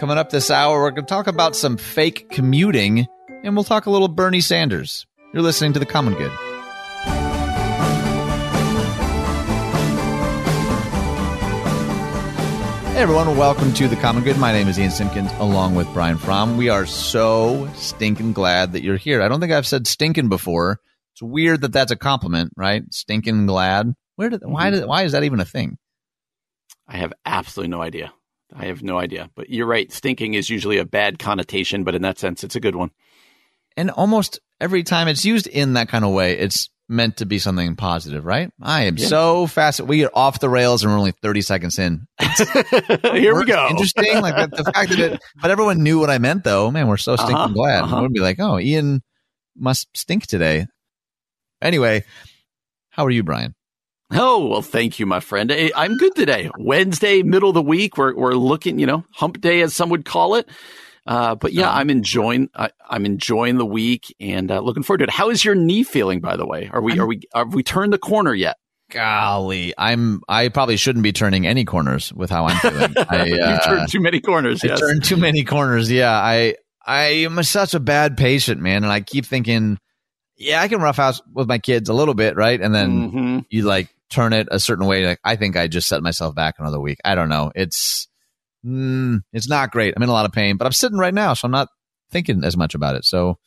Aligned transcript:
Coming 0.00 0.16
up 0.16 0.30
this 0.30 0.50
hour, 0.50 0.80
we're 0.80 0.92
going 0.92 1.04
to 1.04 1.14
talk 1.14 1.26
about 1.26 1.54
some 1.54 1.76
fake 1.76 2.30
commuting 2.30 3.06
and 3.44 3.54
we'll 3.54 3.64
talk 3.64 3.84
a 3.84 3.90
little 3.90 4.08
Bernie 4.08 4.40
Sanders. 4.40 5.06
You're 5.34 5.42
listening 5.42 5.74
to 5.74 5.78
The 5.78 5.84
Common 5.84 6.14
Good. 6.14 6.30
Hey 12.94 13.02
everyone, 13.02 13.36
welcome 13.36 13.74
to 13.74 13.88
The 13.88 13.96
Common 13.96 14.24
Good. 14.24 14.38
My 14.38 14.52
name 14.52 14.68
is 14.68 14.78
Ian 14.78 14.90
Simpkins 14.90 15.30
along 15.32 15.74
with 15.74 15.86
Brian 15.92 16.16
Fromm. 16.16 16.56
We 16.56 16.70
are 16.70 16.86
so 16.86 17.70
stinking 17.74 18.32
glad 18.32 18.72
that 18.72 18.82
you're 18.82 18.96
here. 18.96 19.20
I 19.20 19.28
don't 19.28 19.40
think 19.40 19.52
I've 19.52 19.66
said 19.66 19.86
stinking 19.86 20.30
before. 20.30 20.80
It's 21.12 21.22
weird 21.22 21.60
that 21.60 21.74
that's 21.74 21.92
a 21.92 21.96
compliment, 21.96 22.54
right? 22.56 22.84
Stinking 22.90 23.44
glad. 23.44 23.92
Where 24.16 24.30
did 24.30 24.40
why 24.46 24.70
mm-hmm. 24.70 24.80
did 24.80 24.88
why 24.88 25.02
is 25.02 25.12
that 25.12 25.24
even 25.24 25.40
a 25.40 25.44
thing? 25.44 25.76
I 26.88 26.96
have 26.96 27.12
absolutely 27.26 27.68
no 27.68 27.82
idea. 27.82 28.14
I 28.54 28.66
have 28.66 28.82
no 28.82 28.98
idea. 28.98 29.30
But 29.34 29.50
you're 29.50 29.66
right. 29.66 29.90
Stinking 29.92 30.34
is 30.34 30.50
usually 30.50 30.78
a 30.78 30.84
bad 30.84 31.18
connotation, 31.18 31.84
but 31.84 31.94
in 31.94 32.02
that 32.02 32.18
sense, 32.18 32.44
it's 32.44 32.56
a 32.56 32.60
good 32.60 32.76
one. 32.76 32.90
And 33.76 33.90
almost 33.90 34.40
every 34.60 34.82
time 34.82 35.08
it's 35.08 35.24
used 35.24 35.46
in 35.46 35.74
that 35.74 35.88
kind 35.88 36.04
of 36.04 36.12
way, 36.12 36.38
it's 36.38 36.68
meant 36.88 37.18
to 37.18 37.24
be 37.24 37.38
something 37.38 37.76
positive, 37.76 38.24
right? 38.24 38.50
I 38.60 38.82
am 38.82 38.96
yeah. 38.98 39.06
so 39.06 39.46
fast. 39.46 39.80
We 39.80 40.04
are 40.04 40.10
off 40.12 40.40
the 40.40 40.48
rails 40.48 40.82
and 40.82 40.92
we're 40.92 40.98
only 40.98 41.12
30 41.12 41.40
seconds 41.42 41.78
in. 41.78 42.06
Here 42.20 43.34
we 43.36 43.44
go. 43.44 43.68
Interesting. 43.70 44.20
Like 44.20 44.50
the, 44.50 44.64
fact 44.64 44.90
that 44.90 44.98
it, 44.98 45.20
but 45.40 45.52
everyone 45.52 45.82
knew 45.84 46.00
what 46.00 46.10
I 46.10 46.18
meant 46.18 46.42
though. 46.42 46.70
Man, 46.70 46.88
we're 46.88 46.96
so 46.96 47.14
stinking 47.14 47.36
uh-huh, 47.36 47.54
glad. 47.54 47.84
Uh-huh. 47.84 48.02
We'd 48.02 48.12
be 48.12 48.20
like, 48.20 48.40
oh, 48.40 48.58
Ian 48.58 49.02
must 49.56 49.88
stink 49.96 50.26
today. 50.26 50.66
Anyway, 51.62 52.04
how 52.90 53.06
are 53.06 53.10
you, 53.10 53.22
Brian? 53.22 53.54
Oh, 54.12 54.46
well, 54.46 54.62
thank 54.62 54.98
you, 54.98 55.06
my 55.06 55.20
friend. 55.20 55.52
I'm 55.76 55.96
good 55.96 56.14
today. 56.16 56.50
Wednesday, 56.58 57.22
middle 57.22 57.50
of 57.50 57.54
the 57.54 57.62
week. 57.62 57.96
We're, 57.96 58.14
we're 58.14 58.34
looking, 58.34 58.78
you 58.78 58.86
know, 58.86 59.04
hump 59.14 59.40
day, 59.40 59.60
as 59.60 59.74
some 59.74 59.90
would 59.90 60.04
call 60.04 60.34
it. 60.34 60.48
Uh, 61.06 61.34
but 61.34 61.52
yeah, 61.52 61.70
I'm 61.70 61.90
enjoying. 61.90 62.48
I, 62.54 62.70
am 62.90 63.06
enjoying 63.06 63.58
the 63.58 63.66
week 63.66 64.14
and 64.20 64.50
uh, 64.50 64.60
looking 64.60 64.82
forward 64.82 64.98
to 64.98 65.04
it. 65.04 65.10
How 65.10 65.30
is 65.30 65.44
your 65.44 65.54
knee 65.54 65.82
feeling, 65.82 66.20
by 66.20 66.36
the 66.36 66.46
way? 66.46 66.70
Are 66.72 66.82
we? 66.82 66.98
Are 66.98 67.06
we? 67.06 67.20
Have 67.34 67.54
we 67.54 67.62
turned 67.62 67.92
the 67.92 67.98
corner 67.98 68.34
yet? 68.34 68.56
Golly, 68.90 69.72
I'm. 69.78 70.20
I 70.28 70.48
probably 70.48 70.76
shouldn't 70.76 71.02
be 71.02 71.12
turning 71.12 71.46
any 71.46 71.64
corners 71.64 72.12
with 72.12 72.30
how 72.30 72.46
I'm 72.46 72.56
feeling. 72.58 72.94
I 73.08 73.32
uh, 73.32 73.60
turned 73.60 73.88
too 73.90 74.00
many 74.00 74.20
corners. 74.20 74.62
Yes. 74.62 74.78
Turned 74.78 75.02
too 75.02 75.16
many 75.16 75.44
corners. 75.44 75.90
Yeah, 75.90 76.12
I. 76.12 76.56
I 76.84 77.02
am 77.24 77.42
such 77.42 77.74
a 77.74 77.80
bad 77.80 78.16
patient, 78.16 78.60
man, 78.60 78.84
and 78.84 78.92
I 78.92 79.00
keep 79.00 79.26
thinking, 79.26 79.78
yeah, 80.36 80.62
I 80.62 80.68
can 80.68 80.80
roughhouse 80.80 81.20
with 81.32 81.46
my 81.46 81.58
kids 81.58 81.88
a 81.88 81.94
little 81.94 82.14
bit, 82.14 82.36
right? 82.36 82.60
And 82.60 82.74
then 82.74 83.10
mm-hmm. 83.10 83.38
you 83.50 83.62
like 83.62 83.88
turn 84.10 84.32
it 84.32 84.48
a 84.50 84.60
certain 84.60 84.86
way. 84.86 85.06
Like 85.06 85.20
I 85.24 85.36
think 85.36 85.56
I 85.56 85.68
just 85.68 85.88
set 85.88 86.02
myself 86.02 86.34
back 86.34 86.56
another 86.58 86.80
week. 86.80 86.98
I 87.04 87.14
don't 87.14 87.28
know. 87.28 87.50
It's 87.54 88.08
mm, 88.64 89.20
it's 89.32 89.48
not 89.48 89.70
great. 89.70 89.94
I'm 89.96 90.02
in 90.02 90.08
a 90.08 90.12
lot 90.12 90.26
of 90.26 90.32
pain, 90.32 90.56
but 90.56 90.66
I'm 90.66 90.72
sitting 90.72 90.98
right 90.98 91.14
now, 91.14 91.34
so 91.34 91.46
I'm 91.46 91.52
not 91.52 91.68
thinking 92.10 92.44
as 92.44 92.56
much 92.56 92.74
about 92.74 92.96
it. 92.96 93.04
So 93.04 93.38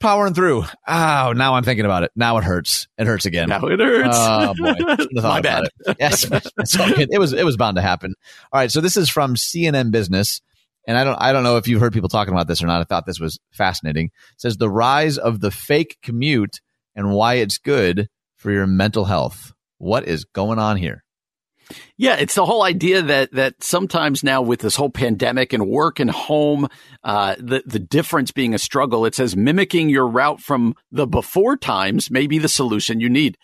powering 0.00 0.34
through. 0.34 0.64
Oh, 0.88 1.32
now 1.32 1.54
I'm 1.54 1.64
thinking 1.64 1.84
about 1.84 2.02
it. 2.02 2.10
Now 2.16 2.38
it 2.38 2.44
hurts. 2.44 2.88
It 2.98 3.06
hurts 3.06 3.26
again. 3.26 3.48
Now 3.48 3.64
it 3.66 3.80
hurts. 3.80 4.16
Oh 4.18 4.54
boy, 4.56 4.74
my 5.12 5.40
bad. 5.40 5.64
It. 5.86 5.96
Yes, 5.98 6.24
it 6.24 7.18
was 7.18 7.32
it 7.32 7.44
was 7.44 7.56
bound 7.56 7.76
to 7.76 7.82
happen. 7.82 8.14
All 8.52 8.60
right, 8.60 8.70
so 8.70 8.80
this 8.80 8.96
is 8.96 9.08
from 9.08 9.34
CNN 9.34 9.90
Business, 9.90 10.40
and 10.86 10.98
I 10.98 11.04
don't 11.04 11.16
I 11.20 11.32
don't 11.32 11.44
know 11.44 11.56
if 11.56 11.68
you've 11.68 11.80
heard 11.80 11.92
people 11.92 12.08
talking 12.08 12.34
about 12.34 12.48
this 12.48 12.62
or 12.62 12.66
not. 12.66 12.80
I 12.80 12.84
thought 12.84 13.06
this 13.06 13.20
was 13.20 13.38
fascinating. 13.52 14.06
It 14.06 14.40
says 14.40 14.56
the 14.56 14.70
rise 14.70 15.18
of 15.18 15.40
the 15.40 15.50
fake 15.50 15.98
commute 16.02 16.60
and 16.96 17.12
why 17.12 17.34
it's 17.34 17.58
good 17.58 18.08
for 18.40 18.50
your 18.50 18.66
mental 18.66 19.04
health. 19.04 19.52
What 19.76 20.08
is 20.08 20.24
going 20.24 20.58
on 20.58 20.78
here? 20.78 21.04
Yeah, 21.96 22.16
it's 22.16 22.34
the 22.34 22.46
whole 22.46 22.62
idea 22.62 23.02
that 23.02 23.32
that 23.32 23.62
sometimes 23.62 24.24
now 24.24 24.42
with 24.42 24.60
this 24.60 24.74
whole 24.74 24.90
pandemic 24.90 25.52
and 25.52 25.68
work 25.68 26.00
and 26.00 26.10
home, 26.10 26.66
uh, 27.04 27.36
the 27.38 27.62
the 27.64 27.78
difference 27.78 28.32
being 28.32 28.54
a 28.54 28.58
struggle. 28.58 29.04
It 29.04 29.14
says 29.14 29.36
mimicking 29.36 29.88
your 29.88 30.08
route 30.08 30.40
from 30.40 30.74
the 30.90 31.06
before 31.06 31.56
times 31.56 32.10
may 32.10 32.26
be 32.26 32.38
the 32.38 32.48
solution 32.48 32.98
you 32.98 33.08
need. 33.08 33.36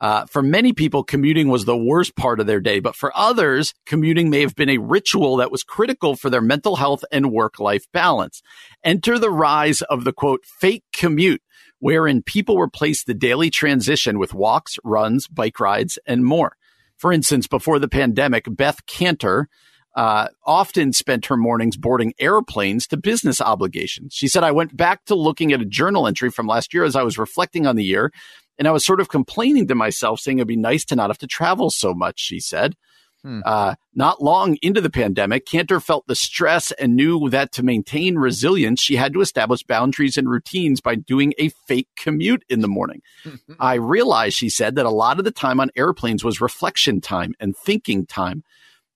Uh, 0.00 0.26
for 0.26 0.42
many 0.42 0.72
people, 0.72 1.04
commuting 1.04 1.48
was 1.48 1.64
the 1.64 1.76
worst 1.76 2.16
part 2.16 2.40
of 2.40 2.46
their 2.48 2.60
day, 2.60 2.80
but 2.80 2.96
for 2.96 3.16
others, 3.16 3.72
commuting 3.86 4.30
may 4.30 4.40
have 4.40 4.56
been 4.56 4.68
a 4.68 4.78
ritual 4.78 5.36
that 5.36 5.52
was 5.52 5.62
critical 5.62 6.16
for 6.16 6.28
their 6.28 6.40
mental 6.40 6.74
health 6.74 7.04
and 7.12 7.30
work 7.30 7.60
life 7.60 7.86
balance. 7.92 8.42
Enter 8.82 9.16
the 9.16 9.30
rise 9.30 9.80
of 9.82 10.02
the 10.02 10.12
quote 10.12 10.44
fake 10.44 10.82
commute, 10.92 11.40
wherein 11.82 12.22
people 12.22 12.60
replace 12.60 13.02
the 13.02 13.12
daily 13.12 13.50
transition 13.50 14.16
with 14.16 14.32
walks, 14.32 14.78
runs, 14.84 15.26
bike 15.26 15.58
rides, 15.58 15.98
and 16.06 16.24
more. 16.24 16.56
For 16.96 17.12
instance, 17.12 17.48
before 17.48 17.80
the 17.80 17.88
pandemic, 17.88 18.44
Beth 18.48 18.86
Kanter 18.86 19.46
uh, 19.96 20.28
often 20.46 20.92
spent 20.92 21.26
her 21.26 21.36
mornings 21.36 21.76
boarding 21.76 22.14
airplanes 22.20 22.86
to 22.86 22.96
business 22.96 23.40
obligations. 23.40 24.14
She 24.14 24.28
said, 24.28 24.44
I 24.44 24.52
went 24.52 24.76
back 24.76 25.04
to 25.06 25.16
looking 25.16 25.52
at 25.52 25.60
a 25.60 25.64
journal 25.64 26.06
entry 26.06 26.30
from 26.30 26.46
last 26.46 26.72
year 26.72 26.84
as 26.84 26.94
I 26.94 27.02
was 27.02 27.18
reflecting 27.18 27.66
on 27.66 27.74
the 27.74 27.82
year, 27.82 28.12
and 28.58 28.68
I 28.68 28.70
was 28.70 28.86
sort 28.86 29.00
of 29.00 29.08
complaining 29.08 29.66
to 29.66 29.74
myself, 29.74 30.20
saying 30.20 30.38
it'd 30.38 30.46
be 30.46 30.56
nice 30.56 30.84
to 30.84 30.94
not 30.94 31.10
have 31.10 31.18
to 31.18 31.26
travel 31.26 31.68
so 31.68 31.94
much, 31.94 32.20
she 32.20 32.38
said. 32.38 32.76
Hmm. 33.22 33.40
Uh, 33.44 33.74
not 33.94 34.22
long 34.22 34.56
into 34.62 34.80
the 34.80 34.90
pandemic, 34.90 35.46
Kanter 35.46 35.80
felt 35.80 36.06
the 36.06 36.16
stress 36.16 36.72
and 36.72 36.96
knew 36.96 37.28
that 37.30 37.52
to 37.52 37.62
maintain 37.62 38.16
resilience, 38.16 38.82
she 38.82 38.96
had 38.96 39.12
to 39.12 39.20
establish 39.20 39.62
boundaries 39.62 40.16
and 40.16 40.28
routines 40.28 40.80
by 40.80 40.96
doing 40.96 41.32
a 41.38 41.50
fake 41.68 41.88
commute 41.96 42.44
in 42.48 42.60
the 42.60 42.68
morning. 42.68 43.00
I 43.60 43.74
realized, 43.74 44.36
she 44.36 44.48
said, 44.48 44.74
that 44.74 44.86
a 44.86 44.90
lot 44.90 45.18
of 45.18 45.24
the 45.24 45.30
time 45.30 45.60
on 45.60 45.70
airplanes 45.76 46.24
was 46.24 46.40
reflection 46.40 47.00
time 47.00 47.34
and 47.38 47.56
thinking 47.56 48.06
time. 48.06 48.42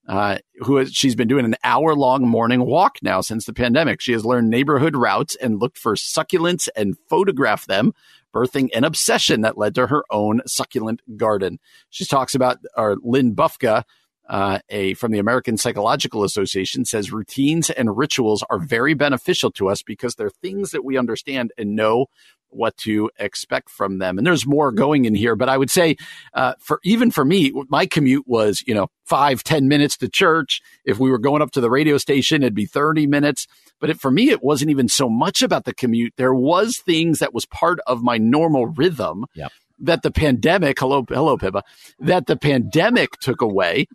Uh, 0.08 0.38
who 0.60 0.76
has, 0.76 0.92
she's 0.92 1.16
been 1.16 1.26
doing 1.26 1.44
an 1.44 1.56
hour 1.64 1.92
long 1.94 2.26
morning 2.26 2.64
walk 2.64 2.98
now 3.02 3.20
since 3.20 3.44
the 3.44 3.52
pandemic. 3.52 4.00
She 4.00 4.12
has 4.12 4.24
learned 4.24 4.48
neighborhood 4.50 4.94
routes 4.94 5.34
and 5.34 5.60
looked 5.60 5.78
for 5.78 5.96
succulents 5.96 6.68
and 6.76 6.96
photographed 7.08 7.66
them, 7.66 7.92
birthing 8.32 8.68
an 8.72 8.84
obsession 8.84 9.40
that 9.40 9.58
led 9.58 9.74
to 9.74 9.88
her 9.88 10.04
own 10.10 10.42
succulent 10.46 11.00
garden. 11.16 11.58
She 11.90 12.04
talks 12.04 12.36
about 12.36 12.58
our 12.76 12.94
Lynn 13.02 13.34
Bufka, 13.34 13.82
uh, 14.28 14.58
a 14.68 14.94
from 14.94 15.12
the 15.12 15.18
American 15.18 15.56
Psychological 15.56 16.24
Association 16.24 16.84
says 16.84 17.12
routines 17.12 17.70
and 17.70 17.96
rituals 17.96 18.44
are 18.50 18.58
very 18.58 18.94
beneficial 18.94 19.50
to 19.52 19.68
us 19.68 19.82
because 19.82 20.14
they're 20.14 20.30
things 20.30 20.70
that 20.70 20.84
we 20.84 20.96
understand 20.96 21.52
and 21.56 21.76
know 21.76 22.06
what 22.50 22.76
to 22.78 23.10
expect 23.18 23.68
from 23.70 23.98
them. 23.98 24.18
And 24.18 24.26
there's 24.26 24.46
more 24.46 24.72
going 24.72 25.04
in 25.04 25.14
here, 25.14 25.36
but 25.36 25.48
I 25.48 25.58
would 25.58 25.70
say, 25.70 25.96
uh, 26.34 26.54
for 26.58 26.80
even 26.84 27.10
for 27.10 27.24
me, 27.24 27.52
my 27.68 27.86
commute 27.86 28.26
was, 28.26 28.62
you 28.66 28.74
know, 28.74 28.88
five 29.04 29.44
ten 29.44 29.68
minutes 29.68 29.96
to 29.98 30.08
church. 30.08 30.60
If 30.84 30.98
we 30.98 31.10
were 31.10 31.18
going 31.18 31.42
up 31.42 31.50
to 31.52 31.60
the 31.60 31.70
radio 31.70 31.98
station, 31.98 32.42
it'd 32.42 32.54
be 32.54 32.66
30 32.66 33.06
minutes. 33.06 33.46
But 33.80 33.90
it, 33.90 34.00
for 34.00 34.10
me, 34.10 34.30
it 34.30 34.42
wasn't 34.42 34.70
even 34.70 34.88
so 34.88 35.08
much 35.08 35.42
about 35.42 35.64
the 35.64 35.74
commute. 35.74 36.14
There 36.16 36.34
was 36.34 36.78
things 36.78 37.18
that 37.18 37.34
was 37.34 37.44
part 37.46 37.78
of 37.86 38.02
my 38.02 38.16
normal 38.16 38.66
rhythm 38.66 39.26
yep. 39.34 39.52
that 39.80 40.02
the 40.02 40.10
pandemic, 40.10 40.78
hello, 40.80 41.04
hello, 41.06 41.36
Pippa, 41.36 41.62
that 41.98 42.26
the 42.26 42.36
pandemic 42.36 43.18
took 43.20 43.42
away 43.42 43.86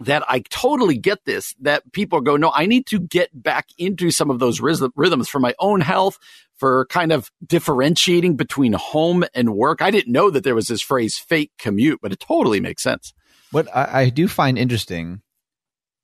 that 0.00 0.22
I 0.28 0.40
totally 0.40 0.96
get 0.96 1.24
this, 1.24 1.54
that 1.60 1.92
people 1.92 2.20
go, 2.20 2.36
no, 2.36 2.52
I 2.54 2.66
need 2.66 2.86
to 2.86 3.00
get 3.00 3.30
back 3.32 3.68
into 3.78 4.10
some 4.10 4.30
of 4.30 4.38
those 4.38 4.60
rhythms 4.60 5.28
for 5.28 5.40
my 5.40 5.54
own 5.58 5.80
health, 5.80 6.18
for 6.56 6.86
kind 6.86 7.12
of 7.12 7.30
differentiating 7.44 8.36
between 8.36 8.74
home 8.74 9.24
and 9.34 9.54
work. 9.54 9.82
I 9.82 9.90
didn't 9.90 10.12
know 10.12 10.30
that 10.30 10.44
there 10.44 10.54
was 10.54 10.66
this 10.66 10.82
phrase 10.82 11.16
fake 11.16 11.52
commute, 11.58 12.00
but 12.00 12.12
it 12.12 12.20
totally 12.20 12.60
makes 12.60 12.82
sense. 12.82 13.12
What 13.50 13.68
I, 13.74 14.02
I 14.02 14.08
do 14.10 14.28
find 14.28 14.58
interesting 14.58 15.22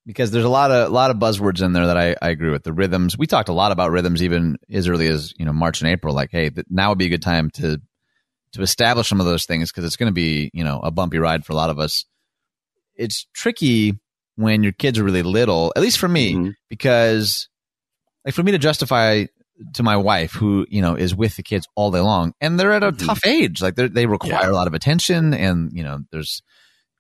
because 0.07 0.31
there's 0.31 0.45
a 0.45 0.51
lot 0.51 0.71
of 0.71 0.89
a 0.91 0.93
lot 0.93 1.11
of 1.11 1.17
buzzwords 1.17 1.63
in 1.63 1.73
there 1.73 1.87
that 1.87 1.97
I, 1.97 2.17
I 2.21 2.31
agree 2.31 2.51
with. 2.51 2.63
The 2.63 2.73
rhythms 2.73 3.17
we 3.19 3.27
talked 3.27 3.49
a 3.49 3.55
lot 3.55 3.73
about 3.73 3.91
rhythms 3.91 4.23
even 4.23 4.57
as 4.71 4.89
early 4.89 5.09
as 5.09 5.33
you 5.39 5.45
know 5.45 5.53
March 5.53 5.81
and 5.81 5.91
April. 5.91 6.15
Like, 6.15 6.31
hey, 6.31 6.51
now 6.71 6.91
would 6.91 6.99
be 6.99 7.07
a 7.07 7.11
good 7.11 7.23
time 7.23 7.51
to 7.53 7.81
to 8.53 8.63
establish 8.63 9.09
some 9.09 9.21
of 9.21 9.27
those 9.27 9.47
things 9.47 9.71
because 9.71 9.85
it's 9.85 9.97
going 9.97 10.11
to 10.11 10.15
be 10.15 10.51
you 10.55 10.65
know 10.65 10.81
a 10.81 10.91
bumpy 10.91 11.19
ride 11.19 11.45
for 11.45 11.53
a 11.53 11.57
lot 11.57 11.71
of 11.71 11.79
us 11.79 12.05
it's 12.97 13.27
tricky 13.35 13.99
when 14.37 14.63
your 14.63 14.73
kids 14.73 14.99
are 14.99 15.05
really 15.05 15.23
little, 15.23 15.73
at 15.77 15.83
least 15.83 15.99
for 15.99 16.09
me, 16.09 16.35
mm-hmm. 16.35 16.51
because 16.69 17.49
like 18.25 18.35
for 18.35 18.43
me 18.43 18.53
to 18.53 18.59
justify 18.59 19.27
to 19.75 19.83
my 19.83 19.97
wife 19.97 20.33
who, 20.33 20.67
you 20.69 20.83
know, 20.83 20.95
is 20.95 21.15
with 21.15 21.37
the 21.37 21.43
kids 21.43 21.69
all 21.77 21.91
day 21.91 22.01
long 22.01 22.35
and 22.41 22.59
they're 22.59 22.73
at 22.73 22.83
a 22.83 22.93
mm-hmm. 22.93 23.07
tough 23.07 23.25
age, 23.27 23.63
like 23.63 23.77
they 23.77 24.07
require 24.07 24.45
yeah. 24.45 24.51
a 24.51 24.53
lot 24.53 24.67
of 24.67 24.75
attention 24.75 25.33
and, 25.35 25.71
you 25.73 25.85
know, 25.85 26.01
there's 26.11 26.43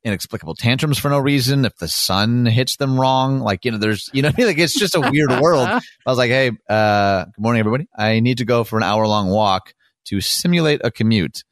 inexplicable 0.04 0.54
tantrums 0.54 0.98
for 0.98 1.08
no 1.08 1.18
reason. 1.18 1.64
If 1.64 1.76
the 1.76 1.88
sun 1.88 2.46
hits 2.46 2.76
them 2.76 3.00
wrong, 3.00 3.40
like, 3.40 3.64
you 3.64 3.72
know, 3.72 3.78
there's, 3.78 4.08
you 4.12 4.22
know, 4.22 4.30
like 4.38 4.58
it's 4.58 4.78
just 4.78 4.94
a 4.94 5.00
weird 5.00 5.30
world. 5.40 5.66
I 5.66 5.80
was 6.06 6.18
like, 6.18 6.30
Hey, 6.30 6.52
uh, 6.68 7.24
good 7.24 7.42
morning, 7.42 7.60
everybody. 7.60 7.88
I 7.96 8.20
need 8.20 8.38
to 8.38 8.44
go 8.44 8.64
for 8.64 8.76
an 8.76 8.82
hour 8.82 9.06
long 9.06 9.30
walk 9.30 9.74
to 10.06 10.20
simulate 10.20 10.80
a 10.84 10.90
commute. 10.90 11.42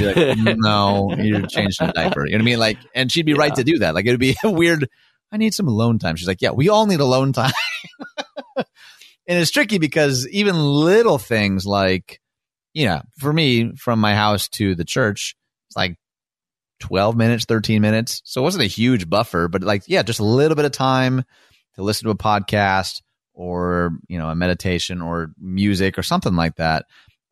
Like, 0.00 0.56
no, 0.58 1.14
you're 1.16 1.46
changing 1.46 1.88
a 1.88 1.92
diaper. 1.92 2.26
You 2.26 2.32
know 2.32 2.38
what 2.38 2.42
I 2.42 2.44
mean? 2.44 2.58
Like, 2.58 2.78
and 2.94 3.10
she'd 3.10 3.26
be 3.26 3.32
yeah. 3.32 3.38
right 3.38 3.54
to 3.54 3.64
do 3.64 3.78
that. 3.78 3.94
Like, 3.94 4.06
it 4.06 4.10
would 4.10 4.20
be 4.20 4.36
a 4.42 4.50
weird. 4.50 4.88
I 5.30 5.36
need 5.36 5.54
some 5.54 5.68
alone 5.68 5.98
time. 5.98 6.16
She's 6.16 6.28
like, 6.28 6.42
yeah, 6.42 6.50
we 6.50 6.68
all 6.68 6.86
need 6.86 7.00
alone 7.00 7.32
time. 7.32 7.52
and 8.56 8.66
it's 9.26 9.50
tricky 9.50 9.78
because 9.78 10.28
even 10.28 10.56
little 10.56 11.18
things 11.18 11.66
like, 11.66 12.20
you 12.74 12.86
know, 12.86 13.02
for 13.18 13.32
me, 13.32 13.74
from 13.76 13.98
my 13.98 14.14
house 14.14 14.48
to 14.50 14.74
the 14.74 14.84
church, 14.84 15.34
it's 15.68 15.76
like 15.76 15.96
12 16.80 17.16
minutes, 17.16 17.44
13 17.44 17.80
minutes. 17.80 18.20
So 18.24 18.40
it 18.40 18.44
wasn't 18.44 18.64
a 18.64 18.68
huge 18.68 19.08
buffer, 19.08 19.48
but 19.48 19.62
like, 19.62 19.84
yeah, 19.86 20.02
just 20.02 20.20
a 20.20 20.24
little 20.24 20.54
bit 20.54 20.64
of 20.64 20.72
time. 20.72 21.24
to 21.76 21.82
listen 21.82 22.04
to 22.06 22.10
a 22.10 22.16
podcast 22.16 23.00
or 23.34 23.92
you 24.08 24.18
know 24.18 24.28
a 24.28 24.34
meditation 24.34 25.00
or 25.00 25.32
music 25.38 25.98
or 25.98 26.02
something 26.02 26.34
like 26.34 26.56
that, 26.56 26.86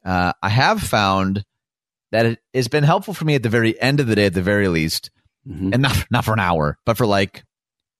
uh, 0.04 0.32
I 0.42 0.48
have 0.48 0.80
found 0.80 1.44
that 2.12 2.26
it 2.26 2.38
has 2.54 2.68
been 2.68 2.84
helpful 2.84 3.14
for 3.14 3.24
me 3.24 3.34
at 3.34 3.42
the 3.42 3.48
very 3.48 3.80
end 3.80 4.00
of 4.00 4.06
the 4.06 4.16
day, 4.16 4.26
at 4.26 4.34
the 4.34 4.42
very 4.42 4.68
least, 4.68 5.10
mm-hmm. 5.46 5.72
and 5.72 5.82
not 5.82 6.06
not 6.10 6.24
for 6.24 6.32
an 6.32 6.40
hour, 6.40 6.78
but 6.84 6.96
for 6.96 7.06
like 7.06 7.44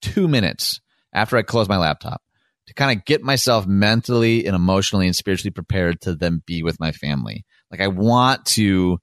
two 0.03 0.29
minutes 0.29 0.81
after 1.13 1.37
I 1.37 1.43
close 1.43 1.69
my 1.69 1.77
laptop 1.77 2.23
to 2.71 2.75
kind 2.75 2.97
of 2.97 3.05
get 3.05 3.21
myself 3.23 3.67
mentally 3.67 4.47
and 4.47 4.55
emotionally 4.55 5.07
and 5.07 5.17
spiritually 5.17 5.51
prepared 5.51 6.01
to 6.03 6.15
then 6.15 6.41
be 6.47 6.63
with 6.63 6.79
my 6.79 6.93
family. 6.93 7.45
Like 7.71 7.81
I 7.81 7.89
want 7.89 8.47
to, 8.47 8.99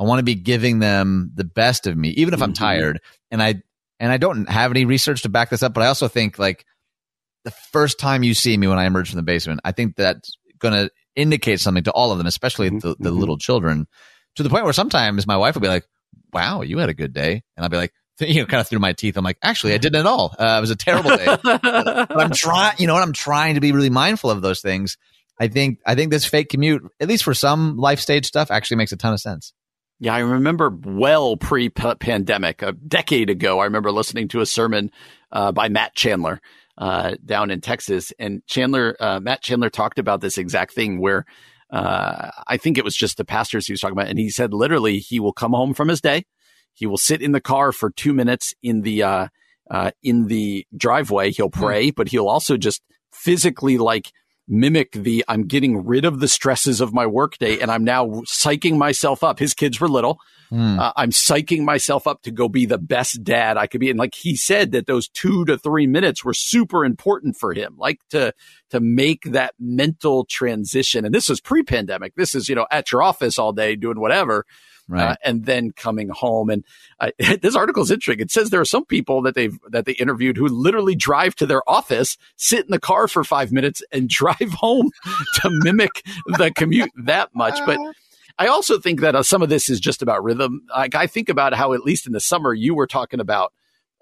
I 0.00 0.04
want 0.04 0.18
to 0.18 0.24
be 0.24 0.34
giving 0.34 0.80
them 0.80 1.30
the 1.32 1.44
best 1.44 1.86
of 1.86 1.96
me, 1.96 2.08
even 2.10 2.34
if 2.34 2.42
I'm 2.42 2.52
mm-hmm. 2.52 2.64
tired. 2.64 3.00
And 3.30 3.40
I, 3.40 3.62
and 4.00 4.10
I 4.10 4.16
don't 4.16 4.48
have 4.48 4.72
any 4.72 4.84
research 4.84 5.22
to 5.22 5.28
back 5.28 5.50
this 5.50 5.62
up, 5.62 5.74
but 5.74 5.84
I 5.84 5.86
also 5.86 6.08
think 6.08 6.40
like 6.40 6.64
the 7.44 7.52
first 7.72 8.00
time 8.00 8.24
you 8.24 8.34
see 8.34 8.56
me 8.56 8.66
when 8.66 8.80
I 8.80 8.84
emerge 8.84 9.10
from 9.10 9.18
the 9.18 9.22
basement, 9.22 9.60
I 9.64 9.70
think 9.70 9.94
that's 9.94 10.32
going 10.58 10.74
to 10.74 10.90
indicate 11.14 11.60
something 11.60 11.84
to 11.84 11.92
all 11.92 12.10
of 12.10 12.18
them, 12.18 12.26
especially 12.26 12.68
mm-hmm. 12.70 12.78
the, 12.78 12.96
the 12.98 13.10
mm-hmm. 13.10 13.18
little 13.20 13.38
children 13.38 13.86
to 14.36 14.42
the 14.42 14.50
point 14.50 14.64
where 14.64 14.72
sometimes 14.72 15.26
my 15.26 15.36
wife 15.36 15.54
will 15.54 15.62
be 15.62 15.68
like, 15.68 15.86
wow, 16.32 16.62
you 16.62 16.78
had 16.78 16.88
a 16.88 16.94
good 16.94 17.12
day. 17.12 17.42
And 17.56 17.64
I'll 17.64 17.68
be 17.68 17.76
like, 17.76 17.92
you 18.20 18.40
know, 18.40 18.46
kind 18.46 18.60
of 18.60 18.68
through 18.68 18.78
my 18.78 18.92
teeth. 18.92 19.16
I'm 19.16 19.24
like, 19.24 19.38
actually, 19.42 19.74
I 19.74 19.78
didn't 19.78 20.00
at 20.00 20.06
all. 20.06 20.34
Uh, 20.38 20.56
it 20.58 20.60
was 20.60 20.70
a 20.70 20.76
terrible 20.76 21.16
day. 21.16 21.26
but 21.42 22.20
I'm 22.20 22.32
trying, 22.32 22.76
you 22.78 22.86
know, 22.86 22.94
and 22.94 23.02
I'm 23.02 23.12
trying 23.12 23.54
to 23.54 23.60
be 23.60 23.72
really 23.72 23.90
mindful 23.90 24.30
of 24.30 24.42
those 24.42 24.60
things. 24.60 24.96
I 25.40 25.48
think, 25.48 25.80
I 25.84 25.94
think 25.94 26.10
this 26.10 26.24
fake 26.24 26.48
commute, 26.48 26.82
at 27.00 27.08
least 27.08 27.24
for 27.24 27.34
some 27.34 27.76
life 27.76 27.98
stage 27.98 28.26
stuff, 28.26 28.50
actually 28.50 28.76
makes 28.76 28.92
a 28.92 28.96
ton 28.96 29.12
of 29.12 29.20
sense. 29.20 29.52
Yeah, 30.00 30.14
I 30.14 30.20
remember 30.20 30.70
well 30.84 31.36
pre 31.36 31.70
pandemic, 31.70 32.62
a 32.62 32.72
decade 32.72 33.30
ago, 33.30 33.60
I 33.60 33.64
remember 33.64 33.90
listening 33.90 34.28
to 34.28 34.40
a 34.40 34.46
sermon 34.46 34.90
uh, 35.32 35.52
by 35.52 35.68
Matt 35.68 35.94
Chandler 35.94 36.40
uh, 36.76 37.14
down 37.24 37.50
in 37.50 37.60
Texas. 37.60 38.12
And 38.18 38.44
Chandler, 38.46 38.96
uh, 38.98 39.20
Matt 39.20 39.42
Chandler 39.42 39.70
talked 39.70 39.98
about 39.98 40.20
this 40.20 40.38
exact 40.38 40.74
thing 40.74 41.00
where 41.00 41.24
uh, 41.74 42.30
I 42.46 42.56
think 42.56 42.78
it 42.78 42.84
was 42.84 42.96
just 42.96 43.16
the 43.16 43.24
pastors 43.24 43.66
he 43.66 43.72
was 43.72 43.80
talking 43.80 43.96
about. 43.96 44.08
And 44.08 44.18
he 44.18 44.30
said 44.30 44.54
literally 44.54 44.98
he 44.98 45.20
will 45.20 45.32
come 45.32 45.52
home 45.52 45.74
from 45.74 45.88
his 45.88 46.00
day 46.00 46.24
he 46.74 46.86
will 46.86 46.98
sit 46.98 47.22
in 47.22 47.32
the 47.32 47.40
car 47.40 47.72
for 47.72 47.90
two 47.90 48.12
minutes 48.12 48.52
in 48.62 48.82
the 48.82 49.02
uh, 49.02 49.28
uh, 49.70 49.92
in 50.02 50.26
the 50.26 50.66
driveway. 50.76 51.30
He'll 51.30 51.48
hmm. 51.48 51.60
pray, 51.60 51.90
mm. 51.90 51.94
but 51.94 52.08
he'll 52.08 52.28
also 52.28 52.56
just 52.56 52.82
physically 53.12 53.78
like 53.78 54.12
mimic 54.46 54.92
the 54.92 55.24
I'm 55.26 55.46
getting 55.46 55.86
rid 55.86 56.04
of 56.04 56.20
the 56.20 56.28
stresses 56.28 56.82
of 56.82 56.92
my 56.92 57.06
workday 57.06 57.60
and 57.60 57.70
I'm 57.70 57.84
now 57.84 58.06
psyching 58.26 58.76
myself 58.76 59.24
up. 59.24 59.38
His 59.38 59.54
kids 59.54 59.80
were 59.80 59.88
little. 59.88 60.18
Mm. 60.50 60.78
Uh, 60.78 60.92
I'm 60.96 61.10
psyching 61.10 61.64
myself 61.64 62.06
up 62.06 62.22
to 62.22 62.30
go 62.30 62.48
be 62.48 62.66
the 62.66 62.78
best 62.78 63.22
dad 63.22 63.56
I 63.56 63.66
could 63.66 63.80
be. 63.80 63.90
And 63.90 63.98
like 63.98 64.14
he 64.14 64.36
said 64.36 64.72
that 64.72 64.86
those 64.86 65.08
two 65.08 65.44
to 65.46 65.58
three 65.58 65.86
minutes 65.86 66.24
were 66.24 66.34
super 66.34 66.84
important 66.84 67.36
for 67.36 67.52
him, 67.52 67.76
like 67.78 68.00
to, 68.10 68.32
to 68.70 68.80
make 68.80 69.22
that 69.24 69.54
mental 69.58 70.24
transition. 70.24 71.04
And 71.04 71.14
this 71.14 71.28
was 71.28 71.40
pre 71.40 71.62
pandemic. 71.62 72.14
This 72.14 72.34
is, 72.34 72.48
you 72.48 72.54
know, 72.54 72.66
at 72.70 72.92
your 72.92 73.02
office 73.02 73.38
all 73.38 73.52
day 73.52 73.76
doing 73.76 74.00
whatever. 74.00 74.44
Uh, 74.90 74.94
right. 74.94 75.10
Uh, 75.12 75.16
and 75.24 75.46
then 75.46 75.72
coming 75.72 76.08
home. 76.08 76.50
And 76.50 76.64
uh, 77.00 77.10
this 77.42 77.56
article 77.56 77.82
is 77.82 77.90
interesting. 77.90 78.22
It 78.22 78.30
says 78.30 78.50
there 78.50 78.60
are 78.60 78.66
some 78.66 78.84
people 78.84 79.22
that 79.22 79.34
they've 79.34 79.58
that 79.70 79.86
they 79.86 79.92
interviewed 79.92 80.36
who 80.36 80.46
literally 80.46 80.94
drive 80.94 81.34
to 81.36 81.46
their 81.46 81.62
office, 81.68 82.16
sit 82.36 82.64
in 82.64 82.70
the 82.70 82.80
car 82.80 83.08
for 83.08 83.24
five 83.24 83.52
minutes, 83.52 83.82
and 83.92 84.08
drive 84.14 84.52
home 84.52 84.90
to 85.36 85.50
mimic 85.50 86.02
the 86.26 86.52
commute 86.54 86.90
that 87.04 87.34
much. 87.34 87.58
But 87.64 87.78
I 88.38 88.48
also 88.48 88.78
think 88.78 89.00
that 89.00 89.14
uh, 89.14 89.22
some 89.22 89.42
of 89.42 89.48
this 89.48 89.68
is 89.68 89.80
just 89.80 90.02
about 90.02 90.24
rhythm. 90.24 90.62
Like 90.70 90.94
I 90.94 91.06
think 91.06 91.28
about 91.28 91.54
how 91.54 91.72
at 91.72 91.82
least 91.82 92.06
in 92.06 92.12
the 92.12 92.20
summer 92.20 92.52
you 92.52 92.74
were 92.74 92.86
talking 92.86 93.20
about. 93.20 93.52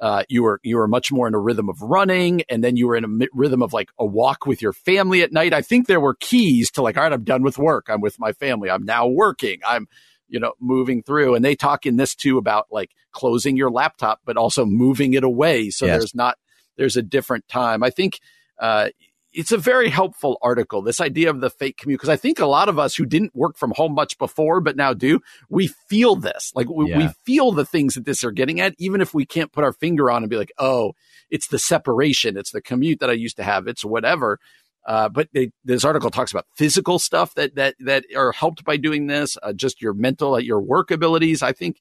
Uh, 0.01 0.25
you 0.29 0.43
were 0.43 0.59
you 0.65 0.77
were 0.77 0.89
much 0.89 1.13
more 1.13 1.29
in 1.29 1.35
a 1.35 1.39
rhythm 1.39 1.69
of 1.69 1.81
running, 1.81 2.43
and 2.49 2.65
then 2.65 2.77
you 2.77 2.89
were 2.89 2.97
in 2.97 3.05
a 3.05 3.27
rhythm 3.33 3.63
of 3.63 3.73
like 3.73 3.89
a 4.01 4.05
walk 4.05 4.47
with 4.47 4.61
your 4.61 4.73
family 4.73 5.23
at 5.23 5.31
night. 5.31 5.55
I 5.55 5.63
think 5.63 5.87
there 5.87 6.01
were 6.01 6.17
keys 6.19 6.73
to 6.73 6.83
like, 6.83 6.97
all 6.97 7.05
right, 7.05 7.13
I'm 7.13 7.23
done 7.23 7.45
with 7.45 7.57
work. 7.57 7.87
I'm 7.89 8.01
with 8.01 8.19
my 8.19 8.33
family. 8.33 8.69
I'm 8.69 8.85
now 8.85 9.07
working. 9.07 9.61
I'm 9.65 9.87
you 10.33 10.41
know, 10.41 10.55
moving 10.59 11.03
through. 11.03 11.35
And 11.35 11.45
they 11.45 11.55
talk 11.55 11.87
in 11.87 11.97
this 11.97 12.15
too 12.15 12.39
about 12.39 12.67
like 12.73 12.91
closing 13.13 13.57
your 13.57 13.71
laptop, 13.71 14.21
but 14.25 14.39
also 14.39 14.65
moving 14.65 15.13
it 15.13 15.23
away. 15.23 15.69
So 15.69 15.85
yes. 15.85 15.99
there's 15.99 16.15
not, 16.15 16.39
there's 16.77 16.97
a 16.97 17.03
different 17.03 17.47
time. 17.49 17.83
I 17.83 17.91
think, 17.91 18.19
uh, 18.59 18.89
it's 19.33 19.53
a 19.53 19.59
very 19.59 19.89
helpful 19.89 20.39
article. 20.43 20.83
This 20.83 21.01
idea 21.01 21.31
of 21.31 21.41
the 21.41 21.51
fake 21.51 21.79
commute, 21.79 21.99
because 21.99 22.09
I 22.09 22.17
think 22.17 22.39
a 22.39 22.47
lot 22.47 22.69
of 22.69 22.79
us 22.79 22.95
who 22.95 23.07
didn't 23.07 23.35
work 23.35 23.57
from 23.57 23.73
home 23.75 23.95
much 23.95 24.19
before, 24.19 24.61
but 24.61 24.77
now 24.77 24.93
do, 24.93 25.21
we 25.49 25.69
feel 25.69 26.17
this. 26.17 26.53
Like 26.55 26.69
we, 26.69 26.91
yeah. 26.91 26.99
we 26.99 27.09
feel 27.25 27.53
the 27.53 27.65
things 27.65 27.95
that 27.95 28.05
this 28.05 28.25
are 28.25 28.31
getting 28.31 28.61
at, 28.61 28.75
even 28.79 29.01
if 29.01 29.15
we 29.15 29.25
can't 29.25 29.53
put 29.53 29.65
our 29.65 29.73
finger 29.73 30.11
on 30.11 30.23
and 30.23 30.31
be 30.31 30.37
like, 30.37 30.53
oh, 30.59 30.93
it's 31.31 31.49
the 31.49 31.59
separation, 31.59 32.37
it's 32.37 32.51
the 32.51 32.61
commute 32.61 33.01
that 33.01 33.11
I 33.11 33.15
used 33.15 33.37
to 33.37 33.45
have, 33.45 33.67
it's 33.67 33.85
whatever. 33.85 34.39
Uh, 34.87 35.09
but 35.09 35.29
they, 35.33 35.51
this 35.65 35.85
article 35.85 36.11
talks 36.11 36.33
about 36.33 36.47
physical 36.57 36.99
stuff 36.99 37.35
that 37.35 37.55
that 37.55 37.77
that 37.79 38.05
are 38.17 38.33
helped 38.33 38.65
by 38.65 38.77
doing 38.77 39.07
this, 39.07 39.39
uh, 39.43 39.53
just 39.53 39.81
your 39.81 39.95
mental, 39.95 40.39
your 40.41 40.61
work 40.61 40.91
abilities. 40.91 41.41
I 41.41 41.53
think 41.53 41.79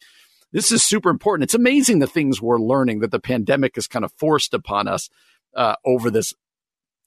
this 0.51 0.71
is 0.71 0.83
super 0.83 1.09
important. 1.09 1.45
It's 1.45 1.55
amazing 1.55 1.99
the 1.99 2.07
things 2.07 2.41
we're 2.41 2.59
learning 2.59 2.99
that 2.99 3.09
the 3.09 3.19
pandemic 3.19 3.75
has 3.75 3.87
kind 3.87 4.05
of 4.05 4.13
forced 4.13 4.53
upon 4.53 4.87
us 4.87 5.09
uh, 5.55 5.75
over 5.83 6.11
this 6.11 6.35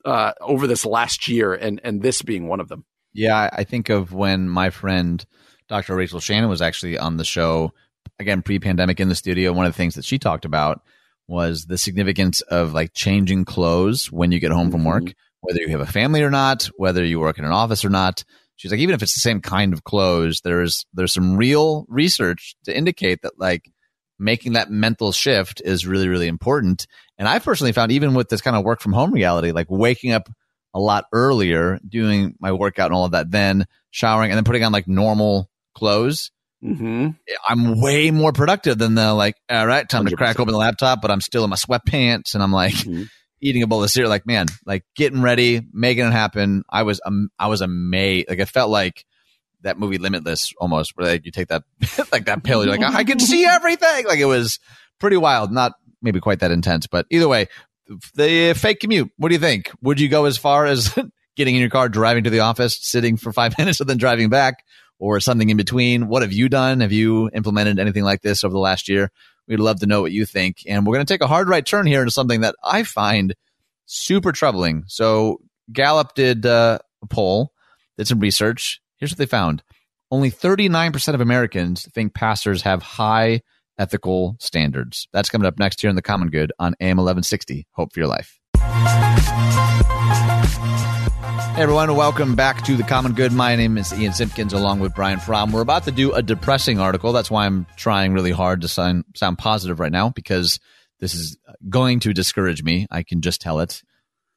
uh, 0.04 0.32
over 0.40 0.66
this 0.66 0.84
last 0.84 1.28
year, 1.28 1.54
and 1.54 1.80
and 1.84 2.02
this 2.02 2.22
being 2.22 2.48
one 2.48 2.60
of 2.60 2.68
them. 2.68 2.84
Yeah, 3.12 3.48
I 3.52 3.64
think 3.64 3.88
of 3.88 4.12
when 4.12 4.48
my 4.48 4.70
friend 4.70 5.24
Dr. 5.68 5.94
Rachel 5.94 6.20
Shannon 6.20 6.50
was 6.50 6.62
actually 6.62 6.98
on 6.98 7.16
the 7.16 7.24
show 7.24 7.72
again 8.18 8.42
pre-pandemic 8.42 9.00
in 9.00 9.08
the 9.08 9.14
studio. 9.14 9.52
One 9.52 9.66
of 9.66 9.72
the 9.72 9.76
things 9.76 9.94
that 9.94 10.04
she 10.04 10.18
talked 10.18 10.44
about 10.44 10.82
was 11.26 11.64
the 11.64 11.78
significance 11.78 12.42
of 12.42 12.74
like 12.74 12.92
changing 12.92 13.44
clothes 13.44 14.12
when 14.12 14.30
you 14.30 14.40
get 14.40 14.52
home 14.52 14.70
from 14.70 14.84
work. 14.84 15.04
Mm-hmm 15.04 15.18
whether 15.44 15.60
you 15.60 15.68
have 15.68 15.80
a 15.80 15.86
family 15.86 16.22
or 16.22 16.30
not, 16.30 16.70
whether 16.76 17.04
you 17.04 17.20
work 17.20 17.38
in 17.38 17.44
an 17.44 17.52
office 17.52 17.84
or 17.84 17.90
not. 17.90 18.24
She's 18.56 18.70
like, 18.70 18.80
even 18.80 18.94
if 18.94 19.02
it's 19.02 19.14
the 19.14 19.20
same 19.20 19.40
kind 19.40 19.72
of 19.72 19.84
clothes, 19.84 20.40
there's 20.42 20.86
there's 20.94 21.12
some 21.12 21.36
real 21.36 21.84
research 21.88 22.54
to 22.64 22.76
indicate 22.76 23.22
that 23.22 23.38
like 23.38 23.70
making 24.18 24.54
that 24.54 24.70
mental 24.70 25.12
shift 25.12 25.60
is 25.64 25.86
really 25.86 26.08
really 26.08 26.28
important. 26.28 26.86
And 27.18 27.28
I 27.28 27.38
personally 27.38 27.72
found 27.72 27.92
even 27.92 28.14
with 28.14 28.28
this 28.28 28.40
kind 28.40 28.56
of 28.56 28.64
work 28.64 28.80
from 28.80 28.92
home 28.92 29.12
reality, 29.12 29.52
like 29.52 29.70
waking 29.70 30.12
up 30.12 30.28
a 30.72 30.80
lot 30.80 31.06
earlier, 31.12 31.78
doing 31.86 32.34
my 32.40 32.52
workout 32.52 32.86
and 32.86 32.94
all 32.94 33.04
of 33.04 33.12
that, 33.12 33.30
then 33.30 33.66
showering 33.90 34.30
and 34.30 34.36
then 34.36 34.44
putting 34.44 34.64
on 34.64 34.72
like 34.72 34.88
normal 34.88 35.48
clothes. 35.74 36.32
Mm-hmm. 36.62 37.10
I'm 37.48 37.80
way 37.80 38.10
more 38.10 38.32
productive 38.32 38.78
than 38.78 38.94
the 38.94 39.12
like, 39.12 39.36
all 39.50 39.66
right, 39.66 39.88
time 39.88 40.06
100%. 40.06 40.08
to 40.08 40.16
crack 40.16 40.40
open 40.40 40.52
the 40.52 40.58
laptop, 40.58 41.02
but 41.02 41.10
I'm 41.10 41.20
still 41.20 41.44
in 41.44 41.50
my 41.50 41.56
sweatpants 41.56 42.34
and 42.34 42.42
I'm 42.42 42.52
like, 42.52 42.74
mm-hmm 42.74 43.04
eating 43.44 43.62
a 43.62 43.66
bowl 43.66 43.84
of 43.84 43.90
cereal, 43.90 44.10
like 44.10 44.26
man, 44.26 44.46
like 44.64 44.84
getting 44.96 45.22
ready, 45.22 45.60
making 45.72 46.06
it 46.06 46.12
happen. 46.12 46.64
I 46.68 46.82
was 46.82 47.00
um, 47.04 47.28
I 47.38 47.48
was 47.48 47.60
amazed. 47.60 48.28
Like 48.28 48.38
it 48.38 48.48
felt 48.48 48.70
like 48.70 49.04
that 49.60 49.78
movie 49.78 49.98
Limitless 49.98 50.52
almost, 50.58 50.92
where 50.96 51.08
like 51.08 51.26
you 51.26 51.30
take 51.30 51.48
that 51.48 51.62
like 52.12 52.24
that 52.24 52.42
pill, 52.42 52.64
you're 52.64 52.76
like 52.76 52.94
I 52.94 53.04
can 53.04 53.20
see 53.20 53.44
everything. 53.48 54.06
Like 54.06 54.18
it 54.18 54.24
was 54.24 54.58
pretty 54.98 55.18
wild. 55.18 55.52
Not 55.52 55.72
maybe 56.04 56.20
quite 56.20 56.40
that 56.40 56.52
intense, 56.52 56.86
but 56.86 57.06
either 57.10 57.26
way, 57.26 57.48
the 58.14 58.54
fake 58.56 58.80
commute. 58.80 59.10
What 59.16 59.28
do 59.28 59.34
you 59.34 59.40
think? 59.40 59.70
Would 59.82 60.00
you 60.00 60.08
go 60.08 60.26
as 60.26 60.38
far 60.38 60.66
as 60.66 60.96
getting 61.36 61.54
in 61.54 61.60
your 61.60 61.70
car, 61.70 61.88
driving 61.88 62.24
to 62.24 62.30
the 62.30 62.40
office, 62.40 62.78
sitting 62.80 63.16
for 63.16 63.32
five 63.32 63.58
minutes, 63.58 63.80
and 63.80 63.88
then 63.88 63.98
driving 63.98 64.28
back, 64.28 64.64
or 64.98 65.20
something 65.20 65.50
in 65.50 65.56
between? 65.56 66.08
What 66.08 66.22
have 66.22 66.32
you 66.32 66.48
done? 66.48 66.80
Have 66.80 66.92
you 66.92 67.30
implemented 67.34 67.78
anything 67.78 68.04
like 68.04 68.22
this 68.22 68.44
over 68.44 68.52
the 68.52 68.58
last 68.58 68.88
year? 68.88 69.10
We'd 69.46 69.60
love 69.60 69.80
to 69.80 69.86
know 69.86 70.00
what 70.00 70.12
you 70.12 70.24
think. 70.24 70.62
And 70.66 70.86
we're 70.86 70.94
going 70.94 71.06
to 71.06 71.12
take 71.12 71.20
a 71.20 71.26
hard 71.26 71.48
right 71.48 71.64
turn 71.64 71.86
here 71.86 72.00
into 72.00 72.10
something 72.10 72.40
that 72.42 72.54
I 72.62 72.82
find 72.82 73.34
super 73.86 74.32
troubling. 74.32 74.84
So 74.86 75.38
Gallup 75.70 76.14
did 76.14 76.46
uh, 76.46 76.78
a 77.02 77.06
poll, 77.06 77.52
did 77.98 78.06
some 78.08 78.20
research. 78.20 78.80
Here's 78.96 79.12
what 79.12 79.18
they 79.18 79.26
found. 79.26 79.62
Only 80.10 80.30
39% 80.30 81.14
of 81.14 81.20
Americans 81.20 81.86
think 81.92 82.14
pastors 82.14 82.62
have 82.62 82.82
high 82.82 83.42
ethical 83.78 84.36
standards. 84.40 85.08
That's 85.12 85.28
coming 85.28 85.46
up 85.46 85.58
next 85.58 85.80
here 85.80 85.90
in 85.90 85.96
the 85.96 86.02
Common 86.02 86.28
Good 86.28 86.52
on 86.58 86.74
AM 86.80 86.96
1160. 86.96 87.66
Hope 87.72 87.92
for 87.92 88.00
your 88.00 88.08
life. 88.08 88.38
Hey 91.54 91.62
everyone, 91.62 91.94
welcome 91.94 92.34
back 92.34 92.64
to 92.64 92.76
the 92.76 92.82
Common 92.82 93.12
Good. 93.12 93.32
My 93.32 93.54
name 93.54 93.78
is 93.78 93.92
Ian 93.92 94.12
Simpkins 94.12 94.52
along 94.52 94.80
with 94.80 94.92
Brian 94.94 95.20
Fromm. 95.20 95.52
We're 95.52 95.60
about 95.60 95.84
to 95.84 95.92
do 95.92 96.12
a 96.12 96.20
depressing 96.20 96.80
article. 96.80 97.12
That's 97.12 97.30
why 97.30 97.46
I'm 97.46 97.66
trying 97.76 98.12
really 98.12 98.32
hard 98.32 98.62
to 98.62 98.68
sound, 98.68 99.04
sound 99.14 99.38
positive 99.38 99.78
right 99.78 99.92
now 99.92 100.10
because 100.10 100.58
this 100.98 101.14
is 101.14 101.36
going 101.68 102.00
to 102.00 102.12
discourage 102.12 102.64
me. 102.64 102.88
I 102.90 103.04
can 103.04 103.20
just 103.20 103.40
tell 103.40 103.60
it. 103.60 103.82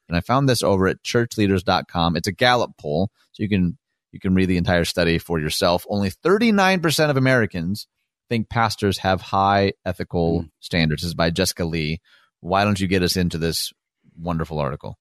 And 0.08 0.16
I 0.16 0.20
found 0.20 0.48
this 0.48 0.62
over 0.62 0.86
at 0.86 1.02
churchleaders.com. 1.02 2.16
It's 2.16 2.28
a 2.28 2.32
Gallup 2.32 2.78
poll, 2.78 3.10
so 3.32 3.42
you 3.42 3.48
can 3.48 3.76
you 4.12 4.20
can 4.20 4.34
read 4.34 4.46
the 4.46 4.56
entire 4.56 4.84
study 4.84 5.18
for 5.18 5.38
yourself. 5.38 5.84
Only 5.88 6.10
39% 6.10 7.10
of 7.10 7.16
Americans 7.16 7.88
think 8.28 8.48
pastors 8.48 8.98
have 8.98 9.20
high 9.20 9.72
ethical 9.84 10.42
mm. 10.42 10.50
standards. 10.60 11.02
This 11.02 11.08
is 11.08 11.14
by 11.14 11.30
Jessica 11.30 11.64
Lea. 11.64 12.00
Why 12.40 12.64
don't 12.64 12.78
you 12.78 12.86
get 12.86 13.02
us 13.02 13.16
into 13.16 13.38
this 13.38 13.72
wonderful 14.16 14.58
article? 14.58 14.98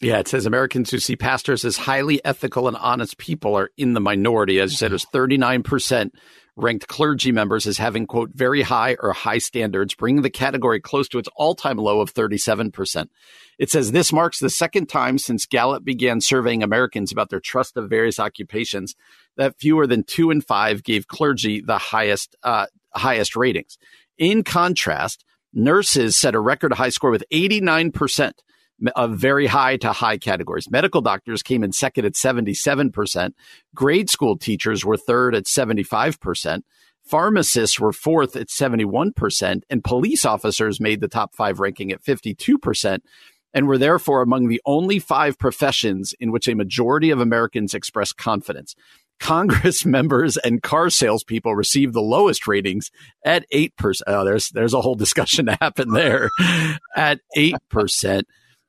Yeah, 0.00 0.18
it 0.18 0.28
says 0.28 0.44
Americans 0.44 0.90
who 0.90 0.98
see 0.98 1.16
pastors 1.16 1.64
as 1.64 1.78
highly 1.78 2.22
ethical 2.24 2.68
and 2.68 2.76
honest 2.76 3.16
people 3.16 3.56
are 3.56 3.70
in 3.78 3.94
the 3.94 4.00
minority. 4.00 4.60
As 4.60 4.72
you 4.72 4.76
said, 4.76 4.90
it 4.90 4.94
was 4.94 5.06
39% 5.06 6.10
ranked 6.56 6.88
clergy 6.88 7.32
members 7.32 7.66
as 7.66 7.78
having, 7.78 8.06
quote, 8.06 8.30
very 8.34 8.62
high 8.62 8.96
or 9.00 9.12
high 9.12 9.38
standards, 9.38 9.94
bringing 9.94 10.22
the 10.22 10.30
category 10.30 10.80
close 10.80 11.08
to 11.08 11.18
its 11.18 11.28
all 11.36 11.54
time 11.54 11.76
low 11.76 12.00
of 12.00 12.12
37%. 12.12 13.08
It 13.58 13.70
says 13.70 13.92
this 13.92 14.12
marks 14.12 14.38
the 14.38 14.50
second 14.50 14.86
time 14.86 15.18
since 15.18 15.46
Gallup 15.46 15.84
began 15.84 16.20
surveying 16.20 16.62
Americans 16.62 17.12
about 17.12 17.28
their 17.28 17.40
trust 17.40 17.76
of 17.76 17.90
various 17.90 18.18
occupations 18.18 18.94
that 19.36 19.58
fewer 19.58 19.86
than 19.86 20.02
two 20.02 20.30
in 20.30 20.40
five 20.40 20.82
gave 20.82 21.06
clergy 21.06 21.60
the 21.60 21.78
highest, 21.78 22.34
uh, 22.42 22.66
highest 22.94 23.36
ratings. 23.36 23.76
In 24.16 24.42
contrast, 24.42 25.24
nurses 25.52 26.18
set 26.18 26.34
a 26.34 26.40
record 26.40 26.72
high 26.72 26.88
score 26.88 27.10
with 27.10 27.24
89% 27.30 28.32
of 28.94 29.10
uh, 29.10 29.14
very 29.14 29.46
high 29.46 29.76
to 29.78 29.92
high 29.92 30.18
categories. 30.18 30.70
Medical 30.70 31.00
doctors 31.00 31.42
came 31.42 31.64
in 31.64 31.72
second 31.72 32.04
at 32.04 32.12
77%. 32.12 33.32
Grade 33.74 34.10
school 34.10 34.36
teachers 34.36 34.84
were 34.84 34.96
third 34.96 35.34
at 35.34 35.44
75%. 35.44 36.62
Pharmacists 37.04 37.80
were 37.80 37.92
fourth 37.92 38.36
at 38.36 38.48
71%. 38.48 39.62
And 39.70 39.84
police 39.84 40.24
officers 40.24 40.80
made 40.80 41.00
the 41.00 41.08
top 41.08 41.34
five 41.34 41.60
ranking 41.60 41.92
at 41.92 42.02
52% 42.02 42.98
and 43.54 43.66
were 43.66 43.78
therefore 43.78 44.22
among 44.22 44.48
the 44.48 44.60
only 44.66 44.98
five 44.98 45.38
professions 45.38 46.12
in 46.20 46.30
which 46.30 46.48
a 46.48 46.54
majority 46.54 47.10
of 47.10 47.20
Americans 47.20 47.72
express 47.72 48.12
confidence. 48.12 48.74
Congress 49.18 49.84
members 49.86 50.36
and 50.36 50.62
car 50.62 50.90
salespeople 50.90 51.54
received 51.54 51.94
the 51.94 52.02
lowest 52.02 52.46
ratings 52.46 52.90
at 53.24 53.46
8%. 53.50 54.02
Oh, 54.06 54.24
there's, 54.24 54.50
there's 54.50 54.74
a 54.74 54.82
whole 54.82 54.96
discussion 54.96 55.46
to 55.46 55.56
happen 55.60 55.92
there 55.92 56.28
at 56.94 57.20
8%. 57.34 58.24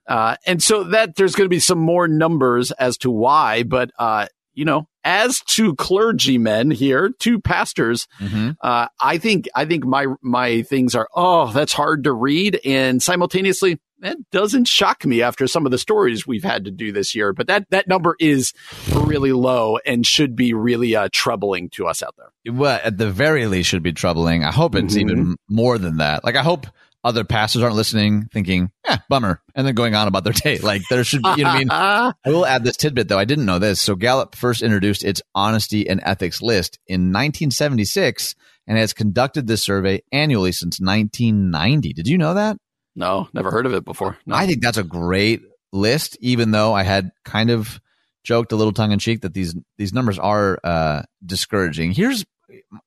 Uh, 0.07 0.37
and 0.45 0.63
so 0.63 0.83
that 0.85 1.15
there's 1.15 1.35
going 1.35 1.45
to 1.45 1.49
be 1.49 1.59
some 1.59 1.79
more 1.79 2.07
numbers 2.07 2.71
as 2.71 2.97
to 2.99 3.11
why, 3.11 3.63
but, 3.63 3.91
uh, 3.99 4.27
you 4.53 4.65
know, 4.65 4.87
as 5.03 5.41
two 5.41 5.75
clergymen 5.75 6.71
here, 6.71 7.11
two 7.19 7.39
pastors, 7.39 8.07
mm-hmm. 8.19 8.51
uh, 8.61 8.87
I 8.99 9.17
think, 9.17 9.47
I 9.55 9.65
think 9.65 9.85
my, 9.85 10.07
my 10.21 10.61
things 10.63 10.95
are, 10.95 11.07
oh, 11.13 11.51
that's 11.51 11.73
hard 11.73 12.05
to 12.05 12.13
read. 12.13 12.59
And 12.65 13.03
simultaneously, 13.03 13.79
that 13.99 14.17
doesn't 14.31 14.67
shock 14.67 15.05
me 15.05 15.21
after 15.21 15.47
some 15.47 15.65
of 15.65 15.71
the 15.71 15.77
stories 15.77 16.27
we've 16.27 16.43
had 16.43 16.65
to 16.65 16.71
do 16.71 16.91
this 16.91 17.15
year, 17.15 17.33
but 17.33 17.47
that, 17.47 17.69
that 17.71 17.87
number 17.87 18.15
is 18.19 18.53
really 18.93 19.31
low 19.31 19.77
and 19.85 20.05
should 20.05 20.35
be 20.35 20.53
really 20.53 20.95
uh, 20.95 21.09
troubling 21.11 21.69
to 21.71 21.87
us 21.87 22.03
out 22.03 22.15
there. 22.17 22.53
Well, 22.53 22.79
at 22.83 22.97
the 22.97 23.09
very 23.09 23.47
least, 23.47 23.69
should 23.69 23.83
be 23.83 23.93
troubling. 23.93 24.43
I 24.43 24.51
hope 24.51 24.75
it's 24.75 24.95
mm-hmm. 24.95 25.09
even 25.09 25.35
more 25.49 25.77
than 25.77 25.97
that. 25.97 26.23
Like, 26.23 26.35
I 26.35 26.43
hope 26.43 26.67
other 27.03 27.23
pastors 27.23 27.61
aren't 27.61 27.75
listening, 27.75 28.27
thinking, 28.33 28.71
"Yeah, 28.85 28.97
bummer," 29.09 29.41
and 29.55 29.65
then 29.65 29.75
going 29.75 29.95
on 29.95 30.07
about 30.07 30.23
their 30.23 30.33
day. 30.33 30.57
Like 30.57 30.81
there 30.89 31.03
should 31.03 31.21
be, 31.21 31.29
you 31.37 31.43
know 31.43 31.49
what 31.49 31.55
I 31.55 31.59
mean? 31.59 31.69
I 31.71 32.13
will 32.25 32.45
add 32.45 32.63
this 32.63 32.77
tidbit 32.77 33.07
though. 33.07 33.19
I 33.19 33.25
didn't 33.25 33.45
know 33.45 33.59
this. 33.59 33.81
So 33.81 33.95
Gallup 33.95 34.35
first 34.35 34.61
introduced 34.61 35.03
its 35.03 35.21
honesty 35.33 35.87
and 35.87 36.01
ethics 36.03 36.41
list 36.41 36.79
in 36.87 37.11
1976 37.13 38.35
and 38.67 38.77
has 38.77 38.93
conducted 38.93 39.47
this 39.47 39.63
survey 39.63 40.01
annually 40.11 40.51
since 40.51 40.79
1990. 40.79 41.93
Did 41.93 42.07
you 42.07 42.17
know 42.17 42.33
that? 42.33 42.57
No, 42.95 43.29
never 43.33 43.51
heard 43.51 43.65
of 43.65 43.73
it 43.73 43.85
before. 43.85 44.17
No. 44.25 44.35
I 44.35 44.47
think 44.47 44.61
that's 44.61 44.77
a 44.77 44.83
great 44.83 45.41
list, 45.71 46.17
even 46.19 46.51
though 46.51 46.73
I 46.73 46.83
had 46.83 47.11
kind 47.23 47.49
of 47.49 47.79
joked 48.23 48.51
a 48.51 48.55
little 48.55 48.73
tongue 48.73 48.91
in 48.91 48.99
cheek 48.99 49.21
that 49.21 49.33
these 49.33 49.55
these 49.77 49.93
numbers 49.93 50.19
are 50.19 50.59
uh, 50.63 51.03
discouraging. 51.25 51.91
Here's 51.91 52.25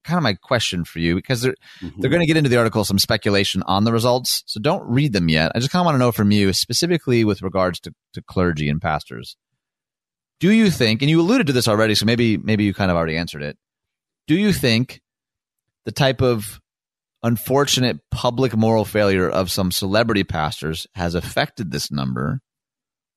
kind 0.05 0.17
of 0.17 0.23
my 0.23 0.35
question 0.35 0.85
for 0.85 0.99
you 0.99 1.15
because 1.15 1.43
they're 1.43 1.55
mm-hmm. 1.81 2.01
they're 2.01 2.11
going 2.11 2.21
to 2.21 2.27
get 2.27 2.37
into 2.37 2.51
the 2.51 2.57
article 2.57 2.85
some 2.85 2.99
speculation 2.99 3.63
on 3.65 3.85
the 3.85 3.93
results. 3.93 4.43
So 4.47 4.61
don't 4.61 4.87
read 4.89 5.13
them 5.13 5.29
yet. 5.29 5.53
I 5.55 5.59
just 5.59 5.71
kind 5.71 5.81
of 5.81 5.87
want 5.87 5.95
to 5.95 5.99
know 5.99 6.13
from 6.13 6.31
you 6.31 6.53
specifically 6.53 7.25
with 7.25 7.43
regards 7.43 7.81
to, 7.81 7.95
to 8.15 8.23
clergy 8.23 8.69
and 8.69 8.81
pastors. 8.81 9.37
Do 10.39 10.51
you 10.51 10.71
think, 10.71 11.03
and 11.03 11.11
you 11.11 11.21
alluded 11.21 11.47
to 11.49 11.53
this 11.53 11.69
already, 11.69 11.95
so 11.95 12.07
maybe 12.07 12.39
maybe 12.39 12.65
you 12.65 12.73
kind 12.73 12.91
of 12.91 12.97
already 12.97 13.17
answered 13.17 13.43
it. 13.43 13.59
Do 14.27 14.35
you 14.35 14.53
think 14.53 15.01
the 15.85 15.93
type 15.93 16.23
of 16.23 16.61
unfortunate 17.23 17.99
public 18.11 18.57
moral 18.57 18.85
failure 18.85 19.29
of 19.29 19.51
some 19.51 19.71
celebrity 19.71 20.25
pastors 20.25 20.87
has 20.95 21.15
affected 21.15 21.71
this 21.71 21.91
number, 21.91 22.41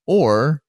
or 0.06 0.62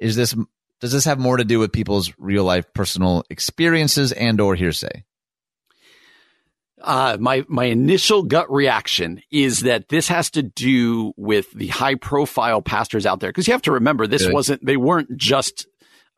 is 0.00 0.14
this 0.14 0.36
does 0.82 0.90
this 0.90 1.04
have 1.04 1.20
more 1.20 1.36
to 1.36 1.44
do 1.44 1.60
with 1.60 1.70
people's 1.70 2.12
real 2.18 2.42
life 2.42 2.66
personal 2.74 3.22
experiences 3.30 4.10
and 4.10 4.40
or 4.40 4.56
hearsay? 4.56 5.04
Uh, 6.82 7.16
my 7.20 7.44
my 7.48 7.66
initial 7.66 8.24
gut 8.24 8.50
reaction 8.52 9.22
is 9.30 9.60
that 9.60 9.88
this 9.90 10.08
has 10.08 10.28
to 10.32 10.42
do 10.42 11.12
with 11.16 11.48
the 11.52 11.68
high 11.68 11.94
profile 11.94 12.60
pastors 12.60 13.06
out 13.06 13.20
there 13.20 13.30
because 13.30 13.46
you 13.46 13.52
have 13.52 13.62
to 13.62 13.70
remember 13.70 14.08
this 14.08 14.24
Good. 14.24 14.34
wasn't 14.34 14.66
they 14.66 14.76
weren't 14.76 15.16
just 15.16 15.68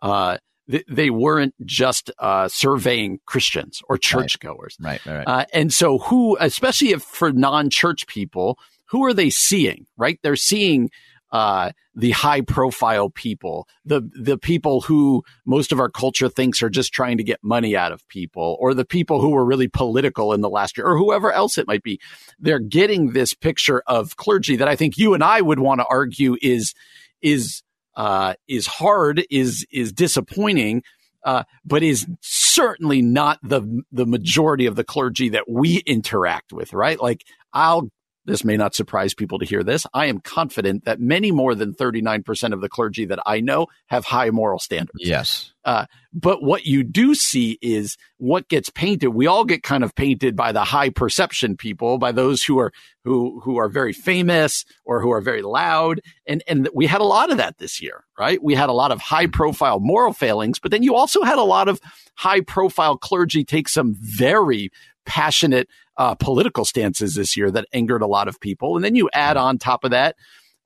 uh, 0.00 0.38
they, 0.66 1.10
weren't 1.10 1.54
just 1.66 2.10
uh, 2.18 2.48
surveying 2.48 3.20
Christians 3.26 3.82
or 3.86 3.98
churchgoers, 3.98 4.78
right? 4.80 5.04
Right, 5.04 5.12
right, 5.12 5.26
right. 5.26 5.40
Uh, 5.42 5.44
and 5.52 5.72
so, 5.72 5.98
who, 5.98 6.38
especially 6.40 6.92
if 6.92 7.02
for 7.02 7.32
non 7.32 7.68
church 7.68 8.06
people, 8.06 8.58
who 8.86 9.04
are 9.04 9.12
they 9.12 9.28
seeing? 9.28 9.86
Right, 9.98 10.18
they're 10.22 10.36
seeing 10.36 10.88
uh, 11.34 11.72
the 11.96 12.12
high 12.12 12.40
profile 12.40 13.10
people, 13.10 13.66
the 13.84 14.08
the 14.14 14.38
people 14.38 14.82
who 14.82 15.24
most 15.44 15.72
of 15.72 15.80
our 15.80 15.90
culture 15.90 16.28
thinks 16.28 16.62
are 16.62 16.70
just 16.70 16.92
trying 16.92 17.16
to 17.16 17.24
get 17.24 17.40
money 17.42 17.76
out 17.76 17.90
of 17.90 18.06
people, 18.06 18.56
or 18.60 18.72
the 18.72 18.84
people 18.84 19.20
who 19.20 19.30
were 19.30 19.44
really 19.44 19.66
political 19.66 20.32
in 20.32 20.42
the 20.42 20.48
last 20.48 20.78
year, 20.78 20.86
or 20.86 20.96
whoever 20.96 21.32
else 21.32 21.58
it 21.58 21.66
might 21.66 21.82
be. 21.82 22.00
They're 22.38 22.60
getting 22.60 23.14
this 23.14 23.34
picture 23.34 23.82
of 23.88 24.16
clergy 24.16 24.54
that 24.54 24.68
I 24.68 24.76
think 24.76 24.96
you 24.96 25.12
and 25.12 25.24
I 25.24 25.40
would 25.40 25.58
want 25.58 25.80
to 25.80 25.86
argue 25.90 26.36
is 26.40 26.72
is 27.20 27.64
uh, 27.96 28.34
is 28.46 28.68
hard, 28.68 29.24
is 29.28 29.66
is 29.72 29.92
disappointing. 29.92 30.84
Uh, 31.24 31.42
but 31.64 31.82
is 31.82 32.06
certainly 32.20 33.00
not 33.00 33.40
the 33.42 33.82
the 33.90 34.06
majority 34.06 34.66
of 34.66 34.76
the 34.76 34.84
clergy 34.84 35.30
that 35.30 35.48
we 35.48 35.78
interact 35.78 36.52
with, 36.52 36.74
right? 36.74 37.00
Like 37.00 37.22
I'll 37.52 37.88
this 38.24 38.44
may 38.44 38.56
not 38.56 38.74
surprise 38.74 39.14
people 39.14 39.38
to 39.38 39.46
hear 39.46 39.62
this. 39.62 39.86
I 39.94 40.06
am 40.06 40.20
confident 40.20 40.84
that 40.84 41.00
many 41.00 41.32
more 41.32 41.54
than 41.54 41.74
39% 41.74 42.52
of 42.52 42.60
the 42.60 42.68
clergy 42.68 43.06
that 43.06 43.20
I 43.24 43.40
know 43.40 43.68
have 43.86 44.04
high 44.04 44.30
moral 44.30 44.58
standards. 44.58 44.98
Yes. 45.00 45.53
Uh, 45.64 45.86
but 46.12 46.42
what 46.42 46.66
you 46.66 46.82
do 46.82 47.14
see 47.14 47.58
is 47.62 47.96
what 48.18 48.48
gets 48.48 48.70
painted. 48.70 49.08
We 49.08 49.26
all 49.26 49.44
get 49.44 49.62
kind 49.62 49.82
of 49.82 49.94
painted 49.94 50.36
by 50.36 50.52
the 50.52 50.64
high 50.64 50.90
perception 50.90 51.56
people, 51.56 51.98
by 51.98 52.12
those 52.12 52.44
who 52.44 52.58
are 52.58 52.72
who 53.04 53.40
who 53.40 53.56
are 53.56 53.68
very 53.68 53.92
famous 53.92 54.64
or 54.84 55.00
who 55.00 55.10
are 55.10 55.20
very 55.20 55.42
loud, 55.42 56.00
and 56.26 56.42
and 56.46 56.68
we 56.74 56.86
had 56.86 57.00
a 57.00 57.04
lot 57.04 57.30
of 57.30 57.38
that 57.38 57.58
this 57.58 57.82
year, 57.82 58.04
right? 58.18 58.42
We 58.42 58.54
had 58.54 58.68
a 58.68 58.74
lot 58.74 58.92
of 58.92 59.00
high 59.00 59.26
profile 59.26 59.80
moral 59.80 60.12
failings, 60.12 60.58
but 60.58 60.70
then 60.70 60.82
you 60.82 60.94
also 60.94 61.22
had 61.22 61.38
a 61.38 61.42
lot 61.42 61.68
of 61.68 61.80
high 62.14 62.40
profile 62.40 62.96
clergy 62.96 63.44
take 63.44 63.68
some 63.68 63.94
very 63.98 64.70
passionate 65.06 65.68
uh, 65.96 66.14
political 66.14 66.64
stances 66.64 67.14
this 67.14 67.36
year 67.36 67.50
that 67.50 67.66
angered 67.72 68.02
a 68.02 68.06
lot 68.06 68.28
of 68.28 68.40
people. 68.40 68.76
And 68.76 68.84
then 68.84 68.94
you 68.94 69.08
add 69.12 69.36
on 69.36 69.58
top 69.58 69.84
of 69.84 69.90
that, 69.90 70.16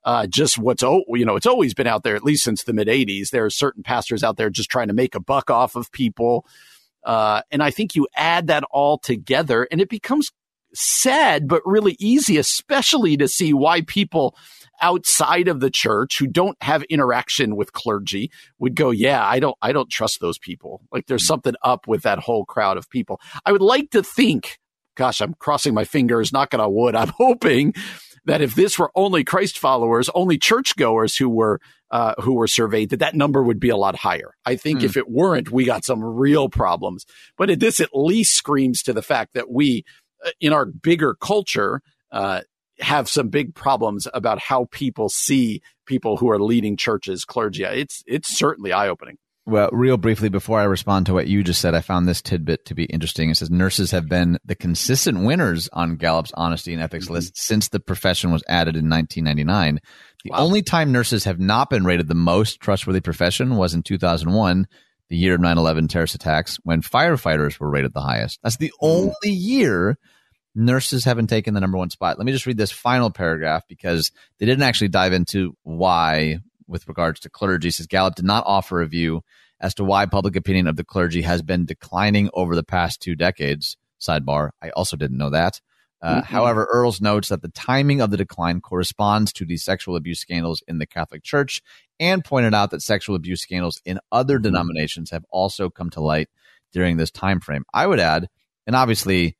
uh, 0.09 0.25
just 0.25 0.57
what's 0.57 0.81
oh 0.81 1.03
you 1.09 1.23
know 1.23 1.35
it's 1.35 1.45
always 1.45 1.75
been 1.75 1.85
out 1.85 2.01
there 2.01 2.15
at 2.15 2.23
least 2.23 2.43
since 2.43 2.63
the 2.63 2.73
mid 2.73 2.87
80s 2.87 3.29
there 3.29 3.45
are 3.45 3.51
certain 3.51 3.83
pastors 3.83 4.23
out 4.23 4.37
there 4.37 4.49
just 4.49 4.71
trying 4.71 4.87
to 4.87 4.93
make 4.93 5.13
a 5.13 5.19
buck 5.19 5.51
off 5.51 5.75
of 5.75 5.91
people. 5.91 6.47
Uh, 7.03 7.43
and 7.51 7.61
i 7.61 7.69
think 7.69 7.95
you 7.95 8.07
add 8.15 8.47
that 8.47 8.63
all 8.71 8.97
together 8.97 9.67
and 9.71 9.79
it 9.79 9.87
becomes 9.87 10.31
sad 10.73 11.47
but 11.47 11.61
really 11.63 11.95
easy 11.99 12.37
especially 12.37 13.17
to 13.17 13.27
see 13.27 13.53
why 13.53 13.81
people 13.81 14.35
outside 14.81 15.47
of 15.47 15.59
the 15.59 15.69
church 15.69 16.17
who 16.17 16.25
don't 16.27 16.57
have 16.61 16.83
interaction 16.83 17.55
with 17.55 17.71
clergy 17.71 18.31
would 18.57 18.75
go 18.75 18.89
yeah 18.89 19.23
i 19.25 19.39
don't 19.39 19.55
i 19.61 19.71
don't 19.71 19.91
trust 19.91 20.19
those 20.19 20.39
people. 20.39 20.81
Like 20.91 21.05
there's 21.05 21.27
something 21.27 21.53
up 21.63 21.87
with 21.87 22.01
that 22.01 22.17
whole 22.17 22.45
crowd 22.45 22.77
of 22.77 22.89
people. 22.89 23.21
I 23.45 23.51
would 23.51 23.61
like 23.61 23.91
to 23.91 24.01
think 24.01 24.57
gosh, 24.99 25.21
I'm 25.21 25.33
crossing 25.35 25.73
my 25.73 25.85
fingers, 25.85 26.33
knocking 26.33 26.59
on 26.59 26.73
wood. 26.73 26.93
I'm 26.93 27.07
hoping 27.17 27.73
that 28.25 28.41
if 28.41 28.55
this 28.55 28.77
were 28.77 28.91
only 28.95 29.23
Christ 29.23 29.57
followers, 29.57 30.09
only 30.13 30.37
churchgoers 30.37 31.15
who 31.15 31.29
were 31.29 31.59
uh, 31.91 32.13
who 32.21 32.33
were 32.33 32.47
surveyed, 32.47 32.89
that 32.89 32.99
that 32.99 33.15
number 33.15 33.41
would 33.41 33.59
be 33.59 33.69
a 33.69 33.77
lot 33.77 33.95
higher. 33.95 34.35
I 34.45 34.55
think 34.55 34.81
mm. 34.81 34.83
if 34.83 34.95
it 34.95 35.09
weren't, 35.09 35.51
we 35.51 35.65
got 35.65 35.85
some 35.85 36.03
real 36.03 36.49
problems. 36.49 37.05
But 37.37 37.49
it, 37.49 37.59
this 37.59 37.79
at 37.79 37.89
least 37.93 38.35
screams 38.35 38.83
to 38.83 38.93
the 38.93 39.01
fact 39.01 39.33
that 39.33 39.49
we, 39.49 39.85
uh, 40.23 40.29
in 40.39 40.53
our 40.53 40.65
bigger 40.65 41.15
culture, 41.15 41.81
uh, 42.11 42.41
have 42.79 43.09
some 43.09 43.29
big 43.29 43.55
problems 43.55 44.07
about 44.13 44.39
how 44.39 44.67
people 44.71 45.09
see 45.09 45.61
people 45.85 46.17
who 46.17 46.29
are 46.29 46.39
leading 46.39 46.77
churches, 46.77 47.25
clergy. 47.25 47.63
It's 47.63 48.03
it's 48.05 48.37
certainly 48.37 48.71
eye 48.71 48.87
opening. 48.87 49.17
Well, 49.49 49.69
real 49.71 49.97
briefly 49.97 50.29
before 50.29 50.59
I 50.59 50.65
respond 50.65 51.07
to 51.07 51.13
what 51.13 51.27
you 51.27 51.43
just 51.43 51.59
said, 51.59 51.73
I 51.73 51.81
found 51.81 52.07
this 52.07 52.21
tidbit 52.21 52.65
to 52.65 52.75
be 52.75 52.83
interesting. 52.83 53.31
It 53.31 53.37
says 53.37 53.49
nurses 53.49 53.89
have 53.89 54.07
been 54.07 54.37
the 54.45 54.53
consistent 54.53 55.25
winners 55.25 55.67
on 55.73 55.95
Gallup's 55.95 56.31
honesty 56.35 56.71
and 56.71 56.83
ethics 56.83 57.05
mm-hmm. 57.05 57.15
list 57.15 57.35
since 57.35 57.67
the 57.67 57.79
profession 57.79 58.31
was 58.31 58.43
added 58.47 58.75
in 58.75 58.87
1999. 58.87 59.79
The 60.23 60.29
wow. 60.29 60.37
only 60.37 60.61
time 60.61 60.91
nurses 60.91 61.23
have 61.23 61.39
not 61.39 61.71
been 61.71 61.83
rated 61.83 62.07
the 62.07 62.13
most 62.13 62.59
trustworthy 62.59 63.01
profession 63.01 63.55
was 63.55 63.73
in 63.73 63.81
2001, 63.81 64.67
the 65.09 65.17
year 65.17 65.33
of 65.33 65.41
9/11 65.41 65.89
terrorist 65.89 66.13
attacks, 66.13 66.59
when 66.61 66.83
firefighters 66.83 67.59
were 67.59 67.71
rated 67.71 67.95
the 67.95 68.01
highest. 68.01 68.39
That's 68.43 68.57
the 68.57 68.73
only 68.81 69.15
year 69.23 69.97
nurses 70.53 71.05
haven't 71.05 71.27
taken 71.27 71.55
the 71.55 71.59
number 71.59 71.79
one 71.79 71.89
spot. 71.89 72.19
Let 72.19 72.25
me 72.25 72.33
just 72.33 72.45
read 72.45 72.57
this 72.57 72.71
final 72.71 73.09
paragraph 73.09 73.63
because 73.67 74.11
they 74.37 74.45
didn't 74.45 74.63
actually 74.63 74.89
dive 74.89 75.13
into 75.13 75.57
why 75.63 76.37
with 76.67 76.87
regards 76.87 77.19
to 77.21 77.29
clergy. 77.31 77.71
Says 77.71 77.87
Gallup 77.87 78.13
did 78.13 78.25
not 78.25 78.43
offer 78.45 78.81
a 78.81 78.87
view 78.87 79.23
as 79.61 79.73
to 79.75 79.83
why 79.83 80.05
public 80.05 80.35
opinion 80.35 80.67
of 80.67 80.75
the 80.75 80.83
clergy 80.83 81.21
has 81.21 81.41
been 81.41 81.65
declining 81.65 82.29
over 82.33 82.55
the 82.55 82.63
past 82.63 83.01
two 83.01 83.15
decades. 83.15 83.77
Sidebar, 83.99 84.51
I 84.61 84.69
also 84.69 84.95
didn't 84.95 85.17
know 85.17 85.29
that. 85.31 85.59
Uh, 86.01 86.21
mm-hmm. 86.21 86.33
However, 86.33 86.67
Earls 86.71 87.01
notes 87.01 87.29
that 87.29 87.41
the 87.41 87.49
timing 87.49 87.99
of 87.99 88.09
the 88.09 88.17
decline 88.17 88.61
corresponds 88.61 89.33
to 89.33 89.45
the 89.45 89.57
sexual 89.57 89.95
abuse 89.95 90.19
scandals 90.19 90.63
in 90.67 90.77
the 90.77 90.85
Catholic 90.85 91.23
Church 91.23 91.61
and 91.99 92.23
pointed 92.23 92.53
out 92.53 92.71
that 92.71 92.81
sexual 92.81 93.15
abuse 93.15 93.41
scandals 93.41 93.81
in 93.83 93.99
other 94.11 94.35
mm-hmm. 94.35 94.43
denominations 94.43 95.11
have 95.11 95.25
also 95.29 95.69
come 95.69 95.89
to 95.91 96.01
light 96.01 96.29
during 96.71 96.97
this 96.97 97.11
time 97.11 97.41
frame. 97.41 97.65
I 97.73 97.85
would 97.85 97.99
add, 97.99 98.29
and 98.65 98.75
obviously, 98.75 99.35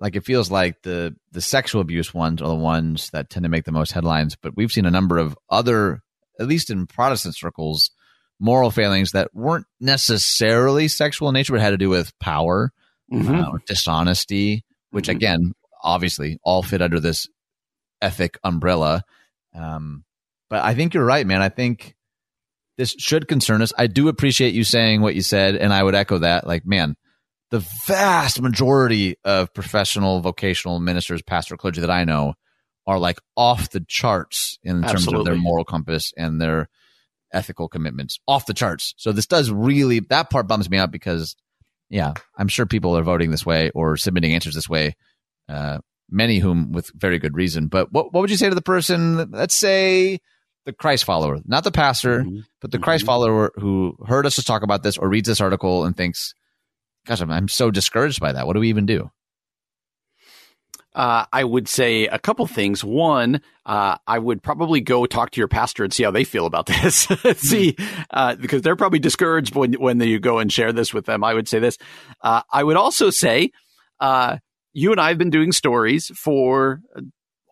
like 0.00 0.14
it 0.14 0.24
feels 0.24 0.50
like 0.50 0.82
the 0.82 1.16
the 1.32 1.40
sexual 1.40 1.80
abuse 1.80 2.14
ones 2.14 2.40
are 2.40 2.48
the 2.48 2.54
ones 2.54 3.10
that 3.10 3.30
tend 3.30 3.42
to 3.42 3.48
make 3.48 3.64
the 3.64 3.72
most 3.72 3.92
headlines, 3.92 4.36
but 4.36 4.56
we've 4.56 4.70
seen 4.70 4.86
a 4.86 4.92
number 4.92 5.18
of 5.18 5.36
other, 5.50 6.02
at 6.38 6.46
least 6.46 6.70
in 6.70 6.86
Protestant 6.86 7.34
circles, 7.34 7.90
moral 8.40 8.70
failings 8.70 9.12
that 9.12 9.34
weren't 9.34 9.66
necessarily 9.80 10.88
sexual 10.88 11.28
in 11.28 11.34
nature, 11.34 11.52
but 11.52 11.60
had 11.60 11.70
to 11.70 11.76
do 11.76 11.88
with 11.88 12.16
power, 12.18 12.72
mm-hmm. 13.12 13.34
uh, 13.34 13.58
dishonesty, 13.66 14.64
which 14.90 15.08
mm-hmm. 15.08 15.16
again, 15.16 15.52
obviously, 15.82 16.38
all 16.42 16.62
fit 16.62 16.82
under 16.82 17.00
this 17.00 17.28
ethic 18.00 18.38
umbrella. 18.44 19.02
Um, 19.54 20.04
but 20.50 20.64
I 20.64 20.74
think 20.74 20.94
you're 20.94 21.04
right, 21.04 21.26
man. 21.26 21.42
I 21.42 21.48
think 21.48 21.94
this 22.76 22.94
should 22.98 23.28
concern 23.28 23.60
us. 23.60 23.72
I 23.76 23.88
do 23.88 24.08
appreciate 24.08 24.54
you 24.54 24.64
saying 24.64 25.02
what 25.02 25.14
you 25.14 25.22
said, 25.22 25.56
and 25.56 25.72
I 25.72 25.82
would 25.82 25.94
echo 25.94 26.18
that. 26.18 26.46
Like, 26.46 26.64
man, 26.64 26.96
the 27.50 27.64
vast 27.86 28.40
majority 28.40 29.16
of 29.24 29.52
professional 29.52 30.20
vocational 30.20 30.78
ministers, 30.80 31.22
pastor, 31.22 31.56
clergy 31.56 31.80
that 31.80 31.90
I 31.90 32.04
know 32.04 32.34
are 32.86 32.98
like 32.98 33.18
off 33.36 33.70
the 33.70 33.84
charts 33.86 34.58
in 34.62 34.82
terms 34.82 35.08
of 35.08 35.24
their 35.24 35.36
moral 35.36 35.64
compass 35.64 36.12
and 36.16 36.40
their 36.40 36.68
ethical 37.32 37.68
commitments. 37.68 38.18
Off 38.26 38.46
the 38.46 38.54
charts. 38.54 38.94
So 38.96 39.12
this 39.12 39.26
does 39.26 39.50
really 39.50 40.00
that 40.10 40.30
part 40.30 40.48
bums 40.48 40.70
me 40.70 40.78
out 40.78 40.90
because 40.90 41.36
yeah, 41.90 42.12
I'm 42.36 42.48
sure 42.48 42.66
people 42.66 42.96
are 42.96 43.02
voting 43.02 43.30
this 43.30 43.46
way 43.46 43.70
or 43.70 43.96
submitting 43.96 44.34
answers 44.34 44.54
this 44.54 44.68
way. 44.68 44.96
Uh, 45.48 45.78
many 46.10 46.38
whom 46.38 46.72
with 46.72 46.90
very 46.94 47.18
good 47.18 47.34
reason. 47.34 47.68
But 47.68 47.92
what 47.92 48.12
what 48.12 48.20
would 48.20 48.30
you 48.30 48.36
say 48.36 48.48
to 48.48 48.54
the 48.54 48.62
person? 48.62 49.30
Let's 49.30 49.54
say 49.54 50.20
the 50.66 50.72
Christ 50.72 51.04
follower, 51.04 51.38
not 51.46 51.64
the 51.64 51.70
pastor, 51.70 52.20
mm-hmm. 52.20 52.40
but 52.60 52.70
the 52.70 52.78
Christ 52.78 53.02
mm-hmm. 53.02 53.06
follower 53.06 53.52
who 53.56 53.96
heard 54.06 54.26
us 54.26 54.36
just 54.36 54.46
talk 54.46 54.62
about 54.62 54.82
this 54.82 54.98
or 54.98 55.08
reads 55.08 55.28
this 55.28 55.40
article 55.40 55.84
and 55.84 55.96
thinks, 55.96 56.34
"Gosh, 57.06 57.20
I'm, 57.20 57.30
I'm 57.30 57.48
so 57.48 57.70
discouraged 57.70 58.20
by 58.20 58.32
that. 58.32 58.46
What 58.46 58.54
do 58.54 58.60
we 58.60 58.68
even 58.68 58.86
do?" 58.86 59.10
Uh, 60.98 61.24
I 61.32 61.44
would 61.44 61.68
say 61.68 62.08
a 62.08 62.18
couple 62.18 62.44
things. 62.48 62.82
One, 62.82 63.40
uh, 63.64 63.98
I 64.08 64.18
would 64.18 64.42
probably 64.42 64.80
go 64.80 65.06
talk 65.06 65.30
to 65.30 65.40
your 65.40 65.46
pastor 65.46 65.84
and 65.84 65.92
see 65.92 66.02
how 66.02 66.10
they 66.10 66.24
feel 66.24 66.44
about 66.44 66.66
this. 66.82 67.06
see, 67.36 67.76
uh, 68.10 68.34
because 68.34 68.62
they're 68.62 68.74
probably 68.74 68.98
discouraged 68.98 69.54
when 69.54 69.74
when 69.74 70.00
you 70.00 70.18
go 70.18 70.40
and 70.40 70.52
share 70.52 70.72
this 70.72 70.92
with 70.92 71.06
them. 71.06 71.22
I 71.22 71.34
would 71.34 71.46
say 71.46 71.60
this. 71.60 71.78
Uh, 72.20 72.42
I 72.52 72.64
would 72.64 72.76
also 72.76 73.10
say, 73.10 73.52
uh, 74.00 74.38
you 74.72 74.90
and 74.90 75.00
I 75.00 75.10
have 75.10 75.18
been 75.18 75.30
doing 75.30 75.52
stories 75.52 76.10
for 76.16 76.80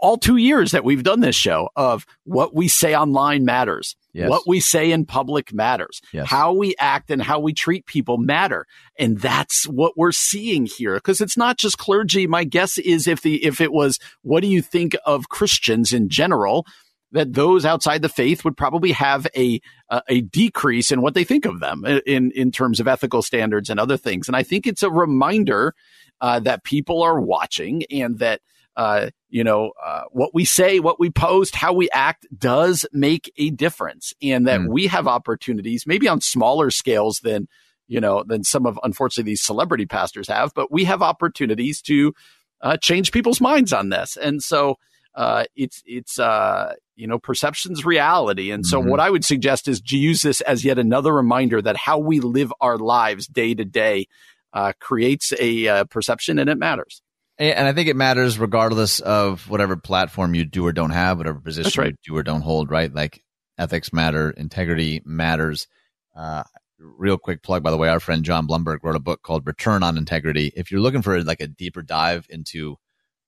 all 0.00 0.18
two 0.18 0.36
years 0.36 0.72
that 0.72 0.84
we've 0.84 1.04
done 1.04 1.20
this 1.20 1.36
show 1.36 1.70
of 1.76 2.04
what 2.24 2.52
we 2.52 2.66
say 2.66 2.96
online 2.96 3.44
matters. 3.44 3.94
Yes. 4.16 4.30
What 4.30 4.44
we 4.46 4.60
say 4.60 4.92
in 4.92 5.04
public 5.04 5.52
matters. 5.52 6.00
Yes. 6.10 6.26
How 6.26 6.54
we 6.54 6.74
act 6.78 7.10
and 7.10 7.20
how 7.20 7.38
we 7.38 7.52
treat 7.52 7.84
people 7.84 8.16
matter. 8.16 8.64
And 8.98 9.18
that's 9.18 9.64
what 9.64 9.92
we're 9.94 10.10
seeing 10.10 10.64
here. 10.64 10.94
Because 10.94 11.20
it's 11.20 11.36
not 11.36 11.58
just 11.58 11.76
clergy. 11.76 12.26
My 12.26 12.44
guess 12.44 12.78
is 12.78 13.06
if 13.06 13.20
the 13.20 13.44
if 13.44 13.60
it 13.60 13.72
was 13.72 13.98
what 14.22 14.40
do 14.40 14.48
you 14.48 14.62
think 14.62 14.96
of 15.04 15.28
Christians 15.28 15.92
in 15.92 16.08
general, 16.08 16.64
that 17.12 17.34
those 17.34 17.66
outside 17.66 18.00
the 18.00 18.08
faith 18.08 18.42
would 18.42 18.56
probably 18.56 18.92
have 18.92 19.26
a 19.36 19.60
a, 19.90 20.02
a 20.08 20.20
decrease 20.22 20.90
in 20.90 21.02
what 21.02 21.12
they 21.12 21.24
think 21.24 21.44
of 21.44 21.60
them 21.60 21.84
in 21.84 22.30
in 22.30 22.50
terms 22.50 22.80
of 22.80 22.88
ethical 22.88 23.20
standards 23.20 23.68
and 23.68 23.78
other 23.78 23.98
things. 23.98 24.28
And 24.28 24.36
I 24.36 24.42
think 24.42 24.66
it's 24.66 24.82
a 24.82 24.90
reminder 24.90 25.74
uh, 26.22 26.40
that 26.40 26.64
people 26.64 27.02
are 27.02 27.20
watching 27.20 27.82
and 27.90 28.18
that 28.20 28.40
uh, 28.76 29.10
you 29.36 29.44
know, 29.44 29.72
uh, 29.84 30.04
what 30.12 30.32
we 30.32 30.46
say, 30.46 30.80
what 30.80 30.98
we 30.98 31.10
post, 31.10 31.54
how 31.54 31.74
we 31.74 31.90
act 31.90 32.26
does 32.38 32.86
make 32.90 33.30
a 33.36 33.50
difference 33.50 34.14
and 34.22 34.46
that 34.46 34.60
mm. 34.60 34.68
we 34.68 34.86
have 34.86 35.06
opportunities, 35.06 35.86
maybe 35.86 36.08
on 36.08 36.22
smaller 36.22 36.70
scales 36.70 37.20
than, 37.20 37.46
you 37.86 38.00
know, 38.00 38.24
than 38.26 38.44
some 38.44 38.64
of, 38.64 38.80
unfortunately, 38.82 39.30
these 39.30 39.42
celebrity 39.42 39.84
pastors 39.84 40.28
have, 40.28 40.54
but 40.54 40.72
we 40.72 40.84
have 40.84 41.02
opportunities 41.02 41.82
to 41.82 42.14
uh, 42.62 42.78
change 42.78 43.12
people's 43.12 43.38
minds 43.38 43.74
on 43.74 43.90
this. 43.90 44.16
And 44.16 44.42
so, 44.42 44.76
uh, 45.14 45.44
it's, 45.54 45.82
it's, 45.84 46.18
uh, 46.18 46.72
you 46.94 47.06
know, 47.06 47.18
perception's 47.18 47.84
reality. 47.84 48.50
And 48.50 48.64
so 48.64 48.80
mm-hmm. 48.80 48.88
what 48.88 49.00
I 49.00 49.10
would 49.10 49.24
suggest 49.26 49.68
is 49.68 49.82
to 49.82 49.98
use 49.98 50.22
this 50.22 50.40
as 50.40 50.64
yet 50.64 50.78
another 50.78 51.12
reminder 51.12 51.60
that 51.60 51.76
how 51.76 51.98
we 51.98 52.20
live 52.20 52.54
our 52.62 52.78
lives 52.78 53.26
day 53.26 53.54
to 53.54 53.66
day, 53.66 54.06
uh, 54.54 54.72
creates 54.80 55.34
a 55.38 55.68
uh, 55.68 55.84
perception 55.84 56.38
and 56.38 56.48
it 56.48 56.56
matters. 56.56 57.02
And 57.38 57.68
I 57.68 57.72
think 57.72 57.88
it 57.88 57.96
matters 57.96 58.38
regardless 58.38 59.00
of 59.00 59.48
whatever 59.50 59.76
platform 59.76 60.34
you 60.34 60.46
do 60.46 60.66
or 60.66 60.72
don't 60.72 60.90
have, 60.90 61.18
whatever 61.18 61.38
position 61.38 61.82
right. 61.82 61.90
you 61.90 62.12
do 62.12 62.16
or 62.16 62.22
don't 62.22 62.40
hold, 62.40 62.70
right? 62.70 62.92
Like 62.92 63.22
ethics 63.58 63.92
matter, 63.92 64.30
integrity 64.30 65.02
matters. 65.04 65.68
Uh, 66.14 66.44
real 66.78 67.18
quick 67.18 67.42
plug, 67.42 67.62
by 67.62 67.70
the 67.70 67.76
way, 67.76 67.88
our 67.88 68.00
friend 68.00 68.24
John 68.24 68.46
Blumberg 68.46 68.78
wrote 68.82 68.96
a 68.96 69.00
book 69.00 69.22
called 69.22 69.46
Return 69.46 69.82
on 69.82 69.98
Integrity. 69.98 70.50
If 70.56 70.70
you're 70.70 70.80
looking 70.80 71.02
for 71.02 71.22
like 71.22 71.40
a 71.40 71.46
deeper 71.46 71.82
dive 71.82 72.26
into 72.30 72.76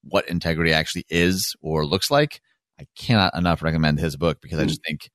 what 0.03 0.29
integrity 0.29 0.73
actually 0.73 1.05
is 1.11 1.55
or 1.61 1.85
looks 1.85 2.11
like, 2.11 2.41
I 2.81 2.87
cannot 2.97 3.37
enough 3.37 3.63
recommend 3.63 3.99
his 3.99 4.17
book 4.17 4.39
because 4.41 4.59
I 4.59 4.65
just 4.65 4.83
think 4.87 5.11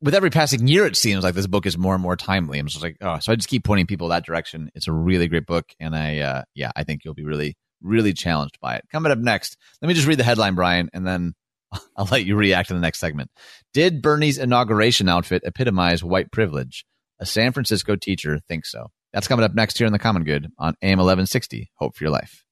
with 0.00 0.14
every 0.14 0.30
passing 0.30 0.68
year, 0.68 0.86
it 0.86 0.96
seems 0.96 1.24
like 1.24 1.34
this 1.34 1.46
book 1.46 1.66
is 1.66 1.78
more 1.78 1.94
and 1.94 2.02
more 2.02 2.16
timely. 2.16 2.58
I'm 2.58 2.66
just 2.66 2.82
like, 2.82 2.98
oh, 3.00 3.18
so 3.18 3.32
I 3.32 3.36
just 3.36 3.48
keep 3.48 3.64
pointing 3.64 3.86
people 3.86 4.08
that 4.08 4.26
direction. 4.26 4.70
It's 4.74 4.88
a 4.88 4.92
really 4.92 5.26
great 5.26 5.46
book. 5.46 5.64
And 5.80 5.96
I, 5.96 6.18
uh, 6.18 6.42
yeah, 6.54 6.70
I 6.76 6.84
think 6.84 7.04
you'll 7.04 7.14
be 7.14 7.24
really 7.24 7.56
really 7.82 8.12
challenged 8.12 8.58
by 8.60 8.76
it. 8.76 8.84
Coming 8.90 9.12
up 9.12 9.18
next, 9.18 9.56
let 9.80 9.88
me 9.88 9.94
just 9.94 10.06
read 10.06 10.18
the 10.18 10.24
headline, 10.24 10.54
Brian, 10.54 10.90
and 10.92 11.06
then 11.06 11.34
I'll 11.96 12.08
let 12.10 12.24
you 12.24 12.36
react 12.36 12.70
in 12.70 12.76
the 12.76 12.82
next 12.82 12.98
segment. 12.98 13.30
Did 13.72 14.02
Bernie's 14.02 14.38
inauguration 14.38 15.08
outfit 15.08 15.42
epitomize 15.44 16.02
white 16.02 16.30
privilege? 16.32 16.84
A 17.18 17.26
San 17.26 17.52
Francisco 17.52 17.96
teacher 17.96 18.40
thinks 18.48 18.70
so. 18.70 18.88
That's 19.12 19.28
coming 19.28 19.44
up 19.44 19.54
next 19.54 19.78
here 19.78 19.86
in 19.86 19.92
the 19.92 19.98
Common 19.98 20.24
Good 20.24 20.52
on 20.58 20.74
AM 20.82 20.98
1160. 20.98 21.70
Hope 21.76 21.96
for 21.96 22.04
your 22.04 22.10
life. 22.10 22.44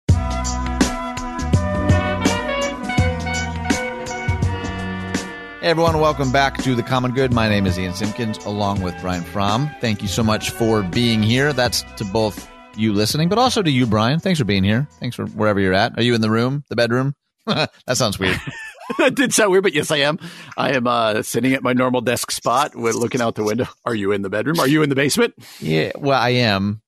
Hey 5.61 5.71
everyone, 5.71 5.99
welcome 5.99 6.31
back 6.31 6.59
to 6.59 6.75
the 6.75 6.83
Common 6.83 7.13
Good. 7.13 7.33
My 7.33 7.49
name 7.49 7.67
is 7.67 7.79
Ian 7.79 7.95
Simpkins, 7.95 8.37
along 8.45 8.83
with 8.83 8.95
Brian 9.01 9.23
Fromm. 9.23 9.71
Thank 9.81 10.03
you 10.03 10.09
so 10.09 10.23
much 10.23 10.51
for 10.51 10.83
being 10.83 11.23
here. 11.23 11.55
That's 11.55 11.83
to 11.97 12.05
both 12.05 12.51
you 12.77 12.93
listening, 12.93 13.29
but 13.29 13.39
also 13.39 13.63
to 13.63 13.71
you, 13.71 13.87
Brian. 13.87 14.21
Thanks 14.21 14.39
for 14.39 14.45
being 14.45 14.65
here. 14.65 14.89
Thanks 15.01 15.17
for 15.17 15.27
wherever 15.27 15.61
you're 15.61 15.73
at. 15.73 15.99
Are 15.99 16.03
you 16.03 16.15
in 16.15 16.21
the 16.21 16.31
room, 16.31 16.65
the 16.69 16.77
bedroom? 16.77 17.15
that 17.47 17.71
sounds 17.93 18.19
weird. 18.19 18.41
that 18.99 19.15
did 19.15 19.33
sound 19.35 19.51
weird, 19.51 19.63
but 19.63 19.75
yes, 19.75 19.91
I 19.91 19.99
am. 19.99 20.19
I 20.57 20.73
am 20.73 20.87
uh, 20.87 21.23
sitting 21.23 21.53
at 21.53 21.63
my 21.63 21.73
normal 21.73 22.01
desk 22.01 22.31
spot, 22.31 22.75
with 22.75 22.95
looking 22.95 23.21
out 23.21 23.35
the 23.35 23.45
window. 23.45 23.67
Are 23.85 23.95
you 23.95 24.13
in 24.13 24.23
the 24.23 24.31
bedroom? 24.31 24.61
Are 24.61 24.69
you 24.69 24.83
in 24.83 24.89
the 24.89 24.95
basement? 24.95 25.35
Yeah, 25.61 25.93
well, 25.97 26.21
I 26.21 26.31
am. 26.31 26.81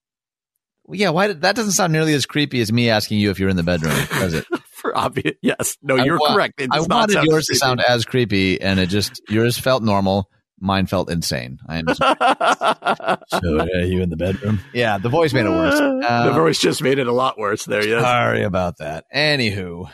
Yeah, 0.88 1.10
why 1.10 1.26
did, 1.26 1.42
that 1.42 1.56
doesn't 1.56 1.72
sound 1.72 1.92
nearly 1.92 2.14
as 2.14 2.26
creepy 2.26 2.60
as 2.60 2.72
me 2.72 2.90
asking 2.90 3.18
you 3.18 3.30
if 3.30 3.40
you're 3.40 3.48
in 3.48 3.56
the 3.56 3.64
bedroom, 3.64 3.96
does 4.10 4.34
it? 4.34 4.46
For 4.70 4.96
obvious, 4.96 5.34
yes. 5.42 5.76
No, 5.82 5.96
you're 5.96 6.18
I, 6.22 6.32
correct. 6.32 6.62
I 6.70 6.80
wanted 6.80 7.24
yours 7.24 7.46
creepy. 7.46 7.54
to 7.54 7.54
sound 7.56 7.80
as 7.80 8.04
creepy, 8.04 8.60
and 8.60 8.78
it 8.78 8.88
just 8.88 9.20
yours 9.28 9.58
felt 9.58 9.82
normal. 9.82 10.30
Mine 10.58 10.86
felt 10.86 11.10
insane. 11.10 11.58
I 11.68 11.78
am. 11.78 11.86
so, 11.94 13.60
are 13.60 13.84
you 13.84 14.00
in 14.00 14.08
the 14.08 14.16
bedroom? 14.16 14.60
Yeah, 14.72 14.96
the 14.96 15.10
voice 15.10 15.34
made 15.34 15.44
it 15.44 15.50
worse. 15.50 15.78
Uh, 15.78 16.24
the 16.26 16.32
voice 16.32 16.58
just 16.58 16.82
made 16.82 16.98
it 16.98 17.06
a 17.06 17.12
lot 17.12 17.38
worse. 17.38 17.64
There, 17.64 17.86
yes. 17.86 18.02
Sorry 18.02 18.42
about 18.42 18.78
that. 18.78 19.04
Anywho, 19.14 19.90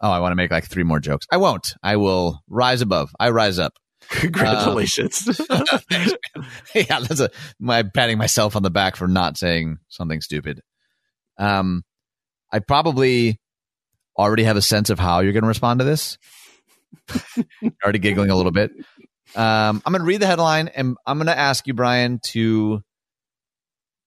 oh, 0.00 0.10
I 0.10 0.20
want 0.20 0.30
to 0.32 0.36
make 0.36 0.52
like 0.52 0.66
three 0.66 0.84
more 0.84 1.00
jokes. 1.00 1.26
I 1.32 1.38
won't. 1.38 1.74
I 1.82 1.96
will 1.96 2.40
rise 2.48 2.80
above. 2.80 3.10
I 3.18 3.30
rise 3.30 3.58
up. 3.58 3.72
Congratulations. 4.08 5.40
Um, 5.50 5.64
yeah, 6.74 7.00
that's 7.00 7.20
a 7.20 7.30
my 7.58 7.82
patting 7.82 8.18
myself 8.18 8.56
on 8.56 8.62
the 8.62 8.70
back 8.70 8.96
for 8.96 9.08
not 9.08 9.36
saying 9.36 9.78
something 9.88 10.20
stupid. 10.20 10.62
Um, 11.38 11.84
I 12.52 12.60
probably 12.60 13.40
already 14.16 14.44
have 14.44 14.56
a 14.56 14.62
sense 14.62 14.90
of 14.90 14.98
how 14.98 15.20
you're 15.20 15.32
going 15.32 15.42
to 15.42 15.48
respond 15.48 15.80
to 15.80 15.84
this. 15.84 16.18
already 17.84 17.98
giggling 17.98 18.30
a 18.30 18.36
little 18.36 18.52
bit. 18.52 18.70
Um, 19.34 19.82
I'm 19.84 19.92
going 19.92 20.00
to 20.00 20.06
read 20.06 20.20
the 20.20 20.26
headline, 20.26 20.68
and 20.68 20.96
I'm 21.06 21.18
going 21.18 21.26
to 21.26 21.38
ask 21.38 21.66
you, 21.66 21.74
Brian, 21.74 22.20
to 22.28 22.82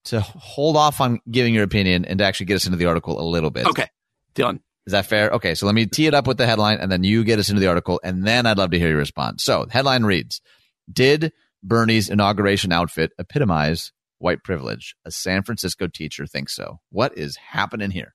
to 0.06 0.20
hold 0.20 0.76
off 0.76 1.00
on 1.00 1.20
giving 1.30 1.54
your 1.54 1.62
opinion 1.62 2.04
and 2.04 2.18
to 2.18 2.24
actually 2.24 2.46
get 2.46 2.56
us 2.56 2.66
into 2.66 2.76
the 2.76 2.86
article 2.86 3.20
a 3.20 3.22
little 3.22 3.50
bit. 3.50 3.66
Okay, 3.66 3.86
done. 4.34 4.60
Is 4.86 4.92
that 4.92 5.06
fair? 5.06 5.30
Okay, 5.30 5.54
so 5.54 5.66
let 5.66 5.76
me 5.76 5.86
tee 5.86 6.06
it 6.06 6.14
up 6.14 6.26
with 6.26 6.38
the 6.38 6.46
headline, 6.46 6.78
and 6.78 6.90
then 6.90 7.04
you 7.04 7.22
get 7.22 7.38
us 7.38 7.48
into 7.48 7.60
the 7.60 7.68
article, 7.68 8.00
and 8.02 8.26
then 8.26 8.46
I'd 8.46 8.58
love 8.58 8.72
to 8.72 8.78
hear 8.78 8.88
your 8.88 8.98
response. 8.98 9.44
So, 9.44 9.66
headline 9.70 10.04
reads: 10.04 10.40
Did 10.92 11.32
Bernie's 11.62 12.10
inauguration 12.10 12.72
outfit 12.72 13.12
epitomize 13.18 13.92
white 14.18 14.42
privilege? 14.42 14.96
A 15.04 15.10
San 15.12 15.44
Francisco 15.44 15.86
teacher 15.86 16.26
thinks 16.26 16.54
so. 16.54 16.80
What 16.90 17.16
is 17.16 17.36
happening 17.36 17.92
here? 17.92 18.14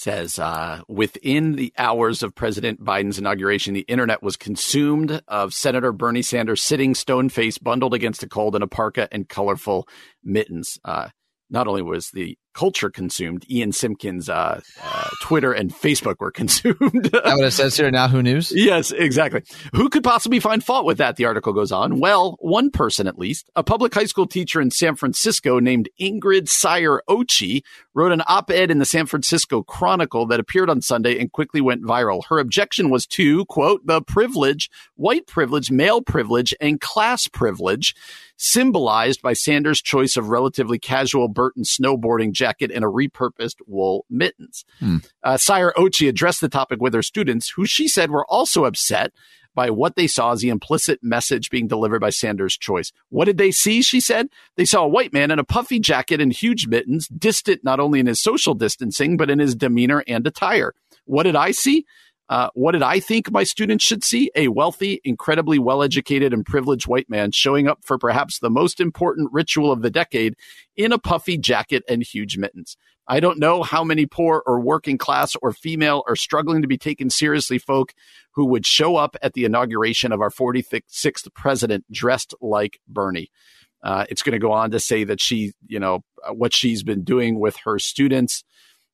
Says 0.00 0.38
uh, 0.38 0.80
within 0.88 1.56
the 1.56 1.74
hours 1.76 2.22
of 2.22 2.34
President 2.34 2.82
Biden's 2.82 3.18
inauguration, 3.18 3.74
the 3.74 3.80
internet 3.80 4.22
was 4.22 4.36
consumed 4.36 5.20
of 5.28 5.52
Senator 5.52 5.92
Bernie 5.92 6.22
Sanders 6.22 6.62
sitting 6.62 6.94
stone 6.94 7.28
faced, 7.28 7.62
bundled 7.62 7.92
against 7.92 8.22
a 8.22 8.28
cold 8.28 8.56
in 8.56 8.62
a 8.62 8.66
parka 8.66 9.08
and 9.12 9.28
colorful 9.28 9.86
mittens. 10.24 10.78
Uh, 10.84 11.08
not 11.50 11.68
only 11.68 11.82
was 11.82 12.10
the 12.12 12.38
culture 12.54 12.90
consumed, 12.90 13.44
Ian 13.50 13.72
Simpkins' 13.72 14.28
uh, 14.28 14.60
uh, 14.82 15.08
Twitter 15.22 15.52
and 15.52 15.72
Facebook 15.72 16.16
were 16.20 16.30
consumed. 16.40 17.10
that 17.12 17.22
what 17.24 17.44
it 17.44 17.52
says 17.52 17.76
here 17.76 17.90
now? 17.90 18.08
Who 18.08 18.22
News? 18.22 18.52
Yes, 18.54 18.90
exactly. 18.90 19.42
Who 19.74 19.88
could 19.88 20.04
possibly 20.04 20.40
find 20.40 20.62
fault 20.62 20.84
with 20.84 20.98
that? 20.98 21.16
The 21.16 21.24
article 21.24 21.52
goes 21.52 21.72
on. 21.72 22.00
Well, 22.00 22.36
one 22.40 22.70
person 22.70 23.06
at 23.06 23.18
least, 23.18 23.50
a 23.56 23.62
public 23.62 23.94
high 23.94 24.04
school 24.04 24.26
teacher 24.26 24.60
in 24.60 24.70
San 24.70 24.96
Francisco 24.96 25.58
named 25.58 25.88
Ingrid 26.00 26.48
Seyer-Ochi, 26.48 27.62
wrote 27.94 28.12
an 28.12 28.22
op-ed 28.26 28.70
in 28.70 28.78
the 28.78 28.84
San 28.84 29.06
Francisco 29.06 29.62
Chronicle 29.62 30.26
that 30.26 30.40
appeared 30.40 30.70
on 30.70 30.80
Sunday 30.80 31.18
and 31.18 31.32
quickly 31.32 31.60
went 31.60 31.82
viral. 31.82 32.22
Her 32.28 32.38
objection 32.38 32.90
was 32.90 33.06
to 33.08 33.44
quote 33.46 33.86
the 33.86 34.02
privilege, 34.02 34.70
white 34.94 35.26
privilege, 35.26 35.70
male 35.70 36.00
privilege, 36.02 36.54
and 36.60 36.80
class 36.80 37.26
privilege 37.26 37.94
symbolized 38.42 39.20
by 39.20 39.34
Sanders' 39.34 39.82
choice 39.82 40.16
of 40.16 40.30
relatively 40.30 40.78
casual 40.78 41.28
Burton 41.28 41.62
snowboarding 41.62 42.32
jacket 42.32 42.70
and 42.74 42.82
a 42.82 42.88
repurposed 42.88 43.56
wool 43.66 44.06
mittens. 44.08 44.64
Hmm. 44.78 44.96
Uh, 45.22 45.34
Seyer-Ochi 45.34 46.08
addressed 46.08 46.40
the 46.40 46.48
topic 46.48 46.80
with 46.80 46.94
her 46.94 47.02
students, 47.02 47.52
who 47.54 47.66
she 47.66 47.86
said 47.86 48.10
were 48.10 48.24
also 48.30 48.64
upset 48.64 49.12
by 49.54 49.68
what 49.68 49.94
they 49.94 50.06
saw 50.06 50.32
as 50.32 50.40
the 50.40 50.48
implicit 50.48 51.00
message 51.02 51.50
being 51.50 51.66
delivered 51.66 52.00
by 52.00 52.08
Sanders' 52.08 52.56
choice. 52.56 52.92
What 53.10 53.26
did 53.26 53.36
they 53.36 53.50
see? 53.50 53.82
She 53.82 54.00
said 54.00 54.28
they 54.56 54.64
saw 54.64 54.84
a 54.84 54.88
white 54.88 55.12
man 55.12 55.30
in 55.30 55.38
a 55.38 55.44
puffy 55.44 55.78
jacket 55.78 56.20
and 56.20 56.32
huge 56.32 56.66
mittens, 56.66 57.08
distant 57.08 57.62
not 57.62 57.78
only 57.78 58.00
in 58.00 58.06
his 58.06 58.22
social 58.22 58.54
distancing, 58.54 59.18
but 59.18 59.28
in 59.28 59.38
his 59.38 59.54
demeanor 59.54 60.02
and 60.08 60.26
attire. 60.26 60.72
What 61.04 61.24
did 61.24 61.36
I 61.36 61.50
see? 61.50 61.84
Uh, 62.30 62.48
what 62.54 62.72
did 62.72 62.82
I 62.82 63.00
think 63.00 63.28
my 63.32 63.42
students 63.42 63.84
should 63.84 64.04
see? 64.04 64.30
A 64.36 64.46
wealthy, 64.46 65.00
incredibly 65.02 65.58
well 65.58 65.82
educated, 65.82 66.32
and 66.32 66.46
privileged 66.46 66.86
white 66.86 67.10
man 67.10 67.32
showing 67.32 67.66
up 67.66 67.80
for 67.84 67.98
perhaps 67.98 68.38
the 68.38 68.48
most 68.48 68.78
important 68.78 69.30
ritual 69.32 69.72
of 69.72 69.82
the 69.82 69.90
decade 69.90 70.36
in 70.76 70.92
a 70.92 70.98
puffy 70.98 71.36
jacket 71.36 71.82
and 71.88 72.04
huge 72.04 72.38
mittens. 72.38 72.76
I 73.08 73.18
don't 73.18 73.40
know 73.40 73.64
how 73.64 73.82
many 73.82 74.06
poor 74.06 74.44
or 74.46 74.60
working 74.60 74.96
class 74.96 75.34
or 75.42 75.52
female 75.52 76.04
or 76.06 76.14
struggling 76.14 76.62
to 76.62 76.68
be 76.68 76.78
taken 76.78 77.10
seriously 77.10 77.58
folk 77.58 77.92
who 78.34 78.44
would 78.46 78.64
show 78.64 78.94
up 78.94 79.16
at 79.20 79.32
the 79.32 79.44
inauguration 79.44 80.12
of 80.12 80.20
our 80.20 80.30
46th 80.30 81.34
president 81.34 81.84
dressed 81.90 82.32
like 82.40 82.78
Bernie. 82.86 83.32
Uh, 83.82 84.04
it's 84.08 84.22
going 84.22 84.34
to 84.34 84.38
go 84.38 84.52
on 84.52 84.70
to 84.70 84.78
say 84.78 85.02
that 85.02 85.20
she, 85.20 85.52
you 85.66 85.80
know, 85.80 86.04
what 86.30 86.54
she's 86.54 86.84
been 86.84 87.02
doing 87.02 87.40
with 87.40 87.56
her 87.64 87.80
students 87.80 88.44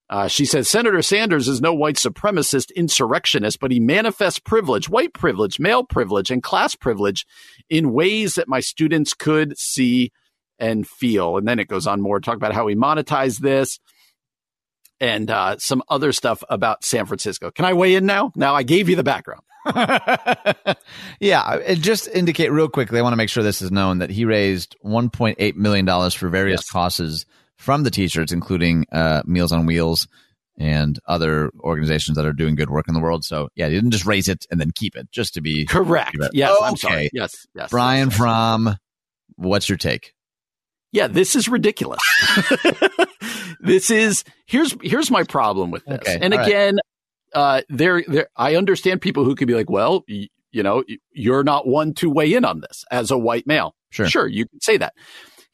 uh, 0.08 0.28
she 0.28 0.44
says 0.44 0.68
Senator 0.68 1.02
Sanders 1.02 1.48
is 1.48 1.60
no 1.60 1.74
white 1.74 1.96
supremacist 1.96 2.74
insurrectionist, 2.74 3.58
but 3.58 3.72
he 3.72 3.80
manifests 3.80 4.38
privilege, 4.38 4.88
white 4.88 5.12
privilege, 5.12 5.58
male 5.58 5.82
privilege, 5.82 6.30
and 6.30 6.42
class 6.42 6.76
privilege 6.76 7.26
in 7.68 7.92
ways 7.92 8.36
that 8.36 8.48
my 8.48 8.60
students 8.60 9.14
could 9.14 9.58
see 9.58 10.12
and 10.58 10.86
feel. 10.86 11.36
And 11.36 11.46
then 11.46 11.58
it 11.58 11.68
goes 11.68 11.86
on 11.86 12.00
more, 12.00 12.20
talk 12.20 12.36
about 12.36 12.54
how 12.54 12.68
he 12.68 12.76
monetized 12.76 13.40
this 13.40 13.80
and 15.00 15.30
uh, 15.30 15.58
some 15.58 15.82
other 15.88 16.12
stuff 16.12 16.42
about 16.48 16.84
San 16.84 17.06
Francisco. 17.06 17.50
Can 17.50 17.64
I 17.64 17.72
weigh 17.72 17.96
in 17.96 18.06
now? 18.06 18.32
Now 18.36 18.54
I 18.54 18.62
gave 18.62 18.88
you 18.88 18.96
the 18.96 19.02
background. 19.02 19.42
yeah, 21.20 21.74
just 21.74 22.06
indicate 22.08 22.52
real 22.52 22.68
quickly. 22.68 23.00
I 23.00 23.02
want 23.02 23.12
to 23.12 23.16
make 23.16 23.28
sure 23.28 23.42
this 23.42 23.60
is 23.60 23.72
known 23.72 23.98
that 23.98 24.10
he 24.10 24.24
raised 24.24 24.76
1.8 24.84 25.56
million 25.56 25.84
dollars 25.84 26.14
for 26.14 26.28
various 26.28 26.60
yes. 26.60 26.70
causes 26.70 27.26
from 27.56 27.82
the 27.82 27.90
t-shirts, 27.90 28.32
including 28.32 28.86
uh, 28.92 29.22
Meals 29.26 29.52
on 29.52 29.66
Wheels 29.66 30.06
and 30.58 30.98
other 31.06 31.50
organizations 31.60 32.16
that 32.16 32.26
are 32.26 32.32
doing 32.32 32.54
good 32.54 32.70
work 32.70 32.88
in 32.88 32.94
the 32.94 33.00
world. 33.00 33.24
So 33.24 33.48
yeah, 33.54 33.66
you 33.66 33.76
didn't 33.76 33.90
just 33.90 34.06
raise 34.06 34.28
it 34.28 34.46
and 34.50 34.60
then 34.60 34.70
keep 34.70 34.96
it, 34.96 35.10
just 35.10 35.34
to 35.34 35.40
be 35.40 35.66
correct. 35.66 36.16
Yes, 36.32 36.50
okay. 36.50 36.64
I'm 36.64 36.76
sorry. 36.76 37.10
Yes, 37.12 37.46
yes. 37.54 37.70
Brian 37.70 38.08
yes, 38.08 38.16
Fromm, 38.16 38.76
what's 39.36 39.68
your 39.68 39.78
take? 39.78 40.14
Yeah, 40.92 41.08
this 41.08 41.36
is 41.36 41.48
ridiculous. 41.48 42.00
this 43.60 43.90
is 43.90 44.24
here's 44.46 44.74
here's 44.82 45.10
my 45.10 45.24
problem 45.24 45.70
with 45.70 45.84
this. 45.84 45.96
Okay, 45.96 46.18
and 46.20 46.32
again, 46.32 46.78
right. 47.34 47.58
uh, 47.58 47.62
there 47.68 48.02
there 48.06 48.28
I 48.36 48.54
understand 48.54 49.02
people 49.02 49.24
who 49.24 49.34
could 49.34 49.48
be 49.48 49.54
like, 49.54 49.68
well, 49.68 50.04
y- 50.08 50.28
you 50.52 50.62
know, 50.62 50.84
you're 51.12 51.44
not 51.44 51.66
one 51.66 51.92
to 51.94 52.08
weigh 52.08 52.32
in 52.32 52.46
on 52.46 52.60
this 52.60 52.84
as 52.90 53.10
a 53.10 53.18
white 53.18 53.46
male. 53.46 53.74
Sure, 53.90 54.08
sure, 54.08 54.26
you 54.26 54.46
can 54.46 54.60
say 54.60 54.78
that. 54.78 54.94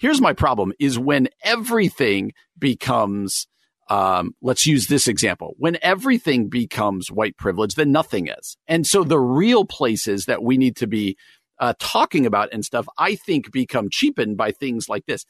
Here's 0.03 0.21
my 0.21 0.33
problem 0.33 0.73
is 0.81 0.99
when 0.99 1.29
everything 1.45 2.33
becomes, 2.59 3.47
um, 3.89 4.35
let's 4.43 4.67
use 4.67 4.89
this 4.89 5.07
example. 5.07 5.55
When 5.59 5.79
everything 5.81 6.49
becomes 6.49 7.09
white 7.09 7.37
privilege, 7.37 7.77
then 7.77 7.93
nothing 7.93 8.27
is. 8.27 8.57
And 8.67 8.85
so 8.85 9.05
the 9.05 9.21
real 9.21 9.65
places 9.65 10.25
that 10.25 10.43
we 10.43 10.57
need 10.57 10.75
to 10.79 10.89
be 10.89 11.17
uh, 11.61 11.75
talking 11.79 12.27
about 12.27 12.49
and 12.53 12.65
stuff, 12.65 12.89
I 12.99 13.15
think 13.15 13.53
become 13.53 13.91
cheapened 13.93 14.37
by 14.37 14.51
things 14.51 14.89
like 14.89 15.07
this. 15.07 15.25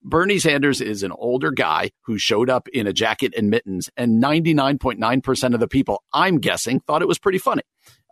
Bernie 0.00 0.38
Sanders 0.38 0.80
is 0.80 1.02
an 1.02 1.10
older 1.10 1.50
guy 1.50 1.90
who 2.02 2.16
showed 2.16 2.48
up 2.48 2.68
in 2.68 2.86
a 2.86 2.92
jacket 2.92 3.34
and 3.36 3.50
mittens, 3.50 3.90
and 3.96 4.22
99.9% 4.22 5.54
of 5.54 5.58
the 5.58 5.66
people, 5.66 6.04
I'm 6.12 6.38
guessing, 6.38 6.78
thought 6.78 7.02
it 7.02 7.08
was 7.08 7.18
pretty 7.18 7.38
funny. 7.38 7.62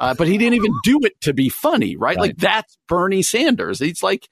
Uh, 0.01 0.15
but 0.15 0.27
he 0.27 0.37
didn't 0.37 0.55
even 0.55 0.75
do 0.83 0.99
it 1.05 1.13
to 1.21 1.33
be 1.33 1.49
funny, 1.49 1.95
right? 1.95 2.17
right? 2.17 2.19
Like 2.19 2.39
that's 2.39 2.77
Bernie 2.89 3.23
Sanders. 3.23 3.79
He's 3.79 4.03
like, 4.03 4.27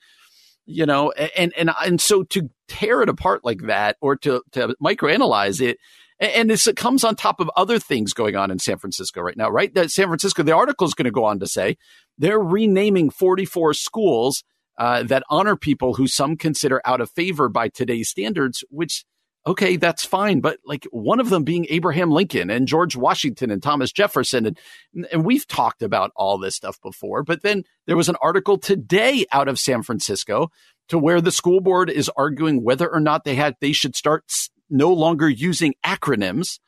you 0.71 0.87
know, 0.87 1.13
and 1.13 1.53
and 1.57 1.71
and 1.85 2.01
so 2.01 2.23
to 2.25 2.49
tear 2.69 3.03
it 3.03 3.09
apart 3.09 3.45
like 3.45 3.63
that, 3.63 3.97
or 4.01 4.17
to 4.17 4.43
to 4.53 4.75
microanalyze 4.83 5.61
it, 5.61 5.79
and 6.19 6.51
this 6.51 6.69
comes 6.77 7.03
on 7.05 7.17
top 7.17 7.41
of 7.41 7.51
other 7.57 7.79
things 7.79 8.13
going 8.13 8.37
on 8.37 8.51
in 8.51 8.59
San 8.59 8.79
Francisco 8.79 9.21
right 9.21 9.37
now, 9.37 9.51
right? 9.51 9.73
That 9.75 9.91
San 9.91 10.07
Francisco, 10.07 10.43
the 10.43 10.55
article 10.55 10.87
is 10.87 10.95
going 10.95 11.07
to 11.07 11.11
go 11.11 11.25
on 11.25 11.41
to 11.41 11.47
say 11.47 11.77
they're 12.19 12.39
renaming 12.39 13.11
44 13.11 13.75
schools 13.75 14.45
uh, 14.79 15.03
that 15.05 15.25
honor 15.29 15.57
people 15.57 15.95
who 15.95 16.07
some 16.07 16.37
consider 16.37 16.81
out 16.85 17.01
of 17.01 17.11
favor 17.11 17.49
by 17.49 17.69
today's 17.69 18.09
standards, 18.09 18.65
which 18.71 19.05
okay, 19.47 19.77
that's 19.77 20.05
fine. 20.05 20.41
But 20.41 20.59
like 20.65 20.87
one 20.91 21.21
of 21.21 21.31
them 21.31 21.45
being 21.45 21.67
Abraham 21.71 22.11
Lincoln 22.11 22.51
and 22.51 22.69
George 22.69 22.97
Washington 22.97 23.51
and 23.51 23.63
Thomas 23.63 23.93
Jefferson. 23.93 24.47
And, 24.47 24.59
and 25.13 25.25
we've 25.25 25.47
talked 25.47 25.83
about 25.83 26.13
all 26.15 26.39
this 26.39 26.57
stuff 26.57 26.81
before. 26.83 27.23
But 27.23 27.43
then 27.43 27.65
there 27.87 27.97
was 27.97 28.09
an 28.09 28.17
article 28.23 28.59
today 28.59 29.25
out 29.33 29.49
of 29.49 29.59
San 29.59 29.83
Francisco 29.83 30.51
to 30.89 30.99
where 30.99 31.21
the 31.21 31.33
school 31.33 31.61
board 31.61 31.89
is 31.89 32.11
arguing 32.17 32.63
whether 32.63 32.93
or 32.93 33.01
not 33.01 33.25
they 33.25 33.35
had, 33.35 33.57
they 33.61 33.73
should 33.73 33.97
start 33.97 34.25
no 34.69 34.93
longer 34.93 35.29
using 35.29 35.75
acronyms 35.85 36.59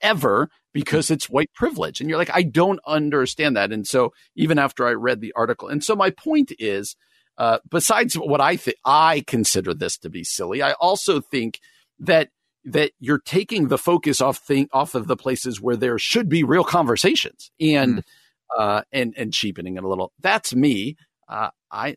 ever 0.00 0.50
because 0.72 1.10
it's 1.10 1.30
white 1.30 1.52
privilege. 1.54 2.00
And 2.00 2.10
you're 2.10 2.18
like, 2.18 2.34
I 2.34 2.42
don't 2.42 2.80
understand 2.86 3.56
that. 3.56 3.72
And 3.72 3.86
so 3.86 4.12
even 4.34 4.58
after 4.58 4.86
I 4.86 4.92
read 4.92 5.20
the 5.20 5.32
article, 5.36 5.68
and 5.68 5.82
so 5.82 5.96
my 5.96 6.10
point 6.10 6.52
is, 6.58 6.96
uh, 7.38 7.58
besides 7.70 8.14
what 8.14 8.40
I 8.40 8.56
think, 8.56 8.76
I 8.84 9.24
consider 9.26 9.74
this 9.74 9.96
to 9.98 10.10
be 10.10 10.24
silly. 10.24 10.62
I 10.62 10.72
also 10.72 11.20
think 11.20 11.60
that 11.98 12.30
that 12.64 12.92
you're 12.98 13.20
taking 13.20 13.68
the 13.68 13.78
focus 13.78 14.20
off 14.20 14.38
thing 14.38 14.68
off 14.72 14.94
of 14.94 15.06
the 15.06 15.16
places 15.16 15.60
where 15.60 15.76
there 15.76 15.98
should 15.98 16.28
be 16.28 16.42
real 16.42 16.64
conversations 16.64 17.50
and 17.60 17.98
mm. 17.98 18.02
uh, 18.58 18.82
and 18.92 19.14
and 19.16 19.32
cheapening 19.32 19.76
it 19.76 19.84
a 19.84 19.88
little. 19.88 20.12
That's 20.20 20.54
me. 20.54 20.96
Uh, 21.28 21.50
I 21.70 21.96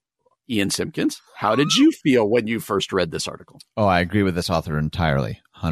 Ian 0.50 0.70
Simpkins. 0.72 1.22
How 1.36 1.56
did 1.56 1.76
you 1.76 1.92
feel 1.92 2.28
when 2.28 2.48
you 2.48 2.60
first 2.60 2.92
read 2.92 3.12
this 3.12 3.28
article? 3.28 3.60
Oh, 3.78 3.86
I 3.86 4.00
agree 4.00 4.24
with 4.24 4.36
this 4.36 4.50
author 4.50 4.78
entirely. 4.80 5.42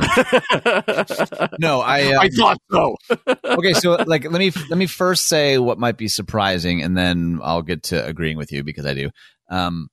no, 1.60 1.80
I 1.80 2.14
um, 2.14 2.20
I 2.20 2.30
thought 2.30 2.58
so. 2.70 2.98
okay, 3.46 3.74
so 3.74 4.04
like 4.06 4.30
let 4.30 4.40
me 4.40 4.52
let 4.70 4.78
me 4.78 4.86
first 4.86 5.28
say 5.28 5.58
what 5.58 5.80
might 5.80 5.98
be 5.98 6.10
surprising, 6.10 6.84
and 6.84 6.98
then 6.98 7.40
I'll 7.42 7.62
get 7.62 7.84
to 7.84 8.06
agreeing 8.06 8.38
with 8.38 8.52
you 8.52 8.64
because 8.64 8.86
I 8.86 8.94
do. 8.94 9.10
Um, 9.50 9.88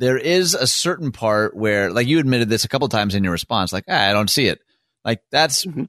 there 0.00 0.16
is 0.16 0.54
a 0.54 0.66
certain 0.66 1.12
part 1.12 1.54
where, 1.54 1.92
like 1.92 2.06
you 2.06 2.18
admitted 2.18 2.48
this 2.48 2.64
a 2.64 2.68
couple 2.68 2.88
times 2.88 3.14
in 3.14 3.22
your 3.22 3.32
response, 3.32 3.70
like, 3.70 3.84
ah, 3.86 4.08
I 4.08 4.14
don't 4.14 4.30
see 4.30 4.46
it. 4.46 4.58
Like 5.04 5.20
that's 5.30 5.66
mm-hmm. 5.66 5.84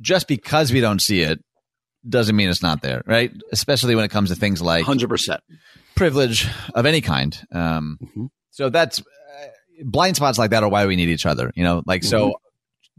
just 0.00 0.28
because 0.28 0.72
we 0.72 0.80
don't 0.80 1.02
see 1.02 1.20
it 1.20 1.42
doesn't 2.08 2.36
mean 2.36 2.48
it's 2.48 2.62
not 2.62 2.80
there, 2.80 3.02
right? 3.06 3.32
Especially 3.50 3.96
when 3.96 4.04
it 4.04 4.10
comes 4.10 4.30
to 4.30 4.36
things 4.36 4.62
like 4.62 4.84
hundred 4.84 5.08
percent 5.08 5.40
privilege 5.96 6.48
of 6.74 6.86
any 6.86 7.00
kind. 7.00 7.36
Um, 7.50 7.98
mm-hmm. 8.00 8.26
So 8.52 8.70
that's 8.70 9.00
uh, 9.00 9.04
blind 9.84 10.14
spots 10.14 10.38
like 10.38 10.52
that 10.52 10.62
are 10.62 10.68
why 10.68 10.86
we 10.86 10.94
need 10.94 11.08
each 11.08 11.26
other, 11.26 11.50
you 11.56 11.64
know. 11.64 11.82
Like 11.84 12.02
mm-hmm. 12.02 12.08
so, 12.08 12.34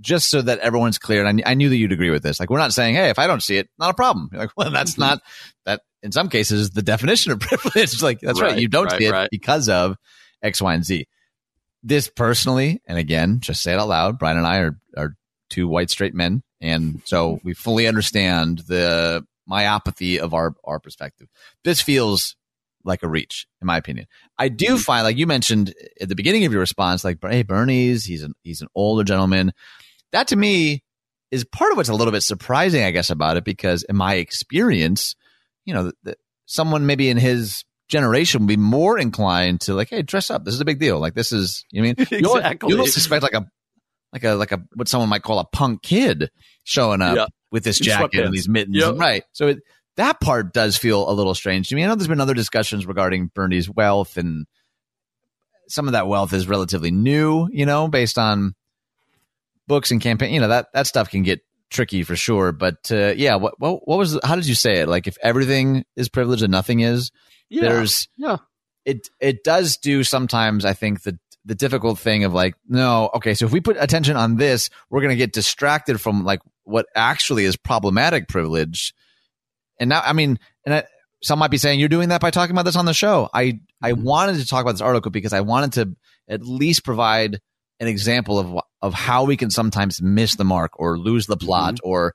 just 0.02 0.30
so 0.30 0.42
that 0.42 0.60
everyone's 0.60 0.98
clear, 0.98 1.26
and 1.26 1.42
I, 1.46 1.52
I, 1.52 1.54
knew 1.54 1.70
that 1.70 1.78
you'd 1.78 1.94
agree 1.94 2.12
with 2.12 2.24
this. 2.24 2.42
Like 2.42 2.50
we're 2.50 2.60
not 2.60 2.74
saying, 2.74 2.96
hey, 2.96 3.10
if 3.10 3.20
I 3.20 3.28
don't 3.28 3.42
see 3.42 3.58
it, 3.58 3.70
not 3.80 3.92
a 3.92 3.94
problem. 3.94 4.30
You're 4.34 4.42
like, 4.42 4.52
well, 4.58 4.70
that's 4.70 4.94
mm-hmm. 4.94 5.02
not 5.02 5.22
that. 5.66 5.82
In 6.04 6.12
some 6.12 6.30
cases, 6.30 6.72
the 6.72 6.84
definition 6.84 7.32
of 7.32 7.40
privilege. 7.42 8.02
like 8.02 8.20
that's 8.20 8.42
right. 8.42 8.52
right. 8.52 8.62
You 8.62 8.68
don't 8.68 8.92
right, 8.92 9.00
see 9.00 9.06
it 9.06 9.12
right. 9.12 9.30
because 9.32 9.70
of 9.70 9.96
X, 10.42 10.62
Y, 10.62 10.74
and 10.74 10.86
Z. 10.86 11.08
This 11.84 12.10
personally, 12.10 12.82
and 12.88 12.98
again, 12.98 13.40
just 13.40 13.62
say 13.62 13.74
it 13.74 13.80
out 13.80 13.88
loud. 13.88 14.20
Brian 14.20 14.38
and 14.38 14.48
I 14.48 14.58
are, 14.60 14.80
are 14.98 15.16
two 15.50 15.68
white 15.68 15.90
straight 15.90 16.14
men. 16.14 16.44
And 16.60 17.02
so 17.06 17.40
we 17.44 17.54
fully 17.54 17.88
understand 17.88 18.60
the 18.68 19.26
myopathy 19.50 20.18
of 20.18 20.34
our, 20.34 20.56
our 20.64 20.80
perspective. 20.80 21.28
This 21.64 21.82
feels 21.82 22.36
like 22.84 23.04
a 23.04 23.08
reach, 23.08 23.48
in 23.62 23.68
my 23.68 23.78
opinion. 23.78 24.08
I 24.38 24.50
do 24.50 24.66
mm-hmm. 24.66 24.76
find, 24.78 25.04
like 25.04 25.18
you 25.18 25.28
mentioned 25.28 25.74
at 26.02 26.10
the 26.10 26.16
beginning 26.16 26.46
of 26.46 26.52
your 26.52 26.62
response, 26.62 27.04
like, 27.04 27.20
hey, 27.22 27.44
Bernie's, 27.44 28.06
he's 28.06 28.24
an, 28.24 28.34
he's 28.44 28.62
an 28.62 28.70
older 28.74 29.04
gentleman. 29.04 29.52
That 30.12 30.28
to 30.30 30.36
me 30.36 30.84
is 31.32 31.44
part 31.44 31.72
of 31.72 31.78
what's 31.78 31.90
a 31.90 31.94
little 31.94 32.14
bit 32.14 32.24
surprising, 32.24 32.84
I 32.84 32.92
guess, 32.92 33.10
about 33.10 33.38
it 33.38 33.44
because 33.44 33.84
in 33.84 33.96
my 33.96 34.16
experience, 34.16 35.16
you 35.66 35.74
know, 35.74 35.84
the, 35.84 35.94
the, 36.04 36.16
someone 36.46 36.86
maybe 36.86 37.10
in 37.10 37.18
his 37.18 37.66
generation 37.88 38.42
would 38.42 38.48
be 38.48 38.58
more 38.58 38.98
inclined 39.00 39.62
to 39.62 39.74
like, 39.74 39.90
hey, 39.90 40.02
dress 40.02 40.30
up. 40.30 40.44
This 40.46 40.54
is 40.54 40.62
a 40.62 40.66
big 40.66 40.80
deal. 40.80 41.00
Like 41.00 41.14
this 41.14 41.32
is, 41.32 41.66
you 41.72 41.82
know, 41.82 41.90
I 41.90 41.94
mean, 41.94 42.08
you 42.24 42.36
exactly. 42.36 42.70
you 42.72 42.78
don't 42.78 42.88
suspect 42.90 43.24
like 43.24 43.34
a 43.34 43.48
like 44.14 44.24
a 44.24 44.32
like 44.34 44.52
a 44.52 44.64
what 44.76 44.88
someone 44.88 45.10
might 45.10 45.24
call 45.24 45.40
a 45.40 45.46
punk 45.46 45.82
kid 45.84 46.30
showing 46.64 47.02
up 47.02 47.16
Yeah. 47.16 47.26
with 47.52 47.64
this 47.64 47.80
jacket 47.80 48.26
and 48.26 48.34
these 48.34 48.50
mittens, 48.50 48.76
Yeah. 48.78 48.92
right? 48.96 49.24
So 49.34 49.48
it, 49.48 49.60
that 49.96 50.20
part 50.20 50.54
does 50.54 50.78
feel 50.78 51.10
a 51.10 51.14
little 51.14 51.34
strange 51.34 51.70
to 51.70 51.76
me. 51.76 51.84
I 51.84 51.88
know 51.88 51.96
there's 51.96 52.08
been 52.08 52.22
other 52.22 52.34
discussions 52.34 52.86
regarding 52.86 53.32
Bernie's 53.34 53.70
wealth, 53.70 54.18
and 54.18 54.46
some 55.68 55.88
of 55.88 55.94
that 55.94 56.08
wealth 56.08 56.34
is 56.34 56.48
relatively 56.48 56.92
new, 56.92 57.48
you 57.52 57.66
know, 57.66 57.88
based 57.88 58.18
on 58.18 58.54
books 59.68 59.92
and 59.92 60.00
campaign. 60.02 60.34
You 60.34 60.40
know 60.42 60.50
that 60.50 60.68
that 60.74 60.88
stuff 60.88 61.10
can 61.10 61.24
get 61.24 61.42
tricky 61.70 62.04
for 62.04 62.16
sure. 62.16 62.52
But 62.52 62.92
uh, 62.92 63.14
yeah, 63.18 63.36
what, 63.36 63.60
what 63.60 63.88
what 63.88 63.98
was 63.98 64.20
how 64.24 64.36
did 64.36 64.48
you 64.48 64.56
say 64.56 64.80
it? 64.80 64.88
Like 64.88 65.08
if 65.08 65.18
everything 65.22 65.86
is 65.96 66.10
privilege 66.10 66.42
and 66.42 66.52
nothing 66.52 66.80
is, 66.82 67.12
Yeah. 67.50 67.62
there's 67.62 68.08
yeah. 68.18 68.38
it 68.86 69.08
it 69.20 69.44
does 69.44 69.78
do 69.78 70.04
sometimes 70.04 70.66
i 70.66 70.74
think 70.74 71.04
the 71.04 71.18
the 71.46 71.56
difficult 71.56 71.98
thing 71.98 72.26
of 72.26 72.34
like 72.34 72.56
no 72.68 73.10
okay 73.16 73.34
so 73.34 73.46
if 73.46 73.54
we 73.54 73.62
put 73.62 73.78
attention 73.80 74.18
on 74.18 74.36
this 74.36 74.70
we're 74.90 75.00
going 75.02 75.12
to 75.12 75.16
get 75.16 75.32
distracted 75.32 76.00
from 76.02 76.26
like 76.26 76.42
what 76.66 76.86
actually 76.94 77.46
is 77.46 77.56
problematic 77.56 78.28
privilege 78.28 78.94
and 79.80 79.90
now 79.90 80.02
i 80.04 80.12
mean 80.12 80.38
and 80.66 80.76
I, 80.76 80.84
some 81.24 81.40
might 81.40 81.52
be 81.52 81.58
saying 81.58 81.80
you're 81.80 81.88
doing 81.90 82.10
that 82.10 82.20
by 82.20 82.32
talking 82.32 82.54
about 82.54 82.66
this 82.66 82.76
on 82.76 82.84
the 82.86 82.94
show 82.94 83.30
i 83.34 83.62
i 83.82 83.94
wanted 83.94 84.40
to 84.40 84.46
talk 84.46 84.62
about 84.62 84.74
this 84.74 84.82
article 84.82 85.10
because 85.12 85.32
i 85.32 85.40
wanted 85.40 85.72
to 85.74 85.96
at 86.28 86.42
least 86.44 86.84
provide 86.84 87.40
an 87.80 87.88
example 87.88 88.40
of 88.40 88.60
of 88.82 88.94
how 88.94 89.24
we 89.24 89.38
can 89.38 89.50
sometimes 89.50 90.02
miss 90.02 90.36
the 90.36 90.46
mark 90.46 90.72
or 90.80 90.98
lose 90.98 91.28
the 91.28 91.38
plot 91.38 91.80
or 91.84 92.14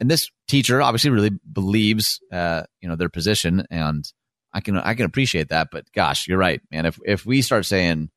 and 0.00 0.10
this 0.10 0.30
teacher 0.46 0.80
obviously 0.80 1.10
really 1.10 1.32
believes 1.50 2.20
uh 2.32 2.62
you 2.80 2.88
know 2.88 2.96
their 2.96 3.08
position 3.08 3.66
and 3.70 4.12
I 4.52 4.60
can 4.60 4.76
I 4.76 4.94
can 4.94 5.04
appreciate 5.04 5.48
that, 5.48 5.68
but 5.70 5.90
gosh, 5.92 6.26
you're 6.26 6.38
right, 6.38 6.60
man. 6.70 6.86
If 6.86 6.98
if 7.04 7.26
we 7.26 7.42
start 7.42 7.66
saying 7.66 8.10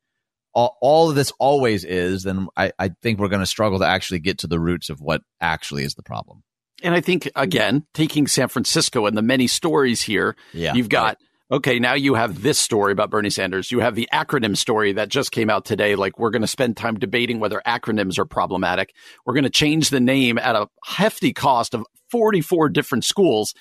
all, 0.54 0.76
all 0.80 1.10
of 1.10 1.16
this 1.16 1.32
always 1.38 1.84
is, 1.84 2.24
then 2.24 2.48
I, 2.56 2.72
I 2.78 2.90
think 3.02 3.18
we're 3.18 3.28
going 3.28 3.40
to 3.40 3.46
struggle 3.46 3.78
to 3.78 3.86
actually 3.86 4.20
get 4.20 4.38
to 4.38 4.46
the 4.46 4.60
roots 4.60 4.90
of 4.90 5.00
what 5.00 5.22
actually 5.40 5.84
is 5.84 5.94
the 5.94 6.02
problem. 6.02 6.42
And 6.82 6.94
I 6.94 7.00
think 7.00 7.30
again, 7.36 7.86
taking 7.94 8.26
San 8.26 8.48
Francisco 8.48 9.06
and 9.06 9.16
the 9.16 9.22
many 9.22 9.46
stories 9.46 10.02
here, 10.02 10.36
Yeah, 10.52 10.74
you've 10.74 10.88
got 10.88 11.18
okay, 11.52 11.78
now 11.78 11.92
you 11.92 12.14
have 12.14 12.42
this 12.42 12.58
story 12.58 12.92
about 12.92 13.10
Bernie 13.10 13.30
Sanders. 13.30 13.70
You 13.70 13.80
have 13.80 13.94
the 13.94 14.08
acronym 14.12 14.56
story 14.56 14.94
that 14.94 15.10
just 15.10 15.30
came 15.30 15.50
out 15.50 15.66
today. 15.66 15.94
Like 15.94 16.18
we're 16.18 16.30
going 16.30 16.42
to 16.42 16.48
spend 16.48 16.78
time 16.78 16.98
debating 16.98 17.40
whether 17.40 17.60
acronyms 17.66 18.18
are 18.18 18.24
problematic. 18.24 18.94
We're 19.26 19.34
going 19.34 19.44
to 19.44 19.50
change 19.50 19.90
the 19.90 20.00
name 20.00 20.38
at 20.38 20.56
a 20.56 20.68
hefty 20.84 21.34
cost 21.34 21.74
of 21.74 21.84
44 22.10 22.70
different 22.70 23.04
schools 23.04 23.54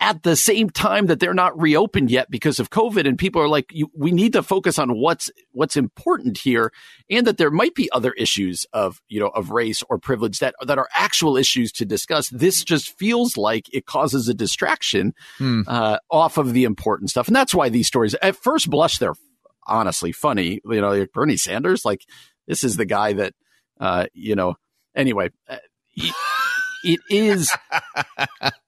at 0.00 0.22
the 0.22 0.36
same 0.36 0.68
time 0.70 1.06
that 1.06 1.20
they're 1.20 1.34
not 1.34 1.58
reopened 1.60 2.10
yet 2.10 2.30
because 2.30 2.60
of 2.60 2.70
COVID. 2.70 3.06
And 3.08 3.18
people 3.18 3.40
are 3.40 3.48
like, 3.48 3.66
you, 3.70 3.90
we 3.96 4.10
need 4.12 4.32
to 4.34 4.42
focus 4.42 4.78
on 4.78 4.90
what's, 4.98 5.30
what's 5.52 5.76
important 5.76 6.38
here. 6.38 6.72
And 7.10 7.26
that 7.26 7.38
there 7.38 7.50
might 7.50 7.74
be 7.74 7.90
other 7.92 8.12
issues 8.12 8.66
of, 8.72 9.00
you 9.08 9.20
know, 9.20 9.28
of 9.28 9.50
race 9.50 9.82
or 9.88 9.98
privilege 9.98 10.38
that, 10.40 10.54
that 10.66 10.78
are 10.78 10.88
actual 10.96 11.36
issues 11.36 11.72
to 11.72 11.84
discuss. 11.84 12.28
This 12.28 12.62
just 12.62 12.96
feels 12.98 13.36
like 13.36 13.72
it 13.72 13.86
causes 13.86 14.28
a 14.28 14.34
distraction 14.34 15.14
Hmm. 15.38 15.62
uh, 15.66 15.98
off 16.10 16.38
of 16.38 16.52
the 16.52 16.64
important 16.64 17.10
stuff. 17.10 17.26
And 17.26 17.36
that's 17.36 17.54
why 17.54 17.68
these 17.68 17.86
stories, 17.86 18.14
at 18.22 18.36
first 18.36 18.68
blush, 18.70 18.98
they're 18.98 19.14
honestly 19.66 20.12
funny. 20.12 20.60
You 20.64 20.80
know, 20.80 20.90
like 20.90 21.12
Bernie 21.12 21.36
Sanders, 21.36 21.84
like 21.84 22.02
this 22.46 22.62
is 22.64 22.76
the 22.76 22.84
guy 22.86 23.14
that, 23.14 23.34
uh, 23.80 24.06
you 24.12 24.34
know, 24.34 24.56
anyway, 24.94 25.30
uh, 25.48 25.56
it, 25.96 26.14
it 26.84 27.00
is, 27.10 27.50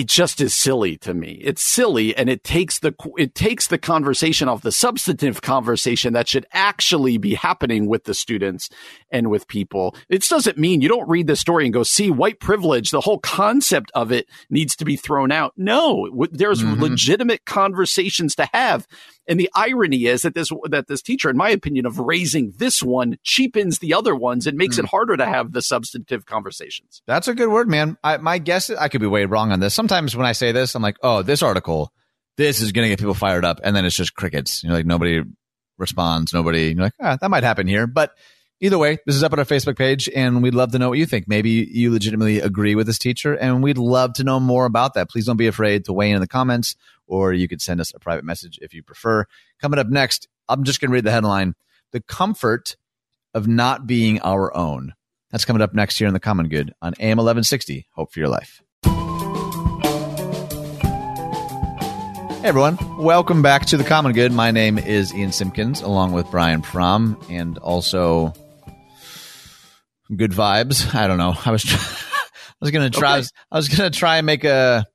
it, 0.00 0.06
just 0.08 0.40
is 0.40 0.54
silly 0.54 0.96
to 0.98 1.14
me. 1.14 1.40
It's 1.42 1.62
silly 1.62 2.16
and 2.16 2.28
it 2.28 2.44
takes 2.44 2.78
the 2.78 2.94
it 3.18 3.34
takes 3.34 3.66
the 3.66 3.78
conversation 3.78 4.48
off 4.48 4.62
the 4.62 4.72
substantive 4.72 5.42
conversation 5.42 6.12
that 6.12 6.28
should 6.28 6.46
actually 6.52 7.18
be 7.18 7.34
happening 7.34 7.86
with 7.86 8.04
the 8.04 8.14
students 8.14 8.68
and 9.10 9.30
with 9.30 9.48
people. 9.48 9.94
It 10.08 10.22
doesn't 10.28 10.58
mean 10.58 10.80
you 10.80 10.88
don't 10.88 11.08
read 11.08 11.26
the 11.26 11.36
story 11.36 11.64
and 11.64 11.72
go 11.74 11.82
see 11.82 12.10
white 12.10 12.40
privilege. 12.40 12.90
The 12.90 13.00
whole 13.00 13.18
concept 13.18 13.90
of 13.94 14.12
it 14.12 14.26
needs 14.50 14.76
to 14.76 14.84
be 14.84 14.96
thrown 14.96 15.32
out. 15.32 15.52
No, 15.56 16.08
there's 16.32 16.62
Mhm. 16.62 16.80
legitimate 16.80 17.44
conversations 17.44 18.34
to 18.36 18.48
have. 18.52 18.86
And 19.28 19.40
the 19.40 19.50
irony 19.56 20.06
is 20.06 20.22
that 20.22 20.34
this 20.34 20.50
that 20.70 20.86
this 20.86 21.02
teacher, 21.02 21.28
in 21.28 21.36
my 21.36 21.50
opinion, 21.50 21.84
of 21.84 21.98
raising 21.98 22.52
this 22.58 22.80
one 22.80 23.16
cheapens 23.24 23.80
the 23.80 23.92
other 23.92 24.14
ones 24.14 24.46
and 24.46 24.56
makes 24.56 24.76
Hmm. 24.76 24.84
it 24.84 24.90
harder 24.90 25.16
to 25.16 25.26
have 25.26 25.50
the 25.52 25.62
substantive 25.62 26.26
conversations. 26.26 27.02
That's 27.06 27.26
a 27.26 27.34
good 27.34 27.48
word, 27.48 27.68
man. 27.68 27.96
I, 28.04 28.18
my 28.18 28.38
guess 28.38 28.70
is 28.70 28.78
I 28.78 28.86
could 28.88 29.00
be 29.00 29.06
way 29.08 29.24
wrong 29.24 29.50
on 29.50 29.58
this. 29.58 29.74
Sometimes 29.86 30.16
when 30.16 30.26
I 30.26 30.32
say 30.32 30.50
this, 30.50 30.74
I'm 30.74 30.82
like, 30.82 30.96
oh, 31.04 31.22
this 31.22 31.44
article, 31.44 31.92
this 32.36 32.60
is 32.60 32.72
going 32.72 32.86
to 32.86 32.88
get 32.88 32.98
people 32.98 33.14
fired 33.14 33.44
up, 33.44 33.60
and 33.62 33.76
then 33.76 33.84
it's 33.84 33.94
just 33.94 34.16
crickets. 34.16 34.64
You 34.64 34.68
know, 34.68 34.74
like 34.74 34.84
nobody 34.84 35.22
responds, 35.78 36.32
nobody. 36.32 36.72
You're 36.72 36.82
like, 36.82 36.94
ah, 37.00 37.16
that 37.20 37.30
might 37.30 37.44
happen 37.44 37.68
here, 37.68 37.86
but. 37.86 38.12
Either 38.58 38.78
way, 38.78 38.96
this 39.04 39.14
is 39.14 39.22
up 39.22 39.34
on 39.34 39.38
our 39.38 39.44
Facebook 39.44 39.76
page, 39.76 40.08
and 40.16 40.42
we'd 40.42 40.54
love 40.54 40.72
to 40.72 40.78
know 40.78 40.88
what 40.88 40.96
you 40.96 41.04
think. 41.04 41.28
Maybe 41.28 41.50
you 41.50 41.92
legitimately 41.92 42.40
agree 42.40 42.74
with 42.74 42.86
this 42.86 42.98
teacher, 42.98 43.34
and 43.34 43.62
we'd 43.62 43.76
love 43.76 44.14
to 44.14 44.24
know 44.24 44.40
more 44.40 44.64
about 44.64 44.94
that. 44.94 45.10
Please 45.10 45.26
don't 45.26 45.36
be 45.36 45.46
afraid 45.46 45.84
to 45.84 45.92
weigh 45.92 46.08
in 46.08 46.14
in 46.14 46.22
the 46.22 46.26
comments, 46.26 46.74
or 47.06 47.34
you 47.34 47.48
could 47.48 47.60
send 47.60 47.82
us 47.82 47.92
a 47.94 47.98
private 47.98 48.24
message 48.24 48.58
if 48.62 48.72
you 48.72 48.82
prefer. 48.82 49.26
Coming 49.60 49.78
up 49.78 49.88
next, 49.88 50.26
I'm 50.48 50.64
just 50.64 50.80
going 50.80 50.88
to 50.88 50.94
read 50.94 51.04
the 51.04 51.10
headline 51.10 51.54
The 51.92 52.00
Comfort 52.00 52.76
of 53.34 53.46
Not 53.46 53.86
Being 53.86 54.22
Our 54.22 54.56
Own. 54.56 54.94
That's 55.30 55.44
coming 55.44 55.60
up 55.60 55.74
next 55.74 56.00
year 56.00 56.08
in 56.08 56.14
the 56.14 56.18
Common 56.18 56.48
Good 56.48 56.72
on 56.80 56.94
AM 56.98 57.18
1160. 57.18 57.88
Hope 57.92 58.10
for 58.10 58.20
your 58.20 58.30
life. 58.30 58.62
Hey 62.46 62.50
everyone, 62.50 62.78
welcome 62.98 63.42
back 63.42 63.66
to 63.66 63.76
the 63.76 63.82
Common 63.82 64.12
Good. 64.12 64.30
My 64.30 64.52
name 64.52 64.78
is 64.78 65.12
Ian 65.12 65.32
Simpkins, 65.32 65.80
along 65.80 66.12
with 66.12 66.30
Brian 66.30 66.62
Fromm, 66.62 67.20
and 67.28 67.58
also 67.58 68.34
good 70.14 70.30
vibes. 70.30 70.94
I 70.94 71.08
don't 71.08 71.18
know. 71.18 71.34
I 71.44 71.50
was 71.50 71.64
try- 71.64 71.80
I 71.82 72.54
was 72.60 72.70
gonna 72.70 72.88
try. 72.90 73.18
Okay. 73.18 73.26
I 73.50 73.56
was 73.56 73.68
gonna 73.68 73.90
try 73.90 74.18
and 74.18 74.26
make 74.26 74.44
a, 74.44 74.86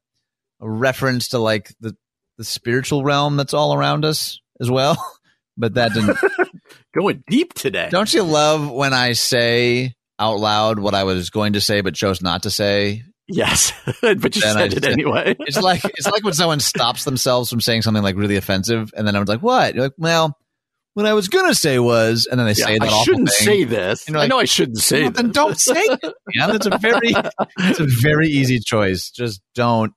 a 0.62 0.70
reference 0.70 1.28
to 1.30 1.40
like 1.40 1.76
the 1.82 1.94
the 2.38 2.46
spiritual 2.46 3.04
realm 3.04 3.36
that's 3.36 3.54
all 3.54 3.74
around 3.74 4.06
us 4.06 4.40
as 4.62 4.72
well, 4.72 4.96
but 5.58 5.74
that 5.74 5.94
didn't. 5.94 6.18
Going 6.94 7.22
deep 7.28 7.54
today. 7.54 7.90
Don't 7.92 8.14
you 8.14 8.24
love 8.24 8.72
when 8.72 8.94
I 8.94 9.12
say 9.12 9.94
out 10.18 10.40
loud 10.40 10.80
what 10.80 10.96
I 10.96 11.04
was 11.04 11.30
going 11.32 11.52
to 11.52 11.62
say 11.62 11.82
but 11.82 11.96
chose 11.96 12.22
not 12.22 12.44
to 12.44 12.50
say? 12.50 13.04
Yes, 13.32 13.74
but 14.02 14.36
you 14.36 14.42
said 14.42 14.74
it 14.74 14.84
said- 14.84 14.92
anyway. 14.92 15.36
It's 15.40 15.62
like 15.62 15.84
it's 15.86 16.08
like 16.10 16.24
when 16.24 16.34
someone 16.34 16.60
stops 16.60 17.04
themselves 17.04 17.50
from 17.50 17.62
saying 17.62 17.82
something 17.84 18.04
like 18.04 18.16
really 18.16 18.36
offensive, 18.38 18.92
and 18.96 19.08
then 19.08 19.16
I 19.16 19.20
was 19.20 19.28
like, 19.30 19.42
"What?" 19.42 19.74
You're 19.76 19.86
like, 19.86 19.94
"Well, 19.98 20.38
what 20.94 21.06
I 21.06 21.14
was 21.14 21.28
gonna 21.30 21.56
say 21.56 21.80
was," 21.80 22.28
and 22.30 22.40
then 22.40 22.46
they 22.48 22.54
Yeah, 22.54 22.66
say 22.66 22.78
that 22.80 22.90
I 22.90 23.04
shouldn't 23.04 23.30
thing. 23.30 23.46
say 23.46 23.64
this. 23.64 24.08
You're 24.08 24.18
I 24.18 24.22
like, 24.22 24.30
know 24.30 24.40
I 24.40 24.46
shouldn't 24.46 24.80
say 24.80 25.04
Well, 25.04 25.12
then 25.12 25.32
don't 25.32 25.60
say 25.60 25.80
it. 25.80 26.14
Yeah, 26.34 26.48
that's 26.48 26.66
a 26.66 26.78
very 26.78 27.14
it's 27.60 27.80
a 27.80 27.88
very 28.02 28.28
easy 28.28 28.60
choice. 28.60 29.10
Just 29.12 29.42
don't 29.56 29.94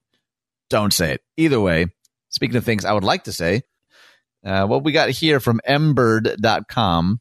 don't 0.70 0.92
say 0.92 1.14
it. 1.14 1.20
Either 1.36 1.60
way, 1.60 1.86
speaking 2.30 2.56
of 2.56 2.64
things 2.64 2.84
I 2.84 2.92
would 2.92 3.04
like 3.04 3.24
to 3.24 3.32
say, 3.32 3.62
uh, 4.44 4.66
what 4.66 4.84
we 4.84 4.92
got 4.92 5.10
here 5.10 5.40
from 5.40 5.60
mbird.com, 5.68 7.20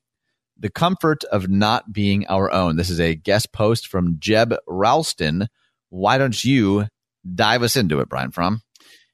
the 0.59 0.69
comfort 0.69 1.23
of 1.25 1.49
not 1.49 1.91
being 1.91 2.25
our 2.27 2.51
own. 2.51 2.75
This 2.77 2.89
is 2.89 2.99
a 2.99 3.15
guest 3.15 3.51
post 3.51 3.87
from 3.87 4.17
Jeb 4.19 4.55
Ralston. 4.67 5.47
Why 5.93 6.17
don't 6.17 6.43
you 6.43 6.87
dive 7.35 7.61
us 7.61 7.75
into 7.75 7.99
it, 7.99 8.09
Brian 8.09 8.31
Fromm? 8.31 8.63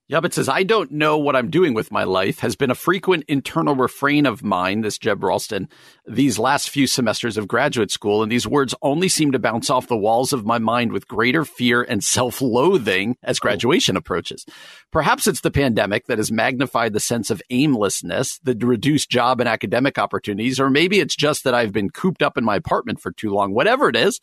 But 0.10 0.34
says, 0.34 0.50
I 0.50 0.64
don't 0.64 0.92
know 0.92 1.18
what 1.18 1.36
I'm 1.36 1.52
doing 1.52 1.76
with 1.76 1.92
my 1.92 2.04
life 2.04 2.40
has 2.40 2.56
been 2.56 2.72
a 2.72 2.76
frequent 2.76 3.26
internal 3.28 3.76
refrain 3.76 4.26
of 4.26 4.44
mine, 4.44 4.82
this 4.82 4.98
Jeb 4.98 5.24
Ralston, 5.24 5.70
these 6.08 6.40
last 6.40 6.72
few 6.72 6.88
semesters 6.88 7.38
of 7.38 7.48
graduate 7.48 7.92
school. 7.92 8.24
And 8.24 8.32
these 8.32 8.48
words 8.48 8.74
only 8.82 9.08
seem 9.08 9.32
to 9.32 9.40
bounce 9.40 9.70
off 9.70 9.88
the 9.88 9.96
walls 9.96 10.34
of 10.34 10.46
my 10.46 10.58
mind 10.58 10.92
with 10.92 11.08
greater 11.08 11.46
fear 11.46 11.84
and 11.84 12.04
self 12.04 12.42
loathing 12.42 13.18
as 13.22 13.38
oh. 13.38 13.42
graduation 13.44 13.96
approaches. 13.96 14.46
Perhaps 14.92 15.28
it's 15.28 15.42
the 15.42 15.52
pandemic 15.52 16.08
that 16.08 16.18
has 16.18 16.32
magnified 16.32 16.94
the 16.94 17.00
sense 17.00 17.30
of 17.30 17.42
aimlessness, 17.52 18.40
the 18.44 18.56
reduced 18.56 19.12
job 19.12 19.40
and 19.40 19.48
academic 19.48 20.00
opportunities, 20.00 20.60
or 20.60 20.72
maybe 20.72 21.00
it's 21.00 21.16
just 21.16 21.44
that 21.44 21.54
I've 21.54 21.72
been 21.72 21.92
cooped 21.92 22.24
up 22.24 22.36
in 22.36 22.44
my 22.44 22.56
apartment 22.56 23.00
for 23.00 23.12
too 23.12 23.30
long. 23.30 23.54
Whatever 23.54 23.90
it 23.90 23.96
is, 23.96 24.20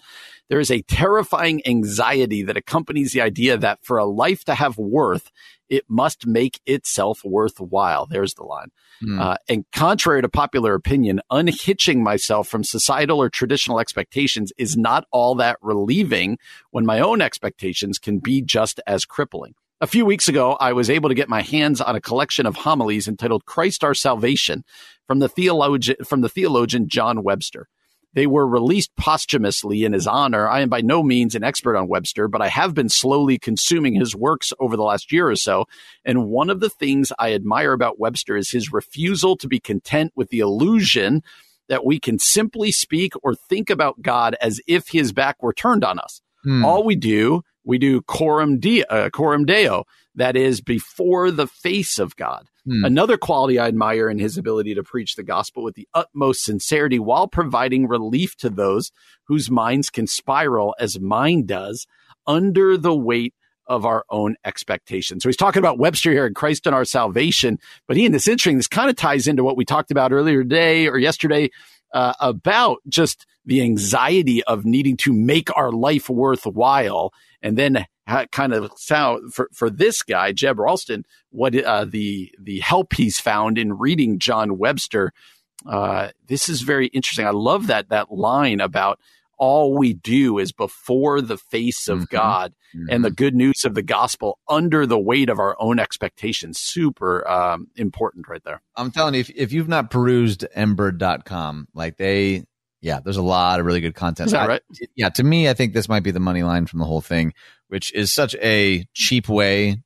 there 0.49 0.61
is 0.61 0.71
a 0.71 0.83
terrifying 0.83 1.63
anxiety 1.67 2.43
that 2.43 2.57
accompanies 2.57 3.13
the 3.13 3.21
idea 3.21 3.57
that 3.57 3.79
for 3.83 3.99
a 3.99 4.05
life 4.05 4.45
to 4.45 4.55
have 4.55 4.79
worth, 4.79 5.31
it 5.69 5.85
must 5.89 6.27
make 6.27 6.61
itself 6.67 7.23
worthwhile. 7.25 8.07
There's 8.07 8.35
the 8.35 8.45
line. 8.45 8.69
Hmm. 9.01 9.21
Uh, 9.21 9.37
and 9.49 9.65
contrary 9.73 10.23
to 10.23 10.29
popular 10.29 10.75
opinion, 10.75 11.21
unhitching 11.31 12.03
myself 12.03 12.49
from 12.49 12.65
societal 12.65 13.21
or 13.21 13.29
traditional 13.29 13.81
expectations 13.81 14.53
is 14.59 14.77
not 14.77 15.07
all 15.11 15.35
that 15.37 15.59
relieving 15.61 16.39
when 16.71 16.87
my 16.87 17.01
own 17.01 17.21
expectations 17.21 17.99
can 17.99 18.19
be 18.19 18.43
just 18.43 18.81
as 18.87 19.05
crippling. 19.05 19.55
A 19.79 19.87
few 19.87 20.07
weeks 20.07 20.27
ago, 20.27 20.57
I 20.59 20.73
was 20.73 20.89
able 20.89 21.11
to 21.11 21.15
get 21.15 21.29
my 21.29 21.43
hands 21.43 21.83
on 21.83 21.95
a 21.95 22.01
collection 22.01 22.47
of 22.47 22.57
homilies 22.57 23.07
entitled 23.07 23.45
Christ 23.45 23.85
Our 23.85 23.93
Salvation 23.93 24.65
from 25.07 25.19
the 25.19 25.29
theologian, 25.29 25.97
from 26.03 26.23
the 26.23 26.31
theologian 26.31 26.89
John 26.89 27.23
Webster. 27.23 27.69
They 28.17 28.27
were 28.27 28.49
released 28.49 28.97
posthumously 28.97 29.85
in 29.85 29.93
his 29.93 30.07
honor. 30.07 30.49
I 30.49 30.61
am 30.61 30.71
by 30.71 30.81
no 30.81 31.03
means 31.03 31.35
an 31.35 31.45
expert 31.45 31.77
on 31.77 31.87
Webster, 31.87 32.29
but 32.29 32.41
I 32.41 32.49
have 32.49 32.73
been 32.73 32.89
slowly 32.89 33.39
consuming 33.39 33.95
his 33.95 34.17
works 34.17 34.55
over 34.59 34.75
the 34.75 34.83
last 34.83 35.13
year 35.13 35.29
or 35.29 35.37
so. 35.37 35.67
And 36.03 36.31
one 36.31 36.49
of 36.49 36.61
the 36.61 36.71
things 36.71 37.13
I 37.19 37.35
admire 37.35 37.75
about 37.75 38.01
Webster 38.01 38.35
is 38.35 38.51
his 38.51 38.73
refusal 38.73 39.37
to 39.37 39.47
be 39.47 39.61
content 39.61 40.13
with 40.17 40.31
the 40.31 40.39
illusion 40.39 41.23
that 41.69 41.85
we 41.85 42.01
can 42.01 42.19
simply 42.19 42.73
speak 42.73 43.13
or 43.23 43.35
think 43.35 43.69
about 43.69 44.01
God 44.01 44.35
as 44.41 44.63
if 44.67 44.89
his 44.89 45.13
back 45.13 45.43
were 45.43 45.53
turned 45.53 45.85
on 45.85 45.99
us. 45.99 46.23
Hmm. 46.43 46.65
All 46.65 46.85
we 46.85 46.97
do, 46.97 47.43
we 47.67 47.79
do 47.79 48.01
coram, 48.03 48.59
de- 48.59 48.85
uh, 48.85 49.11
coram 49.11 49.45
deo, 49.45 49.85
that 50.15 50.37
is 50.37 50.61
before 50.63 51.31
the 51.31 51.47
face 51.47 51.99
of 51.99 52.17
God. 52.17 52.49
Hmm. 52.65 52.85
Another 52.85 53.19
quality 53.19 53.59
I 53.59 53.69
admire 53.69 54.09
in 54.09 54.19
his 54.19 54.39
ability 54.39 54.75
to 54.75 54.83
preach 54.83 55.17
the 55.17 55.23
gospel 55.23 55.63
with 55.63 55.75
the 55.75 55.89
utmost 55.93 56.45
sincerity 56.45 56.99
while 56.99 57.29
providing 57.29 57.87
relief 57.87 58.37
to 58.39 58.49
those 58.49 58.93
whose 59.25 59.51
minds 59.51 59.91
can 59.91 60.07
spiral 60.07 60.75
as 60.79 60.99
mine 60.99 61.45
does 61.45 61.87
under 62.27 62.79
the 62.79 62.95
weight 62.95 63.35
of 63.67 63.85
our 63.85 64.05
own 64.11 64.37
expectations. 64.45 65.23
So 65.23 65.29
he's 65.29 65.37
talking 65.37 65.59
about 65.59 65.79
Webster 65.79 66.13
here 66.13 66.27
and 66.27 66.37
Christ 66.37 66.67
and 66.67 66.75
our 66.75 66.85
salvation. 66.85 67.59
But 67.89 67.97
Ian, 67.97 68.13
this 68.13 68.29
interesting. 68.29 68.57
This 68.57 68.69
kind 68.69 68.89
of 68.89 68.97
ties 68.97 69.27
into 69.27 69.43
what 69.45 69.57
we 69.57 69.65
talked 69.65 69.91
about 69.91 70.13
earlier 70.13 70.43
today 70.43 70.87
or 70.87 70.99
yesterday 70.99 71.51
uh, 71.93 72.15
about 72.21 72.79
just 72.89 73.27
the 73.47 73.63
anxiety 73.63 74.43
of 74.45 74.65
needing 74.65 74.97
to 74.99 75.13
make 75.13 75.57
our 75.57 75.73
life 75.73 76.11
worthwhile 76.11 77.13
and 77.41 77.57
then 77.57 77.87
kind 78.33 78.53
of 78.53 78.71
sound 78.77 79.33
for, 79.33 79.49
for 79.53 79.71
this 79.71 80.03
guy, 80.03 80.33
Jeb 80.33 80.59
Ralston, 80.59 81.05
what 81.31 81.57
uh, 81.57 81.85
the 81.85 82.33
the 82.41 82.61
help 82.61 82.93
he's 82.95 83.19
found 83.19 83.59
in 83.59 83.79
reading 83.79 84.19
John 84.19 84.59
Webster. 84.59 85.13
Uh, 85.65 86.09
this 86.27 86.49
is 86.49 86.63
very 86.63 86.89
interesting. 86.89 87.27
I 87.27 87.31
love 87.31 87.69
that 87.69 87.89
that 87.89 88.13
line 88.13 88.61
about 88.61 89.01
all 89.39 89.77
we 89.77 89.93
do 89.93 90.39
is 90.39 90.53
before 90.53 91.21
the 91.21 91.37
face 91.37 91.89
of 91.89 92.01
mm-hmm. 92.01 92.17
God 92.17 92.55
mm-hmm. 92.75 92.87
and 92.91 93.05
the 93.05 93.11
good 93.11 93.35
news 93.35 93.65
of 93.65 93.75
the 93.75 93.83
gospel 93.83 94.39
under 94.49 94.87
the 94.87 94.99
weight 94.99 95.29
of 95.29 95.39
our 95.39 95.57
own 95.59 95.79
expectations. 95.79 96.59
Super 96.59 97.29
um, 97.29 97.69
important 97.77 98.29
right 98.29 98.43
there. 98.45 98.63
I'm 98.77 98.91
telling 98.91 99.15
you, 99.15 99.21
if, 99.21 99.31
if 99.31 99.53
you've 99.53 99.69
not 99.69 99.91
perused 99.91 100.47
mbird.com, 100.57 101.69
like 101.75 101.97
they, 101.97 102.45
yeah, 102.81 103.01
there's 103.03 103.17
a 103.17 103.23
lot 103.23 103.61
of 103.61 103.67
really 103.67 103.81
good 103.81 103.95
content. 103.95 104.27
Is 104.27 104.33
that 104.33 104.49
right? 104.49 104.63
Yeah, 104.95 105.09
to 105.11 105.23
me, 105.23 105.49
I 105.49 105.55
think 105.55 105.73
this 105.73 105.89
might 105.89 106.03
be 106.03 106.11
the 106.11 106.21
money 106.21 106.43
line 106.43 106.67
from 106.67 106.79
the 106.79 106.85
whole 106.85 107.01
thing, 107.01 107.35
which 107.69 107.93
is 107.95 108.13
such 108.13 108.35
a 108.37 108.87
cheap 108.95 109.29
way 109.29 109.79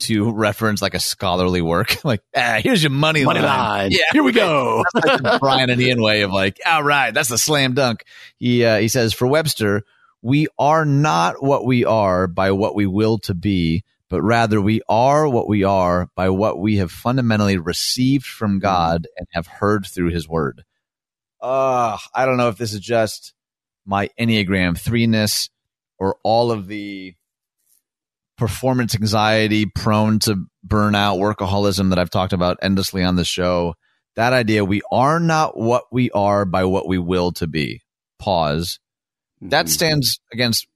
to 0.00 0.32
reference 0.32 0.82
like 0.82 0.94
a 0.94 1.00
scholarly 1.00 1.62
work. 1.62 1.96
like, 2.04 2.20
ah, 2.36 2.58
here's 2.62 2.82
your 2.82 2.90
money, 2.90 3.24
money 3.24 3.40
line. 3.40 3.48
line. 3.48 3.90
Yeah, 3.92 4.04
here 4.12 4.22
we 4.22 4.32
go. 4.32 4.84
like 4.94 5.22
the 5.22 5.38
Brian 5.40 5.70
and 5.70 5.80
Ian 5.80 6.02
way 6.02 6.22
of 6.22 6.32
like, 6.32 6.58
all 6.66 6.82
right, 6.82 7.12
that's 7.12 7.28
the 7.28 7.38
slam 7.38 7.74
dunk. 7.74 8.04
He 8.38 8.64
uh, 8.64 8.78
he 8.78 8.88
says 8.88 9.12
for 9.12 9.26
Webster, 9.26 9.82
we 10.22 10.48
are 10.58 10.84
not 10.84 11.42
what 11.42 11.64
we 11.64 11.84
are 11.84 12.26
by 12.26 12.50
what 12.52 12.74
we 12.74 12.86
will 12.86 13.18
to 13.18 13.34
be, 13.34 13.84
but 14.08 14.22
rather 14.22 14.60
we 14.60 14.80
are 14.88 15.28
what 15.28 15.48
we 15.48 15.64
are 15.64 16.08
by 16.16 16.30
what 16.30 16.58
we 16.58 16.76
have 16.78 16.90
fundamentally 16.90 17.58
received 17.58 18.26
from 18.26 18.58
God 18.58 19.06
and 19.16 19.26
have 19.32 19.46
heard 19.46 19.86
through 19.86 20.10
His 20.10 20.28
Word. 20.28 20.64
Uh, 21.44 21.98
I 22.14 22.24
don't 22.24 22.38
know 22.38 22.48
if 22.48 22.56
this 22.56 22.72
is 22.72 22.80
just 22.80 23.34
my 23.84 24.08
Enneagram 24.18 24.82
threeness 24.82 25.50
or 25.98 26.16
all 26.22 26.50
of 26.50 26.68
the 26.68 27.14
performance 28.38 28.94
anxiety, 28.94 29.66
prone 29.66 30.20
to 30.20 30.46
burnout, 30.66 31.18
workaholism 31.18 31.90
that 31.90 31.98
I've 31.98 32.08
talked 32.08 32.32
about 32.32 32.56
endlessly 32.62 33.04
on 33.04 33.16
the 33.16 33.26
show. 33.26 33.74
That 34.16 34.32
idea, 34.32 34.64
we 34.64 34.80
are 34.90 35.20
not 35.20 35.54
what 35.54 35.84
we 35.92 36.10
are 36.12 36.46
by 36.46 36.64
what 36.64 36.88
we 36.88 36.96
will 36.96 37.32
to 37.32 37.46
be. 37.46 37.82
Pause. 38.18 38.78
That 39.42 39.66
mm-hmm. 39.66 39.70
stands 39.70 40.20
against 40.32 40.66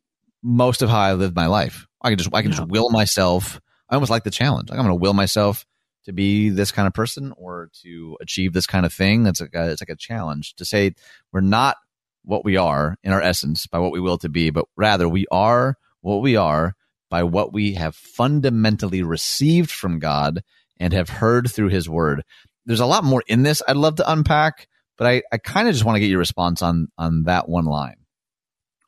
most 0.42 0.82
of 0.82 0.90
how 0.90 1.00
I 1.00 1.14
live 1.14 1.34
my 1.34 1.46
life. 1.46 1.86
I 2.02 2.10
can 2.10 2.18
just 2.18 2.34
I 2.34 2.42
can 2.42 2.52
just 2.52 2.68
will 2.68 2.90
myself. 2.90 3.58
I 3.88 3.94
almost 3.94 4.10
like 4.10 4.24
the 4.24 4.30
challenge. 4.30 4.68
Like 4.68 4.78
I'm 4.78 4.84
going 4.84 4.98
to 4.98 5.00
will 5.00 5.14
myself 5.14 5.64
to 6.08 6.12
be 6.14 6.48
this 6.48 6.72
kind 6.72 6.88
of 6.88 6.94
person 6.94 7.34
or 7.36 7.68
to 7.82 8.16
achieve 8.22 8.54
this 8.54 8.66
kind 8.66 8.86
of 8.86 8.92
thing. 8.94 9.24
That's 9.24 9.42
like 9.42 9.54
a, 9.54 9.70
it's 9.70 9.82
like 9.82 9.90
a 9.90 9.96
challenge 9.96 10.54
to 10.54 10.64
say 10.64 10.94
we're 11.32 11.42
not 11.42 11.76
what 12.24 12.46
we 12.46 12.56
are 12.56 12.96
in 13.04 13.12
our 13.12 13.20
essence 13.20 13.66
by 13.66 13.78
what 13.78 13.92
we 13.92 14.00
will 14.00 14.16
to 14.18 14.30
be, 14.30 14.48
but 14.48 14.64
rather 14.74 15.06
we 15.06 15.26
are 15.30 15.76
what 16.00 16.22
we 16.22 16.34
are 16.34 16.74
by 17.10 17.24
what 17.24 17.52
we 17.52 17.74
have 17.74 17.94
fundamentally 17.94 19.02
received 19.02 19.70
from 19.70 19.98
God 19.98 20.42
and 20.80 20.94
have 20.94 21.10
heard 21.10 21.50
through 21.50 21.68
his 21.68 21.90
word. 21.90 22.22
There's 22.64 22.80
a 22.80 22.86
lot 22.86 23.04
more 23.04 23.22
in 23.26 23.42
this 23.42 23.62
I'd 23.68 23.76
love 23.76 23.96
to 23.96 24.10
unpack, 24.10 24.66
but 24.96 25.06
I, 25.06 25.22
I 25.30 25.36
kind 25.36 25.68
of 25.68 25.74
just 25.74 25.84
want 25.84 25.96
to 25.96 26.00
get 26.00 26.08
your 26.08 26.18
response 26.18 26.62
on 26.62 26.88
on 26.96 27.24
that 27.24 27.50
one 27.50 27.66
line. 27.66 27.96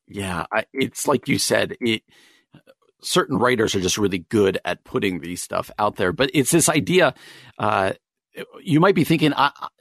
Yeah, 0.09 0.47
I, 0.51 0.65
it's 0.73 1.07
like 1.07 1.29
you 1.29 1.39
said, 1.39 1.77
it, 1.83 2.03
certain 3.03 3.39
writers 3.39 3.75
are 3.75 3.81
just 3.81 3.99
really 3.99 4.19
good 4.19 4.59
at 4.65 4.85
putting 4.85 5.21
these 5.21 5.43
stuff 5.43 5.71
out 5.79 5.97
there, 5.97 6.13
but 6.13 6.31
it's 6.35 6.51
this 6.51 6.69
idea 6.69 7.15
uh, 7.59 7.93
you 8.63 8.81
might 8.81 8.95
be 8.95 9.05
thinking, 9.05 9.33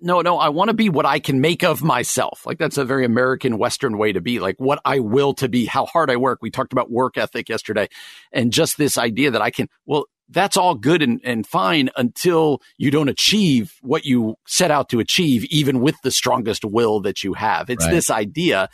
no, 0.01 0.21
no, 0.21 0.37
I 0.37 0.49
want 0.49 0.69
to 0.69 0.73
be 0.73 0.89
what 0.89 1.05
I 1.05 1.19
can 1.19 1.39
make 1.39 1.63
of 1.63 1.83
myself. 1.83 2.45
Like 2.45 2.57
that's 2.57 2.77
a 2.77 2.85
very 2.85 3.05
American 3.05 3.57
Western 3.57 3.97
way 3.97 4.11
to 4.11 4.21
be, 4.21 4.39
like 4.39 4.55
what 4.57 4.81
I 4.85 4.99
will 4.99 5.33
to 5.35 5.47
be, 5.47 5.65
how 5.65 5.85
hard 5.85 6.09
I 6.09 6.17
work. 6.17 6.39
We 6.41 6.49
talked 6.49 6.73
about 6.73 6.89
work 6.91 7.17
ethic 7.17 7.47
yesterday 7.47 7.87
and 8.31 8.51
just 8.51 8.77
this 8.77 8.97
idea 8.97 9.31
that 9.31 9.41
I 9.41 9.51
can, 9.51 9.67
well, 9.85 10.05
that's 10.29 10.57
all 10.57 10.75
good 10.75 11.01
and, 11.01 11.19
and 11.23 11.45
fine 11.45 11.89
until 11.95 12.61
you 12.77 12.91
don't 12.91 13.09
achieve 13.09 13.73
what 13.81 14.05
you 14.05 14.35
set 14.45 14.71
out 14.71 14.89
to 14.89 14.99
achieve, 14.99 15.43
even 15.45 15.81
with 15.81 15.95
the 16.03 16.11
strongest 16.11 16.63
will 16.63 16.99
that 17.01 17.23
you 17.23 17.33
have. 17.33 17.69
It's 17.69 17.85
right. 17.85 17.93
this 17.93 18.09
idea 18.09 18.69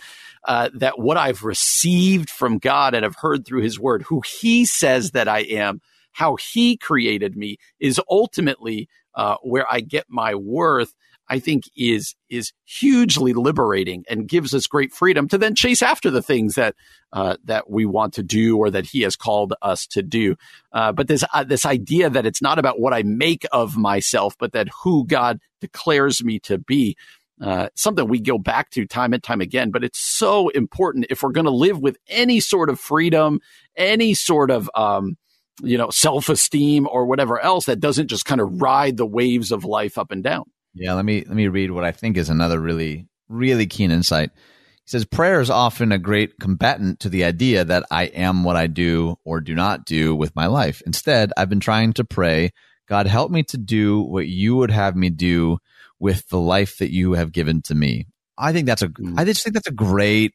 uh, 0.46 0.70
that 0.76 1.00
what 1.00 1.18
I've 1.18 1.44
received 1.44 2.30
from 2.30 2.58
God 2.58 2.94
and 2.94 3.04
have 3.04 3.16
heard 3.16 3.46
through 3.46 3.62
his 3.62 3.80
word, 3.80 4.04
who 4.04 4.22
he 4.40 4.66
says 4.66 5.12
that 5.12 5.28
I 5.28 5.40
am, 5.40 5.82
how 6.12 6.38
he 6.54 6.78
created 6.78 7.36
me 7.36 7.58
is 7.80 8.00
ultimately 8.10 8.88
uh, 9.16 9.38
where 9.42 9.66
I 9.72 9.80
get 9.80 10.06
my 10.10 10.36
worth, 10.36 10.94
I 11.28 11.40
think 11.40 11.64
is 11.76 12.16
is 12.30 12.54
hugely 12.66 13.34
liberating 13.34 14.04
and 14.10 14.28
gives 14.28 14.54
us 14.54 14.68
great 14.68 14.94
freedom 14.94 15.28
to 15.30 15.38
then 15.38 15.56
chase 15.56 15.82
after 15.82 16.10
the 16.12 16.22
things 16.22 16.56
that 16.56 16.76
uh, 17.14 17.38
that 17.46 17.70
we 17.70 17.86
want 17.86 18.14
to 18.16 18.24
do 18.24 18.58
or 18.58 18.70
that 18.70 18.86
He 18.86 19.02
has 19.02 19.16
called 19.16 19.54
us 19.62 19.88
to 19.88 20.04
do. 20.04 20.36
Uh, 20.72 20.92
but 20.92 21.08
this 21.08 21.24
uh, 21.34 21.44
this 21.44 21.66
idea 21.66 22.10
that 22.10 22.26
it's 22.26 22.42
not 22.42 22.60
about 22.60 22.80
what 22.80 22.94
I 22.94 23.04
make 23.04 23.46
of 23.52 23.78
myself, 23.78 24.36
but 24.38 24.54
that 24.54 24.68
who 24.84 25.06
God 25.06 25.40
declares 25.62 26.24
me 26.24 26.40
to 26.40 26.58
be. 26.58 26.96
Uh, 27.42 27.68
something 27.76 28.08
we 28.08 28.22
go 28.22 28.38
back 28.38 28.70
to 28.70 28.86
time 28.86 29.12
and 29.12 29.22
time 29.22 29.42
again, 29.42 29.70
but 29.70 29.84
it's 29.84 30.00
so 30.00 30.48
important 30.50 31.08
if 31.10 31.22
we're 31.22 31.34
going 31.34 31.44
to 31.44 31.52
live 31.52 31.78
with 31.78 31.98
any 32.08 32.40
sort 32.40 32.70
of 32.70 32.80
freedom, 32.80 33.42
any 33.76 34.14
sort 34.14 34.50
of 34.50 34.70
um, 34.74 35.18
you 35.62 35.78
know, 35.78 35.90
self 35.90 36.30
esteem 36.30 36.88
or 36.90 37.06
whatever 37.06 37.40
else 37.40 37.66
that 37.66 37.80
doesn't 37.80 38.08
just 38.08 38.26
kind 38.26 38.42
of 38.42 38.62
ride 38.62 38.98
the 38.98 39.06
waves 39.06 39.52
of 39.52 39.64
life 39.64 39.98
up 39.98 40.12
and 40.12 40.24
down. 40.24 40.46
Yeah, 40.76 40.94
let 40.94 41.06
me 41.06 41.24
let 41.26 41.36
me 41.36 41.48
read 41.48 41.72
what 41.72 41.86
I 41.86 41.92
think 41.92 42.18
is 42.18 42.30
another 42.30 42.60
really 42.60 43.08
really 43.30 43.66
keen 43.66 43.92
insight. 43.92 44.32
He 44.34 44.90
says 44.90 45.06
prayer 45.06 45.40
is 45.40 45.50
often 45.50 45.92
a 45.92 45.98
great 45.98 46.40
combatant 46.40 47.00
to 47.00 47.10
the 47.10 47.24
idea 47.24 47.66
that 47.66 47.86
I 47.90 48.04
am 48.04 48.44
what 48.44 48.56
I 48.56 48.68
do 48.68 49.16
or 49.24 49.42
do 49.42 49.56
not 49.56 49.86
do 49.86 50.16
with 50.16 50.36
my 50.36 50.46
life. 50.46 50.84
Instead, 50.86 51.32
I've 51.36 51.50
been 51.50 51.60
trying 51.60 51.94
to 51.94 52.04
pray, 52.04 52.52
God 52.88 53.08
help 53.08 53.32
me 53.32 53.44
to 53.44 53.58
do 53.58 54.02
what 54.02 54.28
you 54.28 54.58
would 54.58 54.70
have 54.70 54.96
me 54.96 55.10
do 55.10 55.58
with 56.00 56.28
the 56.30 56.38
life 56.38 56.78
that 56.78 56.92
you 56.92 57.14
have 57.14 57.32
given 57.32 57.62
to 57.64 57.74
me. 57.74 58.06
I 58.38 58.52
think 58.52 58.68
that's 58.68 58.82
a 58.82 58.90
mm. 58.90 59.18
I 59.18 59.26
just 59.26 59.44
think 59.44 59.54
that's 59.54 59.68
a 59.68 59.72
great 59.72 60.34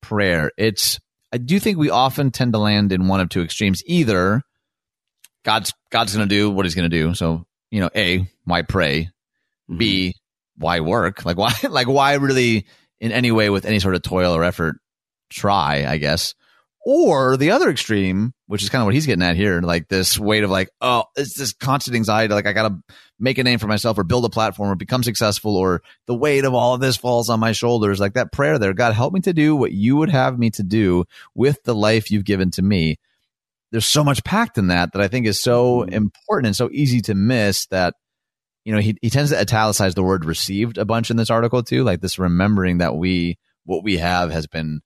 prayer. 0.00 0.50
It's 0.56 0.98
I 1.32 1.38
do 1.38 1.60
think 1.60 1.78
we 1.78 1.90
often 1.90 2.30
tend 2.30 2.52
to 2.54 2.58
land 2.58 2.90
in 2.90 3.06
one 3.06 3.20
of 3.20 3.28
two 3.28 3.42
extremes. 3.42 3.82
Either 3.86 4.42
God's 5.44 5.72
God's 5.90 6.16
going 6.16 6.28
to 6.28 6.34
do 6.34 6.50
what 6.50 6.64
He's 6.64 6.74
going 6.74 6.90
to 6.90 6.96
do. 6.96 7.14
So 7.14 7.46
you 7.70 7.80
know, 7.80 7.90
a 7.94 8.26
why 8.44 8.62
pray? 8.62 9.10
Mm-hmm. 9.68 9.78
B 9.78 10.14
why 10.56 10.80
work? 10.80 11.24
Like 11.24 11.36
why? 11.38 11.52
Like 11.68 11.88
why 11.88 12.14
really 12.14 12.66
in 13.00 13.12
any 13.12 13.32
way 13.32 13.50
with 13.50 13.64
any 13.64 13.80
sort 13.80 13.94
of 13.94 14.02
toil 14.02 14.34
or 14.34 14.44
effort 14.44 14.76
try? 15.30 15.84
I 15.86 15.98
guess. 15.98 16.34
Or 16.86 17.38
the 17.38 17.52
other 17.52 17.70
extreme, 17.70 18.34
which 18.46 18.62
is 18.62 18.68
kind 18.68 18.82
of 18.82 18.84
what 18.84 18.92
he's 18.92 19.06
getting 19.06 19.22
at 19.22 19.36
here, 19.36 19.62
like 19.62 19.88
this 19.88 20.18
weight 20.18 20.44
of 20.44 20.50
like, 20.50 20.68
oh, 20.82 21.04
it's 21.16 21.34
this 21.34 21.54
constant 21.54 21.96
anxiety. 21.96 22.34
Like 22.34 22.46
I 22.46 22.52
got 22.52 22.68
to 22.68 22.78
make 23.18 23.38
a 23.38 23.42
name 23.42 23.58
for 23.58 23.66
myself 23.66 23.96
or 23.96 24.04
build 24.04 24.26
a 24.26 24.28
platform 24.28 24.70
or 24.70 24.74
become 24.74 25.02
successful 25.02 25.56
or 25.56 25.80
the 26.06 26.14
weight 26.14 26.44
of 26.44 26.52
all 26.52 26.74
of 26.74 26.82
this 26.82 26.98
falls 26.98 27.30
on 27.30 27.40
my 27.40 27.52
shoulders. 27.52 28.00
Like 28.00 28.14
that 28.14 28.32
prayer 28.32 28.58
there, 28.58 28.74
God, 28.74 28.92
help 28.92 29.14
me 29.14 29.20
to 29.20 29.32
do 29.32 29.56
what 29.56 29.72
you 29.72 29.96
would 29.96 30.10
have 30.10 30.38
me 30.38 30.50
to 30.50 30.62
do 30.62 31.06
with 31.34 31.62
the 31.62 31.74
life 31.74 32.10
you've 32.10 32.26
given 32.26 32.50
to 32.52 32.62
me 32.62 32.98
there's 33.72 33.86
so 33.86 34.04
much 34.04 34.22
packed 34.22 34.56
in 34.56 34.68
that 34.68 34.92
that 34.92 35.02
I 35.02 35.08
think 35.08 35.26
is 35.26 35.40
so 35.40 35.80
mm-hmm. 35.80 35.94
important 35.94 36.46
and 36.46 36.54
so 36.54 36.70
easy 36.70 37.00
to 37.00 37.14
miss 37.16 37.66
that 37.66 37.94
you 38.64 38.72
know 38.72 38.80
he 38.80 38.96
he 39.02 39.10
tends 39.10 39.30
to 39.30 39.40
italicize 39.40 39.94
the 39.94 40.02
word 40.02 40.24
received 40.24 40.78
a 40.78 40.84
bunch 40.84 41.10
in 41.10 41.16
this 41.16 41.30
article 41.30 41.62
too 41.62 41.84
like 41.84 42.00
this 42.00 42.18
remembering 42.18 42.78
that 42.78 42.96
we 42.96 43.38
what 43.64 43.84
we 43.84 43.98
have 43.98 44.30
has 44.30 44.46
been 44.46 44.80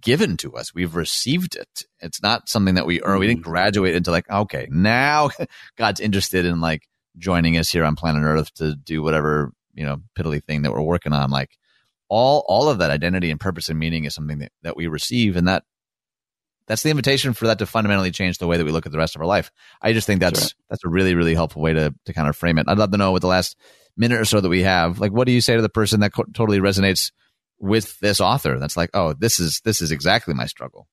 given 0.00 0.36
to 0.38 0.54
us. 0.54 0.74
We've 0.74 0.94
received 0.94 1.56
it. 1.56 1.82
It's 2.00 2.22
not 2.22 2.48
something 2.48 2.74
that 2.74 2.86
we 2.86 3.02
earn. 3.02 3.18
We 3.18 3.26
didn't 3.26 3.42
mm-hmm. 3.42 3.50
graduate 3.50 3.94
into 3.94 4.10
like 4.10 4.28
okay 4.30 4.68
now 4.70 5.30
god's 5.78 6.00
interested 6.00 6.44
in 6.44 6.60
like 6.60 6.88
joining 7.18 7.56
us 7.56 7.70
here 7.70 7.84
on 7.84 7.96
planet 7.96 8.22
earth 8.22 8.52
to 8.54 8.74
do 8.74 9.02
whatever 9.02 9.52
you 9.74 9.84
know 9.84 10.02
piddly 10.18 10.42
thing 10.42 10.62
that 10.62 10.72
we're 10.72 10.80
working 10.80 11.12
on. 11.12 11.30
Like 11.30 11.56
all 12.08 12.44
all 12.48 12.68
of 12.68 12.78
that 12.78 12.90
identity 12.90 13.30
and 13.30 13.40
purpose 13.40 13.68
and 13.68 13.78
meaning 13.78 14.04
is 14.04 14.14
something 14.14 14.38
that, 14.38 14.52
that 14.62 14.76
we 14.76 14.86
receive 14.86 15.36
and 15.36 15.48
that 15.48 15.64
that's 16.66 16.82
the 16.82 16.90
invitation 16.90 17.32
for 17.32 17.46
that 17.46 17.58
to 17.58 17.66
fundamentally 17.66 18.10
change 18.10 18.38
the 18.38 18.46
way 18.46 18.56
that 18.56 18.64
we 18.64 18.72
look 18.72 18.86
at 18.86 18.92
the 18.92 18.98
rest 18.98 19.14
of 19.14 19.20
our 19.20 19.26
life. 19.26 19.50
I 19.80 19.92
just 19.92 20.06
think 20.06 20.20
that's 20.20 20.54
that's, 20.68 20.84
a 20.84 20.88
really 20.88 21.14
really 21.14 21.34
helpful 21.34 21.62
way 21.62 21.72
to 21.72 21.94
to 22.04 22.12
kind 22.12 22.28
of 22.28 22.36
frame 22.36 22.58
it. 22.58 22.66
I'd 22.68 22.78
love 22.78 22.90
to 22.90 22.98
know 22.98 23.12
with 23.12 23.22
the 23.22 23.28
last 23.28 23.56
minute 23.96 24.20
or 24.20 24.24
so 24.24 24.40
that 24.40 24.48
we 24.48 24.62
have, 24.62 25.00
like, 25.00 25.12
what 25.12 25.26
do 25.26 25.32
you 25.32 25.40
say 25.40 25.56
to 25.56 25.62
the 25.62 25.68
person 25.68 26.00
that 26.00 26.12
co- 26.12 26.24
totally 26.34 26.58
resonates 26.58 27.12
with 27.58 27.98
this 28.00 28.20
author? 28.20 28.58
That's 28.58 28.76
like, 28.76 28.90
oh, 28.94 29.14
this 29.14 29.40
is 29.40 29.60
this 29.64 29.80
is 29.80 29.90
exactly 29.90 30.34
my 30.34 30.46
struggle. 30.46 30.88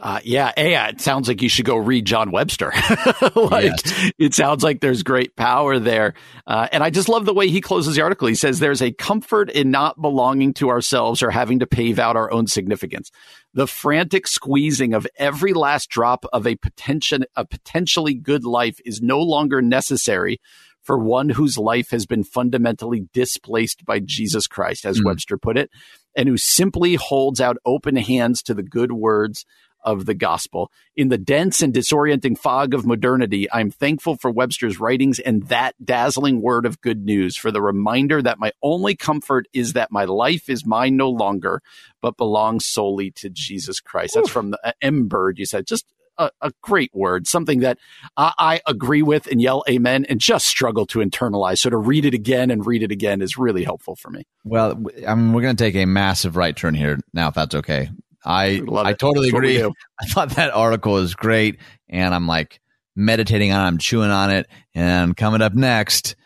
Uh, 0.00 0.18
yeah, 0.24 0.50
yeah, 0.56 0.88
it 0.88 1.00
sounds 1.00 1.28
like 1.28 1.42
you 1.42 1.48
should 1.50 1.66
go 1.66 1.76
read 1.76 2.06
John 2.06 2.30
Webster. 2.30 2.72
like 3.36 3.64
yes. 3.64 4.12
it 4.18 4.34
sounds 4.34 4.64
like 4.64 4.80
there's 4.80 5.02
great 5.02 5.36
power 5.36 5.78
there. 5.78 6.14
Uh, 6.46 6.68
and 6.72 6.82
I 6.82 6.88
just 6.88 7.10
love 7.10 7.26
the 7.26 7.34
way 7.34 7.48
he 7.48 7.60
closes 7.60 7.96
the 7.96 8.02
article. 8.02 8.26
He 8.26 8.34
says 8.34 8.58
there's 8.58 8.80
a 8.80 8.92
comfort 8.92 9.50
in 9.50 9.70
not 9.70 10.00
belonging 10.00 10.54
to 10.54 10.70
ourselves 10.70 11.22
or 11.22 11.30
having 11.30 11.58
to 11.58 11.66
pave 11.66 11.98
out 11.98 12.16
our 12.16 12.32
own 12.32 12.46
significance. 12.46 13.10
The 13.52 13.66
frantic 13.66 14.26
squeezing 14.26 14.94
of 14.94 15.06
every 15.16 15.52
last 15.52 15.90
drop 15.90 16.24
of 16.32 16.46
a 16.46 16.56
potential, 16.56 17.18
a 17.36 17.44
potentially 17.44 18.14
good 18.14 18.44
life 18.44 18.78
is 18.86 19.02
no 19.02 19.20
longer 19.20 19.60
necessary 19.60 20.40
for 20.82 20.98
one 20.98 21.28
whose 21.28 21.58
life 21.58 21.90
has 21.90 22.06
been 22.06 22.24
fundamentally 22.24 23.06
displaced 23.12 23.84
by 23.84 24.00
Jesus 24.00 24.46
Christ, 24.46 24.86
as 24.86 25.00
mm. 25.00 25.04
Webster 25.04 25.36
put 25.36 25.58
it, 25.58 25.70
and 26.16 26.26
who 26.26 26.38
simply 26.38 26.94
holds 26.94 27.38
out 27.38 27.58
open 27.66 27.96
hands 27.96 28.42
to 28.44 28.54
the 28.54 28.62
good 28.62 28.92
words 28.92 29.44
of 29.82 30.06
the 30.06 30.14
gospel. 30.14 30.70
In 30.96 31.08
the 31.08 31.18
dense 31.18 31.62
and 31.62 31.72
disorienting 31.72 32.38
fog 32.38 32.74
of 32.74 32.86
modernity, 32.86 33.50
I'm 33.52 33.70
thankful 33.70 34.16
for 34.16 34.30
Webster's 34.30 34.80
writings 34.80 35.18
and 35.18 35.44
that 35.44 35.74
dazzling 35.84 36.40
word 36.42 36.66
of 36.66 36.80
good 36.80 37.04
news 37.04 37.36
for 37.36 37.50
the 37.50 37.62
reminder 37.62 38.22
that 38.22 38.38
my 38.38 38.52
only 38.62 38.94
comfort 38.94 39.46
is 39.52 39.72
that 39.74 39.92
my 39.92 40.04
life 40.04 40.48
is 40.48 40.66
mine 40.66 40.96
no 40.96 41.10
longer, 41.10 41.62
but 42.00 42.16
belongs 42.16 42.66
solely 42.66 43.10
to 43.12 43.30
Jesus 43.30 43.80
Christ. 43.80 44.16
Oof. 44.16 44.24
That's 44.24 44.32
from 44.32 44.50
the 44.50 44.58
uh, 44.64 44.72
M 44.82 45.08
Bird. 45.08 45.38
You 45.38 45.46
said 45.46 45.66
just 45.66 45.86
a, 46.20 46.30
a, 46.42 46.52
great 46.60 46.94
word, 46.94 47.26
something 47.26 47.60
that 47.60 47.78
I, 48.16 48.32
I, 48.38 48.60
agree 48.66 49.02
with 49.02 49.26
and 49.26 49.40
yell 49.40 49.64
amen 49.68 50.04
and 50.08 50.20
just 50.20 50.46
struggle 50.46 50.86
to 50.86 50.98
internalize. 50.98 51.58
So 51.58 51.70
to 51.70 51.76
read 51.76 52.04
it 52.04 52.14
again 52.14 52.50
and 52.50 52.64
read 52.66 52.82
it 52.82 52.92
again 52.92 53.22
is 53.22 53.38
really 53.38 53.64
helpful 53.64 53.96
for 53.96 54.10
me. 54.10 54.24
Well, 54.44 54.82
I 55.06 55.14
mean, 55.14 55.32
we're 55.32 55.42
going 55.42 55.56
to 55.56 55.64
take 55.64 55.76
a 55.76 55.86
massive 55.86 56.36
right 56.36 56.54
turn 56.54 56.74
here 56.74 56.98
now, 57.14 57.28
if 57.28 57.34
that's 57.34 57.54
okay. 57.54 57.90
I 58.24 58.62
I 58.76 58.92
totally 58.92 59.28
agree. 59.28 59.62
I 60.00 60.06
thought 60.06 60.30
that 60.30 60.52
article 60.52 60.98
is 60.98 61.14
great, 61.14 61.58
and 61.88 62.14
I'm 62.14 62.26
like 62.26 62.60
meditating 62.96 63.52
on, 63.52 63.64
it, 63.64 63.68
I'm 63.68 63.78
chewing 63.78 64.10
on 64.10 64.30
it, 64.30 64.46
and 64.74 65.16
coming 65.16 65.42
up 65.42 65.54
next. 65.54 66.16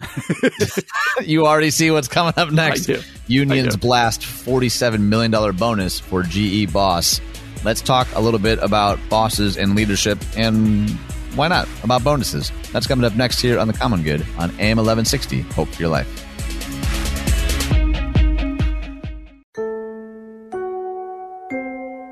you 1.22 1.46
already 1.46 1.70
see 1.70 1.90
what's 1.90 2.08
coming 2.08 2.34
up 2.36 2.50
next. 2.52 2.90
Unions 3.28 3.76
blast 3.76 4.20
$47 4.20 5.00
million 5.00 5.56
bonus 5.56 5.98
for 6.00 6.22
GE 6.22 6.72
boss. 6.72 7.20
Let's 7.64 7.80
talk 7.80 8.06
a 8.14 8.20
little 8.20 8.38
bit 8.38 8.58
about 8.60 8.98
bosses 9.08 9.56
and 9.56 9.74
leadership 9.74 10.18
and 10.36 10.90
why 11.34 11.48
not 11.48 11.68
about 11.82 12.04
bonuses. 12.04 12.52
That's 12.72 12.86
coming 12.86 13.04
up 13.04 13.14
next 13.14 13.40
here 13.40 13.58
on 13.58 13.68
The 13.68 13.74
Common 13.74 14.02
Good 14.02 14.20
on 14.38 14.50
AM 14.60 14.76
1160. 14.76 15.40
Hope 15.40 15.68
for 15.68 15.80
your 15.80 15.90
life. 15.90 16.25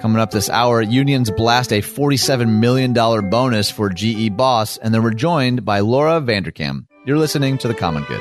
Coming 0.05 0.21
up 0.21 0.33
this 0.33 0.51
hour, 0.51 0.83
unions 0.83 1.31
blast 1.31 1.73
a 1.73 1.81
$47 1.81 2.59
million 2.59 2.93
bonus 2.93 3.71
for 3.71 3.89
GE 3.89 4.37
Boss, 4.37 4.77
and 4.77 4.93
then 4.93 5.03
we're 5.03 5.15
joined 5.15 5.65
by 5.65 5.81
Laura 5.81 6.21
Vanderkam. 6.21 6.85
You're 7.07 7.17
listening 7.17 7.57
to 7.57 7.69
The 7.69 7.75
Common 7.75 8.05
Good. 8.05 8.21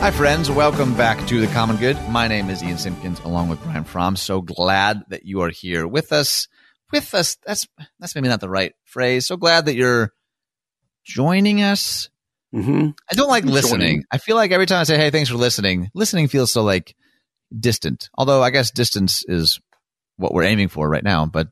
Hi, 0.00 0.10
friends. 0.10 0.50
Welcome 0.50 0.96
back 0.96 1.24
to 1.28 1.40
The 1.40 1.46
Common 1.52 1.76
Good. 1.76 1.96
My 2.08 2.26
name 2.26 2.50
is 2.50 2.60
Ian 2.64 2.78
Simpkins, 2.78 3.20
along 3.20 3.48
with 3.48 3.62
Brian 3.62 3.84
Fromm. 3.84 4.16
So 4.16 4.40
glad 4.40 5.04
that 5.10 5.26
you 5.26 5.42
are 5.42 5.50
here 5.50 5.86
with 5.86 6.12
us. 6.12 6.48
With 6.90 7.14
us, 7.14 7.36
that's 7.46 7.68
that's 8.00 8.16
maybe 8.16 8.26
not 8.26 8.40
the 8.40 8.50
right 8.50 8.72
phrase. 8.84 9.28
So 9.28 9.36
glad 9.36 9.66
that 9.66 9.76
you're 9.76 10.12
joining 11.04 11.62
us 11.62 12.08
Mm-hmm. 12.54 12.90
I 13.10 13.14
don't 13.14 13.28
like 13.28 13.44
listening. 13.44 14.04
I 14.10 14.18
feel 14.18 14.36
like 14.36 14.50
every 14.50 14.66
time 14.66 14.80
I 14.80 14.84
say, 14.84 14.96
"Hey, 14.96 15.10
thanks 15.10 15.28
for 15.28 15.36
listening," 15.36 15.90
listening 15.94 16.28
feels 16.28 16.52
so 16.52 16.62
like 16.62 16.94
distant. 17.58 18.08
Although 18.16 18.42
I 18.42 18.50
guess 18.50 18.70
distance 18.70 19.24
is 19.26 19.60
what 20.16 20.32
we're 20.32 20.44
aiming 20.44 20.68
for 20.68 20.88
right 20.88 21.04
now. 21.04 21.26
But 21.26 21.48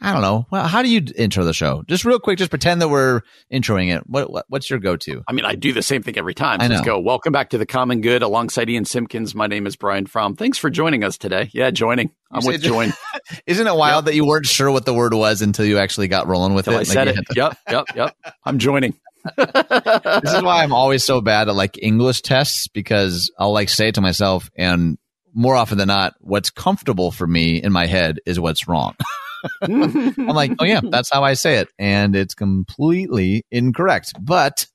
I 0.00 0.12
don't 0.12 0.22
know. 0.22 0.46
Well, 0.50 0.66
how 0.66 0.82
do 0.82 0.90
you 0.90 1.02
intro 1.16 1.44
the 1.44 1.54
show? 1.54 1.82
Just 1.88 2.04
real 2.04 2.18
quick, 2.18 2.36
just 2.36 2.50
pretend 2.50 2.82
that 2.82 2.88
we're 2.88 3.22
introing 3.50 3.94
it. 3.94 4.02
What, 4.06 4.30
what 4.30 4.44
what's 4.48 4.68
your 4.68 4.78
go 4.78 4.96
to? 4.96 5.22
I 5.26 5.32
mean, 5.32 5.44
I 5.44 5.54
do 5.54 5.72
the 5.72 5.82
same 5.82 6.02
thing 6.02 6.18
every 6.18 6.34
time. 6.34 6.60
So 6.60 6.66
let's 6.66 6.84
go. 6.84 6.98
Welcome 6.98 7.32
back 7.32 7.50
to 7.50 7.58
the 7.58 7.64
Common 7.64 8.00
Good 8.00 8.22
alongside 8.22 8.68
Ian 8.68 8.84
Simpkins. 8.84 9.34
My 9.34 9.46
name 9.46 9.66
is 9.66 9.76
Brian 9.76 10.06
Fromm. 10.06 10.36
Thanks 10.36 10.58
for 10.58 10.68
joining 10.68 11.04
us 11.04 11.16
today. 11.16 11.48
Yeah, 11.54 11.70
joining. 11.70 12.10
I'm 12.30 12.44
with 12.44 12.60
join. 12.60 12.92
Isn't 13.46 13.66
it 13.66 13.74
wild 13.74 14.04
yep. 14.04 14.12
that 14.12 14.14
you 14.16 14.26
weren't 14.26 14.46
sure 14.46 14.70
what 14.70 14.84
the 14.84 14.92
word 14.92 15.14
was 15.14 15.40
until 15.40 15.64
you 15.64 15.78
actually 15.78 16.08
got 16.08 16.26
rolling 16.26 16.54
with 16.54 16.66
until 16.66 16.80
it? 16.80 16.88
I 16.88 16.92
said 16.92 17.08
it. 17.08 17.18
yep, 17.34 17.56
yep, 17.70 17.86
yep. 17.94 18.16
I'm 18.44 18.58
joining 18.58 18.94
this 19.36 20.34
is 20.34 20.42
why 20.42 20.62
I'm 20.62 20.72
always 20.72 21.04
so 21.04 21.20
bad 21.20 21.48
at 21.48 21.54
like 21.54 21.78
English 21.80 22.22
tests 22.22 22.68
because 22.68 23.30
I'll 23.38 23.52
like 23.52 23.68
say 23.68 23.88
it 23.88 23.94
to 23.96 24.00
myself 24.00 24.50
and 24.56 24.98
more 25.34 25.56
often 25.56 25.78
than 25.78 25.88
not, 25.88 26.14
what's 26.20 26.50
comfortable 26.50 27.10
for 27.10 27.26
me 27.26 27.60
in 27.60 27.72
my 27.72 27.86
head 27.86 28.20
is 28.24 28.38
what's 28.38 28.68
wrong. 28.68 28.94
I'm 29.62 30.14
like, 30.26 30.52
oh 30.58 30.64
yeah, 30.64 30.80
that's 30.82 31.10
how 31.10 31.24
I 31.24 31.34
say 31.34 31.56
it. 31.56 31.68
And 31.78 32.14
it's 32.14 32.34
completely 32.34 33.44
incorrect. 33.50 34.12
But 34.20 34.66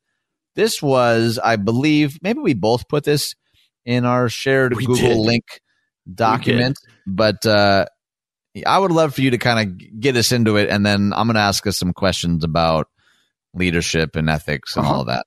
this 0.55 0.81
was, 0.81 1.39
I 1.41 1.55
believe, 1.55 2.19
maybe 2.21 2.39
we 2.39 2.53
both 2.53 2.87
put 2.87 3.05
this 3.05 3.35
in 3.85 4.05
our 4.05 4.29
shared 4.29 4.75
we 4.75 4.85
Google 4.85 5.09
did. 5.09 5.17
link 5.17 5.45
document. 6.13 6.77
But 7.07 7.45
uh, 7.45 7.85
I 8.65 8.77
would 8.77 8.91
love 8.91 9.15
for 9.15 9.21
you 9.21 9.31
to 9.31 9.37
kind 9.37 9.69
of 9.69 9.99
get 9.99 10.17
us 10.17 10.31
into 10.31 10.57
it. 10.57 10.69
And 10.69 10.85
then 10.85 11.13
I'm 11.15 11.27
going 11.27 11.35
to 11.35 11.41
ask 11.41 11.65
us 11.65 11.77
some 11.77 11.93
questions 11.93 12.43
about 12.43 12.87
leadership 13.53 14.15
and 14.15 14.29
ethics 14.29 14.75
and 14.75 14.85
uh-huh. 14.85 14.95
all 14.95 15.05
that. 15.05 15.25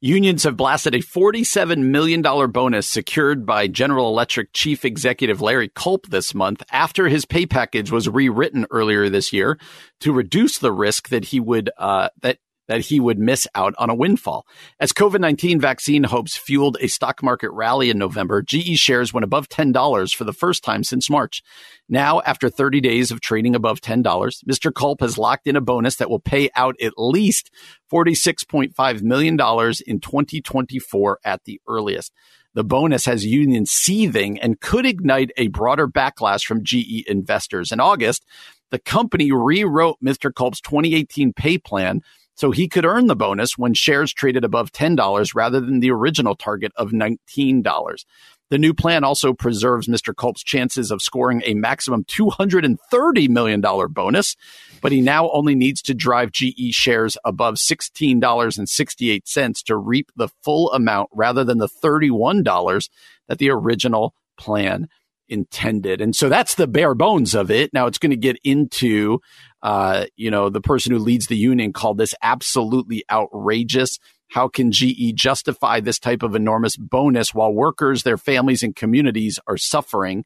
Unions 0.00 0.44
have 0.44 0.58
blasted 0.58 0.94
a 0.94 0.98
$47 0.98 1.78
million 1.78 2.20
bonus 2.20 2.86
secured 2.86 3.46
by 3.46 3.66
General 3.66 4.08
Electric 4.08 4.52
Chief 4.52 4.84
Executive 4.84 5.40
Larry 5.40 5.70
Culp 5.74 6.06
this 6.08 6.34
month 6.34 6.62
after 6.70 7.08
his 7.08 7.24
pay 7.24 7.46
package 7.46 7.90
was 7.90 8.08
rewritten 8.08 8.66
earlier 8.70 9.08
this 9.08 9.32
year 9.32 9.58
to 10.00 10.12
reduce 10.12 10.58
the 10.58 10.72
risk 10.72 11.08
that 11.08 11.26
he 11.26 11.40
would, 11.40 11.70
uh, 11.78 12.10
that 12.20 12.38
that 12.68 12.82
he 12.82 13.00
would 13.00 13.18
miss 13.18 13.46
out 13.54 13.74
on 13.78 13.90
a 13.90 13.94
windfall. 13.94 14.46
As 14.80 14.92
COVID 14.92 15.20
19 15.20 15.60
vaccine 15.60 16.04
hopes 16.04 16.36
fueled 16.36 16.76
a 16.80 16.88
stock 16.88 17.22
market 17.22 17.50
rally 17.50 17.90
in 17.90 17.98
November, 17.98 18.42
GE 18.42 18.78
shares 18.78 19.12
went 19.12 19.24
above 19.24 19.48
$10 19.48 20.14
for 20.14 20.24
the 20.24 20.32
first 20.32 20.62
time 20.64 20.84
since 20.84 21.10
March. 21.10 21.42
Now, 21.88 22.20
after 22.22 22.48
30 22.48 22.80
days 22.80 23.10
of 23.10 23.20
trading 23.20 23.54
above 23.54 23.80
$10, 23.80 24.02
Mr. 24.04 24.74
Culp 24.74 25.00
has 25.00 25.18
locked 25.18 25.46
in 25.46 25.56
a 25.56 25.60
bonus 25.60 25.96
that 25.96 26.10
will 26.10 26.20
pay 26.20 26.50
out 26.56 26.76
at 26.80 26.94
least 26.96 27.50
$46.5 27.92 29.02
million 29.02 29.34
in 29.34 30.00
2024 30.00 31.18
at 31.24 31.44
the 31.44 31.60
earliest. 31.68 32.12
The 32.54 32.64
bonus 32.64 33.04
has 33.04 33.26
unions 33.26 33.70
seething 33.70 34.40
and 34.40 34.58
could 34.58 34.86
ignite 34.86 35.30
a 35.36 35.48
broader 35.48 35.86
backlash 35.86 36.44
from 36.46 36.64
GE 36.64 37.04
investors. 37.06 37.70
In 37.70 37.80
August, 37.80 38.24
the 38.70 38.78
company 38.78 39.30
rewrote 39.30 39.98
Mr. 40.02 40.34
Culp's 40.34 40.62
2018 40.62 41.34
pay 41.34 41.58
plan 41.58 42.00
so 42.36 42.52
he 42.52 42.68
could 42.68 42.84
earn 42.84 43.08
the 43.08 43.16
bonus 43.16 43.58
when 43.58 43.74
shares 43.74 44.12
traded 44.12 44.44
above 44.44 44.70
$10 44.70 45.34
rather 45.34 45.60
than 45.60 45.80
the 45.80 45.90
original 45.90 46.36
target 46.36 46.70
of 46.76 46.90
$19. 46.90 48.04
The 48.48 48.58
new 48.58 48.74
plan 48.74 49.02
also 49.02 49.32
preserves 49.32 49.88
Mr. 49.88 50.14
Culp's 50.14 50.44
chances 50.44 50.92
of 50.92 51.02
scoring 51.02 51.42
a 51.44 51.54
maximum 51.54 52.04
$230 52.04 53.28
million 53.28 53.60
bonus, 53.60 54.36
but 54.80 54.92
he 54.92 55.00
now 55.00 55.28
only 55.30 55.56
needs 55.56 55.82
to 55.82 55.94
drive 55.94 56.30
GE 56.30 56.70
shares 56.70 57.18
above 57.24 57.56
$16.68 57.56 59.64
to 59.64 59.76
reap 59.76 60.12
the 60.14 60.28
full 60.44 60.72
amount 60.72 61.10
rather 61.12 61.42
than 61.42 61.58
the 61.58 61.68
$31 61.68 62.88
that 63.26 63.38
the 63.38 63.50
original 63.50 64.14
plan 64.38 64.86
intended. 65.28 66.00
And 66.00 66.14
so 66.14 66.28
that's 66.28 66.54
the 66.54 66.68
bare 66.68 66.94
bones 66.94 67.34
of 67.34 67.50
it. 67.50 67.72
Now 67.72 67.86
it's 67.86 67.98
going 67.98 68.10
to 68.10 68.16
get 68.16 68.38
into, 68.44 69.18
uh, 69.66 70.06
you 70.14 70.30
know, 70.30 70.48
the 70.48 70.60
person 70.60 70.92
who 70.92 70.98
leads 71.00 71.26
the 71.26 71.36
union 71.36 71.72
called 71.72 71.98
this 71.98 72.14
absolutely 72.22 73.02
outrageous. 73.10 73.98
How 74.30 74.46
can 74.46 74.70
GE 74.70 75.16
justify 75.16 75.80
this 75.80 75.98
type 75.98 76.22
of 76.22 76.36
enormous 76.36 76.76
bonus 76.76 77.34
while 77.34 77.52
workers, 77.52 78.04
their 78.04 78.16
families, 78.16 78.62
and 78.62 78.76
communities 78.76 79.40
are 79.48 79.56
suffering? 79.56 80.24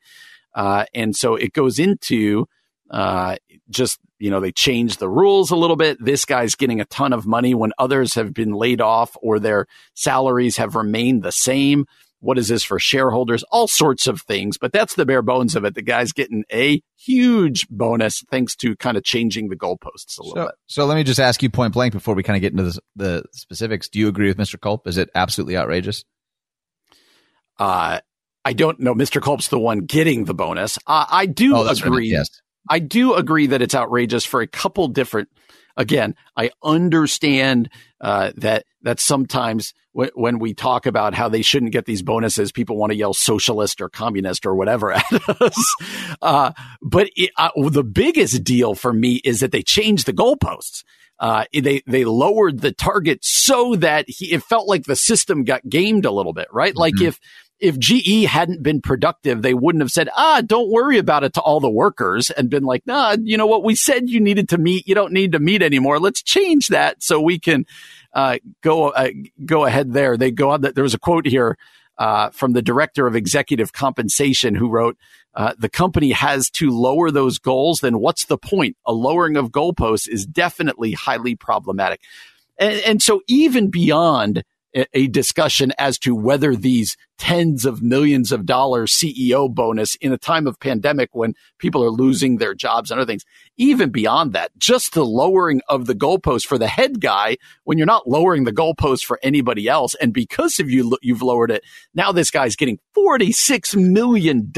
Uh, 0.55 0.85
and 0.93 1.17
so 1.17 1.37
it 1.37 1.55
goes 1.55 1.79
into 1.79 2.49
uh, 2.91 3.37
just, 3.71 3.99
you 4.19 4.31
know, 4.31 4.41
they 4.41 4.53
change 4.53 4.99
the 4.99 5.09
rules 5.09 5.51
a 5.51 5.57
little 5.57 5.77
bit. 5.77 5.97
This 6.05 6.27
guy's 6.27 6.55
getting 6.55 6.83
a 6.83 6.85
ton 6.85 7.15
of 7.15 7.27
money 7.27 7.55
when 7.55 7.73
others 7.79 8.17
have 8.17 8.35
been 8.35 8.53
laid 8.53 8.83
off 8.83 9.17
or 9.23 9.39
their 9.39 9.67
salaries 9.95 10.59
have 10.59 10.77
remained 10.77 11.23
the 11.23 11.33
same. 11.33 11.87
What 12.21 12.39
is 12.39 12.49
this 12.49 12.63
for 12.63 12.79
shareholders? 12.79 13.43
All 13.51 13.67
sorts 13.67 14.07
of 14.07 14.21
things, 14.23 14.59
but 14.59 14.73
that's 14.73 14.95
the 14.95 15.07
bare 15.07 15.23
bones 15.23 15.57
of 15.57 15.65
it. 15.65 15.75
The 15.75 15.83
guy's 15.83 16.13
getting 16.13 16.45
a 16.53 16.83
huge 16.99 17.67
bonus 17.71 18.23
thanks 18.31 18.55
to 18.57 18.77
kind 18.77 18.97
of 18.99 19.05
changing 19.05 19.49
the 19.49 19.57
goalposts 19.57 20.19
a 20.19 20.23
little 20.23 20.37
So, 20.37 20.45
bit. 20.47 20.55
so 20.67 20.85
let 20.87 20.97
me 20.97 21.03
just 21.05 21.19
ask 21.21 21.43
you 21.43 21.49
point 21.51 21.73
blank 21.73 21.93
before 21.95 22.15
we 22.15 22.23
kind 22.23 22.37
of 22.37 22.43
get 22.43 22.53
into 22.53 22.65
the, 22.65 22.81
the 22.97 23.23
specifics. 23.33 23.89
Do 23.89 23.99
you 23.99 24.09
agree 24.09 24.29
with 24.29 24.37
Mr. 24.37 24.61
Culp? 24.61 24.87
Is 24.87 24.99
it 24.99 25.09
absolutely 25.15 25.57
outrageous? 25.57 26.05
Uh, 27.59 28.01
I 28.45 28.53
don't 28.53 28.81
know. 28.81 28.95
Mr. 28.95 29.21
Culp's 29.21 29.49
the 29.49 29.59
one 29.59 29.81
getting 29.81 30.25
the 30.25 30.35
bonus. 30.35 30.79
Uh, 30.87 31.07
I 31.11 31.27
do 31.27 31.57
Oh, 31.57 31.65
that's 31.65 31.81
what 31.81 31.87
I 31.87 31.91
meant. 31.91 31.95
agree. 31.99 32.11
Yes. 32.11 32.29
I 32.69 32.79
do 32.79 33.15
agree 33.15 33.47
that 33.49 33.63
it's 33.63 33.75
outrageous 33.75 34.25
for 34.25 34.41
a 34.41 34.47
couple 34.47 34.89
different. 34.89 35.29
Again, 35.81 36.15
I 36.37 36.51
understand 36.63 37.71
uh, 38.01 38.33
that 38.37 38.65
that 38.83 39.01
sometimes 39.01 39.73
w- 39.95 40.11
when 40.15 40.39
we 40.39 40.53
talk 40.55 40.85
about 40.87 41.15
how 41.15 41.29
they 41.29 41.43
shouldn't 41.43 41.73
get 41.73 41.87
these 41.87 42.03
bonuses, 42.03 42.53
people 42.53 42.77
want 42.77 42.91
to 42.93 42.97
yell 42.97 43.15
socialist 43.15 43.81
or 43.81 43.89
communist 43.89 44.45
or 44.45 44.55
whatever 44.55 44.93
at 44.95 45.05
us. 45.41 45.75
Uh, 46.21 46.53
but 46.83 47.09
it, 47.17 47.31
uh, 47.37 47.51
the 47.71 47.85
biggest 47.85 48.45
deal 48.45 48.75
for 48.75 48.93
me 48.93 49.21
is 49.25 49.41
that 49.41 49.53
they 49.53 49.63
changed 49.63 50.07
the 50.07 50.13
goalposts. 50.13 50.85
Uh, 51.19 51.45
they 51.53 51.83
they 51.87 52.05
lowered 52.05 52.61
the 52.61 52.73
target 52.73 53.19
so 53.23 53.75
that 53.77 54.05
he, 54.09 54.33
it 54.33 54.43
felt 54.43 54.69
like 54.69 54.85
the 54.85 54.97
system 54.97 55.45
got 55.45 55.67
gamed 55.69 56.05
a 56.05 56.11
little 56.11 56.33
bit, 56.33 56.49
right? 56.53 56.77
Like 56.77 56.95
Mhm. 56.95 57.09
if 57.09 57.21
if 57.61 57.79
GE 57.79 58.25
hadn't 58.25 58.63
been 58.63 58.81
productive, 58.81 59.43
they 59.43 59.55
wouldn't 59.55 59.83
have 59.83 59.91
said, 59.91 60.09
ah, 60.17 60.43
don't 60.45 60.71
worry 60.71 60.99
about 60.99 61.25
it 61.25 61.35
to 61.35 61.41
all 61.41 61.61
the 61.61 61.71
workers 61.71 62.31
and 62.31 62.49
been 62.49 62.65
like, 62.65 62.87
nah, 62.87 63.17
you 63.23 63.37
know 63.37 63.47
what? 63.47 63.65
We 63.65 63.75
said 63.75 64.09
you 64.09 64.21
needed 64.21 64.49
to 64.51 64.59
meet. 64.59 64.89
You 64.89 64.95
don't 64.95 65.13
need 65.13 65.33
to 65.33 65.39
meet 65.39 65.63
anymore. 65.63 65.99
Let's 65.99 66.23
change 66.23 66.69
that 66.69 67.03
so 67.03 67.21
we 67.21 67.39
can, 67.39 67.67
uh, 68.15 68.39
go, 68.63 68.89
uh, 68.89 69.11
go 69.45 69.67
ahead 69.67 69.93
there. 69.93 70.17
They 70.17 70.31
go 70.31 70.51
on 70.51 70.63
that. 70.63 70.75
There 70.75 70.85
was 70.85 70.95
a 70.95 70.99
quote 70.99 71.27
here, 71.27 71.59
uh, 71.99 72.31
from 72.31 72.55
the 72.55 72.63
director 72.63 73.07
of 73.07 73.15
executive 73.15 73.75
compensation 73.75 74.55
who 74.55 74.71
wrote, 74.71 74.97
uh, 75.35 75.53
the 75.59 75.69
company 75.69 76.13
has 76.13 76.51
to 76.51 76.71
lower 76.71 77.11
those 77.11 77.39
goals. 77.39 77.81
Then 77.81 77.99
what's 77.99 78.25
the 78.25 78.39
point? 78.39 78.77
A 78.87 78.93
lowering 78.93 79.37
of 79.37 79.51
goalposts 79.51 80.09
is 80.09 80.25
definitely 80.25 80.93
highly 80.93 81.37
problematic. 81.37 82.01
And, 82.59 82.81
and 82.81 83.03
so 83.03 83.21
even 83.29 83.71
beyond 83.71 84.45
a, 84.75 85.09
discussion 85.09 85.73
as 85.79 85.99
to 85.99 86.15
whether 86.15 86.55
these 86.55 86.97
tens 87.19 87.65
of 87.65 87.83
millions 87.83 88.33
of 88.33 88.47
dollars 88.47 88.93
CEO 88.93 89.53
bonus 89.53 89.95
in 89.97 90.13
a 90.13 90.19
time 90.19 90.47
of 90.47 90.59
pandemic 90.61 91.11
when 91.13 91.35
people 91.59 91.83
are 91.83 91.91
losing 91.91 92.37
their 92.37 92.55
jobs 92.55 92.91
and 92.91 93.01
other 93.01 93.07
things, 93.07 93.25
even 93.57 93.91
beyond 93.91 94.33
that, 94.33 94.51
just 94.59 94.95
the 94.95 95.05
lowering 95.05 95.61
of 95.69 95.87
the 95.87 95.95
goalpost 95.95 96.47
for 96.47 96.59
the 96.59 96.69
head 96.69 97.01
guy 97.01 97.37
when 97.65 97.79
you're 97.79 97.87
not 97.87 98.09
lowering 98.09 98.45
the 98.45 98.53
goalpost 98.53 99.05
for 99.05 99.19
anybody 99.23 99.69
else. 99.69 99.95
And 99.97 100.13
because 100.13 100.61
of 100.61 100.71
you, 100.71 100.97
you've 101.03 101.23
lowered 101.23 101.51
it. 101.51 101.65
Now 101.95 102.13
this 102.13 102.31
guy's 102.31 102.57
getting 102.57 102.79
$46 102.97 103.77
million 103.77 104.53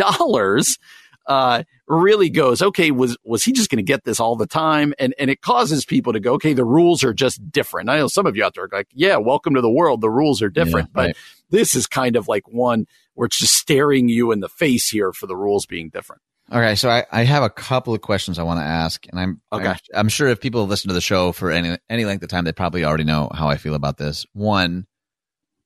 uh, 1.27 1.63
really 1.89 2.31
goes, 2.31 2.63
okay, 2.63 2.91
was 2.91 3.17
was 3.25 3.43
he 3.45 3.53
just 3.53 3.71
going 3.71 3.79
to 3.79 3.83
get 3.83 4.05
this 4.05 4.21
all 4.21 4.37
the 4.37 4.47
time? 4.47 4.95
And 4.99 5.15
and 5.19 5.31
it 5.31 5.41
causes 5.41 5.85
people 5.85 6.13
to 6.13 6.21
go, 6.21 6.35
okay, 6.35 6.53
the 6.53 6.65
rules 6.65 7.03
are 7.05 7.13
just 7.13 7.51
different. 7.51 7.89
I 7.91 7.99
know 7.99 8.09
some 8.09 8.27
of 8.27 8.37
you 8.37 8.45
out 8.45 8.55
there 8.55 8.65
are 8.65 8.69
like, 8.73 8.89
yeah, 8.93 9.17
welcome 9.17 9.55
to 9.55 9.61
the 9.61 9.71
world. 9.71 10.01
The 10.01 10.11
rules 10.11 10.43
are 10.43 10.49
different, 10.49 10.89
Yeah, 10.89 10.93
but 10.95 11.07
right. 11.07 11.17
this 11.51 11.75
is 11.75 11.87
kind 11.87 12.17
of 12.17 12.29
like 12.29 12.49
one 12.49 12.87
where 13.15 13.27
it's 13.27 13.39
just 13.39 13.55
staring 13.55 14.09
you 14.09 14.33
in 14.33 14.41
the 14.41 14.49
face 14.49 14.89
here 14.89 15.13
for 15.13 15.27
the 15.27 15.37
rules 15.37 15.67
being 15.67 15.89
different. 15.91 16.23
Okay, 16.51 16.75
so 16.75 16.91
I, 16.91 17.05
I 17.11 17.25
have 17.25 17.43
a 17.45 17.51
couple 17.51 17.95
of 17.95 18.01
questions 18.03 18.39
I 18.39 18.43
want 18.43 18.59
to 18.61 18.65
ask, 18.65 19.07
and 19.09 19.19
I'm 19.19 19.41
Okay. 19.53 19.69
I'm, 19.69 19.77
I'm 19.95 20.09
sure 20.09 20.29
if 20.29 20.41
people 20.41 20.67
listen 20.67 20.89
to 20.89 20.95
the 20.95 21.01
show 21.01 21.33
for 21.33 21.51
any 21.51 21.79
any 21.91 22.05
length 22.05 22.23
of 22.23 22.29
time, 22.29 22.45
they 22.45 22.53
probably 22.53 22.85
already 22.85 23.05
know 23.05 23.31
how 23.35 23.49
I 23.49 23.57
feel 23.57 23.75
about 23.75 23.97
this. 23.97 24.27
One, 24.35 24.87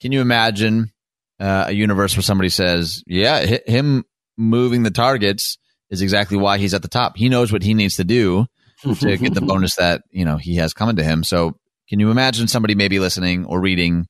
can 0.00 0.12
you 0.12 0.20
imagine 0.20 0.92
uh, 1.40 1.64
a 1.68 1.72
universe 1.72 2.16
where 2.16 2.22
somebody 2.22 2.48
says, 2.50 3.02
"Yeah, 3.06 3.44
hi- 3.46 3.60
him 3.66 4.04
moving 4.36 4.82
the 4.82 4.90
targets 4.90 5.58
is 5.90 6.02
exactly 6.02 6.36
why 6.36 6.58
he's 6.58 6.74
at 6.74 6.82
the 6.82 6.88
top. 6.88 7.16
He 7.16 7.28
knows 7.28 7.52
what 7.52 7.62
he 7.62 7.74
needs 7.74 7.96
to 7.96 8.04
do 8.04 8.46
to 8.82 9.16
get 9.16 9.34
the 9.34 9.40
bonus 9.46 9.76
that 9.76 10.02
you 10.10 10.24
know 10.24 10.36
he 10.36 10.56
has 10.56 10.72
coming 10.72 10.96
to 10.96 11.04
him." 11.04 11.24
So, 11.24 11.56
can 11.88 12.00
you 12.00 12.10
imagine 12.10 12.48
somebody 12.48 12.74
maybe 12.74 12.98
listening 12.98 13.44
or 13.46 13.60
reading, 13.60 14.06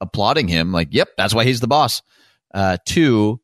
applauding 0.00 0.48
him, 0.48 0.72
like, 0.72 0.88
"Yep, 0.90 1.10
that's 1.16 1.34
why 1.34 1.44
he's 1.44 1.60
the 1.60 1.68
boss." 1.68 2.02
Uh, 2.54 2.76
two, 2.84 3.40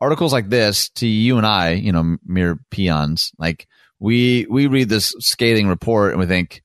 articles 0.00 0.32
like 0.32 0.48
this 0.48 0.90
to 0.90 1.06
you 1.06 1.38
and 1.38 1.46
I, 1.46 1.72
you 1.72 1.92
know, 1.92 2.16
mere 2.24 2.58
peons, 2.70 3.32
like 3.38 3.66
we 3.98 4.46
we 4.50 4.66
read 4.66 4.88
this 4.88 5.14
scathing 5.18 5.68
report 5.68 6.12
and 6.12 6.20
we 6.20 6.26
think, 6.26 6.62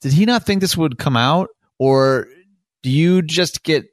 did 0.00 0.12
he 0.12 0.26
not 0.26 0.44
think 0.44 0.60
this 0.60 0.76
would 0.76 0.98
come 0.98 1.16
out, 1.16 1.48
or 1.78 2.26
do 2.82 2.90
you 2.90 3.22
just 3.22 3.62
get 3.62 3.86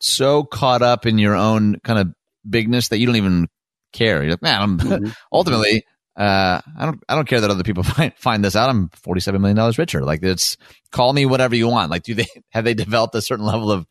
so 0.00 0.44
caught 0.44 0.82
up 0.82 1.06
in 1.06 1.18
your 1.18 1.34
own 1.34 1.80
kind 1.82 1.98
of 1.98 2.08
bigness 2.48 2.88
that 2.88 2.98
you 2.98 3.06
don't 3.06 3.16
even 3.16 3.48
care? 3.96 4.22
You're 4.22 4.32
like, 4.32 4.42
man, 4.42 4.62
I'm 4.62 4.78
Mhm. 4.80 5.14
ultimately. 5.32 5.84
Uh, 6.16 6.62
I 6.78 6.86
don't. 6.86 7.02
I 7.10 7.14
don't 7.14 7.28
care 7.28 7.40
that 7.42 7.50
other 7.50 7.62
people 7.62 7.82
find 7.96 8.12
find 8.16 8.44
this 8.44 8.56
out. 8.56 8.70
I'm 8.70 8.88
forty 8.90 9.20
seven 9.20 9.40
million 9.42 9.56
dollars 9.56 9.76
richer. 9.78 10.02
Like 10.02 10.22
it's 10.22 10.56
call 10.90 11.12
me 11.12 11.26
whatever 11.26 11.54
you 11.54 11.68
want. 11.68 11.90
Like, 11.90 12.04
do 12.04 12.14
they 12.14 12.26
have 12.50 12.64
they 12.64 12.72
developed 12.74 13.14
a 13.14 13.20
certain 13.20 13.44
level 13.44 13.70
of 13.70 13.86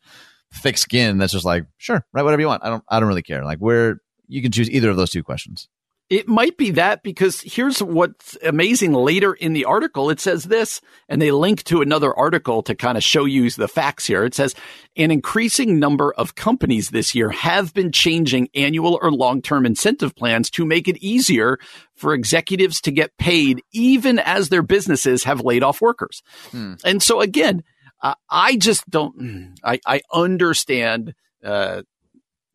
thick 0.52 0.76
skin 0.78 1.18
that's 1.18 1.32
just 1.32 1.44
like 1.44 1.66
sure, 1.76 2.04
write 2.12 2.22
whatever 2.24 2.40
you 2.40 2.48
want. 2.48 2.64
I 2.64 2.70
don't. 2.70 2.82
I 2.88 2.98
don't 2.98 3.08
really 3.08 3.22
care. 3.22 3.44
Like 3.44 3.58
where 3.58 3.98
you 4.26 4.42
can 4.42 4.50
choose 4.50 4.68
either 4.70 4.90
of 4.90 4.96
those 4.96 5.10
two 5.10 5.22
questions. 5.22 5.68
It 6.08 6.28
might 6.28 6.56
be 6.56 6.70
that 6.72 7.02
because 7.02 7.40
here's 7.40 7.82
what's 7.82 8.38
amazing 8.44 8.92
later 8.92 9.34
in 9.34 9.54
the 9.54 9.64
article. 9.64 10.08
It 10.08 10.20
says 10.20 10.44
this, 10.44 10.80
and 11.08 11.20
they 11.20 11.32
link 11.32 11.64
to 11.64 11.82
another 11.82 12.14
article 12.14 12.62
to 12.62 12.76
kind 12.76 12.96
of 12.96 13.02
show 13.02 13.24
you 13.24 13.50
the 13.50 13.66
facts 13.66 14.06
here. 14.06 14.24
It 14.24 14.34
says 14.34 14.54
an 14.96 15.10
increasing 15.10 15.80
number 15.80 16.12
of 16.12 16.36
companies 16.36 16.90
this 16.90 17.14
year 17.14 17.30
have 17.30 17.74
been 17.74 17.90
changing 17.90 18.48
annual 18.54 18.98
or 19.02 19.10
long 19.10 19.42
term 19.42 19.66
incentive 19.66 20.14
plans 20.14 20.48
to 20.50 20.64
make 20.64 20.86
it 20.86 20.96
easier 20.98 21.58
for 21.96 22.14
executives 22.14 22.80
to 22.82 22.92
get 22.92 23.16
paid, 23.18 23.62
even 23.72 24.20
as 24.20 24.48
their 24.48 24.62
businesses 24.62 25.24
have 25.24 25.40
laid 25.40 25.64
off 25.64 25.80
workers. 25.80 26.22
Hmm. 26.52 26.74
And 26.84 27.02
so 27.02 27.20
again, 27.20 27.64
uh, 28.00 28.14
I 28.30 28.56
just 28.56 28.88
don't, 28.88 29.54
I, 29.64 29.80
I 29.86 30.02
understand, 30.12 31.14
uh, 31.42 31.82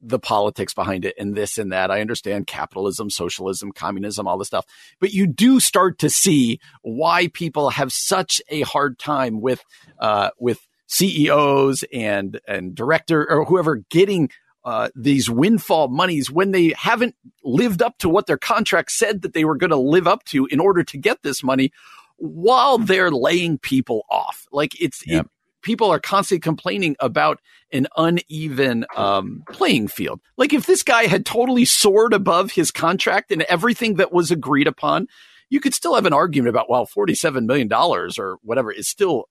the 0.01 0.19
politics 0.19 0.73
behind 0.73 1.05
it 1.05 1.15
and 1.17 1.35
this 1.35 1.57
and 1.57 1.71
that. 1.71 1.91
I 1.91 2.01
understand 2.01 2.47
capitalism, 2.47 3.09
socialism, 3.09 3.71
communism, 3.71 4.27
all 4.27 4.37
this 4.37 4.47
stuff. 4.47 4.65
But 4.99 5.13
you 5.13 5.27
do 5.27 5.59
start 5.59 5.99
to 5.99 6.09
see 6.09 6.59
why 6.81 7.27
people 7.27 7.69
have 7.69 7.91
such 7.91 8.41
a 8.49 8.61
hard 8.61 8.97
time 8.97 9.41
with 9.41 9.63
uh, 9.99 10.31
with 10.39 10.67
CEOs 10.87 11.83
and 11.93 12.39
and 12.47 12.75
director 12.75 13.29
or 13.29 13.45
whoever 13.45 13.77
getting 13.89 14.29
uh, 14.63 14.89
these 14.95 15.29
windfall 15.29 15.87
monies 15.87 16.29
when 16.29 16.51
they 16.51 16.73
haven't 16.77 17.15
lived 17.43 17.81
up 17.81 17.97
to 17.97 18.09
what 18.09 18.27
their 18.27 18.37
contract 18.37 18.91
said 18.91 19.23
that 19.23 19.33
they 19.33 19.45
were 19.45 19.55
going 19.55 19.71
to 19.71 19.77
live 19.77 20.07
up 20.07 20.23
to 20.25 20.45
in 20.47 20.59
order 20.59 20.83
to 20.83 20.97
get 20.97 21.21
this 21.23 21.43
money 21.43 21.71
while 22.17 22.77
they're 22.77 23.09
laying 23.11 23.57
people 23.57 24.05
off. 24.09 24.45
Like 24.51 24.79
it's 24.79 25.05
Yep. 25.05 25.25
it, 25.25 25.31
people 25.61 25.91
are 25.91 25.99
constantly 25.99 26.39
complaining 26.39 26.95
about 26.99 27.39
an 27.71 27.87
uneven 27.97 28.85
um, 28.95 29.43
playing 29.51 29.87
field. 29.87 30.19
Like 30.37 30.53
if 30.53 30.65
this 30.65 30.83
guy 30.83 31.03
had 31.03 31.25
totally 31.25 31.65
soared 31.65 32.13
above 32.13 32.51
his 32.51 32.71
contract 32.71 33.31
and 33.31 33.41
everything 33.43 33.95
that 33.95 34.11
was 34.11 34.31
agreed 34.31 34.67
upon, 34.67 35.07
you 35.49 35.59
could 35.59 35.73
still 35.73 35.95
have 35.95 36.05
an 36.05 36.13
argument 36.13 36.49
about, 36.49 36.69
well, 36.69 36.87
$47 36.87 37.45
million 37.45 37.71
or 37.73 38.37
whatever 38.41 38.71
is 38.71 38.87
still 38.87 39.25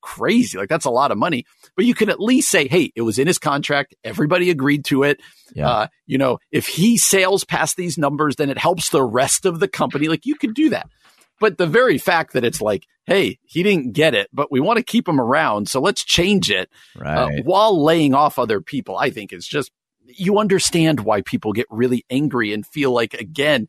crazy. 0.00 0.58
Like 0.58 0.68
that's 0.68 0.86
a 0.86 0.90
lot 0.90 1.10
of 1.10 1.18
money, 1.18 1.44
but 1.76 1.84
you 1.84 1.94
can 1.94 2.08
at 2.08 2.20
least 2.20 2.50
say, 2.50 2.66
Hey, 2.66 2.92
it 2.96 3.02
was 3.02 3.18
in 3.18 3.26
his 3.26 3.38
contract. 3.38 3.94
Everybody 4.02 4.50
agreed 4.50 4.84
to 4.86 5.02
it. 5.02 5.20
Yeah. 5.54 5.68
Uh, 5.68 5.86
you 6.06 6.18
know, 6.18 6.38
if 6.50 6.66
he 6.66 6.96
sails 6.96 7.44
past 7.44 7.76
these 7.76 7.98
numbers, 7.98 8.36
then 8.36 8.50
it 8.50 8.58
helps 8.58 8.90
the 8.90 9.02
rest 9.02 9.44
of 9.44 9.60
the 9.60 9.68
company. 9.68 10.08
Like 10.08 10.26
you 10.26 10.34
could 10.36 10.54
do 10.54 10.70
that. 10.70 10.88
But 11.40 11.58
the 11.58 11.66
very 11.66 11.98
fact 11.98 12.34
that 12.34 12.44
it's 12.44 12.60
like, 12.60 12.86
Hey, 13.06 13.40
he 13.42 13.64
didn't 13.64 13.92
get 13.92 14.14
it, 14.14 14.28
but 14.32 14.52
we 14.52 14.60
want 14.60 14.76
to 14.76 14.84
keep 14.84 15.08
him 15.08 15.20
around. 15.20 15.68
So 15.68 15.80
let's 15.80 16.04
change 16.04 16.48
it 16.48 16.70
uh, 17.04 17.28
while 17.42 17.82
laying 17.82 18.14
off 18.14 18.38
other 18.38 18.60
people, 18.60 18.96
I 18.96 19.10
think 19.10 19.32
is 19.32 19.48
just, 19.48 19.72
you 20.06 20.38
understand 20.38 21.00
why 21.00 21.22
people 21.22 21.52
get 21.52 21.66
really 21.70 22.04
angry 22.08 22.52
and 22.52 22.64
feel 22.64 22.92
like, 22.92 23.14
again, 23.14 23.66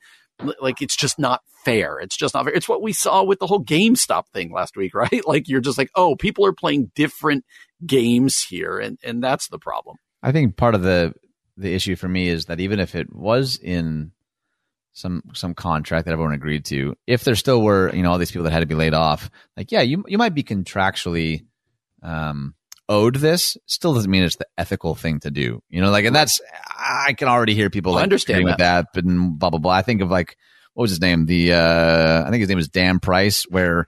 like 0.59 0.83
it's 0.83 0.95
just 0.95 1.17
not 1.17 1.41
fair. 1.65 1.99
It's 1.99 2.17
just 2.17 2.35
not 2.35 2.45
fair. 2.45 2.53
It's 2.53 2.69
what 2.69 2.81
we 2.81 2.93
saw 2.93 3.23
with 3.23 3.39
the 3.39 3.47
whole 3.47 3.63
GameStop 3.63 4.27
thing 4.27 4.51
last 4.51 4.75
week, 4.77 4.93
right? 4.95 5.25
Like 5.25 5.47
you're 5.47 5.61
just 5.61 5.77
like, 5.77 5.89
oh, 5.95 6.15
people 6.15 6.45
are 6.45 6.53
playing 6.53 6.91
different 6.93 7.43
games 7.85 8.43
here. 8.43 8.77
And, 8.77 8.99
and 9.03 9.23
that's 9.23 9.47
the 9.47 9.59
problem. 9.59 9.97
I 10.21 10.31
think 10.31 10.55
part 10.55 10.75
of 10.75 10.83
the 10.83 11.15
the 11.57 11.73
issue 11.73 11.95
for 11.95 12.07
me 12.07 12.27
is 12.27 12.45
that 12.45 12.59
even 12.59 12.79
if 12.79 12.95
it 12.95 13.13
was 13.13 13.57
in 13.57 14.11
some 14.93 15.23
some 15.33 15.53
contract 15.53 16.05
that 16.05 16.11
everyone 16.11 16.33
agreed 16.33 16.65
to, 16.65 16.95
if 17.07 17.23
there 17.23 17.35
still 17.35 17.61
were 17.61 17.93
you 17.95 18.03
know 18.03 18.11
all 18.11 18.17
these 18.17 18.31
people 18.31 18.43
that 18.45 18.51
had 18.51 18.59
to 18.59 18.65
be 18.65 18.75
laid 18.75 18.93
off, 18.93 19.29
like 19.55 19.71
yeah, 19.71 19.81
you 19.81 20.03
you 20.07 20.17
might 20.17 20.33
be 20.33 20.43
contractually 20.43 21.45
um, 22.03 22.55
owed 22.89 23.15
this. 23.15 23.57
Still 23.65 23.93
doesn't 23.93 24.11
mean 24.11 24.23
it's 24.23 24.35
the 24.35 24.47
ethical 24.57 24.95
thing 24.95 25.19
to 25.21 25.31
do. 25.31 25.61
You 25.69 25.81
know, 25.81 25.91
like 25.91 26.05
and 26.05 26.15
that's 26.15 26.39
I 26.77 27.13
can 27.13 27.27
already 27.27 27.55
hear 27.55 27.69
people 27.69 27.93
like 27.93 28.03
understand 28.03 28.39
agreeing 28.39 28.53
with 28.53 28.57
that, 28.59 28.87
but 28.93 29.05
and 29.05 29.37
blah 29.39 29.49
blah 29.49 29.59
blah. 29.59 29.73
I 29.73 29.81
think 29.81 30.01
of 30.01 30.09
like 30.11 30.37
what 30.73 30.83
was 30.83 30.91
his 30.91 31.01
name? 31.01 31.25
The 31.25 31.53
uh, 31.53 32.23
I 32.25 32.29
think 32.29 32.41
his 32.41 32.49
name 32.49 32.57
was 32.57 32.69
Dan 32.69 32.99
Price, 32.99 33.43
where 33.43 33.87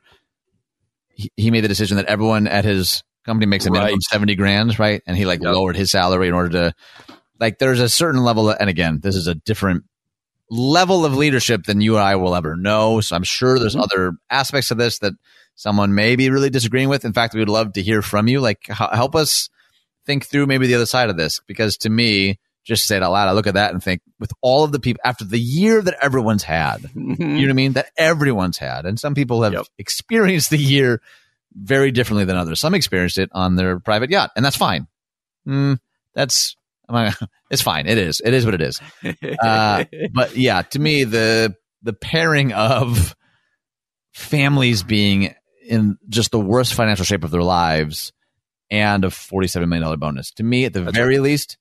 he, 1.09 1.31
he 1.37 1.51
made 1.51 1.61
the 1.61 1.67
decision 1.69 1.97
that 1.97 2.05
everyone 2.07 2.47
at 2.47 2.65
his 2.65 3.03
company 3.25 3.45
makes 3.45 3.65
a 3.65 3.71
minimum 3.71 3.93
Right. 3.93 4.01
70 4.09 4.35
grand, 4.35 4.79
right? 4.79 5.01
And 5.07 5.15
he 5.15 5.25
like 5.25 5.41
Yep. 5.41 5.53
lowered 5.53 5.75
his 5.77 5.91
salary 5.91 6.27
in 6.27 6.33
order 6.33 6.49
to 6.49 6.73
like 7.39 7.57
there's 7.59 7.79
a 7.79 7.89
certain 7.89 8.23
level 8.23 8.49
and 8.49 8.69
again, 8.69 8.99
this 9.01 9.15
is 9.15 9.27
a 9.27 9.35
different 9.35 9.83
level 10.53 11.05
of 11.05 11.15
leadership 11.15 11.63
than 11.65 11.81
you 11.81 11.95
and 11.95 12.03
I 12.03 12.15
will 12.15 12.35
ever 12.35 12.55
know. 12.55 13.01
So 13.01 13.15
I'm 13.15 13.23
sure 13.23 13.57
there's 13.59 13.75
Mhm. 13.75 13.83
other 13.83 14.13
aspects 14.29 14.69
of 14.71 14.77
this 14.77 14.99
that 14.99 15.13
someone 15.55 15.95
may 15.95 16.15
be 16.15 16.29
really 16.29 16.49
disagreeing 16.49 16.89
with. 16.89 17.05
In 17.05 17.13
fact, 17.13 17.33
we 17.33 17.39
would 17.39 17.49
love 17.49 17.73
to 17.73 17.81
hear 17.81 18.01
from 18.01 18.27
you. 18.27 18.39
Like 18.39 18.59
h- 18.69 18.77
help 18.93 19.15
us 19.15 19.49
think 20.05 20.25
through 20.25 20.45
maybe 20.45 20.67
the 20.67 20.75
other 20.75 20.85
side 20.85 21.09
of 21.09 21.17
this 21.17 21.39
because 21.47 21.77
to 21.77 21.89
me, 21.89 22.39
just 22.65 22.85
say 22.87 22.95
it 22.97 23.03
out 23.03 23.11
loud. 23.11 23.27
I 23.27 23.31
look 23.33 23.47
at 23.47 23.55
that 23.55 23.73
and 23.73 23.83
think 23.83 24.01
with 24.19 24.31
all 24.41 24.63
of 24.63 24.71
the 24.71 24.79
people 24.79 25.01
after 25.03 25.25
the 25.25 25.39
year 25.39 25.81
that 25.81 25.97
everyone's 26.01 26.43
had, 26.43 26.81
you 26.95 27.15
know 27.17 27.41
what 27.41 27.49
I 27.49 27.53
mean? 27.53 27.73
That 27.73 27.87
everyone's 27.97 28.57
had. 28.57 28.85
And 28.85 28.99
some 28.99 29.15
people 29.15 29.43
have 29.43 29.53
Yep. 29.53 29.65
experienced 29.77 30.49
the 30.49 30.57
year 30.57 31.01
very 31.55 31.91
differently 31.91 32.25
than 32.25 32.37
others. 32.37 32.59
Some 32.59 32.73
experienced 32.73 33.17
it 33.17 33.29
on 33.33 33.55
their 33.57 33.79
private 33.79 34.09
yacht, 34.11 34.31
and 34.35 34.43
that's 34.45 34.55
fine. 34.55 34.87
Mm, 35.47 35.77
that's, 36.15 36.55
it's 37.49 37.61
fine. 37.61 37.87
It 37.87 37.97
is. 37.97 38.21
It 38.23 38.33
is 38.33 38.45
what 38.45 38.53
it 38.53 38.61
is. 38.61 38.79
Uh, 39.39 39.85
but 40.13 40.35
yeah, 40.35 40.61
to 40.61 40.79
me, 40.79 41.03
the, 41.03 41.55
the 41.81 41.93
pairing 41.93 42.53
of 42.53 43.15
families 44.13 44.83
being 44.83 45.33
in 45.67 45.97
just 46.09 46.31
the 46.31 46.39
worst 46.39 46.73
financial 46.73 47.05
shape 47.05 47.23
of 47.23 47.31
their 47.31 47.43
lives 47.43 48.11
and 48.69 49.05
a 49.05 49.09
$47 49.09 49.67
million 49.67 49.99
bonus, 49.99 50.31
to 50.31 50.43
me, 50.43 50.65
at 50.65 50.73
the 50.73 50.81
That's 50.81 50.95
very 50.95 51.19
least, 51.19 51.57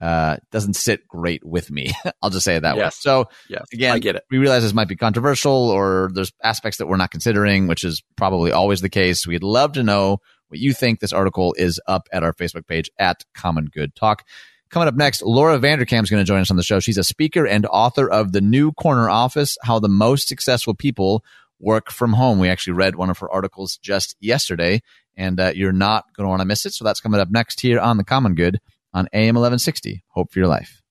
uh, 0.00 0.36
doesn't 0.52 0.74
sit 0.74 1.06
great 1.08 1.44
with 1.44 1.70
me. 1.70 1.92
I'll 2.22 2.30
just 2.30 2.44
say 2.44 2.56
it 2.56 2.60
that 2.60 2.76
way. 2.76 2.88
So 2.92 3.28
yes, 3.48 3.64
again, 3.72 3.94
I 3.94 3.98
get 3.98 4.16
it. 4.16 4.24
we 4.30 4.38
realize 4.38 4.62
this 4.62 4.74
might 4.74 4.88
be 4.88 4.96
controversial 4.96 5.70
or 5.70 6.10
there's 6.12 6.32
aspects 6.42 6.78
that 6.78 6.86
we're 6.86 6.96
not 6.96 7.10
considering, 7.10 7.66
which 7.66 7.84
is 7.84 8.02
probably 8.16 8.52
always 8.52 8.80
the 8.80 8.88
case. 8.88 9.26
We'd 9.26 9.42
love 9.42 9.72
to 9.72 9.82
know 9.82 10.18
what 10.48 10.60
you 10.60 10.72
think. 10.72 11.00
This 11.00 11.12
article 11.12 11.54
is 11.58 11.80
up 11.86 12.08
at 12.12 12.22
our 12.22 12.32
Facebook 12.32 12.66
page 12.66 12.90
at 12.98 13.24
Common 13.34 13.66
Good 13.66 13.94
Talk. 13.94 14.24
Coming 14.70 14.88
up 14.88 14.96
next, 14.96 15.22
Laura 15.22 15.58
Vanderkam 15.58 16.02
is 16.02 16.10
going 16.10 16.20
to 16.20 16.26
join 16.26 16.42
us 16.42 16.50
on 16.50 16.58
the 16.58 16.62
show. 16.62 16.78
She's 16.78 16.98
a 16.98 17.04
speaker 17.04 17.46
and 17.46 17.64
author 17.64 18.08
of 18.08 18.32
The 18.32 18.42
New 18.42 18.72
Corner 18.72 19.08
Office 19.08 19.56
How 19.62 19.78
the 19.78 19.88
Most 19.88 20.28
Successful 20.28 20.74
People 20.74 21.24
Work 21.58 21.90
from 21.90 22.12
Home. 22.12 22.38
We 22.38 22.50
actually 22.50 22.74
read 22.74 22.94
one 22.94 23.08
of 23.08 23.18
her 23.20 23.30
articles 23.30 23.78
just 23.78 24.14
yesterday, 24.20 24.82
and 25.16 25.40
uh, 25.40 25.52
you're 25.54 25.72
not 25.72 26.04
going 26.14 26.26
to 26.26 26.28
want 26.28 26.42
to 26.42 26.46
miss 26.46 26.66
it. 26.66 26.74
So 26.74 26.84
that's 26.84 27.00
coming 27.00 27.18
up 27.18 27.30
next 27.30 27.60
here 27.60 27.80
on 27.80 27.96
The 27.96 28.04
Common 28.04 28.34
Good 28.34 28.60
on 28.92 29.08
AM 29.14 29.36
1160. 29.36 30.04
Hope 30.08 30.30
for 30.30 30.38
your 30.38 30.48
life. 30.48 30.82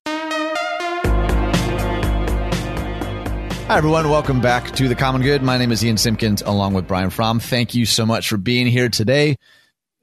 Hi, 3.68 3.76
everyone. 3.76 4.10
Welcome 4.10 4.40
back 4.40 4.72
to 4.72 4.88
The 4.88 4.96
Common 4.96 5.22
Good. 5.22 5.44
My 5.44 5.56
name 5.56 5.70
is 5.70 5.84
Ian 5.84 5.98
Simpkins 5.98 6.42
along 6.42 6.74
with 6.74 6.88
Brian 6.88 7.10
Fromm. 7.10 7.38
Thank 7.38 7.76
you 7.76 7.86
so 7.86 8.04
much 8.04 8.28
for 8.28 8.38
being 8.38 8.66
here 8.66 8.88
today. 8.88 9.36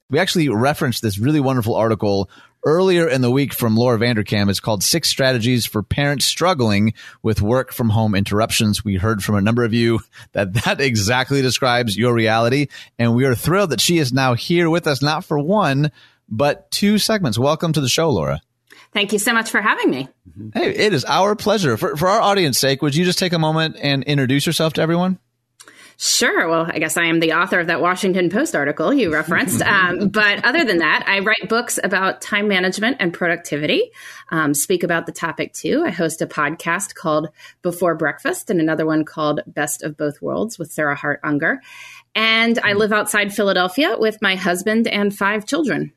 We 0.10 0.20
actually 0.20 0.48
referenced 0.48 1.02
this 1.02 1.18
really 1.18 1.42
wonderful 1.42 1.76
article 1.76 2.30
earlier 2.66 3.08
in 3.08 3.22
the 3.22 3.32
week 3.32 3.54
from 3.54 3.78
Laura 3.78 3.98
Vanderkam. 3.98 4.50
It's 4.50 4.60
called 4.60 4.84
Six 4.84 5.08
Strategies 5.08 5.66
for 5.66 5.84
Parents 5.84 6.26
Struggling 6.26 6.94
with 7.22 7.42
Work 7.42 7.72
from 7.72 7.90
Home 7.90 8.16
Interruptions. 8.16 8.84
We 8.84 8.96
heard 8.96 9.24
from 9.24 9.36
a 9.36 9.42
number 9.42 9.64
of 9.64 9.74
you 9.74 10.02
that 10.34 10.54
that 10.66 10.82
exactly 10.82 11.42
describes 11.42 11.96
your 11.96 12.14
reality. 12.14 12.68
And 12.98 13.16
we 13.16 13.26
are 13.26 13.36
thrilled 13.36 13.70
that 13.70 13.82
she 13.82 14.00
is 14.00 14.12
now 14.12 14.34
here 14.34 14.70
with 14.70 14.88
us, 14.88 15.02
not 15.02 15.24
for 15.24 15.40
one, 15.40 15.92
but 16.28 16.70
two 16.72 16.98
segments. 16.98 17.38
Welcome 17.38 17.72
to 17.74 17.82
the 17.82 17.88
show, 17.90 18.10
Laura. 18.10 18.42
Thank 18.94 19.14
you 19.14 19.20
so 19.20 19.34
much 19.34 19.50
for 19.50 19.62
having 19.62 19.90
me. 19.90 20.08
Hey, 20.54 20.70
it 20.74 20.94
is 20.94 21.06
our 21.06 21.36
pleasure. 21.36 21.78
For, 21.78 21.96
for 21.96 22.08
our 22.08 22.22
audience 22.22 22.58
sake, 22.58 22.82
would 22.82 22.96
you 22.96 23.06
just 23.06 23.20
take 23.20 23.34
a 23.34 23.40
moment 23.40 23.78
and 23.80 24.04
introduce 24.04 24.46
yourself 24.46 24.74
to 24.74 24.82
everyone? 24.82 25.20
Sure. 25.98 26.50
Well, 26.50 26.68
I 26.70 26.80
guess 26.80 26.98
I 26.98 27.06
am 27.06 27.20
the 27.20 27.34
author 27.34 27.60
of 27.60 27.68
that 27.68 27.80
Washington 27.80 28.30
Post 28.30 28.56
article 28.56 28.94
you 28.94 29.14
referenced. 29.14 29.62
um, 29.62 30.10
but 30.10 30.44
other 30.44 30.66
than 30.66 30.80
that, 30.80 31.06
I 31.08 31.20
write 31.20 31.48
books 31.48 31.80
about 31.82 32.22
time 32.22 32.48
management 32.48 32.98
and 33.00 33.14
productivity, 33.14 33.92
um, 34.30 34.54
speak 34.54 34.84
about 34.84 35.06
the 35.06 35.14
topic 35.14 35.54
too. 35.54 35.84
I 35.86 35.92
host 35.92 36.22
a 36.22 36.28
podcast 36.28 36.96
called 36.96 37.30
Before 37.62 37.96
Breakfast 37.96 38.50
and 38.50 38.60
another 38.60 38.86
one 38.86 39.06
called 39.06 39.42
Best 39.48 39.84
of 39.84 39.96
Both 39.96 40.22
Worlds 40.22 40.60
with 40.60 40.72
Sarah 40.72 40.96
Hart 40.96 41.22
Unger. 41.24 41.62
And 42.14 42.60
I 42.60 42.74
live 42.74 42.92
outside 42.92 43.34
Philadelphia 43.34 43.96
with 43.98 44.22
my 44.22 44.36
husband 44.36 44.88
and 44.88 45.16
five 45.16 45.46
children. 45.46 45.94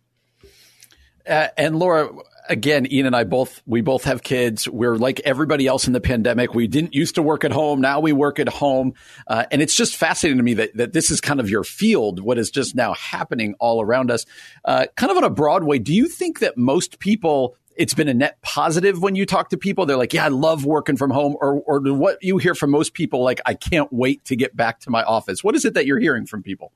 Uh, 1.28 1.48
and 1.56 1.78
Laura, 1.78 2.10
again, 2.48 2.90
Ian 2.90 3.06
and 3.06 3.16
I 3.16 3.24
both 3.24 3.62
we 3.66 3.80
both 3.80 4.04
have 4.04 4.22
kids. 4.22 4.68
We're 4.68 4.96
like 4.96 5.20
everybody 5.20 5.66
else 5.66 5.86
in 5.86 5.92
the 5.92 6.00
pandemic. 6.00 6.54
We 6.54 6.66
didn't 6.66 6.94
used 6.94 7.16
to 7.16 7.22
work 7.22 7.44
at 7.44 7.52
home. 7.52 7.80
Now 7.80 8.00
we 8.00 8.12
work 8.12 8.38
at 8.38 8.48
home, 8.48 8.94
uh, 9.26 9.44
and 9.50 9.62
it's 9.62 9.74
just 9.74 9.96
fascinating 9.96 10.38
to 10.38 10.42
me 10.42 10.54
that 10.54 10.76
that 10.76 10.92
this 10.92 11.10
is 11.10 11.20
kind 11.20 11.40
of 11.40 11.50
your 11.50 11.64
field. 11.64 12.20
What 12.20 12.38
is 12.38 12.50
just 12.50 12.74
now 12.74 12.94
happening 12.94 13.54
all 13.60 13.80
around 13.80 14.10
us, 14.10 14.26
uh, 14.64 14.86
kind 14.96 15.10
of 15.10 15.16
on 15.18 15.24
a 15.24 15.30
broad 15.30 15.64
way. 15.64 15.78
Do 15.78 15.94
you 15.94 16.08
think 16.08 16.40
that 16.40 16.56
most 16.56 16.98
people? 16.98 17.56
It's 17.76 17.94
been 17.94 18.08
a 18.08 18.14
net 18.14 18.42
positive 18.42 19.00
when 19.00 19.14
you 19.14 19.24
talk 19.24 19.50
to 19.50 19.56
people. 19.56 19.86
They're 19.86 19.96
like, 19.96 20.12
"Yeah, 20.12 20.24
I 20.24 20.28
love 20.28 20.64
working 20.64 20.96
from 20.96 21.12
home," 21.12 21.36
or, 21.40 21.60
or 21.60 21.80
what 21.92 22.20
you 22.22 22.38
hear 22.38 22.56
from 22.56 22.70
most 22.70 22.92
people, 22.92 23.22
like, 23.22 23.40
"I 23.46 23.54
can't 23.54 23.92
wait 23.92 24.24
to 24.24 24.34
get 24.34 24.56
back 24.56 24.80
to 24.80 24.90
my 24.90 25.04
office." 25.04 25.44
What 25.44 25.54
is 25.54 25.64
it 25.64 25.74
that 25.74 25.86
you're 25.86 26.00
hearing 26.00 26.26
from 26.26 26.42
people? 26.42 26.72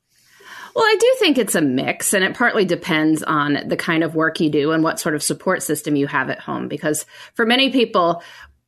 Well, 0.75 0.85
I 0.85 0.97
do 0.99 1.17
think 1.19 1.39
it's 1.39 1.55
a 1.55 1.61
mix, 1.61 2.15
and 2.15 2.25
it 2.25 2.35
partly 2.35 2.65
depends 2.65 3.23
on 3.23 3.59
the 3.67 3.77
kind 3.77 4.03
of 4.03 4.15
work 4.15 4.41
you 4.41 4.49
do 4.49 4.73
and 4.73 4.83
what 4.83 4.99
sort 4.99 5.15
of 5.15 5.23
support 5.23 5.63
system 5.63 5.97
you 5.97 6.07
have 6.07 6.31
at 6.31 6.41
home. 6.41 6.69
Because 6.69 7.05
for 7.35 7.45
many 7.45 7.71
people, 7.71 8.23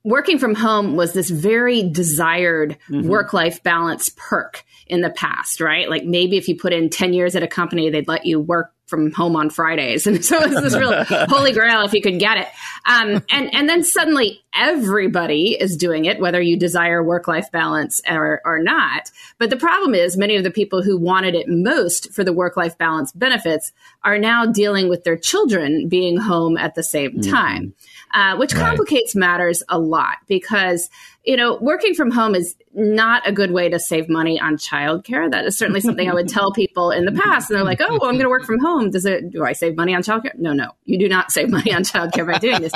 working 0.05 0.39
from 0.39 0.55
home 0.55 0.97
was 0.97 1.13
this 1.13 1.31
very 1.31 1.83
desired 1.83 2.77
work 2.91 3.33
life 3.33 3.63
balance 3.63 4.11
perk 4.17 4.65
in 4.87 5.01
the 5.01 5.11
past, 5.11 5.61
right? 5.61 5.89
Like 5.89 6.05
maybe 6.05 6.37
if 6.37 6.49
you 6.49 6.57
put 6.57 6.73
in 6.73 6.91
10 6.91 7.15
years 7.15 7.35
at 7.35 7.43
a 7.43 7.49
company, 7.49 7.91
they'd 7.91 8.07
let 8.07 8.27
you 8.27 8.39
work 8.39 8.71
from 8.87 9.11
home 9.13 9.35
on 9.35 9.49
Fridays. 9.49 10.07
And 10.15 10.23
so 10.25 10.39
it's 10.43 10.61
this 10.61 10.77
real 10.77 11.05
holy 11.29 11.53
grail 11.53 11.83
if 11.83 11.95
you 11.95 12.03
could 12.03 12.19
get 12.19 12.37
it. 12.37 12.49
Um, 12.87 13.25
and, 13.31 13.55
and 13.55 13.69
then 13.69 13.83
suddenly 13.83 14.45
everybody 14.55 15.57
is 15.59 15.77
doing 15.77 16.05
it, 16.05 16.21
whether 16.21 16.41
you 16.41 16.59
desire 16.59 17.03
work 17.03 17.27
life 17.27 17.51
balance 17.51 18.03
or, 18.09 18.43
or 18.45 18.63
not. 18.63 19.11
But 19.39 19.51
the 19.51 19.57
problem 19.57 19.95
is 19.95 20.17
many 20.17 20.37
of 20.37 20.45
the 20.45 20.51
people 20.51 20.83
who 20.83 20.99
wanted 20.99 21.35
it 21.35 21.49
most 21.49 22.13
for 22.13 22.23
the 22.23 22.33
work 22.33 22.57
life 22.57 22.77
balance 22.77 23.11
benefits 23.13 23.73
are 24.03 24.19
now 24.19 24.47
dealing 24.47 24.89
with 24.89 25.05
their 25.05 25.17
children 25.17 25.89
being 25.89 26.19
home 26.19 26.59
at 26.59 26.75
the 26.75 26.83
same 26.83 27.21
time, 27.23 27.75
uh, 28.15 28.37
which 28.37 28.55
Right. 28.55 28.63
complicates 28.65 29.15
matters 29.17 29.63
a 29.69 29.79
lot 29.79 30.17
because, 30.29 30.89
you 31.25 31.37
know, 31.37 31.59
working 31.61 31.95
from 31.95 32.11
home 32.11 32.35
is 32.35 32.55
not 32.73 33.27
a 33.29 33.33
good 33.33 33.51
way 33.51 33.69
to 33.69 33.79
save 33.81 34.09
money 34.09 34.41
on 34.41 34.57
childcare. 34.57 35.31
That 35.31 35.45
is 35.45 35.57
certainly 35.59 35.81
something 35.81 36.09
I 36.09 36.15
would 36.15 36.29
tell 36.29 36.53
people 36.55 36.91
in 36.93 37.05
the 37.05 37.13
past. 37.13 37.51
And 37.51 37.57
they're 37.57 37.65
like, 37.65 37.81
oh, 37.81 37.87
well, 38.01 38.05
I'm 38.05 38.15
going 38.15 38.21
to 38.21 38.29
work 38.29 38.45
from 38.45 38.61
home. 38.61 38.91
Does 38.91 39.05
it, 39.05 39.31
do 39.31 39.45
I 39.45 39.53
save 39.53 39.77
money 39.77 39.95
on 39.95 40.03
childcare? 40.03 40.37
No, 40.39 40.53
no, 40.53 40.73
you 40.85 40.99
do 40.99 41.09
not 41.09 41.33
save 41.33 41.51
money 41.51 41.73
on 41.75 41.83
childcare 41.83 42.27
by 42.31 42.39
doing 42.39 42.61
this. 42.63 42.73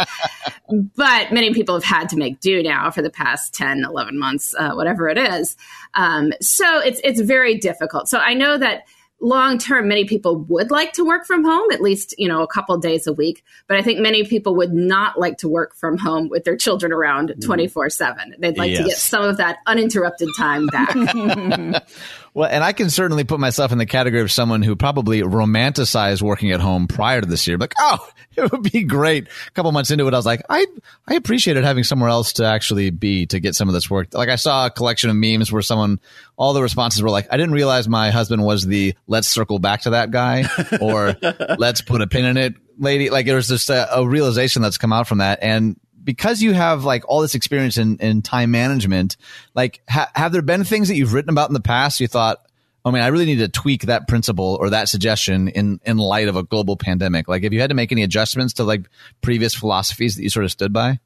But 0.96 1.32
many 1.32 1.54
people 1.54 1.74
have 1.76 1.84
had 1.84 2.08
to 2.10 2.16
make 2.16 2.40
do 2.40 2.62
now 2.62 2.90
for 2.90 3.00
the 3.02 3.10
past 3.10 3.54
10, 3.54 3.84
11 3.84 4.18
months, 4.18 4.54
uh, 4.58 4.72
whatever 4.74 5.08
it 5.08 5.18
is. 5.18 5.56
Um, 5.94 6.32
so 6.40 6.80
it's, 6.80 7.00
it's 7.04 7.20
very 7.20 7.56
difficult. 7.56 8.08
So 8.08 8.18
I 8.18 8.34
know 8.34 8.58
that 8.58 8.82
long 9.20 9.58
term, 9.58 9.88
many 9.88 10.04
people 10.04 10.38
would 10.44 10.70
like 10.70 10.92
to 10.94 11.04
work 11.04 11.26
from 11.26 11.44
home 11.44 11.70
at 11.72 11.80
least, 11.80 12.14
you 12.18 12.28
know, 12.28 12.42
a 12.42 12.46
couple 12.46 12.76
days 12.78 13.06
a 13.06 13.12
week. 13.12 13.44
But 13.66 13.76
I 13.76 13.82
think 13.82 13.98
many 13.98 14.24
people 14.24 14.54
would 14.56 14.72
not 14.72 15.18
like 15.18 15.38
to 15.38 15.48
work 15.48 15.74
from 15.74 15.98
home 15.98 16.28
with 16.28 16.44
their 16.44 16.56
children 16.56 16.92
around 16.92 17.30
mm-hmm. 17.30 17.40
24 17.40 17.90
seven. 17.90 18.34
They'd 18.38 18.58
like 18.58 18.76
to 18.76 18.84
get 18.84 18.96
some 18.96 19.24
of 19.24 19.38
that 19.38 19.58
uninterrupted 19.66 20.28
time 20.36 20.66
back. 20.66 20.94
Well, 22.38 22.48
and 22.48 22.62
I 22.62 22.72
can 22.72 22.88
certainly 22.88 23.24
put 23.24 23.40
myself 23.40 23.72
in 23.72 23.78
the 23.78 23.84
category 23.84 24.22
of 24.22 24.30
someone 24.30 24.62
who 24.62 24.76
probably 24.76 25.22
romanticized 25.22 26.22
working 26.22 26.52
at 26.52 26.60
home 26.60 26.86
prior 26.86 27.20
to 27.20 27.26
this 27.26 27.48
year. 27.48 27.58
Like, 27.58 27.74
oh, 27.80 28.08
it 28.36 28.52
would 28.52 28.62
be 28.62 28.84
great. 28.84 29.26
A 29.26 29.50
couple 29.54 29.72
months 29.72 29.90
into 29.90 30.06
it, 30.06 30.14
I 30.14 30.16
was 30.16 30.24
like, 30.24 30.42
I 30.48 30.64
I 31.08 31.14
appreciated 31.14 31.64
having 31.64 31.82
somewhere 31.82 32.10
else 32.10 32.34
to 32.34 32.44
actually 32.44 32.90
be 32.90 33.26
to 33.26 33.40
get 33.40 33.56
some 33.56 33.66
of 33.66 33.74
this 33.74 33.90
work. 33.90 34.14
Like 34.14 34.28
I 34.28 34.36
saw 34.36 34.66
a 34.66 34.70
collection 34.70 35.10
of 35.10 35.16
memes 35.16 35.50
where 35.50 35.62
someone, 35.62 35.98
all 36.36 36.52
the 36.52 36.62
responses 36.62 37.02
were 37.02 37.10
like, 37.10 37.26
I 37.28 37.36
didn't 37.36 37.54
realize 37.54 37.88
my 37.88 38.10
husband 38.10 38.44
was 38.44 38.64
the 38.64 38.94
let's 39.08 39.26
circle 39.26 39.58
back 39.58 39.80
to 39.80 39.90
that 39.90 40.12
guy 40.12 40.44
or 40.80 41.16
let's 41.58 41.80
put 41.80 42.02
a 42.02 42.06
pin 42.06 42.24
in 42.24 42.36
it 42.36 42.54
lady. 42.78 43.10
Like 43.10 43.26
there's 43.26 43.48
just 43.48 43.68
a, 43.68 43.98
a 43.98 44.06
realization 44.06 44.62
that's 44.62 44.78
come 44.78 44.92
out 44.92 45.08
from 45.08 45.18
that. 45.18 45.40
And 45.42 45.76
because 46.08 46.40
you 46.40 46.54
have 46.54 46.84
like 46.84 47.06
all 47.06 47.20
this 47.20 47.34
experience 47.34 47.76
in, 47.76 47.98
in 47.98 48.22
time 48.22 48.50
management, 48.50 49.18
like 49.54 49.82
ha- 49.90 50.10
have 50.14 50.32
there 50.32 50.40
been 50.40 50.64
things 50.64 50.88
that 50.88 50.96
you've 50.96 51.12
written 51.12 51.28
about 51.28 51.50
in 51.50 51.52
the 51.52 51.60
past 51.60 52.00
you 52.00 52.06
thought, 52.06 52.38
oh 52.82 52.90
man, 52.90 53.02
I 53.02 53.08
really 53.08 53.26
need 53.26 53.40
to 53.40 53.48
tweak 53.48 53.82
that 53.82 54.08
principle 54.08 54.56
or 54.58 54.70
that 54.70 54.88
suggestion 54.88 55.48
in, 55.48 55.80
in 55.84 55.98
light 55.98 56.28
of 56.28 56.34
a 56.34 56.42
global 56.42 56.78
pandemic? 56.78 57.28
Like 57.28 57.42
have 57.42 57.52
you 57.52 57.60
had 57.60 57.68
to 57.68 57.76
make 57.76 57.92
any 57.92 58.04
adjustments 58.04 58.54
to 58.54 58.64
like 58.64 58.88
previous 59.20 59.54
philosophies 59.54 60.16
that 60.16 60.22
you 60.22 60.30
sort 60.30 60.46
of 60.46 60.50
stood 60.50 60.72
by? 60.72 60.98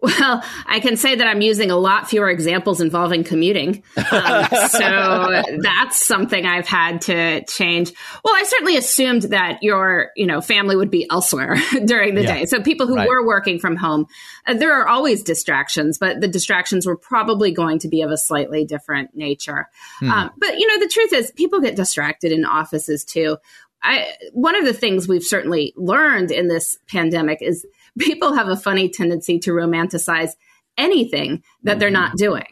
Well, 0.00 0.44
I 0.66 0.80
can 0.80 0.96
say 0.96 1.14
that 1.14 1.26
I'm 1.26 1.40
using 1.40 1.70
a 1.70 1.76
lot 1.76 2.08
fewer 2.08 2.28
examples 2.28 2.80
involving 2.80 3.24
commuting. 3.24 3.82
Um, 3.96 4.44
so 4.68 5.42
that's 5.60 6.04
something 6.06 6.44
I've 6.44 6.68
had 6.68 7.00
to 7.02 7.42
change. 7.46 7.92
Well, 8.22 8.34
I 8.34 8.42
certainly 8.44 8.76
assumed 8.76 9.22
that 9.22 9.62
your, 9.62 10.10
you 10.14 10.26
know, 10.26 10.40
family 10.42 10.76
would 10.76 10.90
be 10.90 11.06
elsewhere 11.10 11.56
during 11.86 12.14
the 12.14 12.22
Yeah. 12.22 12.34
day. 12.40 12.44
So 12.46 12.62
people 12.62 12.86
who 12.86 12.96
Right. 12.96 13.08
were 13.08 13.26
working 13.26 13.58
from 13.58 13.74
home, 13.76 14.06
uh, 14.46 14.54
there 14.54 14.74
are 14.74 14.86
always 14.86 15.22
distractions, 15.22 15.96
but 15.98 16.20
the 16.20 16.28
distractions 16.28 16.86
were 16.86 16.96
probably 16.96 17.50
going 17.50 17.78
to 17.80 17.88
be 17.88 18.02
of 18.02 18.10
a 18.10 18.18
slightly 18.18 18.64
different 18.66 19.16
nature. 19.16 19.68
Um, 20.02 20.30
but 20.36 20.58
you 20.58 20.66
know, 20.68 20.78
the 20.78 20.90
truth 20.92 21.12
is 21.14 21.30
people 21.32 21.60
get 21.60 21.74
distracted 21.74 22.32
in 22.32 22.44
offices 22.44 23.04
too. 23.04 23.38
I, 23.82 24.12
one 24.32 24.56
of 24.56 24.64
the 24.64 24.72
things 24.72 25.06
we've 25.06 25.22
certainly 25.22 25.72
learned 25.76 26.30
in 26.30 26.48
this 26.48 26.76
pandemic 26.88 27.38
is 27.40 27.64
people 27.98 28.34
have 28.34 28.48
a 28.48 28.56
funny 28.56 28.88
tendency 28.88 29.38
to 29.40 29.50
romanticize 29.50 30.30
anything 30.78 31.42
that 31.62 31.78
they're 31.78 31.90
not 31.90 32.16
doing. 32.16 32.46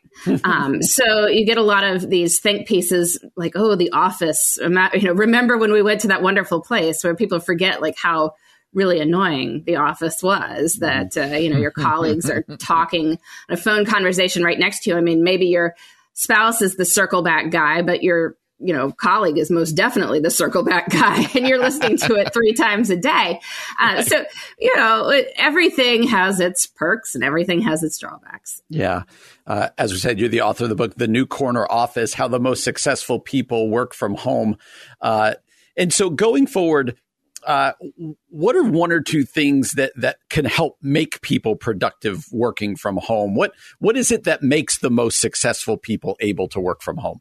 Um, 0.44 0.82
so 0.82 1.26
you 1.26 1.44
get 1.44 1.58
a 1.58 1.62
lot 1.62 1.84
of 1.84 2.08
these 2.08 2.40
think 2.40 2.66
pieces 2.66 3.22
like, 3.36 3.52
"Oh, 3.54 3.74
The 3.74 3.90
Office." 3.90 4.58
You 4.60 4.70
know, 4.70 5.12
remember 5.12 5.58
when 5.58 5.72
we 5.72 5.82
went 5.82 6.00
to 6.02 6.08
that 6.08 6.22
wonderful 6.22 6.62
place 6.62 7.02
where 7.04 7.14
people 7.14 7.40
forget 7.40 7.82
like 7.82 7.96
how 7.98 8.34
really 8.72 9.00
annoying 9.00 9.62
the 9.66 9.76
office 9.76 10.22
was 10.22 10.76
that 10.80 11.16
uh, 11.16 11.36
you 11.36 11.48
know 11.48 11.58
your 11.58 11.70
colleagues 11.70 12.28
are 12.28 12.42
talking 12.58 13.18
a 13.48 13.56
phone 13.56 13.86
conversation 13.86 14.42
right 14.42 14.58
next 14.58 14.82
to 14.82 14.90
you 14.90 14.96
i 14.96 15.00
mean 15.00 15.22
maybe 15.22 15.46
your 15.46 15.74
spouse 16.12 16.60
is 16.60 16.74
the 16.74 16.84
circle 16.84 17.22
back 17.22 17.50
guy 17.50 17.82
but 17.82 18.02
your 18.02 18.36
you 18.58 18.72
know 18.72 18.92
colleague 18.92 19.38
is 19.38 19.50
most 19.50 19.72
definitely 19.72 20.20
the 20.20 20.30
circle 20.30 20.62
back 20.62 20.88
guy 20.90 21.26
and 21.34 21.46
you're 21.46 21.58
listening 21.58 21.96
to 21.96 22.14
it 22.14 22.32
three 22.32 22.52
times 22.52 22.90
a 22.90 22.96
day. 22.96 23.40
Uh, 23.80 24.02
so 24.02 24.24
you 24.58 24.74
know 24.76 25.08
it, 25.10 25.32
everything 25.36 26.04
has 26.04 26.40
its 26.40 26.66
perks 26.66 27.14
and 27.14 27.24
everything 27.24 27.60
has 27.62 27.82
its 27.82 27.98
drawbacks. 27.98 28.62
Yeah. 28.68 29.02
Uh, 29.46 29.70
as 29.78 29.92
we 29.92 29.98
said 29.98 30.18
you're 30.18 30.28
the 30.28 30.42
author 30.42 30.64
of 30.64 30.70
the 30.70 30.76
book 30.76 30.94
the 30.94 31.08
new 31.08 31.26
corner 31.26 31.66
office 31.70 32.14
how 32.14 32.28
the 32.28 32.40
most 32.40 32.64
successful 32.64 33.18
people 33.18 33.70
work 33.70 33.94
from 33.94 34.14
home. 34.14 34.56
Uh, 35.00 35.34
and 35.76 35.92
so 35.92 36.10
going 36.10 36.46
forward 36.46 36.96
uh, 37.46 37.72
what 38.28 38.56
are 38.56 38.64
one 38.64 38.90
or 38.90 39.00
two 39.00 39.24
things 39.24 39.72
that 39.72 39.92
that 39.96 40.16
can 40.30 40.44
help 40.44 40.78
make 40.80 41.20
people 41.20 41.56
productive 41.56 42.24
working 42.32 42.76
from 42.76 42.96
home? 42.96 43.34
What 43.34 43.52
what 43.78 43.96
is 43.96 44.10
it 44.10 44.24
that 44.24 44.42
makes 44.42 44.78
the 44.78 44.90
most 44.90 45.20
successful 45.20 45.76
people 45.76 46.16
able 46.20 46.48
to 46.48 46.60
work 46.60 46.82
from 46.82 46.98
home? 46.98 47.20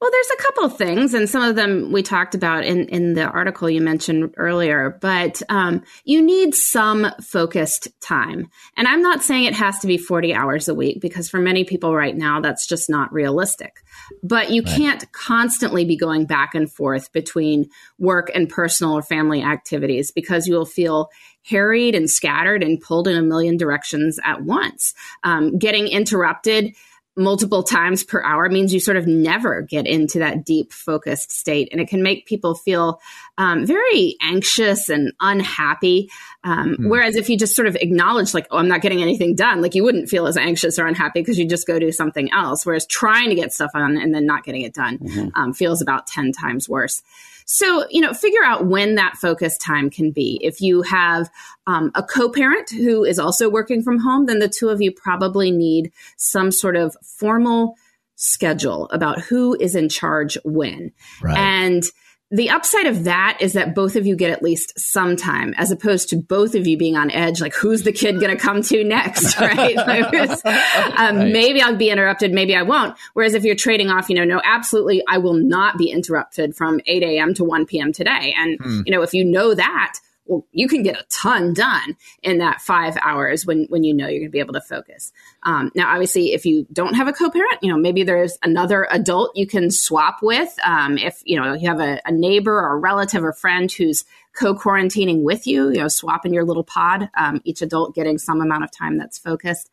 Well, 0.00 0.10
there's 0.12 0.30
a 0.30 0.42
couple 0.42 0.64
of 0.64 0.76
things, 0.76 1.12
and 1.12 1.28
some 1.28 1.42
of 1.42 1.56
them 1.56 1.90
we 1.90 2.04
talked 2.04 2.36
about 2.36 2.64
in, 2.64 2.88
in 2.88 3.14
the 3.14 3.24
article 3.24 3.68
you 3.68 3.80
mentioned 3.80 4.32
earlier, 4.36 4.96
but 5.00 5.42
um, 5.48 5.82
you 6.04 6.22
need 6.22 6.54
some 6.54 7.08
focused 7.20 7.88
time. 8.00 8.48
And 8.76 8.86
I'm 8.86 9.02
not 9.02 9.24
saying 9.24 9.44
it 9.44 9.54
has 9.54 9.80
to 9.80 9.88
be 9.88 9.98
40 9.98 10.32
hours 10.34 10.68
a 10.68 10.74
week 10.74 11.00
because 11.00 11.28
for 11.28 11.40
many 11.40 11.64
people 11.64 11.96
right 11.96 12.16
now, 12.16 12.40
that's 12.40 12.68
just 12.68 12.88
not 12.88 13.12
realistic. 13.12 13.82
But 14.22 14.50
you 14.50 14.62
right. 14.62 14.76
can't 14.76 15.12
constantly 15.12 15.84
be 15.84 15.96
going 15.96 16.26
back 16.26 16.54
and 16.54 16.70
forth 16.70 17.12
between 17.12 17.68
work 17.98 18.30
and 18.32 18.48
personal 18.48 18.94
or 18.94 19.02
family 19.02 19.42
activities 19.42 20.12
because 20.12 20.46
you 20.46 20.54
will 20.54 20.64
feel 20.64 21.10
harried 21.42 21.94
and 21.96 22.08
scattered 22.08 22.62
and 22.62 22.80
pulled 22.80 23.08
in 23.08 23.16
a 23.16 23.22
million 23.22 23.56
directions 23.56 24.20
at 24.22 24.42
once. 24.42 24.94
Um, 25.24 25.58
getting 25.58 25.88
interrupted 25.88 26.76
multiple 27.18 27.62
times 27.62 28.04
per 28.04 28.22
hour 28.22 28.48
means 28.48 28.72
you 28.72 28.80
sort 28.80 28.96
of 28.96 29.06
never 29.06 29.60
get 29.62 29.86
into 29.86 30.20
that 30.20 30.44
deep 30.44 30.72
focused 30.72 31.32
state 31.32 31.68
and 31.72 31.80
it 31.80 31.88
can 31.88 32.02
make 32.02 32.26
people 32.26 32.54
feel 32.54 33.00
um, 33.36 33.66
very 33.66 34.16
anxious 34.22 34.88
and 34.88 35.12
unhappy 35.20 36.10
um, 36.44 36.76
mm. 36.76 36.88
whereas 36.88 37.16
if 37.16 37.28
you 37.28 37.36
just 37.36 37.56
sort 37.56 37.66
of 37.66 37.76
acknowledge 37.76 38.32
like 38.32 38.46
oh 38.50 38.58
i'm 38.58 38.68
not 38.68 38.80
getting 38.80 39.02
anything 39.02 39.34
done 39.34 39.60
like 39.60 39.74
you 39.74 39.82
wouldn't 39.82 40.08
feel 40.08 40.26
as 40.26 40.36
anxious 40.36 40.78
or 40.78 40.86
unhappy 40.86 41.20
because 41.20 41.38
you 41.38 41.48
just 41.48 41.66
go 41.66 41.78
do 41.78 41.90
something 41.90 42.30
else 42.32 42.64
whereas 42.64 42.86
trying 42.86 43.28
to 43.28 43.34
get 43.34 43.52
stuff 43.52 43.72
on 43.74 43.96
and 43.96 44.14
then 44.14 44.24
not 44.24 44.44
getting 44.44 44.62
it 44.62 44.72
done 44.72 44.98
mm-hmm. 44.98 45.28
um, 45.34 45.52
feels 45.52 45.82
about 45.82 46.06
10 46.06 46.32
times 46.32 46.68
worse 46.68 47.02
so, 47.50 47.86
you 47.88 48.02
know, 48.02 48.12
figure 48.12 48.44
out 48.44 48.66
when 48.66 48.96
that 48.96 49.16
focus 49.16 49.56
time 49.56 49.88
can 49.88 50.10
be. 50.10 50.38
If 50.42 50.60
you 50.60 50.82
have 50.82 51.30
um, 51.66 51.90
a 51.94 52.02
co 52.02 52.28
parent 52.28 52.68
who 52.68 53.04
is 53.04 53.18
also 53.18 53.48
working 53.48 53.82
from 53.82 53.98
home, 53.98 54.26
then 54.26 54.38
the 54.38 54.50
two 54.50 54.68
of 54.68 54.82
you 54.82 54.92
probably 54.92 55.50
need 55.50 55.90
some 56.18 56.50
sort 56.50 56.76
of 56.76 56.94
formal 57.02 57.74
schedule 58.16 58.86
about 58.90 59.22
who 59.22 59.56
is 59.58 59.74
in 59.74 59.88
charge 59.88 60.36
when. 60.44 60.92
Right. 61.22 61.38
And 61.38 61.84
the 62.30 62.50
upside 62.50 62.86
of 62.86 63.04
that 63.04 63.38
is 63.40 63.54
that 63.54 63.74
both 63.74 63.96
of 63.96 64.06
you 64.06 64.14
get 64.14 64.30
at 64.30 64.42
least 64.42 64.78
some 64.78 65.16
time 65.16 65.54
as 65.56 65.70
opposed 65.70 66.10
to 66.10 66.16
both 66.16 66.54
of 66.54 66.66
you 66.66 66.76
being 66.76 66.96
on 66.96 67.10
edge 67.10 67.40
like 67.40 67.54
who's 67.54 67.84
the 67.84 67.92
kid 67.92 68.20
going 68.20 68.34
to 68.34 68.42
come 68.42 68.60
to 68.62 68.84
next 68.84 69.40
right, 69.40 69.76
um, 69.78 71.16
right, 71.16 71.32
maybe 71.32 71.62
i'll 71.62 71.76
be 71.76 71.90
interrupted 71.90 72.32
maybe 72.32 72.54
i 72.54 72.62
won't. 72.62 72.96
Whereas 73.14 73.34
if 73.34 73.44
you're 73.44 73.54
trading 73.54 73.88
off 73.88 74.08
you 74.10 74.14
know 74.14 74.24
no 74.24 74.40
absolutely 74.44 75.02
i 75.08 75.18
will 75.18 75.34
not 75.34 75.78
be 75.78 75.90
interrupted 75.90 76.54
from 76.54 76.80
8 76.86 77.02
a.m 77.02 77.34
to 77.34 77.44
1 77.44 77.66
p.m 77.66 77.92
today. 77.92 78.34
And 78.36 78.58
hmm. 78.60 78.80
you 78.84 78.92
know 78.92 79.02
if 79.02 79.14
you 79.14 79.24
know 79.24 79.54
that 79.54 79.94
well, 80.28 80.46
you 80.52 80.68
can 80.68 80.82
get 80.82 80.96
a 80.96 81.04
ton 81.10 81.54
done 81.54 81.96
in 82.22 82.38
that 82.38 82.60
five 82.60 82.96
hours 83.02 83.46
when 83.46 83.66
when 83.70 83.82
you 83.82 83.94
know 83.94 84.06
you're 84.06 84.20
going 84.20 84.28
to 84.28 84.32
be 84.32 84.38
able 84.38 84.52
to 84.52 84.60
focus. 84.60 85.12
Um, 85.42 85.72
now, 85.74 85.90
obviously, 85.90 86.32
if 86.34 86.46
you 86.46 86.66
don't 86.72 86.94
have 86.94 87.08
a 87.08 87.12
co-parent, 87.12 87.58
you 87.62 87.70
know 87.72 87.78
maybe 87.78 88.04
there's 88.04 88.38
another 88.42 88.86
adult 88.90 89.36
you 89.36 89.46
can 89.46 89.70
swap 89.70 90.18
with. 90.22 90.54
Um, 90.64 90.98
if 90.98 91.20
you 91.24 91.40
know 91.40 91.54
you 91.54 91.68
have 91.68 91.80
a, 91.80 92.00
a 92.04 92.12
neighbor 92.12 92.52
or 92.52 92.74
a 92.74 92.78
relative 92.78 93.24
or 93.24 93.32
friend 93.32 93.72
who's 93.72 94.04
co-quarantining 94.38 95.22
with 95.22 95.46
you, 95.46 95.70
you 95.70 95.78
know, 95.78 95.88
swapping 95.88 96.32
your 96.32 96.44
little 96.44 96.62
pod, 96.62 97.10
um, 97.16 97.40
each 97.44 97.60
adult 97.60 97.94
getting 97.94 98.18
some 98.18 98.40
amount 98.40 98.62
of 98.62 98.70
time 98.70 98.96
that's 98.96 99.18
focused. 99.18 99.68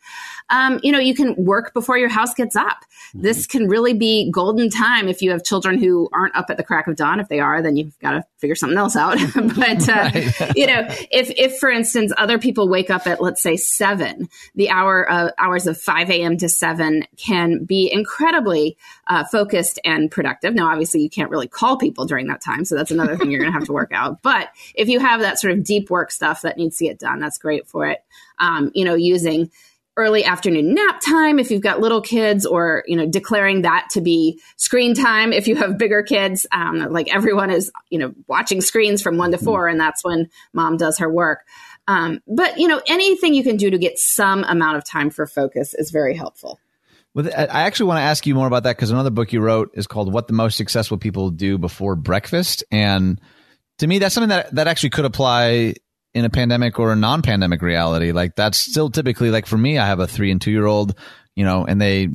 Um, 0.49 0.79
you 0.81 0.91
know, 0.91 0.99
you 0.99 1.13
can 1.13 1.35
work 1.35 1.73
before 1.73 1.97
your 1.97 2.09
house 2.09 2.33
gets 2.33 2.55
up. 2.55 2.83
Mm-hmm. 3.09 3.21
This 3.21 3.45
can 3.45 3.67
really 3.67 3.93
be 3.93 4.31
golden 4.31 4.69
time 4.69 5.07
if 5.07 5.21
you 5.21 5.29
have 5.31 5.43
children 5.43 5.77
who 5.77 6.09
aren't 6.11 6.35
up 6.35 6.49
at 6.49 6.57
the 6.57 6.63
crack 6.63 6.87
of 6.87 6.95
dawn. 6.95 7.19
If 7.19 7.27
they 7.27 7.39
are, 7.39 7.61
then 7.61 7.77
you've 7.77 7.97
got 7.99 8.11
to 8.11 8.23
figure 8.37 8.55
something 8.55 8.77
else 8.77 8.95
out. 8.95 9.17
but, 9.35 9.87
uh, 9.87 10.51
you 10.55 10.65
know, 10.65 10.87
if, 11.11 11.31
if 11.37 11.59
for 11.59 11.69
instance, 11.69 12.11
other 12.17 12.39
people 12.39 12.67
wake 12.67 12.89
up 12.89 13.05
at, 13.05 13.21
let's 13.21 13.43
say 13.43 13.57
seven, 13.57 14.29
the 14.55 14.69
hour, 14.69 15.09
uh, 15.11 15.29
hours 15.37 15.67
of 15.67 15.79
5 15.79 16.09
a.m. 16.09 16.37
to 16.37 16.49
seven 16.49 17.05
can 17.17 17.65
be 17.65 17.91
incredibly 17.91 18.77
uh, 19.07 19.25
focused 19.25 19.79
and 19.85 20.09
productive. 20.09 20.55
Now, 20.55 20.71
obviously 20.71 21.01
you 21.01 21.09
can't 21.09 21.29
really 21.29 21.47
call 21.47 21.77
people 21.77 22.05
during 22.05 22.27
that 22.27 22.41
time. 22.41 22.65
So 22.65 22.75
that's 22.75 22.91
another 22.91 23.15
thing 23.15 23.29
you're 23.29 23.41
going 23.41 23.51
to 23.51 23.57
have 23.57 23.67
to 23.67 23.73
work 23.73 23.91
out. 23.93 24.23
But 24.23 24.49
if 24.73 24.87
you 24.87 24.99
have 24.99 25.21
that 25.21 25.39
sort 25.39 25.53
of 25.53 25.63
deep 25.63 25.89
work 25.89 26.11
stuff 26.11 26.41
that 26.41 26.57
needs 26.57 26.77
to 26.77 26.85
get 26.85 26.99
done, 26.99 27.19
that's 27.19 27.37
great 27.37 27.67
for 27.67 27.87
it. 27.87 28.03
Um, 28.39 28.71
you 28.73 28.85
know, 28.85 28.95
using 28.95 29.51
early 29.97 30.25
afternoon 30.25 30.73
nap 30.73 30.99
time 30.99 31.39
if 31.39 31.49
you've 31.49 31.61
got 31.61 31.79
little 31.79 32.01
kids 32.01 32.45
or 32.45 32.83
you 32.85 32.97
know 32.97 33.05
declaring 33.05 33.61
that 33.61 33.87
to 33.89 34.01
be 34.01 34.41
screen 34.57 34.93
time 34.93 35.31
if 35.31 35.47
you 35.47 35.55
have 35.55 35.77
bigger 35.77 36.03
kids 36.03 36.45
um, 36.51 36.79
like 36.91 37.13
everyone 37.13 37.49
is 37.49 37.71
you 37.89 37.97
know 37.97 38.13
watching 38.27 38.59
screens 38.59 39.01
from 39.01 39.17
one 39.17 39.31
to 39.31 39.37
mm-hmm. 39.37 39.45
four 39.45 39.67
and 39.67 39.79
that's 39.79 40.03
when 40.03 40.29
mom 40.51 40.75
does 40.75 40.99
her 40.99 41.09
work 41.09 41.45
um, 41.87 42.19
but 42.27 42.57
you 42.57 42.67
know 42.67 42.81
anything 42.87 43.33
you 43.33 43.43
can 43.43 43.55
do 43.55 43.69
to 43.69 43.77
get 43.77 43.97
some 43.97 44.43
amount 44.43 44.75
of 44.75 44.83
time 44.83 45.09
for 45.09 45.25
focus 45.25 45.73
is 45.73 45.91
very 45.91 46.15
helpful 46.15 46.59
well, 47.13 47.29
I 47.33 47.61
actually 47.61 47.85
want 47.85 47.99
to 47.99 48.03
ask 48.03 48.27
you 48.27 48.35
more 48.35 48.45
about 48.45 48.63
that 48.63 48.75
because 48.75 48.91
another 48.91 49.09
book 49.09 49.31
you 49.31 49.39
wrote 49.39 49.71
is 49.73 49.87
called 49.87 50.11
"What 50.11 50.27
the 50.27 50.33
Most 50.33 50.57
Successful 50.57 50.97
People 50.97 51.29
Do 51.29 51.57
Before 51.57 51.95
Breakfast," 51.95 52.65
and 52.71 53.21
to 53.79 53.87
me, 53.87 53.99
that's 53.99 54.15
something 54.15 54.29
that 54.29 54.53
that 54.55 54.67
actually 54.67 54.91
could 54.91 55.05
apply 55.05 55.75
in 56.13 56.23
a 56.23 56.29
pandemic 56.29 56.79
or 56.79 56.93
a 56.93 56.95
non-pandemic 56.95 57.61
reality. 57.61 58.13
Like 58.13 58.35
that's 58.35 58.57
still 58.57 58.89
typically 58.89 59.31
like 59.31 59.45
for 59.45 59.57
me, 59.57 59.77
I 59.77 59.85
have 59.85 59.99
a 59.99 60.07
three 60.07 60.31
and 60.31 60.41
two 60.41 60.51
year 60.51 60.65
old, 60.65 60.95
you 61.35 61.43
know, 61.43 61.65
and 61.65 61.79
they, 61.79 62.09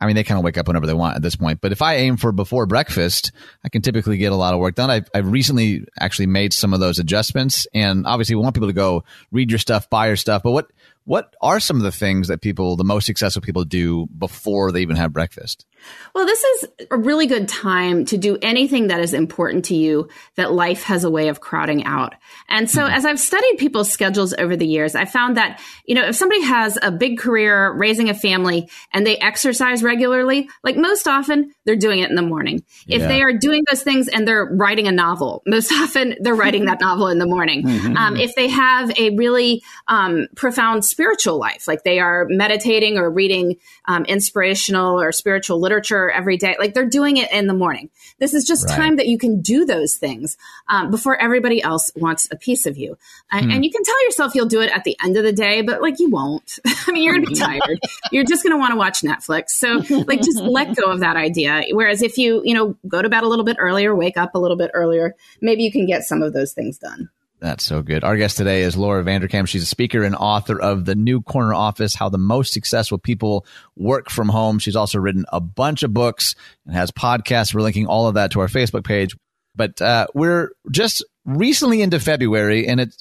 I 0.00 0.06
mean, 0.06 0.16
they 0.16 0.24
kind 0.24 0.38
of 0.38 0.44
wake 0.44 0.58
up 0.58 0.66
whenever 0.66 0.88
they 0.88 0.92
want 0.92 1.14
at 1.14 1.22
this 1.22 1.36
point. 1.36 1.60
But 1.60 1.70
if 1.70 1.80
I 1.80 1.94
aim 1.94 2.16
for 2.16 2.32
before 2.32 2.66
breakfast, 2.66 3.30
I 3.64 3.68
can 3.68 3.80
typically 3.80 4.16
get 4.16 4.32
a 4.32 4.36
lot 4.36 4.54
of 4.54 4.60
work 4.60 4.74
done. 4.74 4.90
I've, 4.90 5.08
I've 5.14 5.30
recently 5.30 5.84
actually 6.00 6.26
made 6.26 6.52
some 6.52 6.74
of 6.74 6.80
those 6.80 6.98
adjustments, 6.98 7.68
and 7.72 8.06
obviously, 8.06 8.34
we 8.34 8.42
want 8.42 8.56
people 8.56 8.68
to 8.68 8.74
go 8.74 9.04
read 9.30 9.50
your 9.50 9.60
stuff, 9.60 9.88
buy 9.88 10.08
your 10.08 10.16
stuff. 10.16 10.42
But 10.42 10.50
what 10.50 10.72
what 11.04 11.34
are 11.40 11.60
some 11.60 11.76
of 11.76 11.82
the 11.82 11.92
things 11.92 12.28
that 12.28 12.40
people, 12.40 12.76
the 12.76 12.84
most 12.84 13.06
successful 13.06 13.42
people, 13.42 13.64
do 13.64 14.06
before 14.06 14.72
they 14.72 14.80
even 14.80 14.96
have 14.96 15.12
breakfast? 15.12 15.66
Well, 16.14 16.24
this 16.24 16.42
is 16.42 16.68
a 16.90 16.96
really 16.96 17.26
good 17.26 17.48
time 17.48 18.04
to 18.06 18.16
do 18.16 18.38
anything 18.40 18.86
that 18.88 19.00
is 19.00 19.12
important 19.12 19.66
to 19.66 19.74
you 19.74 20.08
that 20.36 20.52
life 20.52 20.84
has 20.84 21.04
a 21.04 21.10
way 21.10 21.28
of 21.28 21.40
crowding 21.40 21.84
out. 21.84 22.14
And 22.48 22.70
so, 22.70 22.82
mm-hmm. 22.82 22.94
as 22.94 23.04
I've 23.04 23.20
studied 23.20 23.58
people's 23.58 23.90
schedules 23.90 24.32
over 24.38 24.56
the 24.56 24.66
years, 24.66 24.94
I 24.94 25.04
found 25.04 25.36
that, 25.36 25.60
you 25.84 25.94
know, 25.94 26.06
if 26.06 26.16
somebody 26.16 26.42
has 26.42 26.78
a 26.80 26.90
big 26.90 27.18
career, 27.18 27.72
raising 27.72 28.08
a 28.08 28.14
family, 28.14 28.70
and 28.92 29.06
they 29.06 29.18
exercise 29.18 29.82
regularly, 29.82 30.48
like 30.62 30.76
most 30.76 31.08
often, 31.08 31.52
they're 31.64 31.76
doing 31.76 32.00
it 32.00 32.08
in 32.10 32.16
the 32.16 32.22
morning. 32.22 32.64
If 32.86 33.02
they 33.02 33.22
are 33.22 33.32
doing 33.32 33.64
those 33.70 33.82
things 33.82 34.08
and 34.08 34.26
they're 34.26 34.46
writing 34.46 34.86
a 34.86 34.92
novel, 34.92 35.42
most 35.46 35.72
often 35.74 36.16
they're 36.20 36.34
writing 36.34 36.66
that 36.66 36.80
novel 36.80 37.08
in 37.08 37.18
the 37.18 37.26
morning. 37.26 37.64
Mm-hmm. 37.64 37.96
Um, 37.96 38.16
if 38.16 38.34
they 38.34 38.48
have 38.48 38.96
a 38.98 39.10
really 39.16 39.62
um, 39.88 40.28
profound 40.36 40.84
spiritual 40.94 41.38
life, 41.38 41.66
like 41.66 41.82
they 41.82 41.98
are 41.98 42.24
meditating 42.28 42.96
or 42.98 43.10
reading 43.10 43.56
um, 43.86 44.04
inspirational 44.04 45.00
or 45.00 45.10
spiritual 45.10 45.60
literature 45.60 46.08
every 46.08 46.36
day. 46.36 46.54
Like 46.56 46.72
they're 46.72 46.88
doing 46.88 47.16
it 47.16 47.32
in 47.32 47.48
the 47.48 47.52
morning. 47.52 47.90
This 48.20 48.32
is 48.32 48.44
just 48.44 48.68
right. 48.68 48.76
time 48.76 48.96
that 48.96 49.08
you 49.08 49.18
can 49.18 49.40
do 49.40 49.64
those 49.64 49.96
things 49.96 50.36
um, 50.68 50.92
before 50.92 51.20
everybody 51.20 51.60
else 51.60 51.90
wants 51.96 52.28
a 52.30 52.36
piece 52.36 52.64
of 52.64 52.78
you. 52.78 52.96
And, 53.32 53.46
hmm. 53.46 53.50
and, 53.50 53.64
you 53.64 53.72
can 53.72 53.82
tell 53.82 54.04
yourself 54.04 54.36
you'll 54.36 54.46
do 54.46 54.60
it 54.60 54.70
at 54.70 54.84
the 54.84 54.96
end 55.02 55.16
of 55.16 55.24
the 55.24 55.32
day, 55.32 55.62
but 55.62 55.82
like 55.82 55.98
you 55.98 56.10
won't. 56.10 56.60
I 56.86 56.92
mean, 56.92 57.02
you're 57.02 57.14
gonna 57.14 57.26
be 57.26 57.34
tired. 57.60 57.80
You're 58.12 58.24
just 58.24 58.44
gonna 58.44 58.58
want 58.58 58.70
to 58.70 58.76
watch 58.76 59.00
Netflix. 59.00 59.50
So 59.50 59.82
like 60.06 60.22
just 60.22 60.38
let 60.38 60.76
go 60.76 60.92
of 60.92 61.00
that 61.00 61.16
idea. 61.16 61.64
Whereas 61.72 62.02
if 62.02 62.18
you, 62.18 62.40
you 62.44 62.54
know, 62.54 62.76
go 62.86 63.02
to 63.02 63.08
bed 63.08 63.24
a 63.24 63.28
little 63.28 63.44
bit 63.44 63.56
earlier, 63.58 63.96
wake 63.96 64.16
up 64.16 64.36
a 64.36 64.38
little 64.38 64.56
bit 64.56 64.70
earlier, 64.74 65.16
maybe 65.40 65.64
you 65.64 65.72
can 65.72 65.86
get 65.86 66.04
some 66.04 66.22
of 66.22 66.32
those 66.32 66.52
things 66.52 66.78
done. 66.78 67.10
That's 67.44 67.62
so 67.62 67.82
good. 67.82 68.04
Our 68.04 68.16
guest 68.16 68.38
today 68.38 68.62
is 68.62 68.74
Laura 68.74 69.04
Vanderkam. 69.04 69.46
She's 69.46 69.64
a 69.64 69.66
speaker 69.66 70.02
and 70.02 70.16
author 70.16 70.58
of 70.58 70.86
The 70.86 70.94
New 70.94 71.20
Corner 71.20 71.52
Office 71.52 71.94
How 71.94 72.08
the 72.08 72.16
Most 72.16 72.54
Successful 72.54 72.96
People 72.96 73.44
Work 73.76 74.08
from 74.08 74.30
Home. 74.30 74.58
She's 74.58 74.76
also 74.76 74.98
written 74.98 75.26
a 75.30 75.40
bunch 75.40 75.82
of 75.82 75.92
books 75.92 76.36
and 76.64 76.74
has 76.74 76.90
podcasts. 76.90 77.54
We're 77.54 77.60
linking 77.60 77.86
all 77.86 78.08
of 78.08 78.14
that 78.14 78.30
to 78.30 78.40
our 78.40 78.46
Facebook 78.46 78.82
page. 78.82 79.14
But 79.54 79.82
uh, 79.82 80.06
we're 80.14 80.52
just 80.70 81.04
recently 81.26 81.82
into 81.82 82.00
February, 82.00 82.66
and 82.66 82.80
it 82.80 82.96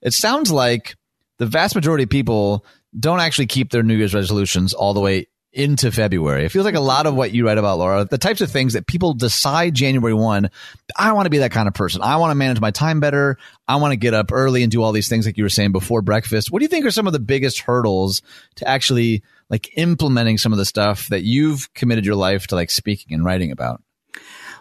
it 0.00 0.12
sounds 0.12 0.52
like 0.52 0.94
the 1.38 1.46
vast 1.46 1.74
majority 1.74 2.04
of 2.04 2.10
people 2.10 2.64
don't 2.96 3.18
actually 3.18 3.46
keep 3.46 3.72
their 3.72 3.82
New 3.82 3.96
Year's 3.96 4.14
resolutions 4.14 4.74
all 4.74 4.94
the 4.94 5.00
way 5.00 5.26
into 5.58 5.90
February. 5.90 6.44
It 6.44 6.50
feels 6.50 6.64
like 6.64 6.76
a 6.76 6.80
lot 6.80 7.06
of 7.06 7.16
what 7.16 7.34
you 7.34 7.44
write 7.44 7.58
about, 7.58 7.78
Laura, 7.78 8.04
the 8.04 8.16
types 8.16 8.40
of 8.40 8.48
things 8.48 8.74
that 8.74 8.86
people 8.86 9.12
decide 9.12 9.74
January 9.74 10.14
1, 10.14 10.50
I 10.96 11.12
want 11.12 11.26
to 11.26 11.30
be 11.30 11.38
that 11.38 11.50
kind 11.50 11.66
of 11.66 11.74
person. 11.74 12.00
I 12.00 12.16
want 12.16 12.30
to 12.30 12.36
manage 12.36 12.60
my 12.60 12.70
time 12.70 13.00
better. 13.00 13.38
I 13.66 13.74
want 13.76 13.90
to 13.90 13.96
get 13.96 14.14
up 14.14 14.30
early 14.30 14.62
and 14.62 14.70
do 14.70 14.84
all 14.84 14.92
these 14.92 15.08
things 15.08 15.26
like 15.26 15.36
you 15.36 15.42
were 15.42 15.48
saying 15.48 15.72
before 15.72 16.00
breakfast. 16.00 16.52
What 16.52 16.60
do 16.60 16.64
you 16.64 16.68
think 16.68 16.86
are 16.86 16.92
some 16.92 17.08
of 17.08 17.12
the 17.12 17.18
biggest 17.18 17.58
hurdles 17.58 18.22
to 18.54 18.68
actually 18.68 19.24
like 19.50 19.76
implementing 19.76 20.38
some 20.38 20.52
of 20.52 20.58
the 20.58 20.64
stuff 20.64 21.08
that 21.08 21.24
you've 21.24 21.74
committed 21.74 22.06
your 22.06 22.14
life 22.14 22.46
to 22.46 22.54
like 22.54 22.70
speaking 22.70 23.12
and 23.12 23.24
writing 23.24 23.50
about? 23.50 23.82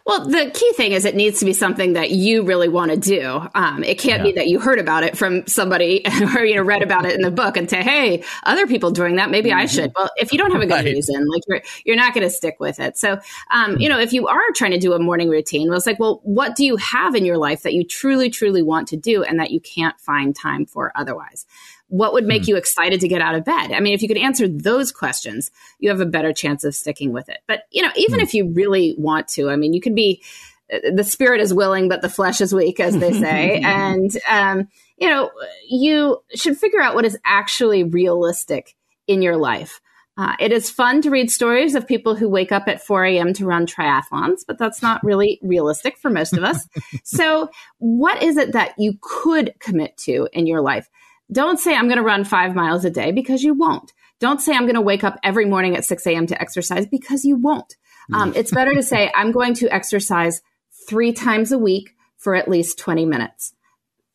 Well, 0.07 0.25
the 0.25 0.49
key 0.53 0.71
thing 0.71 0.93
is 0.93 1.03
it 1.03 1.15
needs 1.15 1.39
to 1.39 1.45
be 1.45 1.51
something 1.51 1.91
that 1.93 2.11
you 2.11 2.43
really 2.43 2.69
want 2.69 2.91
to 2.91 2.97
do. 2.97 3.45
Um, 3.53 3.83
it 3.83 3.99
can't 3.99 4.19
yeah. 4.19 4.23
be 4.23 4.31
that 4.31 4.47
you 4.47 4.57
heard 4.57 4.79
about 4.79 5.03
it 5.03 5.17
from 5.17 5.45
somebody 5.47 6.01
or 6.33 6.45
you 6.45 6.55
know 6.55 6.61
read 6.61 6.81
about 6.81 7.05
it 7.05 7.13
in 7.13 7.21
the 7.21 7.29
book 7.29 7.57
and 7.57 7.69
say, 7.69 7.83
"Hey, 7.83 8.23
other 8.43 8.67
people 8.67 8.91
doing 8.91 9.17
that, 9.17 9.29
maybe 9.29 9.49
mm-hmm. 9.49 9.59
I 9.59 9.65
should." 9.65 9.91
Well, 9.97 10.09
if 10.15 10.31
you 10.31 10.37
don't 10.37 10.51
have 10.51 10.61
a 10.61 10.65
good 10.65 10.75
right. 10.75 10.85
reason, 10.85 11.25
like 11.27 11.43
you're 11.49 11.61
you're 11.83 11.95
not 11.97 12.13
going 12.13 12.25
to 12.25 12.29
stick 12.29 12.55
with 12.57 12.79
it. 12.79 12.97
So, 12.97 13.19
um, 13.51 13.77
you 13.79 13.89
know, 13.89 13.99
if 13.99 14.13
you 14.13 14.27
are 14.27 14.39
trying 14.55 14.71
to 14.71 14.79
do 14.79 14.93
a 14.93 14.99
morning 14.99 15.27
routine, 15.27 15.67
well, 15.67 15.77
it's 15.77 15.85
like, 15.85 15.99
well, 15.99 16.21
what 16.23 16.55
do 16.55 16.63
you 16.63 16.77
have 16.77 17.13
in 17.13 17.25
your 17.25 17.37
life 17.37 17.63
that 17.63 17.73
you 17.73 17.83
truly, 17.83 18.29
truly 18.29 18.61
want 18.61 18.87
to 18.87 18.95
do 18.95 19.23
and 19.23 19.37
that 19.41 19.51
you 19.51 19.59
can't 19.59 19.99
find 19.99 20.33
time 20.33 20.65
for 20.65 20.93
otherwise? 20.95 21.45
What 21.89 22.13
would 22.13 22.25
make 22.25 22.43
mm. 22.43 22.49
you 22.49 22.57
excited 22.57 22.99
to 23.01 23.07
get 23.07 23.21
out 23.21 23.35
of 23.35 23.45
bed? 23.45 23.71
I 23.71 23.79
mean, 23.79 23.93
if 23.93 24.01
you 24.01 24.07
could 24.07 24.17
answer 24.17 24.47
those 24.47 24.91
questions, 24.91 25.51
you 25.79 25.89
have 25.89 26.01
a 26.01 26.05
better 26.05 26.33
chance 26.33 26.63
of 26.63 26.75
sticking 26.75 27.13
with 27.13 27.29
it. 27.29 27.39
But, 27.47 27.63
you 27.71 27.81
know, 27.81 27.91
even 27.95 28.19
mm. 28.19 28.23
if 28.23 28.33
you 28.33 28.51
really 28.51 28.95
want 28.97 29.27
to, 29.29 29.49
I 29.49 29.55
mean, 29.55 29.73
you 29.73 29.81
could 29.81 29.95
be 29.95 30.21
the 30.69 31.03
spirit 31.03 31.41
is 31.41 31.53
willing, 31.53 31.87
but 31.87 32.01
the 32.01 32.09
flesh 32.09 32.41
is 32.41 32.53
weak, 32.53 32.79
as 32.79 32.97
they 32.97 33.13
say. 33.13 33.61
and, 33.63 34.11
um, 34.29 34.67
you 34.97 35.09
know, 35.09 35.29
you 35.69 36.21
should 36.35 36.57
figure 36.57 36.81
out 36.81 36.95
what 36.95 37.05
is 37.05 37.17
actually 37.25 37.83
realistic 37.83 38.75
in 39.07 39.21
your 39.21 39.37
life. 39.37 39.79
Uh, 40.17 40.33
it 40.39 40.51
is 40.51 40.71
fun 40.71 40.99
to 41.03 41.11
read 41.11 41.29
stories 41.29 41.75
of 41.75 41.87
people 41.87 42.15
who 42.15 42.27
wake 42.27 42.51
up 42.51 42.67
at 42.67 42.83
4 42.83 43.05
a.m. 43.05 43.33
to 43.33 43.45
run 43.45 43.67
triathlons, 43.67 44.39
but 44.47 44.57
that's 44.57 44.81
not 44.81 45.03
really 45.03 45.39
realistic 45.43 45.95
for 45.97 46.09
most 46.09 46.35
of 46.35 46.43
us. 46.43 46.67
so, 47.03 47.49
what 47.77 48.21
is 48.23 48.35
it 48.35 48.53
that 48.53 48.73
you 48.79 48.97
could 48.99 49.53
commit 49.59 49.95
to 49.97 50.27
in 50.33 50.47
your 50.47 50.61
life? 50.61 50.89
Don't 51.31 51.59
say, 51.59 51.75
I'm 51.75 51.87
going 51.87 51.97
to 51.97 52.03
run 52.03 52.23
five 52.23 52.55
miles 52.55 52.85
a 52.85 52.89
day 52.89 53.11
because 53.11 53.43
you 53.43 53.53
won't. 53.53 53.91
Don't 54.19 54.41
say, 54.41 54.53
I'm 54.53 54.63
going 54.63 54.75
to 54.75 54.81
wake 54.81 55.03
up 55.03 55.19
every 55.23 55.45
morning 55.45 55.75
at 55.75 55.85
6 55.85 56.07
a.m. 56.07 56.27
to 56.27 56.41
exercise 56.41 56.87
because 56.87 57.25
you 57.25 57.35
won't. 57.35 57.75
Um, 58.13 58.33
it's 58.35 58.51
better 58.51 58.73
to 58.73 58.83
say, 58.83 59.11
I'm 59.13 59.31
going 59.31 59.53
to 59.55 59.69
exercise 59.69 60.41
three 60.87 61.11
times 61.11 61.51
a 61.51 61.57
week 61.57 61.95
for 62.17 62.35
at 62.35 62.47
least 62.47 62.79
20 62.79 63.05
minutes. 63.05 63.53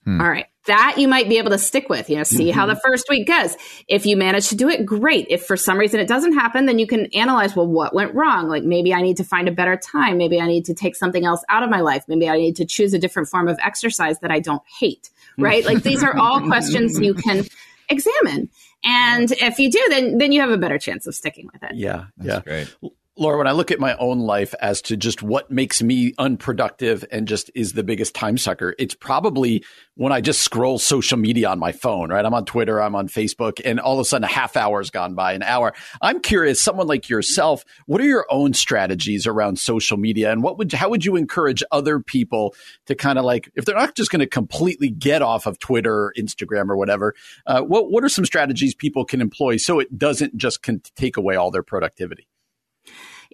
Hmm. 0.05 0.21
All 0.21 0.29
right. 0.29 0.47
That 0.67 0.95
you 0.97 1.09
might 1.09 1.29
be 1.29 1.39
able 1.39 1.51
to 1.51 1.59
stick 1.59 1.89
with, 1.89 2.09
you 2.09 2.17
know, 2.17 2.23
see 2.23 2.49
mm-hmm. 2.49 2.59
how 2.59 2.67
the 2.67 2.77
first 2.77 3.07
week 3.11 3.27
goes. 3.27 3.57
If 3.89 4.07
you 4.07 4.17
manage 4.17 4.49
to 4.51 4.57
do 4.57 4.69
it, 4.69 4.87
great. 4.87 5.27
If 5.29 5.45
for 5.45 5.57
some 5.57 5.77
reason 5.77 5.99
it 5.99 6.07
doesn't 6.07 6.35
happen, 6.35 6.67
then 6.67 6.79
you 6.79 6.87
can 6.87 7.07
analyze, 7.15 7.57
well, 7.57 7.67
what 7.67 7.93
went 7.95 8.15
wrong? 8.15 8.49
Like 8.49 8.63
maybe 8.63 8.95
I 8.95 9.03
need 9.03 9.17
to 9.17 9.25
find 9.25 9.49
a 9.49 9.53
better 9.53 9.77
time. 9.77 10.19
Maybe 10.19 10.41
I 10.41 10.47
need 10.47 10.65
to 10.67 10.75
take 10.75 10.95
something 10.95 11.25
else 11.25 11.45
out 11.49 11.65
of 11.65 11.71
my 11.71 11.81
life. 11.81 12.05
Maybe 12.07 12.29
I 12.29 12.37
need 12.37 12.57
to 12.57 12.65
choose 12.65 12.95
a 12.95 12.99
different 12.99 13.29
form 13.29 13.49
of 13.49 13.59
exercise 13.59 14.21
that 14.21 14.31
I 14.31 14.39
don't 14.39 14.63
hate 14.79 15.11
right? 15.39 15.65
like 15.65 15.83
these 15.83 16.03
are 16.03 16.17
all 16.17 16.39
mm-hmm. 16.39 16.49
questions 16.49 16.99
you 17.01 17.15
can 17.15 17.45
examine. 17.89 18.49
And 18.85 19.31
if 19.33 19.59
you 19.59 19.71
do, 19.71 19.85
then 19.91 20.19
then 20.19 20.33
you 20.33 20.41
have 20.41 20.51
a 20.51 20.59
better 20.59 20.79
chance 20.79 21.07
of 21.07 21.15
sticking 21.15 21.49
with 21.53 21.63
it. 21.63 21.77
Yeah, 21.77 22.07
That's 22.17 22.47
yeah, 22.47 22.67
great. 22.81 22.95
Laura, 23.23 23.39
when 23.39 23.47
I 23.47 23.53
look 23.53 23.71
at 23.71 23.79
my 23.79 23.95
own 23.99 24.19
life 24.19 24.53
as 24.61 24.83
to 24.83 24.97
just 24.97 25.23
what 25.23 25.49
makes 25.49 25.81
me 25.81 26.13
unproductive 26.19 27.05
and 27.13 27.29
just 27.29 27.53
is 27.55 27.73
the 27.73 27.85
biggest 27.85 28.17
time 28.17 28.37
sucker, 28.37 28.75
it's 28.81 28.97
probably 28.97 29.65
when 29.95 30.13
I 30.13 30.21
just 30.21 30.43
scroll 30.43 30.81
social 30.81 31.17
media 31.17 31.49
on 31.49 31.61
my 31.61 31.71
phone, 31.71 32.11
right? 32.11 32.25
I'm 32.25 32.35
on 32.35 32.45
Twitter, 32.47 32.83
I'm 32.83 32.97
on 32.97 33.07
Facebook, 33.07 33.61
and 33.65 33.79
all 33.79 33.95
of 33.95 34.01
a 34.01 34.05
sudden 34.05 34.25
a 34.25 34.27
half 34.27 34.57
hour's 34.57 34.91
gone 34.91 35.15
by, 35.15 35.35
an 35.35 35.45
hour. 35.45 35.73
I'm 36.01 36.19
curious, 36.19 36.61
someone 36.61 36.89
like 36.89 37.09
yourself, 37.09 37.65
what 37.87 38.01
are 38.01 38.07
your 38.07 38.27
own 38.29 38.55
strategies 38.55 39.25
around 39.25 39.61
social 39.61 39.99
media 39.99 40.33
and 40.33 40.43
what 40.43 40.59
would, 40.59 40.73
how 40.73 40.89
would 40.89 41.05
you 41.05 41.15
encourage 41.15 41.63
other 41.71 42.01
people 42.01 42.57
to 42.87 42.97
kind 42.97 43.21
of 43.21 43.25
like, 43.25 43.53
if 43.55 43.65
they're 43.65 43.77
not 43.77 43.95
just 43.95 44.11
going 44.11 44.19
to 44.19 44.27
completely 44.27 44.91
get 44.91 45.23
off 45.23 45.47
of 45.47 45.61
Twitter 45.61 45.95
or 45.95 46.15
Instagram 46.19 46.69
or 46.69 46.77
whatever, 46.77 47.15
uh, 47.47 47.61
what, 47.61 47.89
what 47.89 48.03
are 48.03 48.09
some 48.09 48.25
strategies 48.25 48.75
people 48.75 49.05
can 49.05 49.21
employ 49.21 49.59
so 49.59 49.79
it 49.79 49.97
doesn't 49.97 50.37
just 50.37 50.63
can 50.63 50.83
take 50.97 51.17
away 51.17 51.37
all 51.37 51.53
their 51.53 51.63
productivity? 51.63 52.27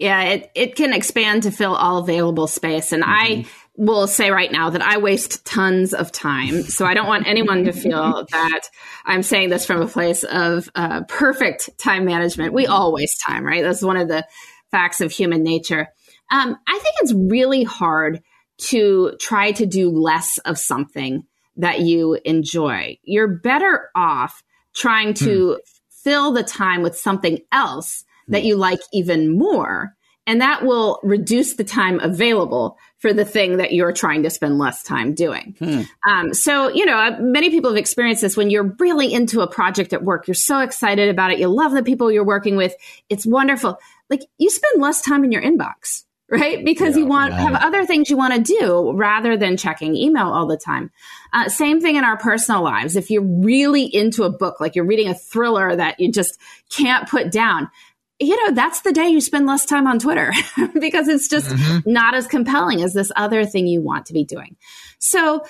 Yeah, 0.00 0.22
it, 0.22 0.50
it 0.54 0.76
can 0.76 0.92
expand 0.92 1.42
to 1.42 1.50
fill 1.50 1.74
all 1.74 1.98
available 1.98 2.46
space. 2.46 2.92
And 2.92 3.02
mm-hmm. 3.02 3.42
I 3.42 3.46
will 3.76 4.06
say 4.06 4.30
right 4.30 4.50
now 4.50 4.70
that 4.70 4.82
I 4.82 4.98
waste 4.98 5.44
tons 5.44 5.92
of 5.92 6.12
time. 6.12 6.62
So 6.62 6.86
I 6.86 6.94
don't 6.94 7.06
want 7.06 7.26
anyone 7.26 7.64
to 7.64 7.72
feel 7.72 8.26
that 8.30 8.60
I'm 9.04 9.22
saying 9.22 9.50
this 9.50 9.66
from 9.66 9.82
a 9.82 9.88
place 9.88 10.24
of 10.24 10.68
uh, 10.74 11.02
perfect 11.08 11.70
time 11.78 12.04
management. 12.04 12.52
We 12.52 12.66
all 12.66 12.92
waste 12.92 13.20
time, 13.20 13.44
right? 13.44 13.62
That's 13.62 13.82
one 13.82 13.96
of 13.96 14.08
the 14.08 14.26
facts 14.70 15.00
of 15.00 15.10
human 15.10 15.42
nature. 15.42 15.88
Um, 16.30 16.56
I 16.66 16.78
think 16.78 16.94
it's 17.00 17.14
really 17.14 17.64
hard 17.64 18.22
to 18.58 19.16
try 19.20 19.52
to 19.52 19.66
do 19.66 19.90
less 19.90 20.38
of 20.38 20.58
something 20.58 21.24
that 21.56 21.80
you 21.80 22.18
enjoy. 22.24 22.98
You're 23.02 23.38
better 23.38 23.90
off 23.94 24.42
trying 24.74 25.14
to 25.14 25.54
hmm. 25.54 25.58
fill 26.04 26.32
the 26.32 26.44
time 26.44 26.82
with 26.82 26.96
something 26.96 27.38
else 27.50 28.04
that 28.28 28.44
you 28.44 28.56
like 28.56 28.80
even 28.92 29.36
more. 29.36 29.94
And 30.26 30.42
that 30.42 30.62
will 30.62 31.00
reduce 31.02 31.54
the 31.54 31.64
time 31.64 32.00
available 32.00 32.76
for 32.98 33.14
the 33.14 33.24
thing 33.24 33.56
that 33.56 33.72
you're 33.72 33.92
trying 33.92 34.24
to 34.24 34.30
spend 34.30 34.58
less 34.58 34.82
time 34.82 35.14
doing. 35.14 35.56
Hmm. 35.58 35.82
Um, 36.06 36.34
so, 36.34 36.68
you 36.68 36.84
know, 36.84 37.16
many 37.18 37.48
people 37.48 37.70
have 37.70 37.78
experienced 37.78 38.20
this 38.20 38.36
when 38.36 38.50
you're 38.50 38.74
really 38.78 39.12
into 39.12 39.40
a 39.40 39.46
project 39.46 39.94
at 39.94 40.04
work. 40.04 40.28
You're 40.28 40.34
so 40.34 40.60
excited 40.60 41.08
about 41.08 41.30
it. 41.30 41.38
You 41.38 41.48
love 41.48 41.72
the 41.72 41.82
people 41.82 42.12
you're 42.12 42.24
working 42.24 42.56
with. 42.56 42.74
It's 43.08 43.24
wonderful. 43.24 43.78
Like 44.10 44.22
you 44.36 44.50
spend 44.50 44.82
less 44.82 45.00
time 45.00 45.24
in 45.24 45.32
your 45.32 45.42
inbox 45.42 46.04
right? 46.30 46.64
Because 46.64 46.94
yeah, 46.94 47.02
you 47.02 47.06
want 47.06 47.32
have 47.32 47.54
other 47.54 47.86
things 47.86 48.10
you 48.10 48.16
want 48.16 48.34
to 48.34 48.54
do 48.58 48.92
rather 48.92 49.36
than 49.36 49.56
checking 49.56 49.96
email 49.96 50.28
all 50.28 50.46
the 50.46 50.56
time. 50.56 50.90
Uh, 51.32 51.48
same 51.48 51.80
thing 51.80 51.96
in 51.96 52.04
our 52.04 52.16
personal 52.16 52.62
lives. 52.62 52.96
If 52.96 53.10
you're 53.10 53.22
really 53.22 53.84
into 53.84 54.24
a 54.24 54.30
book, 54.30 54.60
like 54.60 54.76
you're 54.76 54.84
reading 54.84 55.08
a 55.08 55.14
thriller 55.14 55.74
that 55.74 56.00
you 56.00 56.12
just 56.12 56.38
can't 56.70 57.08
put 57.08 57.32
down, 57.32 57.70
you 58.20 58.44
know, 58.44 58.54
that's 58.54 58.80
the 58.80 58.92
day 58.92 59.08
you 59.08 59.20
spend 59.20 59.46
less 59.46 59.64
time 59.64 59.86
on 59.86 59.98
Twitter 59.98 60.32
because 60.80 61.08
it's 61.08 61.28
just 61.28 61.50
mm-hmm. 61.50 61.90
not 61.90 62.14
as 62.14 62.26
compelling 62.26 62.82
as 62.82 62.92
this 62.92 63.12
other 63.16 63.44
thing 63.44 63.66
you 63.66 63.80
want 63.80 64.06
to 64.06 64.12
be 64.12 64.24
doing. 64.24 64.56
So 64.98 65.44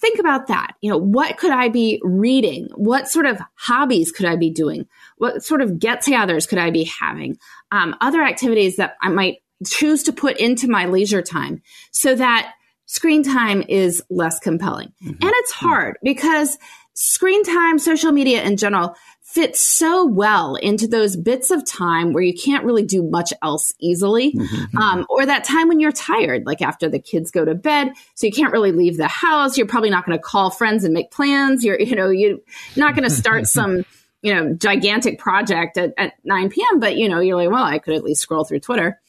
think 0.00 0.18
about 0.18 0.48
that. 0.48 0.72
You 0.80 0.90
know, 0.90 0.98
what 0.98 1.38
could 1.38 1.50
I 1.50 1.68
be 1.68 2.00
reading? 2.02 2.68
What 2.74 3.08
sort 3.08 3.26
of 3.26 3.40
hobbies 3.54 4.12
could 4.12 4.26
I 4.26 4.36
be 4.36 4.50
doing? 4.50 4.86
What 5.16 5.42
sort 5.42 5.62
of 5.62 5.78
get 5.78 6.02
togethers 6.02 6.48
could 6.48 6.58
I 6.58 6.70
be 6.70 6.84
having? 6.84 7.38
Um, 7.70 7.94
other 8.00 8.22
activities 8.22 8.76
that 8.76 8.96
I 9.02 9.08
might 9.08 9.38
choose 9.66 10.02
to 10.04 10.12
put 10.12 10.38
into 10.38 10.68
my 10.68 10.86
leisure 10.86 11.22
time 11.22 11.62
so 11.90 12.14
that 12.14 12.54
screen 12.86 13.22
time 13.22 13.62
is 13.68 14.02
less 14.10 14.38
compelling. 14.38 14.92
Mm-hmm. 15.02 15.22
And 15.22 15.32
it's 15.36 15.52
hard 15.52 15.98
because 16.02 16.58
screen 16.94 17.44
time, 17.44 17.78
social 17.78 18.12
media 18.12 18.42
in 18.42 18.56
general, 18.56 18.94
fits 19.32 19.60
so 19.60 20.04
well 20.04 20.56
into 20.56 20.88
those 20.88 21.16
bits 21.16 21.50
of 21.50 21.64
time 21.64 22.12
where 22.12 22.22
you 22.22 22.34
can't 22.34 22.64
really 22.64 22.82
do 22.82 23.02
much 23.02 23.32
else 23.42 23.72
easily, 23.78 24.32
mm-hmm. 24.32 24.78
um, 24.78 25.06
or 25.08 25.24
that 25.24 25.44
time 25.44 25.68
when 25.68 25.78
you're 25.78 25.92
tired, 25.92 26.46
like 26.46 26.60
after 26.60 26.88
the 26.88 26.98
kids 26.98 27.30
go 27.30 27.44
to 27.44 27.54
bed, 27.54 27.92
so 28.14 28.26
you 28.26 28.32
can't 28.32 28.52
really 28.52 28.72
leave 28.72 28.96
the 28.96 29.06
house. 29.06 29.56
You're 29.56 29.68
probably 29.68 29.90
not 29.90 30.04
going 30.04 30.18
to 30.18 30.22
call 30.22 30.50
friends 30.50 30.84
and 30.84 30.92
make 30.92 31.10
plans. 31.12 31.64
You're, 31.64 31.80
you 31.80 31.94
know, 31.94 32.10
you're 32.10 32.38
not 32.76 32.94
going 32.94 33.08
to 33.08 33.14
start 33.14 33.46
some, 33.46 33.84
you 34.22 34.34
know, 34.34 34.52
gigantic 34.54 35.18
project 35.18 35.78
at, 35.78 35.94
at 35.96 36.14
9 36.24 36.50
p.m. 36.50 36.80
But 36.80 36.96
you 36.96 37.08
know, 37.08 37.20
you're 37.20 37.36
like, 37.36 37.50
well, 37.50 37.64
I 37.64 37.78
could 37.78 37.94
at 37.94 38.02
least 38.02 38.22
scroll 38.22 38.44
through 38.44 38.60
Twitter. 38.60 39.00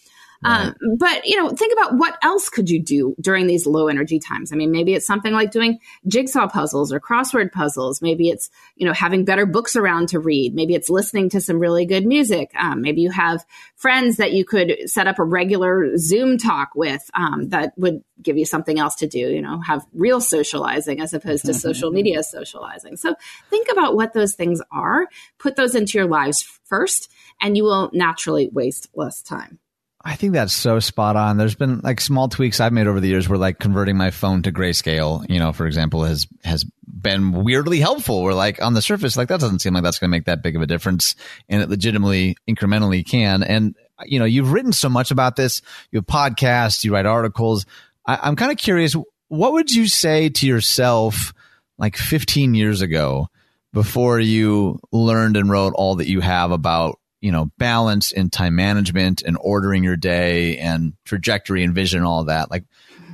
Right. 0.43 0.67
Um, 0.67 0.97
but 0.97 1.25
you 1.25 1.37
know, 1.37 1.49
think 1.49 1.73
about 1.73 1.97
what 1.97 2.17
else 2.23 2.49
could 2.49 2.69
you 2.69 2.81
do 2.81 3.15
during 3.21 3.45
these 3.45 3.67
low 3.67 3.87
energy 3.87 4.17
times. 4.17 4.51
I 4.51 4.55
mean, 4.55 4.71
maybe 4.71 4.95
it's 4.95 5.05
something 5.05 5.33
like 5.33 5.51
doing 5.51 5.79
jigsaw 6.07 6.47
puzzles 6.47 6.91
or 6.91 6.99
crossword 6.99 7.51
puzzles. 7.51 8.01
Maybe 8.01 8.29
it's 8.29 8.49
you 8.75 8.87
know 8.87 8.93
having 8.93 9.23
better 9.23 9.45
books 9.45 9.75
around 9.75 10.09
to 10.09 10.19
read. 10.19 10.55
Maybe 10.55 10.73
it's 10.73 10.89
listening 10.89 11.29
to 11.29 11.41
some 11.41 11.59
really 11.59 11.85
good 11.85 12.07
music. 12.07 12.51
Um, 12.59 12.81
maybe 12.81 13.01
you 13.01 13.11
have 13.11 13.45
friends 13.75 14.17
that 14.17 14.31
you 14.31 14.43
could 14.43 14.89
set 14.89 15.05
up 15.05 15.19
a 15.19 15.23
regular 15.23 15.97
Zoom 15.97 16.39
talk 16.39 16.69
with 16.75 17.07
um, 17.13 17.49
that 17.49 17.73
would 17.77 18.03
give 18.21 18.37
you 18.37 18.45
something 18.45 18.79
else 18.79 18.95
to 18.95 19.07
do. 19.07 19.19
You 19.19 19.43
know, 19.43 19.59
have 19.59 19.85
real 19.93 20.21
socializing 20.21 21.01
as 21.01 21.13
opposed 21.13 21.45
to 21.45 21.53
social 21.53 21.91
media 21.91 22.23
socializing. 22.23 22.97
So 22.97 23.13
think 23.51 23.67
about 23.71 23.95
what 23.95 24.13
those 24.13 24.33
things 24.33 24.59
are. 24.71 25.07
Put 25.37 25.55
those 25.55 25.75
into 25.75 25.99
your 25.99 26.07
lives 26.07 26.41
first, 26.65 27.11
and 27.39 27.55
you 27.55 27.63
will 27.63 27.91
naturally 27.93 28.49
waste 28.51 28.89
less 28.95 29.21
time. 29.21 29.59
I 30.03 30.15
think 30.15 30.33
that's 30.33 30.53
so 30.53 30.79
spot 30.79 31.15
on. 31.15 31.37
There's 31.37 31.55
been 31.55 31.79
like 31.81 32.01
small 32.01 32.27
tweaks 32.27 32.59
I've 32.59 32.73
made 32.73 32.87
over 32.87 32.99
the 32.99 33.07
years 33.07 33.29
where 33.29 33.37
like 33.37 33.59
converting 33.59 33.97
my 33.97 34.09
phone 34.09 34.41
to 34.43 34.51
grayscale, 34.51 35.29
you 35.29 35.39
know, 35.39 35.53
for 35.53 35.67
example, 35.67 36.03
has 36.03 36.27
has 36.43 36.65
been 36.85 37.43
weirdly 37.43 37.79
helpful. 37.79 38.23
Where 38.23 38.33
like 38.33 38.61
on 38.61 38.73
the 38.73 38.81
surface, 38.81 39.15
like 39.15 39.27
that 39.27 39.39
doesn't 39.39 39.59
seem 39.59 39.73
like 39.73 39.83
that's 39.83 39.99
going 39.99 40.09
to 40.09 40.11
make 40.11 40.25
that 40.25 40.41
big 40.41 40.55
of 40.55 40.61
a 40.61 40.67
difference, 40.67 41.15
and 41.49 41.61
it 41.61 41.69
legitimately 41.69 42.35
incrementally 42.49 43.07
can. 43.07 43.43
And 43.43 43.75
you 44.05 44.17
know, 44.17 44.25
you've 44.25 44.51
written 44.51 44.73
so 44.73 44.89
much 44.89 45.11
about 45.11 45.35
this. 45.35 45.61
You 45.91 45.99
have 45.99 46.07
podcasts, 46.07 46.83
you 46.83 46.93
write 46.93 47.05
articles. 47.05 47.65
I, 48.05 48.19
I'm 48.23 48.35
kind 48.35 48.51
of 48.51 48.57
curious. 48.57 48.95
What 49.27 49.53
would 49.53 49.71
you 49.71 49.87
say 49.87 50.29
to 50.29 50.47
yourself 50.47 51.33
like 51.77 51.95
15 51.95 52.53
years 52.53 52.81
ago 52.81 53.27
before 53.73 54.19
you 54.19 54.79
learned 54.91 55.37
and 55.37 55.49
wrote 55.49 55.73
all 55.75 55.95
that 55.95 56.09
you 56.09 56.21
have 56.21 56.51
about 56.51 56.99
you 57.21 57.31
know 57.31 57.51
balance 57.57 58.11
and 58.11 58.31
time 58.31 58.55
management 58.55 59.21
and 59.21 59.37
ordering 59.39 59.83
your 59.83 59.95
day 59.95 60.57
and 60.57 60.93
trajectory 61.05 61.63
and 61.63 61.73
vision 61.73 61.99
and 61.99 62.07
all 62.07 62.25
that. 62.25 62.51
Like 62.51 62.65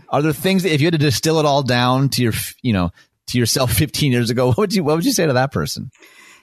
are 0.09 0.21
there 0.21 0.33
things 0.33 0.63
that 0.63 0.73
if 0.73 0.81
you 0.81 0.87
had 0.87 0.93
to 0.93 0.97
distill 0.97 1.39
it 1.39 1.45
all 1.45 1.63
down 1.63 2.09
to 2.09 2.23
your 2.23 2.33
you 2.61 2.73
know 2.73 2.91
to 3.27 3.37
yourself 3.37 3.71
15 3.73 4.11
years 4.11 4.29
ago 4.29 4.47
what 4.47 4.57
would 4.57 4.73
you 4.73 4.83
what 4.83 4.95
would 4.95 5.05
you 5.05 5.13
say 5.13 5.27
to 5.27 5.33
that 5.33 5.51
person 5.51 5.91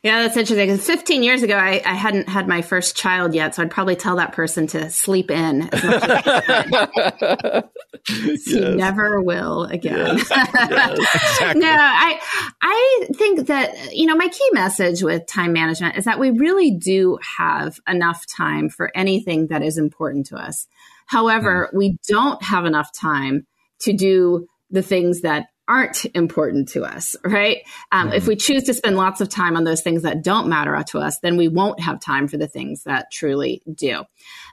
yeah, 0.04 0.20
that's 0.20 0.36
interesting. 0.36 0.68
Because 0.68 0.86
15 0.86 1.22
years 1.22 1.42
ago, 1.42 1.56
I, 1.56 1.80
I, 1.82 1.94
hadn't 1.94 2.28
had 2.28 2.46
my 2.46 2.60
first 2.60 2.94
child 2.94 3.34
yet, 3.34 3.54
so 3.54 3.62
I'd 3.62 3.70
probably 3.70 3.96
tell 3.96 4.16
that 4.16 4.32
person 4.32 4.66
to 4.68 4.90
sleep 4.90 5.30
in 5.30 5.62
as 5.72 5.82
much 5.82 6.02
as 6.04 7.64
yes. 8.10 8.46
You 8.46 8.74
never 8.74 9.22
will 9.22 9.64
again. 9.64 10.18
Yes. 10.18 10.30
Yes. 10.30 11.00
Exactly. 11.34 11.60
no, 11.62 11.70
I 11.70 12.20
I 12.60 13.06
think 13.14 13.46
that 13.46 13.94
you 13.94 14.04
know 14.04 14.14
my 14.14 14.28
key 14.28 14.48
message 14.52 15.02
with 15.02 15.26
time 15.26 15.54
management 15.54 15.96
is 15.96 16.04
that 16.04 16.18
we 16.18 16.30
really 16.30 16.72
do 16.72 17.18
have 17.38 17.80
enough 17.88 18.26
time 18.26 18.68
for 18.68 18.90
anything 18.94 19.46
that 19.46 19.62
is 19.62 19.78
important 19.78 20.26
to 20.26 20.36
us. 20.36 20.66
However, 21.06 21.70
mm. 21.72 21.78
we 21.78 21.98
don't 22.06 22.42
have 22.42 22.66
enough 22.66 22.92
time 22.92 23.46
to 23.80 23.94
do 23.94 24.46
the 24.70 24.82
things 24.82 25.22
that 25.22 25.46
aren't 25.66 26.04
important 26.14 26.68
to 26.70 26.84
us, 26.84 27.16
right? 27.24 27.58
Um, 27.90 28.08
mm-hmm. 28.08 28.16
If 28.16 28.26
we 28.26 28.36
choose 28.36 28.64
to 28.64 28.74
spend 28.74 28.96
lots 28.96 29.20
of 29.20 29.28
time 29.28 29.56
on 29.56 29.64
those 29.64 29.80
things 29.80 30.02
that 30.02 30.22
don't 30.22 30.48
matter 30.48 30.82
to 30.90 30.98
us, 30.98 31.18
then 31.20 31.36
we 31.36 31.48
won't 31.48 31.80
have 31.80 32.00
time 32.00 32.28
for 32.28 32.36
the 32.36 32.48
things 32.48 32.84
that 32.84 33.10
truly 33.10 33.62
do. 33.72 34.04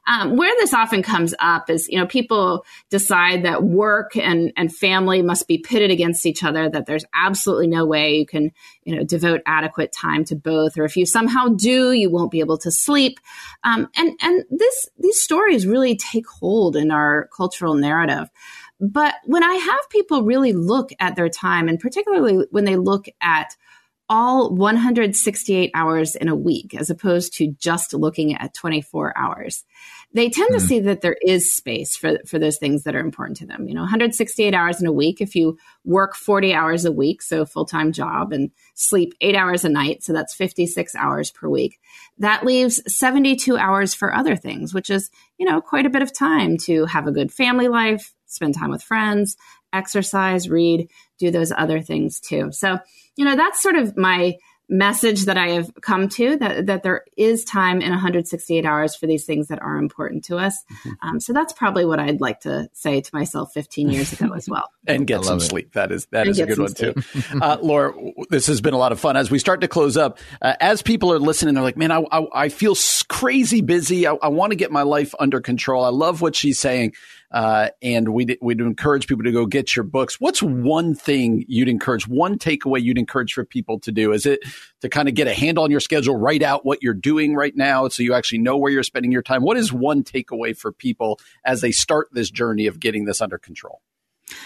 Um, 0.07 0.35
where 0.35 0.53
this 0.59 0.73
often 0.73 1.03
comes 1.03 1.35
up 1.39 1.69
is, 1.69 1.87
you 1.87 1.99
know, 1.99 2.07
people 2.07 2.65
decide 2.89 3.43
that 3.43 3.63
work 3.63 4.15
and, 4.15 4.51
and 4.57 4.75
family 4.75 5.21
must 5.21 5.47
be 5.47 5.59
pitted 5.59 5.91
against 5.91 6.25
each 6.25 6.43
other, 6.43 6.69
that 6.69 6.85
there's 6.87 7.05
absolutely 7.13 7.67
no 7.67 7.85
way 7.85 8.15
you 8.15 8.25
can, 8.25 8.51
you 8.83 8.95
know, 8.95 9.03
devote 9.03 9.41
adequate 9.45 9.91
time 9.91 10.23
to 10.25 10.35
both. 10.35 10.77
Or 10.77 10.85
if 10.85 10.97
you 10.97 11.05
somehow 11.05 11.49
do, 11.49 11.91
you 11.91 12.09
won't 12.09 12.31
be 12.31 12.39
able 12.39 12.57
to 12.59 12.71
sleep. 12.71 13.19
Um, 13.63 13.89
and, 13.95 14.17
and 14.21 14.43
this, 14.49 14.89
these 14.97 15.21
stories 15.21 15.67
really 15.67 15.95
take 15.95 16.27
hold 16.27 16.75
in 16.75 16.89
our 16.89 17.29
cultural 17.35 17.75
narrative. 17.75 18.29
But 18.81 19.15
when 19.25 19.43
I 19.43 19.53
have 19.53 19.89
people 19.89 20.23
really 20.23 20.53
look 20.53 20.89
at 20.99 21.15
their 21.15 21.29
time, 21.29 21.69
and 21.69 21.79
particularly 21.79 22.47
when 22.49 22.65
they 22.65 22.75
look 22.75 23.05
at 23.21 23.55
all 24.09 24.53
168 24.53 25.71
hours 25.73 26.15
in 26.15 26.27
a 26.27 26.35
week, 26.35 26.75
as 26.75 26.89
opposed 26.89 27.33
to 27.35 27.47
just 27.47 27.93
looking 27.93 28.35
at 28.35 28.53
24 28.53 29.17
hours, 29.17 29.63
they 30.13 30.29
tend 30.29 30.49
mm. 30.49 30.55
to 30.55 30.59
hmm. 30.59 30.67
see 30.67 30.79
that 30.81 30.99
there 30.99 31.15
is 31.25 31.53
space 31.53 31.95
for, 31.95 32.17
for 32.27 32.37
those 32.37 32.57
things 32.57 32.83
that 32.83 32.93
are 32.93 32.99
important 32.99 33.37
to 33.37 33.45
them. 33.45 33.69
You 33.69 33.73
know, 33.73 33.81
168 33.81 34.53
hours 34.53 34.81
in 34.81 34.87
a 34.87 34.91
week, 34.91 35.21
if 35.21 35.33
you 35.33 35.57
work 35.85 36.15
40 36.15 36.53
hours 36.53 36.83
a 36.83 36.91
week, 36.91 37.21
so 37.21 37.45
full 37.45 37.65
time 37.65 37.93
job, 37.93 38.33
and 38.33 38.51
sleep 38.73 39.13
eight 39.21 39.35
hours 39.35 39.63
a 39.63 39.69
night, 39.69 40.03
so 40.03 40.11
that's 40.11 40.35
56 40.35 40.93
hours 40.95 41.31
per 41.31 41.47
week, 41.47 41.79
that 42.17 42.45
leaves 42.45 42.81
72 42.93 43.55
hours 43.55 43.93
for 43.93 44.13
other 44.13 44.35
things, 44.35 44.73
which 44.73 44.89
is, 44.89 45.09
you 45.37 45.45
know, 45.45 45.61
quite 45.61 45.85
a 45.85 45.89
bit 45.89 46.01
of 46.01 46.13
time 46.13 46.57
to 46.65 46.85
have 46.85 47.07
a 47.07 47.13
good 47.13 47.31
family 47.31 47.69
life, 47.69 48.13
spend 48.31 48.55
time 48.55 48.71
with 48.71 48.83
friends, 48.83 49.37
exercise, 49.73 50.49
read, 50.49 50.89
do 51.19 51.31
those 51.31 51.51
other 51.51 51.81
things 51.81 52.19
too. 52.19 52.51
So, 52.51 52.79
you 53.15 53.25
know, 53.25 53.35
that's 53.35 53.61
sort 53.61 53.75
of 53.75 53.97
my 53.97 54.35
message 54.71 55.25
that 55.25 55.37
I 55.37 55.49
have 55.49 55.69
come 55.81 56.07
to 56.07 56.37
that, 56.37 56.67
that 56.67 56.81
there 56.81 57.03
is 57.17 57.43
time 57.43 57.81
in 57.81 57.89
168 57.89 58.65
hours 58.65 58.95
for 58.95 59.05
these 59.05 59.25
things 59.25 59.49
that 59.49 59.61
are 59.61 59.75
important 59.75 60.23
to 60.25 60.37
us. 60.37 60.63
Mm-hmm. 60.63 61.07
Um, 61.07 61.19
so 61.19 61.33
that's 61.33 61.51
probably 61.51 61.85
what 61.85 61.99
I'd 61.99 62.21
like 62.21 62.39
to 62.41 62.69
say 62.71 63.01
to 63.01 63.09
myself 63.13 63.51
15 63.53 63.89
years 63.89 64.13
ago 64.13 64.33
as 64.33 64.47
well. 64.49 64.69
and 64.87 65.05
get 65.05 65.25
some 65.25 65.37
it. 65.37 65.41
sleep. 65.41 65.73
That 65.73 65.91
is, 65.91 66.05
that 66.07 66.21
and 66.21 66.29
is 66.29 66.39
a 66.39 66.45
good 66.45 66.57
one 66.57 66.73
sleep. 66.73 66.95
too. 66.95 67.39
uh, 67.41 67.57
Laura, 67.61 67.93
this 68.29 68.47
has 68.47 68.61
been 68.61 68.73
a 68.73 68.77
lot 68.77 68.93
of 68.93 68.99
fun. 68.99 69.17
As 69.17 69.29
we 69.29 69.39
start 69.39 69.59
to 69.59 69.67
close 69.67 69.97
up, 69.97 70.19
uh, 70.41 70.55
as 70.61 70.81
people 70.81 71.11
are 71.11 71.19
listening, 71.19 71.53
they're 71.53 71.63
like, 71.63 71.77
man, 71.77 71.91
I, 71.91 72.05
I, 72.09 72.27
I 72.33 72.49
feel 72.49 72.75
crazy 73.09 73.59
busy. 73.59 74.07
I, 74.07 74.13
I 74.13 74.29
want 74.29 74.51
to 74.51 74.55
get 74.55 74.71
my 74.71 74.83
life 74.83 75.13
under 75.19 75.41
control. 75.41 75.83
I 75.83 75.89
love 75.89 76.21
what 76.21 76.33
she's 76.33 76.59
saying. 76.59 76.93
Uh, 77.31 77.69
and 77.81 78.09
we'd, 78.09 78.37
we'd 78.41 78.59
encourage 78.59 79.07
people 79.07 79.23
to 79.23 79.31
go 79.31 79.45
get 79.45 79.75
your 79.75 79.83
books. 79.83 80.19
What's 80.19 80.43
one 80.43 80.93
thing 80.93 81.45
you'd 81.47 81.69
encourage, 81.69 82.07
one 82.07 82.37
takeaway 82.37 82.81
you'd 82.81 82.97
encourage 82.97 83.33
for 83.33 83.45
people 83.45 83.79
to 83.79 83.91
do? 83.91 84.11
Is 84.11 84.25
it 84.25 84.41
to 84.81 84.89
kind 84.89 85.07
of 85.07 85.15
get 85.15 85.27
a 85.27 85.33
handle 85.33 85.63
on 85.63 85.71
your 85.71 85.79
schedule, 85.79 86.15
write 86.17 86.43
out 86.43 86.65
what 86.65 86.83
you're 86.83 86.93
doing 86.93 87.33
right 87.35 87.55
now 87.55 87.87
so 87.87 88.03
you 88.03 88.13
actually 88.13 88.39
know 88.39 88.57
where 88.57 88.71
you're 88.71 88.83
spending 88.83 89.11
your 89.11 89.23
time? 89.23 89.43
What 89.43 89.57
is 89.57 89.71
one 89.71 90.03
takeaway 90.03 90.55
for 90.57 90.71
people 90.71 91.19
as 91.45 91.61
they 91.61 91.71
start 91.71 92.09
this 92.11 92.29
journey 92.29 92.67
of 92.67 92.79
getting 92.79 93.05
this 93.05 93.21
under 93.21 93.37
control? 93.37 93.81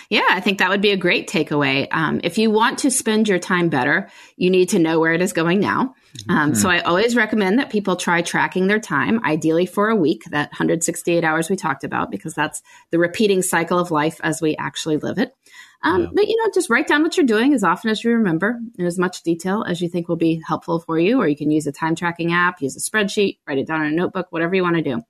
Yeah, 0.10 0.26
I 0.30 0.40
think 0.40 0.60
that 0.60 0.70
would 0.70 0.82
be 0.82 0.92
a 0.92 0.98
great 0.98 1.30
takeaway. 1.30 1.88
Um, 1.92 2.20
if 2.24 2.38
you 2.38 2.50
want 2.50 2.80
to 2.80 2.92
spend 2.92 3.28
your 3.28 3.40
time 3.40 3.70
better, 3.70 4.10
you 4.36 4.50
need 4.50 4.70
to 4.70 4.80
know 4.80 5.00
where 5.00 5.14
it 5.14 5.22
is 5.22 5.34
going 5.34 5.60
now. 5.60 5.96
Um. 6.30 6.56
So 6.56 6.70
I 6.70 6.80
always 6.80 7.16
recommend 7.16 7.60
that 7.60 7.70
people 7.70 7.96
try 7.96 8.22
tracking 8.22 8.68
their 8.68 8.80
time, 8.80 9.24
ideally 9.24 9.66
for 9.66 9.90
a 9.90 9.96
week, 9.96 10.24
that 10.32 10.52
168 10.52 11.24
hours 11.24 11.50
we 11.50 11.56
talked 11.56 11.84
about, 11.84 12.12
because 12.12 12.34
that's 12.34 12.62
the 12.92 13.00
repeating 13.00 13.42
cycle 13.42 13.80
of 13.80 13.92
life 13.92 14.20
as 14.24 14.42
we 14.42 14.56
actually 14.56 14.98
live 14.98 15.18
it. 15.18 15.36
Um, 15.84 16.02
yeah. 16.02 16.08
But, 16.14 16.28
you 16.28 16.38
know, 16.38 16.52
just 16.54 16.70
write 16.70 16.88
down 16.88 17.04
what 17.04 17.16
you're 17.16 17.26
doing 17.26 17.54
as 17.54 17.64
often 17.64 17.92
as 17.92 18.04
you 18.04 18.12
remember 18.12 18.60
in 18.78 18.86
as 18.86 18.98
much 18.98 19.22
detail 19.22 19.64
as 19.68 19.82
you 19.82 19.88
think 19.88 20.08
will 20.08 20.16
be 20.16 20.42
helpful 20.46 20.80
for 20.80 20.98
you. 20.98 21.20
Or 21.20 21.28
you 21.28 21.36
can 21.36 21.52
use 21.52 21.68
a 21.68 21.72
time 21.72 21.96
tracking 21.96 22.34
app, 22.34 22.62
use 22.62 22.76
a 22.76 22.80
spreadsheet, 22.80 23.38
write 23.48 23.60
it 23.60 23.68
down 23.68 23.86
in 23.86 23.94
a 23.94 23.96
notebook, 23.96 24.28
whatever 24.32 24.56
you 24.56 24.64
want 24.64 24.78
to 24.78 24.82
do. 24.82 25.02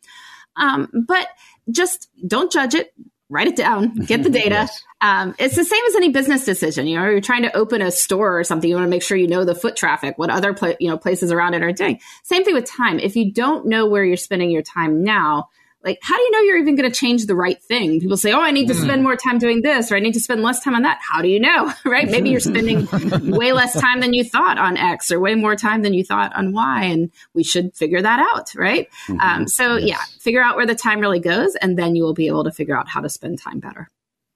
Um, 0.57 0.89
but 1.07 1.27
just 1.71 2.09
don't 2.27 2.51
judge 2.51 2.75
it 2.75 2.93
write 3.29 3.47
it 3.47 3.55
down, 3.55 3.95
get 3.95 4.23
the 4.23 4.29
data. 4.41 4.49
yes. 4.49 4.83
um, 5.01 5.35
it's 5.39 5.55
the 5.55 5.65
same 5.65 5.83
as 5.87 5.95
any 5.95 6.09
business 6.09 6.45
decision. 6.45 6.87
You 6.87 6.97
know, 6.99 7.09
you're 7.09 7.21
trying 7.21 7.43
to 7.43 7.55
open 7.55 7.81
a 7.81 7.91
store 7.91 8.39
or 8.39 8.43
something. 8.43 8.69
You 8.69 8.75
want 8.75 8.85
to 8.85 8.89
make 8.89 9.03
sure 9.03 9.17
you 9.17 9.27
know 9.27 9.43
the 9.45 9.55
foot 9.55 9.75
traffic, 9.75 10.17
what 10.17 10.29
other 10.29 10.53
pla- 10.53 10.73
you 10.79 10.89
know 10.89 10.97
places 10.97 11.31
around 11.31 11.53
it 11.53 11.63
are 11.63 11.71
doing. 11.71 11.99
Same 12.23 12.43
thing 12.43 12.53
with 12.53 12.65
time. 12.65 12.99
If 12.99 13.15
you 13.15 13.31
don't 13.31 13.65
know 13.67 13.87
where 13.87 14.03
you're 14.03 14.17
spending 14.17 14.51
your 14.51 14.61
time 14.61 15.03
now, 15.03 15.49
like 15.85 15.99
how 16.01 16.17
do 16.17 16.21
you 16.21 16.31
know 16.31 16.39
you're 16.39 16.57
even 16.57 16.75
going 16.75 16.89
to 16.89 16.95
change 16.95 17.25
the 17.27 17.35
right 17.35 17.63
thing 17.63 17.99
people 17.99 18.17
say 18.17 18.33
oh 18.33 18.41
i 18.41 18.51
need 18.51 18.67
to 18.67 18.73
spend 18.73 18.97
hmm. 18.97 19.03
more 19.03 19.15
time 19.15 19.37
doing 19.37 19.61
this 19.61 19.91
or 19.91 19.95
i 19.95 19.99
need 19.99 20.13
to 20.13 20.19
spend 20.19 20.41
less 20.41 20.61
time 20.61 20.75
on 20.75 20.81
that 20.81 20.99
how 21.01 21.21
do 21.21 21.29
you 21.29 21.39
know 21.39 21.71
right 21.85 22.09
maybe 22.09 22.29
you're 22.29 22.39
spending 22.39 22.87
way 23.31 23.53
less 23.53 23.79
time 23.79 24.01
than 24.01 24.13
you 24.13 24.23
thought 24.23 24.57
on 24.57 24.75
x 24.75 25.11
or 25.11 25.19
way 25.19 25.35
more 25.35 25.55
time 25.55 25.83
than 25.83 25.93
you 25.93 26.03
thought 26.03 26.35
on 26.35 26.51
y 26.51 26.83
and 26.83 27.11
we 27.33 27.43
should 27.43 27.73
figure 27.75 28.01
that 28.01 28.19
out 28.33 28.53
right 28.55 28.89
mm-hmm. 29.07 29.19
um, 29.19 29.47
so 29.47 29.77
yes. 29.77 29.87
yeah 29.87 30.19
figure 30.19 30.41
out 30.41 30.55
where 30.55 30.65
the 30.65 30.75
time 30.75 30.99
really 30.99 31.19
goes 31.19 31.55
and 31.55 31.77
then 31.77 31.95
you 31.95 32.03
will 32.03 32.13
be 32.13 32.27
able 32.27 32.43
to 32.43 32.51
figure 32.51 32.75
out 32.75 32.89
how 32.89 32.99
to 32.99 33.09
spend 33.09 33.39
time 33.39 33.59
better 33.59 33.87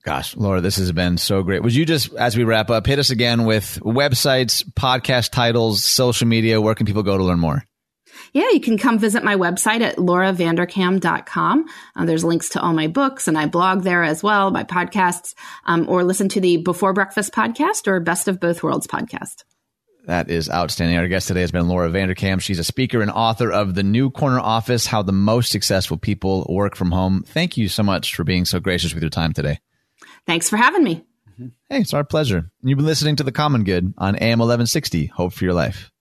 Gosh, 0.02 0.38
Laura, 0.38 0.62
this 0.62 0.78
has 0.78 0.93
been 0.93 1.18
so 1.18 1.43
great. 1.43 1.62
Would 1.62 1.76
you 1.76 1.86
just, 1.86 2.14
as 2.14 2.38
we 2.38 2.45
wrap 2.45 2.70
up, 2.70 2.88
hit 2.88 3.00
us 3.00 3.10
again 3.10 3.43
with 3.43 3.80
websites, 3.82 4.64
podcast 4.64 5.32
titles, 5.32 5.84
social 5.84 6.26
media? 6.26 6.62
Where 6.62 6.74
can 6.74 6.86
people 6.86 7.04
go 7.04 7.18
to 7.18 7.24
learn 7.24 7.39
more? 7.39 7.66
Yeah, 8.34 8.49
you 8.51 8.59
can 8.59 8.77
come 8.77 8.99
visit 8.99 9.23
my 9.23 9.36
website 9.36 9.82
at 9.82 9.97
lauravanderkam.com. 9.97 11.65
Uh, 11.95 12.05
there's 12.05 12.23
links 12.23 12.49
to 12.49 12.61
all 12.61 12.73
my 12.73 12.88
books 12.88 13.27
and 13.27 13.38
I 13.38 13.45
blog 13.45 13.84
there 13.84 14.03
as 14.03 14.23
well, 14.23 14.51
my 14.51 14.63
podcasts, 14.63 15.34
um, 15.65 15.88
or 15.89 16.03
listen 16.03 16.30
to 16.30 16.41
the 16.41 16.57
Before 16.57 16.93
Breakfast 16.93 17.34
podcast 17.34 17.88
or 17.88 17.99
Best 17.99 18.27
of 18.27 18.39
Both 18.39 18.63
Worlds 18.63 18.88
podcast. 18.88 19.43
That 20.05 20.30
is 20.30 20.49
outstanding. 20.49 20.97
Our 20.97 21.07
guest 21.07 21.27
today 21.27 21.41
has 21.41 21.51
been 21.51 21.67
Laura 21.67 21.89
Vanderkam. 21.89 22.41
She's 22.41 22.57
a 22.57 22.63
speaker 22.63 23.01
and 23.01 23.11
author 23.11 23.51
of 23.51 23.75
The 23.75 23.84
New 23.84 24.09
Corner 24.09 24.39
Office 24.39 24.88
How 24.88 25.03
the 25.03 25.11
Most 25.11 25.51
Successful 25.51 25.97
People 25.97 26.47
Work 26.49 26.75
from 26.75 26.91
Home. 26.91 27.23
Thank 27.27 27.57
you 27.57 27.67
so 27.67 27.84
much 27.84 28.15
for 28.15 28.23
being 28.23 28.45
so 28.45 28.59
gracious 28.59 28.93
with 28.93 29.03
your 29.03 29.11
time 29.11 29.34
today. 29.34 29.59
Thanks 30.25 30.49
for 30.49 30.57
having 30.57 30.84
me. 30.84 31.05
Hey, 31.69 31.82
it's 31.82 31.93
our 31.93 32.03
pleasure. 32.03 32.49
You've 32.61 32.77
been 32.77 32.86
listening 32.86 33.17
to 33.17 33.23
The 33.23 33.32
Common 33.32 33.63
Good 33.63 33.93
on 33.97 34.15
AM 34.15 34.39
1160. 34.39 35.07
Hope 35.07 35.34
for 35.34 35.45
your 35.45 35.53
life. 35.53 35.91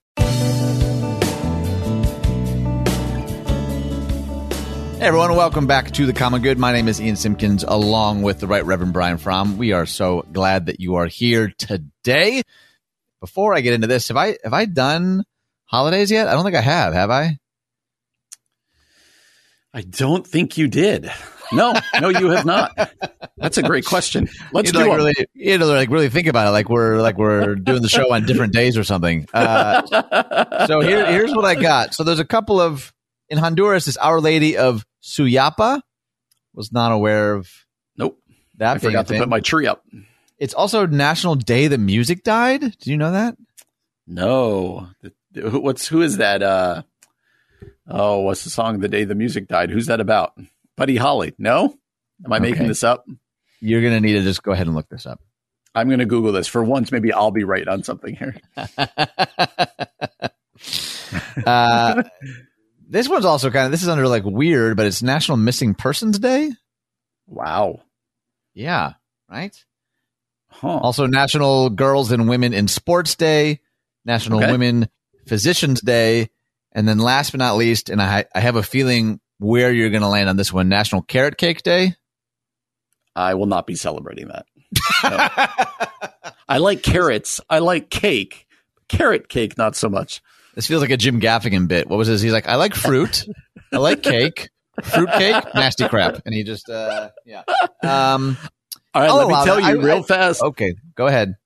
Hey 4.99 5.05
everyone, 5.05 5.37
welcome 5.37 5.69
back 5.69 5.93
to 5.93 6.07
the 6.07 6.13
Common 6.13 6.43
Good. 6.43 6.59
My 6.59 6.73
name 6.73 6.89
is 6.89 7.01
Ian 7.01 7.15
Simpkins, 7.15 7.63
along 7.63 8.23
with 8.23 8.41
the 8.41 8.49
Right 8.49 8.67
Reverend 8.67 8.93
Brian 8.93 9.17
Fromm. 9.17 9.57
We 9.57 9.71
are 9.71 9.87
so 9.87 10.27
glad 10.33 10.67
that 10.67 10.81
you 10.81 10.97
are 10.97 11.07
here 11.07 11.53
today. 11.57 12.43
Before 13.21 13.55
I 13.55 13.61
get 13.61 13.75
into 13.75 13.87
this, 13.87 14.09
have 14.09 14.17
I 14.17 14.39
have 14.43 14.53
I 14.53 14.65
done 14.65 15.23
holidays 15.67 16.11
yet? 16.11 16.27
I 16.27 16.33
don't 16.33 16.43
think 16.43 16.57
I 16.57 16.63
have. 16.63 16.95
Have 16.95 17.11
I? 17.11 17.39
I 19.73 19.83
don't 19.83 20.27
think 20.27 20.59
you 20.59 20.67
did. 20.67 21.09
No, 21.53 21.75
no, 22.01 22.09
you 22.09 22.31
have 22.31 22.45
not. 22.45 22.73
That's 23.37 23.57
a 23.57 23.63
great 23.63 23.85
question. 23.85 24.29
Let's 24.53 24.73
do 24.73 24.81
like 24.81 24.97
really, 24.97 25.15
you 25.33 25.59
know, 25.59 25.67
like 25.67 25.91
really 25.91 26.09
think 26.09 26.27
about 26.27 26.49
it. 26.49 26.51
Like 26.51 26.69
we're 26.69 27.01
like 27.01 27.17
we're 27.17 27.55
doing 27.55 27.83
the 27.83 27.89
show 27.89 28.13
on 28.13 28.27
different 28.27 28.53
days 28.53 28.77
or 28.77 28.83
something. 28.83 29.29
Uh, 29.33 30.67
so 30.67 30.81
here, 30.81 31.07
here's 31.07 31.33
what 31.33 31.45
I 31.45 31.55
got. 31.55 31.95
So 31.95 32.03
there's 32.03 32.19
a 32.19 32.25
couple 32.25 32.61
of 32.61 32.93
in 33.29 33.39
Honduras 33.39 33.87
is 33.89 33.97
Our 33.97 34.21
Lady 34.21 34.57
of 34.57 34.85
Suyapa. 35.03 35.81
Was 36.55 36.73
not 36.73 36.93
aware 36.93 37.35
of. 37.35 37.51
Nope. 37.97 38.19
That 38.57 38.77
I 38.77 38.79
forgot 38.79 39.07
to 39.09 39.19
put 39.19 39.29
my 39.29 39.41
tree 39.41 39.67
up. 39.67 39.85
It's 40.39 40.55
also 40.55 40.87
National 40.87 41.35
Day 41.35 41.69
the 41.69 41.79
Music 41.79 42.25
Died. 42.25 42.61
Did 42.61 42.87
you 42.87 42.97
know 42.97 43.13
that? 43.13 43.37
No. 44.07 44.89
What's 45.35 45.87
who 45.87 46.03
is 46.03 46.17
that? 46.17 46.43
Uh, 46.43 46.83
oh, 47.87 48.21
what's 48.21 48.45
the 48.45 48.51
song? 48.51 48.81
The 48.81 48.89
Day 48.89 49.05
the 49.05 49.15
Music 49.15 49.47
Died. 49.47 49.71
Who's 49.71 49.87
that 49.87 50.01
about? 50.01 50.33
Buddy 50.77 50.97
Holly. 50.97 51.35
No. 51.39 51.77
Am 52.25 52.33
I 52.33 52.37
okay. 52.37 52.51
making 52.51 52.67
this 52.67 52.83
up? 52.83 53.05
you're 53.61 53.81
to 53.81 54.01
need 54.01 54.15
to 54.15 54.23
just 54.23 54.43
go 54.43 54.53
ahead 54.53 54.67
and 54.67 54.77
look 54.77 54.89
this 54.89 55.07
up. 55.07 55.21
I'm 55.75 55.89
going 55.89 55.99
to 56.01 56.07
Google 56.07 56.33
this 56.33 56.49
for 56.49 56.65
once. 56.65 56.91
Maybe 56.91 57.13
I'll 57.13 57.31
be 57.31 57.45
right 57.45 57.69
on 57.69 57.83
something 57.85 58.17
here. 58.17 58.37
uh, 61.47 62.03
this 62.89 63.09
one's 63.09 63.25
also 63.25 63.51
kind 63.51 63.67
of 63.67 63.71
this 63.71 63.83
is 63.83 63.89
under 63.89 64.09
like 64.09 64.25
weird, 64.25 64.77
but 64.77 64.87
it's 64.87 65.03
National 65.03 65.37
Missing 65.37 65.75
Persons 65.75 66.19
Day. 66.19 66.51
Wow. 67.27 67.83
Yeah. 68.55 68.95
Right. 69.31 69.55
Huh. 70.51 70.79
Also, 70.79 71.07
National 71.07 71.71
Girls 71.71 72.11
and 72.11 72.29
Women 72.29 72.55
in 72.55 72.67
Sports 72.67 73.15
Day, 73.15 73.61
National 74.05 74.39
Okay. 74.43 74.51
Women 74.51 74.89
Physicians 75.27 75.81
Day, 75.83 76.31
and 76.73 76.89
then 76.89 76.99
last 76.99 77.31
but 77.31 77.39
not 77.39 77.57
least, 77.57 77.91
and 77.91 78.01
I 78.01 78.25
I 78.35 78.41
have 78.41 78.57
a 78.57 78.63
feeling 78.63 79.21
where 79.39 79.71
you're 79.73 79.91
going 79.91 80.03
to 80.03 80.09
land 80.09 80.29
on 80.29 80.37
this 80.37 80.53
one, 80.53 80.69
National 80.69 81.03
Carrot 81.03 81.37
Cake 81.37 81.63
Day. 81.63 81.95
I 83.15 83.35
will 83.35 83.47
not 83.47 83.67
be 83.67 83.75
celebrating 83.75 84.29
that. 84.29 84.47
I 86.49 86.59
like 86.59 86.83
carrots. 86.83 87.41
I 87.51 87.59
like 87.59 87.91
cake. 87.91 88.47
Carrot 88.89 89.29
cake, 89.29 89.59
not 89.59 89.77
so 89.77 89.89
much. 89.89 90.23
This 90.59 90.67
feels 90.67 90.83
like 90.83 90.91
a 90.91 90.97
Jim 90.97 91.21
Gaffigan 91.21 91.69
bit. 91.69 91.89
What 91.89 91.99
was 91.99 92.09
his? 92.09 92.21
He's 92.21 92.33
like, 92.33 92.49
I 92.49 92.57
like 92.57 92.75
fruit, 92.75 93.25
I 93.73 93.77
like 93.77 94.03
cake, 94.03 94.49
fruit 94.83 95.09
cake, 95.17 95.37
nasty 95.55 95.87
crap, 95.87 96.21
and 96.27 96.35
he 96.35 96.43
just 96.43 96.69
uh 96.69 97.11
yeah. 97.25 97.45
Um. 97.85 98.37
All 98.93 99.03
right, 99.03 99.09
I'll 99.09 99.19
let 99.19 99.29
me 99.29 99.35
tell 99.45 99.61
that. 99.61 99.73
you 99.73 99.81
I- 99.81 99.85
real 99.85 99.99
I- 99.99 100.03
fast. 100.03 100.43
Okay, 100.43 100.75
go 100.97 101.07
ahead. 101.07 101.37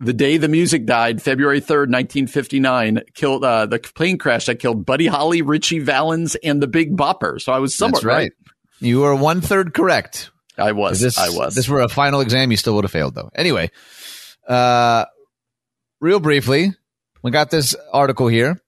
The 0.00 0.12
day 0.12 0.36
the 0.36 0.48
music 0.48 0.84
died, 0.84 1.22
February 1.22 1.62
3rd, 1.62 1.88
1959, 1.90 3.00
killed 3.14 3.42
uh, 3.42 3.64
the 3.64 3.78
plane 3.78 4.18
crash 4.18 4.44
that 4.46 4.56
killed 4.56 4.84
Buddy 4.84 5.06
Holly, 5.06 5.40
Ritchie 5.40 5.78
Valens, 5.78 6.34
and 6.36 6.62
the 6.62 6.66
Big 6.68 6.94
Bopper. 6.94 7.40
So 7.40 7.52
I 7.54 7.60
was 7.60 7.74
somewhat 7.74 8.02
That's 8.02 8.04
right. 8.04 8.32
You 8.80 9.00
were 9.00 9.16
one 9.16 9.40
third 9.40 9.72
correct. 9.72 10.30
I 10.58 10.70
If 10.70 10.76
was. 10.76 11.00
this, 11.00 11.16
I 11.18 11.30
was. 11.30 11.54
This 11.54 11.70
were 11.70 11.80
a 11.80 11.88
final 11.88 12.20
exam, 12.20 12.50
you 12.50 12.58
still 12.58 12.74
would 12.74 12.84
have 12.84 12.92
failed, 12.92 13.14
though. 13.14 13.30
Anyway, 13.34 13.70
uh, 14.46 15.06
real 16.00 16.20
briefly, 16.20 16.74
we 17.22 17.30
got 17.30 17.50
this 17.50 17.74
article 17.92 18.28
here, 18.28 18.60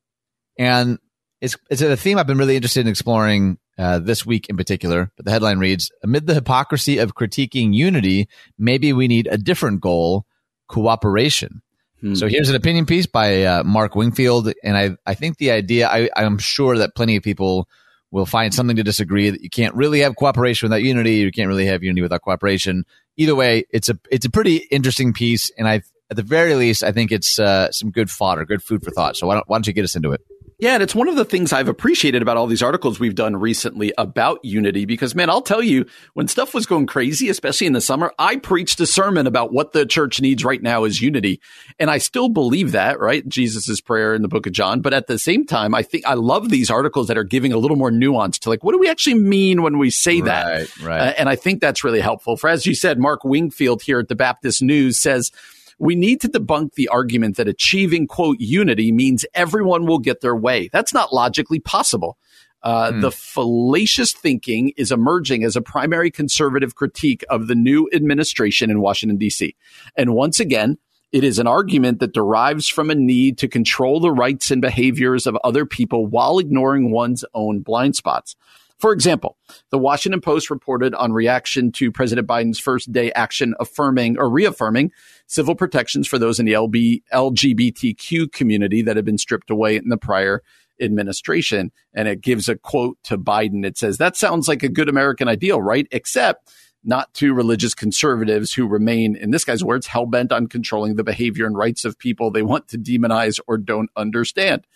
and 0.58 0.98
it's 1.40 1.56
it's 1.70 1.82
a 1.82 1.96
theme 1.96 2.18
I've 2.18 2.26
been 2.26 2.38
really 2.38 2.56
interested 2.56 2.80
in 2.80 2.88
exploring 2.88 3.58
uh, 3.78 3.98
this 3.98 4.26
week 4.26 4.48
in 4.48 4.56
particular. 4.56 5.10
But 5.16 5.24
the 5.24 5.30
headline 5.30 5.58
reads: 5.58 5.90
Amid 6.02 6.26
the 6.26 6.34
hypocrisy 6.34 6.98
of 6.98 7.14
critiquing 7.14 7.74
unity, 7.74 8.28
maybe 8.58 8.92
we 8.92 9.08
need 9.08 9.28
a 9.30 9.38
different 9.38 9.80
goal: 9.80 10.26
cooperation. 10.68 11.62
Hmm. 12.00 12.14
So 12.14 12.28
here's 12.28 12.48
an 12.48 12.56
opinion 12.56 12.86
piece 12.86 13.06
by 13.06 13.44
uh, 13.44 13.64
Mark 13.64 13.94
Wingfield, 13.94 14.52
and 14.62 14.76
I 14.76 14.96
I 15.06 15.14
think 15.14 15.38
the 15.38 15.50
idea 15.50 15.88
I 15.88 16.10
I'm 16.16 16.38
sure 16.38 16.78
that 16.78 16.94
plenty 16.94 17.16
of 17.16 17.22
people 17.22 17.68
will 18.10 18.26
find 18.26 18.52
something 18.52 18.76
to 18.76 18.82
disagree 18.82 19.30
that 19.30 19.40
you 19.40 19.50
can't 19.50 19.74
really 19.74 20.00
have 20.00 20.16
cooperation 20.16 20.66
without 20.66 20.82
unity, 20.82 21.14
you 21.14 21.30
can't 21.30 21.48
really 21.48 21.66
have 21.66 21.82
unity 21.82 22.02
without 22.02 22.22
cooperation. 22.22 22.84
Either 23.16 23.34
way, 23.34 23.64
it's 23.70 23.88
a 23.88 23.98
it's 24.10 24.26
a 24.26 24.30
pretty 24.30 24.56
interesting 24.70 25.12
piece, 25.12 25.50
and 25.56 25.68
I 25.68 25.82
at 26.10 26.16
the 26.16 26.22
very 26.22 26.54
least 26.54 26.82
I 26.82 26.92
think 26.92 27.12
it's 27.12 27.38
uh, 27.38 27.70
some 27.72 27.90
good 27.90 28.10
fodder, 28.10 28.44
good 28.44 28.62
food 28.62 28.82
for 28.82 28.90
thought. 28.90 29.16
So 29.16 29.26
why 29.26 29.34
don't 29.34 29.48
why 29.48 29.56
don't 29.56 29.66
you 29.66 29.72
get 29.72 29.84
us 29.84 29.96
into 29.96 30.12
it? 30.12 30.20
Yeah, 30.60 30.74
and 30.74 30.82
it's 30.82 30.94
one 30.94 31.08
of 31.08 31.16
the 31.16 31.24
things 31.24 31.54
I've 31.54 31.68
appreciated 31.68 32.20
about 32.20 32.36
all 32.36 32.46
these 32.46 32.62
articles 32.62 33.00
we've 33.00 33.14
done 33.14 33.34
recently 33.34 33.94
about 33.96 34.44
unity 34.44 34.84
because, 34.84 35.14
man, 35.14 35.30
I'll 35.30 35.40
tell 35.40 35.62
you, 35.62 35.86
when 36.12 36.28
stuff 36.28 36.52
was 36.52 36.66
going 36.66 36.86
crazy, 36.86 37.30
especially 37.30 37.66
in 37.66 37.72
the 37.72 37.80
summer, 37.80 38.12
I 38.18 38.36
preached 38.36 38.78
a 38.78 38.86
sermon 38.86 39.26
about 39.26 39.54
what 39.54 39.72
the 39.72 39.86
church 39.86 40.20
needs 40.20 40.44
right 40.44 40.60
now 40.60 40.84
is 40.84 41.00
unity. 41.00 41.40
And 41.78 41.90
I 41.90 41.96
still 41.96 42.28
believe 42.28 42.72
that, 42.72 43.00
right? 43.00 43.26
Jesus' 43.26 43.80
prayer 43.80 44.14
in 44.14 44.20
the 44.20 44.28
book 44.28 44.46
of 44.46 44.52
John. 44.52 44.82
But 44.82 44.92
at 44.92 45.06
the 45.06 45.18
same 45.18 45.46
time, 45.46 45.74
I 45.74 45.82
think 45.82 46.06
I 46.06 46.12
love 46.12 46.50
these 46.50 46.70
articles 46.70 47.08
that 47.08 47.16
are 47.16 47.24
giving 47.24 47.54
a 47.54 47.58
little 47.58 47.78
more 47.78 47.90
nuance 47.90 48.38
to 48.40 48.50
like, 48.50 48.62
what 48.62 48.72
do 48.72 48.78
we 48.78 48.90
actually 48.90 49.14
mean 49.14 49.62
when 49.62 49.78
we 49.78 49.88
say 49.88 50.20
that? 50.20 50.44
Right, 50.44 50.82
right. 50.82 51.00
Uh, 51.00 51.14
and 51.16 51.30
I 51.30 51.36
think 51.36 51.62
that's 51.62 51.84
really 51.84 52.00
helpful. 52.00 52.36
For 52.36 52.50
as 52.50 52.66
you 52.66 52.74
said, 52.74 52.98
Mark 52.98 53.24
Wingfield 53.24 53.80
here 53.80 53.98
at 53.98 54.08
the 54.08 54.14
Baptist 54.14 54.62
News 54.62 54.98
says, 54.98 55.32
we 55.80 55.96
need 55.96 56.20
to 56.20 56.28
debunk 56.28 56.74
the 56.74 56.88
argument 56.88 57.36
that 57.36 57.48
achieving 57.48 58.06
quote 58.06 58.38
unity 58.38 58.92
means 58.92 59.24
everyone 59.34 59.86
will 59.86 59.98
get 59.98 60.20
their 60.20 60.36
way. 60.36 60.68
That's 60.72 60.92
not 60.92 61.12
logically 61.12 61.58
possible. 61.58 62.18
Uh, 62.62 63.00
The 63.00 63.10
fallacious 63.10 64.12
thinking 64.12 64.74
is 64.76 64.92
emerging 64.92 65.42
as 65.42 65.56
a 65.56 65.62
primary 65.62 66.10
conservative 66.10 66.74
critique 66.74 67.24
of 67.30 67.46
the 67.46 67.54
new 67.54 67.88
administration 67.94 68.70
in 68.70 68.82
Washington, 68.82 69.16
D.C. 69.16 69.56
And 69.96 70.14
once 70.14 70.38
again, 70.38 70.76
it 71.12 71.24
is 71.24 71.38
an 71.38 71.46
argument 71.46 71.98
that 72.00 72.12
derives 72.12 72.68
from 72.68 72.90
a 72.90 72.94
need 72.94 73.38
to 73.38 73.48
control 73.48 74.00
the 74.00 74.12
rights 74.12 74.50
and 74.50 74.60
behaviors 74.60 75.26
of 75.26 75.36
other 75.42 75.64
people 75.64 76.06
while 76.06 76.38
ignoring 76.38 76.90
one's 76.90 77.24
own 77.32 77.60
blind 77.60 77.96
spots. 77.96 78.36
For 78.80 78.92
example, 78.92 79.36
the 79.68 79.78
Washington 79.78 80.22
Post 80.22 80.50
reported 80.50 80.94
on 80.94 81.12
reaction 81.12 81.70
to 81.72 81.92
President 81.92 82.26
Biden's 82.26 82.58
first 82.58 82.90
day 82.90 83.12
action 83.12 83.54
affirming 83.60 84.18
or 84.18 84.30
reaffirming 84.30 84.90
civil 85.26 85.54
protections 85.54 86.08
for 86.08 86.18
those 86.18 86.40
in 86.40 86.46
the 86.46 86.54
LB, 86.54 87.02
LGBTQ 87.12 88.32
community 88.32 88.80
that 88.82 88.96
had 88.96 89.04
been 89.04 89.18
stripped 89.18 89.50
away 89.50 89.76
in 89.76 89.90
the 89.90 89.98
prior 89.98 90.42
administration. 90.80 91.72
And 91.92 92.08
it 92.08 92.22
gives 92.22 92.48
a 92.48 92.56
quote 92.56 92.96
to 93.04 93.18
Biden. 93.18 93.66
It 93.66 93.76
says, 93.76 93.98
That 93.98 94.16
sounds 94.16 94.48
like 94.48 94.62
a 94.62 94.68
good 94.68 94.88
American 94.88 95.28
ideal, 95.28 95.60
right? 95.60 95.86
Except 95.90 96.50
not 96.82 97.12
to 97.12 97.34
religious 97.34 97.74
conservatives 97.74 98.54
who 98.54 98.66
remain, 98.66 99.14
in 99.14 99.30
this 99.30 99.44
guy's 99.44 99.62
words, 99.62 99.88
hell 99.88 100.06
bent 100.06 100.32
on 100.32 100.46
controlling 100.46 100.96
the 100.96 101.04
behavior 101.04 101.44
and 101.44 101.54
rights 101.54 101.84
of 101.84 101.98
people 101.98 102.30
they 102.30 102.40
want 102.40 102.68
to 102.68 102.78
demonize 102.78 103.38
or 103.46 103.58
don't 103.58 103.90
understand. 103.94 104.66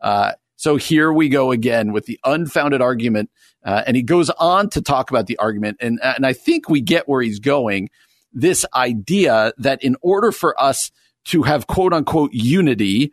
Uh, 0.00 0.32
so 0.60 0.76
here 0.76 1.10
we 1.10 1.30
go 1.30 1.52
again 1.52 1.90
with 1.90 2.04
the 2.04 2.20
unfounded 2.22 2.82
argument. 2.82 3.30
Uh, 3.64 3.82
and 3.86 3.96
he 3.96 4.02
goes 4.02 4.28
on 4.28 4.68
to 4.68 4.82
talk 4.82 5.10
about 5.10 5.26
the 5.26 5.38
argument. 5.38 5.78
And, 5.80 5.98
and 6.02 6.26
I 6.26 6.34
think 6.34 6.68
we 6.68 6.82
get 6.82 7.08
where 7.08 7.22
he's 7.22 7.38
going. 7.38 7.88
This 8.34 8.66
idea 8.74 9.54
that 9.56 9.82
in 9.82 9.96
order 10.02 10.30
for 10.32 10.62
us 10.62 10.90
to 11.28 11.44
have 11.44 11.66
quote 11.66 11.94
unquote 11.94 12.34
unity, 12.34 13.10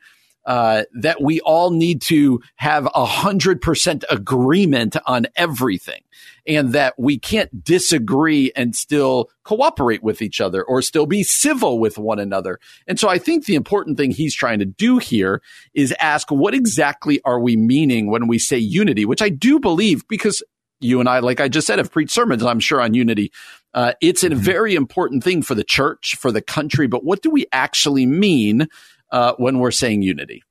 uh, 0.47 0.83
that 0.93 1.21
we 1.21 1.41
all 1.41 1.71
need 1.71 2.01
to 2.01 2.41
have 2.55 2.87
a 2.95 3.05
hundred 3.05 3.61
percent 3.61 4.05
agreement 4.09 4.95
on 5.05 5.27
everything 5.35 6.01
and 6.47 6.71
that 6.71 6.93
we 6.97 7.19
can't 7.19 7.63
disagree 7.65 8.51
and 8.55 8.73
still 8.73 9.29
cooperate 9.43 10.01
with 10.01 10.21
each 10.21 10.39
other 10.39 10.63
or 10.63 10.81
still 10.81 11.05
be 11.05 11.21
civil 11.21 11.79
with 11.79 11.97
one 11.97 12.17
another. 12.17 12.59
And 12.87 12.97
so 12.97 13.09
I 13.09 13.17
think 13.17 13.45
the 13.45 13.55
important 13.55 13.97
thing 13.97 14.11
he's 14.11 14.33
trying 14.33 14.59
to 14.59 14.65
do 14.65 14.97
here 14.99 15.41
is 15.73 15.93
ask 15.99 16.31
what 16.31 16.53
exactly 16.53 17.21
are 17.25 17.41
we 17.41 17.57
meaning 17.57 18.09
when 18.09 18.27
we 18.27 18.39
say 18.39 18.57
unity, 18.57 19.03
which 19.03 19.21
I 19.21 19.29
do 19.29 19.59
believe 19.59 20.07
because 20.07 20.41
you 20.79 20.99
and 20.99 21.09
I, 21.09 21.19
like 21.19 21.41
I 21.41 21.47
just 21.47 21.67
said, 21.67 21.79
have 21.79 21.91
preached 21.91 22.13
sermons, 22.13 22.43
I'm 22.43 22.59
sure, 22.59 22.79
on 22.79 22.93
unity. 22.93 23.31
Uh, 23.73 23.93
it's 23.99 24.23
a 24.23 24.29
very 24.29 24.75
important 24.75 25.23
thing 25.23 25.41
for 25.41 25.55
the 25.55 25.63
church, 25.63 26.15
for 26.17 26.31
the 26.31 26.41
country. 26.41 26.87
But 26.87 27.03
what 27.03 27.21
do 27.21 27.29
we 27.29 27.47
actually 27.51 28.05
mean 28.05 28.67
uh, 29.11 29.33
when 29.37 29.59
we're 29.59 29.71
saying 29.71 30.01
unity? 30.01 30.43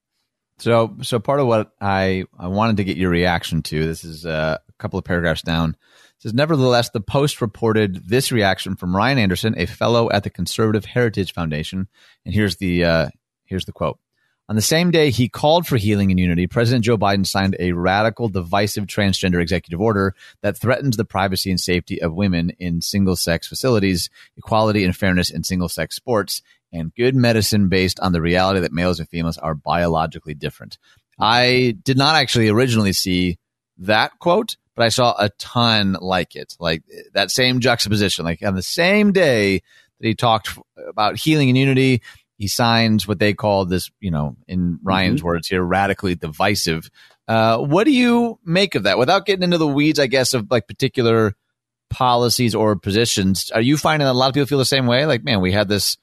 So, 0.58 0.96
so 1.02 1.18
part 1.18 1.40
of 1.40 1.46
what 1.46 1.72
I, 1.80 2.24
I 2.38 2.48
wanted 2.48 2.78
to 2.78 2.84
get 2.84 2.96
your 2.96 3.10
reaction 3.10 3.62
to, 3.62 3.86
this 3.86 4.04
is 4.04 4.24
uh, 4.24 4.58
a 4.66 4.72
couple 4.78 4.98
of 4.98 5.04
paragraphs 5.04 5.42
down. 5.42 5.70
It 5.70 6.22
says, 6.22 6.34
nevertheless, 6.34 6.90
the 6.90 7.00
Post 7.00 7.42
reported 7.42 8.08
this 8.08 8.32
reaction 8.32 8.74
from 8.74 8.96
Ryan 8.96 9.18
Anderson, 9.18 9.54
a 9.58 9.66
fellow 9.66 10.10
at 10.10 10.22
the 10.22 10.30
Conservative 10.30 10.86
Heritage 10.86 11.34
Foundation. 11.34 11.88
And 12.24 12.34
here's 12.34 12.56
the, 12.56 12.84
uh, 12.84 13.08
here's 13.44 13.66
the 13.66 13.72
quote. 13.72 13.98
On 14.48 14.54
the 14.54 14.62
same 14.62 14.92
day 14.92 15.10
he 15.10 15.28
called 15.28 15.66
for 15.66 15.76
healing 15.76 16.12
and 16.12 16.20
unity, 16.20 16.46
President 16.46 16.84
Joe 16.84 16.96
Biden 16.96 17.26
signed 17.26 17.56
a 17.58 17.72
radical, 17.72 18.28
divisive 18.28 18.86
transgender 18.86 19.42
executive 19.42 19.80
order 19.80 20.14
that 20.40 20.56
threatens 20.56 20.96
the 20.96 21.04
privacy 21.04 21.50
and 21.50 21.60
safety 21.60 22.00
of 22.00 22.14
women 22.14 22.50
in 22.60 22.80
single 22.80 23.16
sex 23.16 23.48
facilities, 23.48 24.08
equality 24.36 24.84
and 24.84 24.96
fairness 24.96 25.30
in 25.30 25.42
single 25.42 25.68
sex 25.68 25.96
sports, 25.96 26.42
and 26.78 26.94
good 26.94 27.14
medicine 27.14 27.68
based 27.68 27.98
on 28.00 28.12
the 28.12 28.20
reality 28.20 28.60
that 28.60 28.72
males 28.72 29.00
and 29.00 29.08
females 29.08 29.38
are 29.38 29.54
biologically 29.54 30.34
different. 30.34 30.78
I 31.18 31.76
did 31.82 31.96
not 31.96 32.16
actually 32.16 32.48
originally 32.48 32.92
see 32.92 33.38
that 33.78 34.18
quote, 34.18 34.56
but 34.74 34.84
I 34.84 34.90
saw 34.90 35.14
a 35.18 35.30
ton 35.38 35.96
like 36.00 36.36
it, 36.36 36.54
like 36.60 36.82
that 37.14 37.30
same 37.30 37.60
juxtaposition. 37.60 38.24
Like 38.24 38.42
on 38.42 38.54
the 38.54 38.62
same 38.62 39.12
day 39.12 39.62
that 40.00 40.06
he 40.06 40.14
talked 40.14 40.50
about 40.88 41.18
healing 41.18 41.48
and 41.48 41.56
unity, 41.58 42.02
he 42.38 42.48
signs 42.48 43.08
what 43.08 43.18
they 43.18 43.32
call 43.32 43.64
this, 43.64 43.90
you 44.00 44.10
know, 44.10 44.36
in 44.46 44.78
Ryan's 44.82 45.20
Mm-hmm. 45.20 45.26
words 45.26 45.48
here, 45.48 45.62
radically 45.62 46.14
divisive. 46.14 46.90
Uh, 47.26 47.58
what 47.58 47.84
do 47.84 47.92
you 47.92 48.38
make 48.44 48.74
of 48.74 48.82
that? 48.82 48.98
Without 48.98 49.24
getting 49.24 49.42
into 49.42 49.58
the 49.58 49.66
weeds, 49.66 49.98
I 49.98 50.06
guess, 50.06 50.34
of 50.34 50.50
like 50.50 50.68
particular 50.68 51.34
policies 51.88 52.54
or 52.54 52.76
positions, 52.76 53.50
are 53.52 53.60
you 53.62 53.78
finding 53.78 54.04
that 54.04 54.12
a 54.12 54.18
lot 54.18 54.28
of 54.28 54.34
people 54.34 54.46
feel 54.46 54.58
the 54.58 54.66
same 54.66 54.86
way? 54.86 55.06
Like, 55.06 55.24
man, 55.24 55.40
we 55.40 55.50
had 55.50 55.68
this 55.68 55.96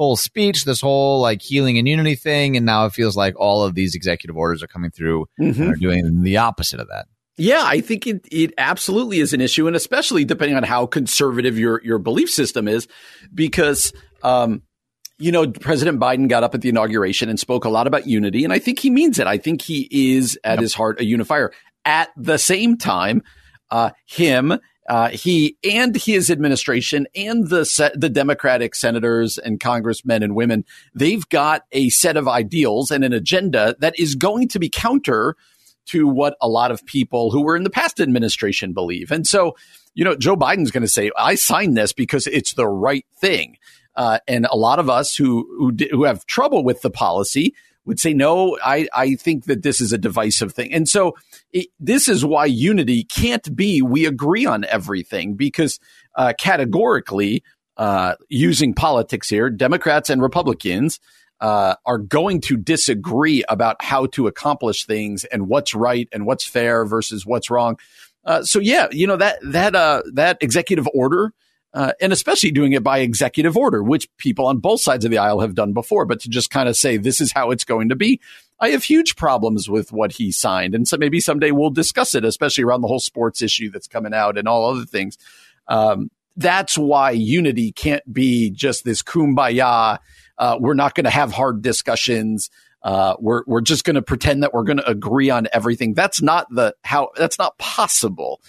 whole 0.00 0.16
speech, 0.16 0.64
this 0.64 0.80
whole 0.80 1.20
like 1.20 1.42
healing 1.42 1.76
and 1.76 1.86
unity 1.86 2.14
thing, 2.14 2.56
and 2.56 2.64
now 2.64 2.86
it 2.86 2.92
feels 2.94 3.18
like 3.18 3.38
all 3.38 3.62
of 3.62 3.74
these 3.74 3.94
executive 3.94 4.34
orders 4.34 4.62
are 4.62 4.66
coming 4.66 4.90
through 4.90 5.26
Mm-hmm. 5.38 5.62
and 5.62 5.72
are 5.72 5.76
doing 5.76 6.22
the 6.22 6.38
opposite 6.38 6.80
of 6.80 6.88
that. 6.88 7.04
Yeah, 7.36 7.62
I 7.62 7.82
think 7.82 8.06
it, 8.06 8.26
it 8.30 8.54
absolutely 8.56 9.20
is 9.20 9.34
an 9.34 9.42
issue, 9.42 9.66
and 9.66 9.76
especially 9.76 10.24
depending 10.24 10.56
on 10.56 10.62
how 10.62 10.86
conservative 10.86 11.58
your 11.58 11.82
your 11.84 11.98
belief 11.98 12.30
system 12.30 12.66
is, 12.66 12.88
because 13.34 13.92
um, 14.22 14.62
you 15.18 15.32
know 15.32 15.50
President 15.50 16.00
Biden 16.00 16.28
got 16.28 16.44
up 16.44 16.54
at 16.54 16.62
the 16.62 16.70
inauguration 16.70 17.28
and 17.28 17.38
spoke 17.38 17.66
a 17.66 17.68
lot 17.68 17.86
about 17.86 18.06
unity, 18.06 18.42
and 18.44 18.54
I 18.54 18.58
think 18.58 18.78
he 18.78 18.88
means 18.88 19.18
it. 19.18 19.26
I 19.26 19.36
think 19.36 19.60
he 19.60 19.86
is 20.16 20.38
at 20.44 20.60
his 20.60 20.72
heart 20.72 20.98
a 20.98 21.04
unifier. 21.04 21.52
At 21.84 22.08
the 22.16 22.38
same 22.38 22.78
time, 22.78 23.22
uh, 23.70 23.90
him 24.06 24.58
uh, 24.88 25.08
he 25.10 25.56
and 25.62 25.94
his 25.94 26.30
administration 26.30 27.06
and 27.14 27.48
the 27.48 27.92
the 27.94 28.08
Democratic 28.08 28.74
senators 28.74 29.38
and 29.38 29.60
congressmen 29.60 30.22
and 30.22 30.34
women, 30.34 30.64
they've 30.94 31.28
got 31.28 31.64
a 31.72 31.90
set 31.90 32.16
of 32.16 32.26
ideals 32.26 32.90
and 32.90 33.04
an 33.04 33.12
agenda 33.12 33.76
that 33.80 33.98
is 33.98 34.14
going 34.14 34.48
to 34.48 34.58
be 34.58 34.68
counter 34.68 35.36
to 35.86 36.06
what 36.08 36.36
a 36.40 36.48
lot 36.48 36.70
of 36.70 36.84
people 36.86 37.30
who 37.30 37.42
were 37.42 37.56
in 37.56 37.64
the 37.64 37.70
past 37.70 38.00
administration 38.00 38.72
believe. 38.72 39.10
And 39.10 39.26
so, 39.26 39.56
you 39.94 40.04
know, 40.04 40.14
Joe 40.14 40.36
Biden's 40.36 40.70
going 40.70 40.82
to 40.82 40.88
say, 40.88 41.10
"I 41.16 41.34
signed 41.34 41.76
this 41.76 41.92
because 41.92 42.26
it's 42.26 42.54
the 42.54 42.68
right 42.68 43.06
thing." 43.20 43.56
Uh, 43.96 44.18
and 44.26 44.46
a 44.46 44.56
lot 44.56 44.78
of 44.78 44.88
us 44.88 45.14
who 45.14 45.46
who, 45.58 45.76
who 45.90 46.04
have 46.04 46.26
trouble 46.26 46.64
with 46.64 46.80
the 46.82 46.90
policy 46.90 47.54
would 47.90 47.98
say, 47.98 48.14
no, 48.14 48.56
I, 48.64 48.86
I 48.94 49.16
think 49.16 49.46
that 49.46 49.64
this 49.64 49.80
is 49.80 49.92
a 49.92 49.98
divisive 49.98 50.52
thing. 50.52 50.72
And 50.72 50.88
so 50.88 51.16
it, 51.52 51.66
this 51.80 52.08
is 52.08 52.24
why 52.24 52.44
unity 52.44 53.02
can't 53.02 53.56
be 53.56 53.82
we 53.82 54.06
agree 54.06 54.46
on 54.46 54.64
everything 54.64 55.34
because 55.34 55.80
uh, 56.14 56.32
categorically, 56.38 57.42
uh, 57.76 58.14
using 58.28 58.74
politics 58.74 59.28
here, 59.28 59.50
Democrats 59.50 60.08
and 60.08 60.22
Republicans 60.22 61.00
uh, 61.40 61.74
are 61.84 61.98
going 61.98 62.40
to 62.42 62.56
disagree 62.56 63.42
about 63.48 63.82
how 63.82 64.06
to 64.06 64.28
accomplish 64.28 64.86
things 64.86 65.24
and 65.24 65.48
what's 65.48 65.74
right 65.74 66.08
and 66.12 66.26
what's 66.26 66.46
fair 66.46 66.84
versus 66.84 67.26
what's 67.26 67.50
wrong. 67.50 67.76
Uh, 68.24 68.44
so 68.44 68.60
yeah, 68.60 68.86
you 68.92 69.06
know 69.06 69.16
that 69.16 69.38
that 69.42 69.74
uh, 69.74 70.02
that 70.12 70.38
executive 70.40 70.86
order 70.94 71.32
uh, 71.72 71.92
and 72.00 72.12
especially 72.12 72.50
doing 72.50 72.72
it 72.72 72.82
by 72.82 72.98
executive 72.98 73.56
order, 73.56 73.82
which 73.82 74.08
people 74.16 74.46
on 74.46 74.58
both 74.58 74.80
sides 74.80 75.04
of 75.04 75.10
the 75.10 75.18
aisle 75.18 75.40
have 75.40 75.54
done 75.54 75.72
before. 75.72 76.04
But 76.04 76.20
to 76.20 76.28
just 76.28 76.50
kind 76.50 76.68
of 76.68 76.76
say 76.76 76.96
this 76.96 77.20
is 77.20 77.32
how 77.32 77.50
it's 77.50 77.64
going 77.64 77.88
to 77.90 77.96
be, 77.96 78.20
I 78.58 78.70
have 78.70 78.84
huge 78.84 79.16
problems 79.16 79.68
with 79.68 79.92
what 79.92 80.12
he 80.12 80.32
signed, 80.32 80.74
and 80.74 80.86
so 80.86 80.96
maybe 80.96 81.20
someday 81.20 81.50
we'll 81.50 81.70
discuss 81.70 82.14
it, 82.14 82.24
especially 82.24 82.64
around 82.64 82.82
the 82.82 82.88
whole 82.88 83.00
sports 83.00 83.40
issue 83.40 83.70
that's 83.70 83.88
coming 83.88 84.14
out 84.14 84.36
and 84.36 84.46
all 84.46 84.70
other 84.70 84.84
things. 84.84 85.16
Um, 85.68 86.10
that's 86.36 86.76
why 86.76 87.10
unity 87.12 87.72
can't 87.72 88.12
be 88.12 88.50
just 88.50 88.84
this 88.84 89.02
kumbaya. 89.02 89.98
Uh, 90.38 90.56
we're 90.58 90.74
not 90.74 90.94
going 90.94 91.04
to 91.04 91.10
have 91.10 91.32
hard 91.32 91.62
discussions. 91.62 92.50
Uh, 92.82 93.14
we're 93.18 93.42
we're 93.46 93.60
just 93.60 93.84
going 93.84 93.94
to 93.94 94.02
pretend 94.02 94.42
that 94.42 94.54
we're 94.54 94.64
going 94.64 94.78
to 94.78 94.88
agree 94.88 95.30
on 95.30 95.46
everything. 95.52 95.94
That's 95.94 96.22
not 96.22 96.46
the 96.50 96.74
how. 96.82 97.10
That's 97.16 97.38
not 97.38 97.58
possible. 97.58 98.40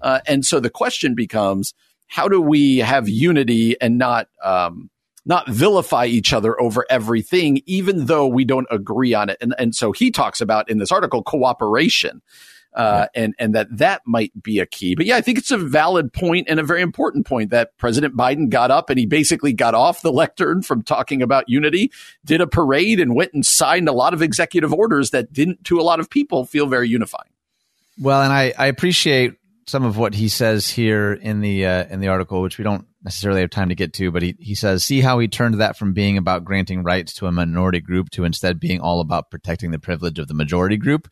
Uh, 0.00 0.20
and 0.26 0.44
so 0.44 0.60
the 0.60 0.70
question 0.70 1.14
becomes 1.14 1.74
how 2.08 2.26
do 2.28 2.40
we 2.40 2.78
have 2.78 3.08
unity 3.08 3.80
and 3.80 3.98
not 3.98 4.28
um, 4.42 4.90
not 5.24 5.48
vilify 5.48 6.06
each 6.06 6.32
other 6.32 6.60
over 6.60 6.84
everything, 6.90 7.60
even 7.66 8.06
though 8.06 8.26
we 8.26 8.44
don't 8.44 8.66
agree 8.70 9.14
on 9.14 9.30
it? 9.30 9.38
And 9.40 9.54
and 9.58 9.74
so 9.74 9.92
he 9.92 10.10
talks 10.10 10.40
about 10.40 10.68
in 10.68 10.78
this 10.78 10.90
article 10.90 11.22
cooperation. 11.22 12.22
Uh, 12.74 13.06
and 13.14 13.34
and 13.38 13.54
that 13.54 13.66
that 13.76 14.02
might 14.06 14.30
be 14.40 14.60
a 14.60 14.66
key. 14.66 14.94
But 14.94 15.06
yeah, 15.06 15.16
I 15.16 15.20
think 15.20 15.38
it's 15.38 15.50
a 15.50 15.58
valid 15.58 16.12
point 16.12 16.48
and 16.48 16.60
a 16.60 16.62
very 16.62 16.82
important 16.82 17.26
point 17.26 17.50
that 17.50 17.76
President 17.78 18.14
Biden 18.14 18.50
got 18.50 18.70
up 18.70 18.88
and 18.90 18.98
he 18.98 19.06
basically 19.06 19.52
got 19.54 19.74
off 19.74 20.02
the 20.02 20.12
lectern 20.12 20.62
from 20.62 20.82
talking 20.82 21.22
about 21.22 21.48
unity, 21.48 21.90
did 22.24 22.40
a 22.40 22.46
parade, 22.46 23.00
and 23.00 23.16
went 23.16 23.32
and 23.32 23.44
signed 23.44 23.88
a 23.88 23.92
lot 23.92 24.12
of 24.12 24.22
executive 24.22 24.72
orders 24.72 25.10
that 25.10 25.32
didn't, 25.32 25.64
to 25.64 25.80
a 25.80 25.82
lot 25.82 25.98
of 25.98 26.10
people, 26.10 26.44
feel 26.44 26.66
very 26.66 26.88
unifying. 26.88 27.30
Well, 27.98 28.22
and 28.22 28.32
I, 28.32 28.52
I 28.56 28.66
appreciate 28.66 29.37
some 29.68 29.84
of 29.84 29.96
what 29.96 30.14
he 30.14 30.28
says 30.28 30.68
here 30.68 31.12
in 31.12 31.40
the 31.40 31.66
uh, 31.66 31.84
in 31.90 32.00
the 32.00 32.08
article, 32.08 32.42
which 32.42 32.58
we 32.58 32.64
don't 32.64 32.86
necessarily 33.02 33.42
have 33.42 33.50
time 33.50 33.68
to 33.68 33.74
get 33.74 33.92
to, 33.94 34.10
but 34.10 34.22
he, 34.22 34.34
he 34.40 34.54
says, 34.54 34.82
see 34.82 35.00
how 35.00 35.18
he 35.18 35.28
turned 35.28 35.54
that 35.60 35.76
from 35.76 35.92
being 35.92 36.18
about 36.18 36.44
granting 36.44 36.82
rights 36.82 37.12
to 37.14 37.26
a 37.26 37.32
minority 37.32 37.80
group 37.80 38.10
to 38.10 38.24
instead 38.24 38.58
being 38.58 38.80
all 38.80 39.00
about 39.00 39.30
protecting 39.30 39.70
the 39.70 39.78
privilege 39.78 40.18
of 40.18 40.28
the 40.28 40.34
majority 40.34 40.76
group. 40.76 41.08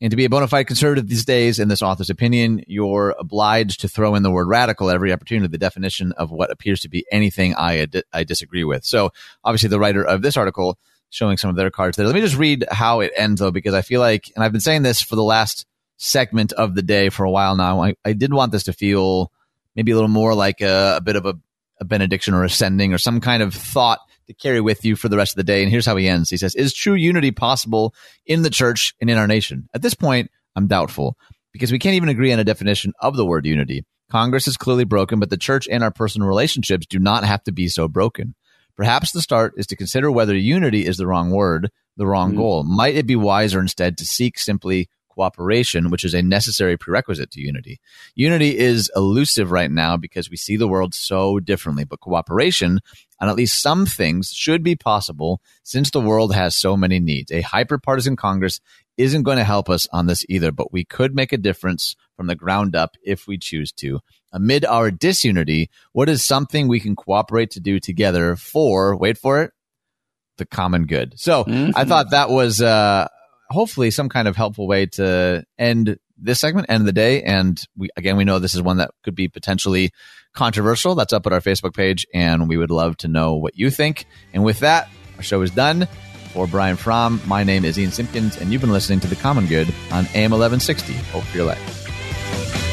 And 0.00 0.10
to 0.10 0.16
be 0.16 0.24
a 0.24 0.28
bona 0.28 0.48
fide 0.48 0.66
conservative 0.66 1.08
these 1.08 1.24
days, 1.24 1.58
in 1.58 1.68
this 1.68 1.82
author's 1.82 2.10
opinion, 2.10 2.62
you're 2.66 3.14
obliged 3.18 3.80
to 3.80 3.88
throw 3.88 4.14
in 4.16 4.22
the 4.22 4.30
word 4.30 4.48
radical 4.48 4.90
every 4.90 5.12
opportunity, 5.12 5.48
the 5.48 5.58
definition 5.58 6.12
of 6.12 6.30
what 6.30 6.50
appears 6.50 6.80
to 6.80 6.88
be 6.88 7.06
anything 7.10 7.54
I, 7.56 7.86
I 8.12 8.24
disagree 8.24 8.64
with. 8.64 8.84
So 8.84 9.10
obviously 9.44 9.68
the 9.68 9.78
writer 9.78 10.04
of 10.04 10.20
this 10.20 10.36
article 10.36 10.78
showing 11.10 11.36
some 11.36 11.48
of 11.48 11.56
their 11.56 11.70
cards 11.70 11.96
there. 11.96 12.06
Let 12.06 12.14
me 12.14 12.20
just 12.20 12.36
read 12.36 12.66
how 12.70 13.00
it 13.00 13.12
ends 13.16 13.40
though, 13.40 13.52
because 13.52 13.72
I 13.72 13.82
feel 13.82 14.00
like, 14.00 14.30
and 14.34 14.44
I've 14.44 14.52
been 14.52 14.60
saying 14.60 14.82
this 14.82 15.00
for 15.00 15.14
the 15.16 15.22
last 15.22 15.64
segment 15.96 16.52
of 16.52 16.74
the 16.74 16.82
day 16.82 17.08
for 17.08 17.24
a 17.24 17.30
while 17.30 17.56
now. 17.56 17.82
I, 17.82 17.94
I 18.04 18.12
did 18.12 18.32
want 18.32 18.52
this 18.52 18.64
to 18.64 18.72
feel 18.72 19.30
maybe 19.76 19.92
a 19.92 19.94
little 19.94 20.08
more 20.08 20.34
like 20.34 20.60
a, 20.60 20.96
a 20.96 21.00
bit 21.00 21.16
of 21.16 21.26
a, 21.26 21.34
a 21.80 21.84
benediction 21.84 22.34
or 22.34 22.44
ascending 22.44 22.92
or 22.92 22.98
some 22.98 23.20
kind 23.20 23.42
of 23.42 23.54
thought 23.54 24.00
to 24.26 24.34
carry 24.34 24.60
with 24.60 24.84
you 24.84 24.96
for 24.96 25.08
the 25.08 25.16
rest 25.16 25.32
of 25.32 25.36
the 25.36 25.44
day. 25.44 25.62
And 25.62 25.70
here's 25.70 25.86
how 25.86 25.96
he 25.96 26.08
ends. 26.08 26.30
He 26.30 26.36
says, 26.36 26.54
Is 26.54 26.72
true 26.72 26.94
unity 26.94 27.30
possible 27.30 27.94
in 28.26 28.42
the 28.42 28.50
church 28.50 28.94
and 29.00 29.10
in 29.10 29.18
our 29.18 29.26
nation? 29.26 29.68
At 29.74 29.82
this 29.82 29.94
point, 29.94 30.30
I'm 30.56 30.66
doubtful 30.66 31.16
because 31.52 31.72
we 31.72 31.78
can't 31.78 31.96
even 31.96 32.08
agree 32.08 32.32
on 32.32 32.38
a 32.38 32.44
definition 32.44 32.92
of 33.00 33.16
the 33.16 33.26
word 33.26 33.46
unity. 33.46 33.84
Congress 34.10 34.46
is 34.46 34.56
clearly 34.56 34.84
broken, 34.84 35.18
but 35.18 35.30
the 35.30 35.36
church 35.36 35.66
and 35.70 35.82
our 35.82 35.90
personal 35.90 36.28
relationships 36.28 36.86
do 36.86 36.98
not 36.98 37.24
have 37.24 37.42
to 37.44 37.52
be 37.52 37.68
so 37.68 37.88
broken. 37.88 38.34
Perhaps 38.76 39.12
the 39.12 39.22
start 39.22 39.54
is 39.56 39.66
to 39.68 39.76
consider 39.76 40.10
whether 40.10 40.34
unity 40.34 40.84
is 40.86 40.96
the 40.96 41.06
wrong 41.06 41.30
word, 41.30 41.70
the 41.96 42.06
wrong 42.06 42.30
mm-hmm. 42.30 42.38
goal. 42.38 42.64
Might 42.64 42.96
it 42.96 43.06
be 43.06 43.16
wiser 43.16 43.60
instead 43.60 43.98
to 43.98 44.04
seek 44.04 44.38
simply 44.38 44.88
cooperation, 45.14 45.90
which 45.90 46.04
is 46.04 46.14
a 46.14 46.22
necessary 46.22 46.76
prerequisite 46.76 47.30
to 47.30 47.40
unity. 47.40 47.80
Unity 48.14 48.58
is 48.58 48.90
elusive 48.96 49.50
right 49.50 49.70
now 49.70 49.96
because 49.96 50.30
we 50.30 50.36
see 50.36 50.56
the 50.56 50.68
world 50.68 50.94
so 50.94 51.38
differently, 51.38 51.84
but 51.84 52.00
cooperation 52.00 52.80
on 53.20 53.28
at 53.28 53.36
least 53.36 53.62
some 53.62 53.86
things 53.86 54.32
should 54.32 54.62
be 54.62 54.76
possible 54.76 55.40
since 55.62 55.90
the 55.90 56.00
world 56.00 56.34
has 56.34 56.54
so 56.54 56.76
many 56.76 57.00
needs. 57.00 57.30
A 57.30 57.42
hyperpartisan 57.42 58.16
Congress 58.16 58.60
isn't 58.96 59.22
going 59.22 59.38
to 59.38 59.44
help 59.44 59.68
us 59.68 59.88
on 59.92 60.06
this 60.06 60.24
either, 60.28 60.52
but 60.52 60.72
we 60.72 60.84
could 60.84 61.14
make 61.14 61.32
a 61.32 61.38
difference 61.38 61.96
from 62.16 62.26
the 62.26 62.36
ground 62.36 62.76
up 62.76 62.96
if 63.02 63.26
we 63.26 63.38
choose 63.38 63.72
to. 63.72 64.00
Amid 64.32 64.64
our 64.64 64.90
disunity, 64.90 65.70
what 65.92 66.08
is 66.08 66.24
something 66.24 66.68
we 66.68 66.80
can 66.80 66.96
cooperate 66.96 67.50
to 67.52 67.60
do 67.60 67.80
together 67.80 68.36
for, 68.36 68.96
wait 68.96 69.18
for 69.18 69.42
it, 69.42 69.52
the 70.36 70.46
common 70.46 70.86
good. 70.86 71.14
So 71.18 71.44
mm-hmm. 71.44 71.70
I 71.76 71.84
thought 71.84 72.10
that 72.10 72.30
was, 72.30 72.60
uh, 72.60 73.08
hopefully 73.50 73.90
some 73.90 74.08
kind 74.08 74.28
of 74.28 74.36
helpful 74.36 74.66
way 74.66 74.86
to 74.86 75.44
end 75.58 75.98
this 76.16 76.40
segment, 76.40 76.66
end 76.68 76.82
of 76.82 76.86
the 76.86 76.92
day. 76.92 77.22
And 77.22 77.60
we, 77.76 77.88
again, 77.96 78.16
we 78.16 78.24
know 78.24 78.38
this 78.38 78.54
is 78.54 78.62
one 78.62 78.78
that 78.78 78.90
could 79.02 79.14
be 79.14 79.28
potentially 79.28 79.90
controversial. 80.32 80.94
That's 80.94 81.12
up 81.12 81.26
at 81.26 81.32
our 81.32 81.40
Facebook 81.40 81.74
page, 81.74 82.06
and 82.14 82.48
we 82.48 82.56
would 82.56 82.70
love 82.70 82.96
to 82.98 83.08
know 83.08 83.34
what 83.34 83.56
you 83.56 83.70
think. 83.70 84.06
And 84.32 84.44
with 84.44 84.60
that, 84.60 84.88
our 85.16 85.22
show 85.22 85.42
is 85.42 85.50
done. 85.50 85.88
For 86.32 86.48
Brian 86.48 86.76
Fromm, 86.76 87.20
my 87.26 87.44
name 87.44 87.64
is 87.64 87.78
Ian 87.78 87.92
Simpkins, 87.92 88.36
and 88.36 88.52
you've 88.52 88.60
been 88.60 88.72
listening 88.72 88.98
to 89.00 89.06
The 89.06 89.14
Common 89.14 89.46
Good 89.46 89.68
on 89.92 90.06
AM 90.14 90.32
1160. 90.32 90.92
Hope 90.92 91.22
for 91.22 91.36
your 91.36 91.46
life. 91.46 92.63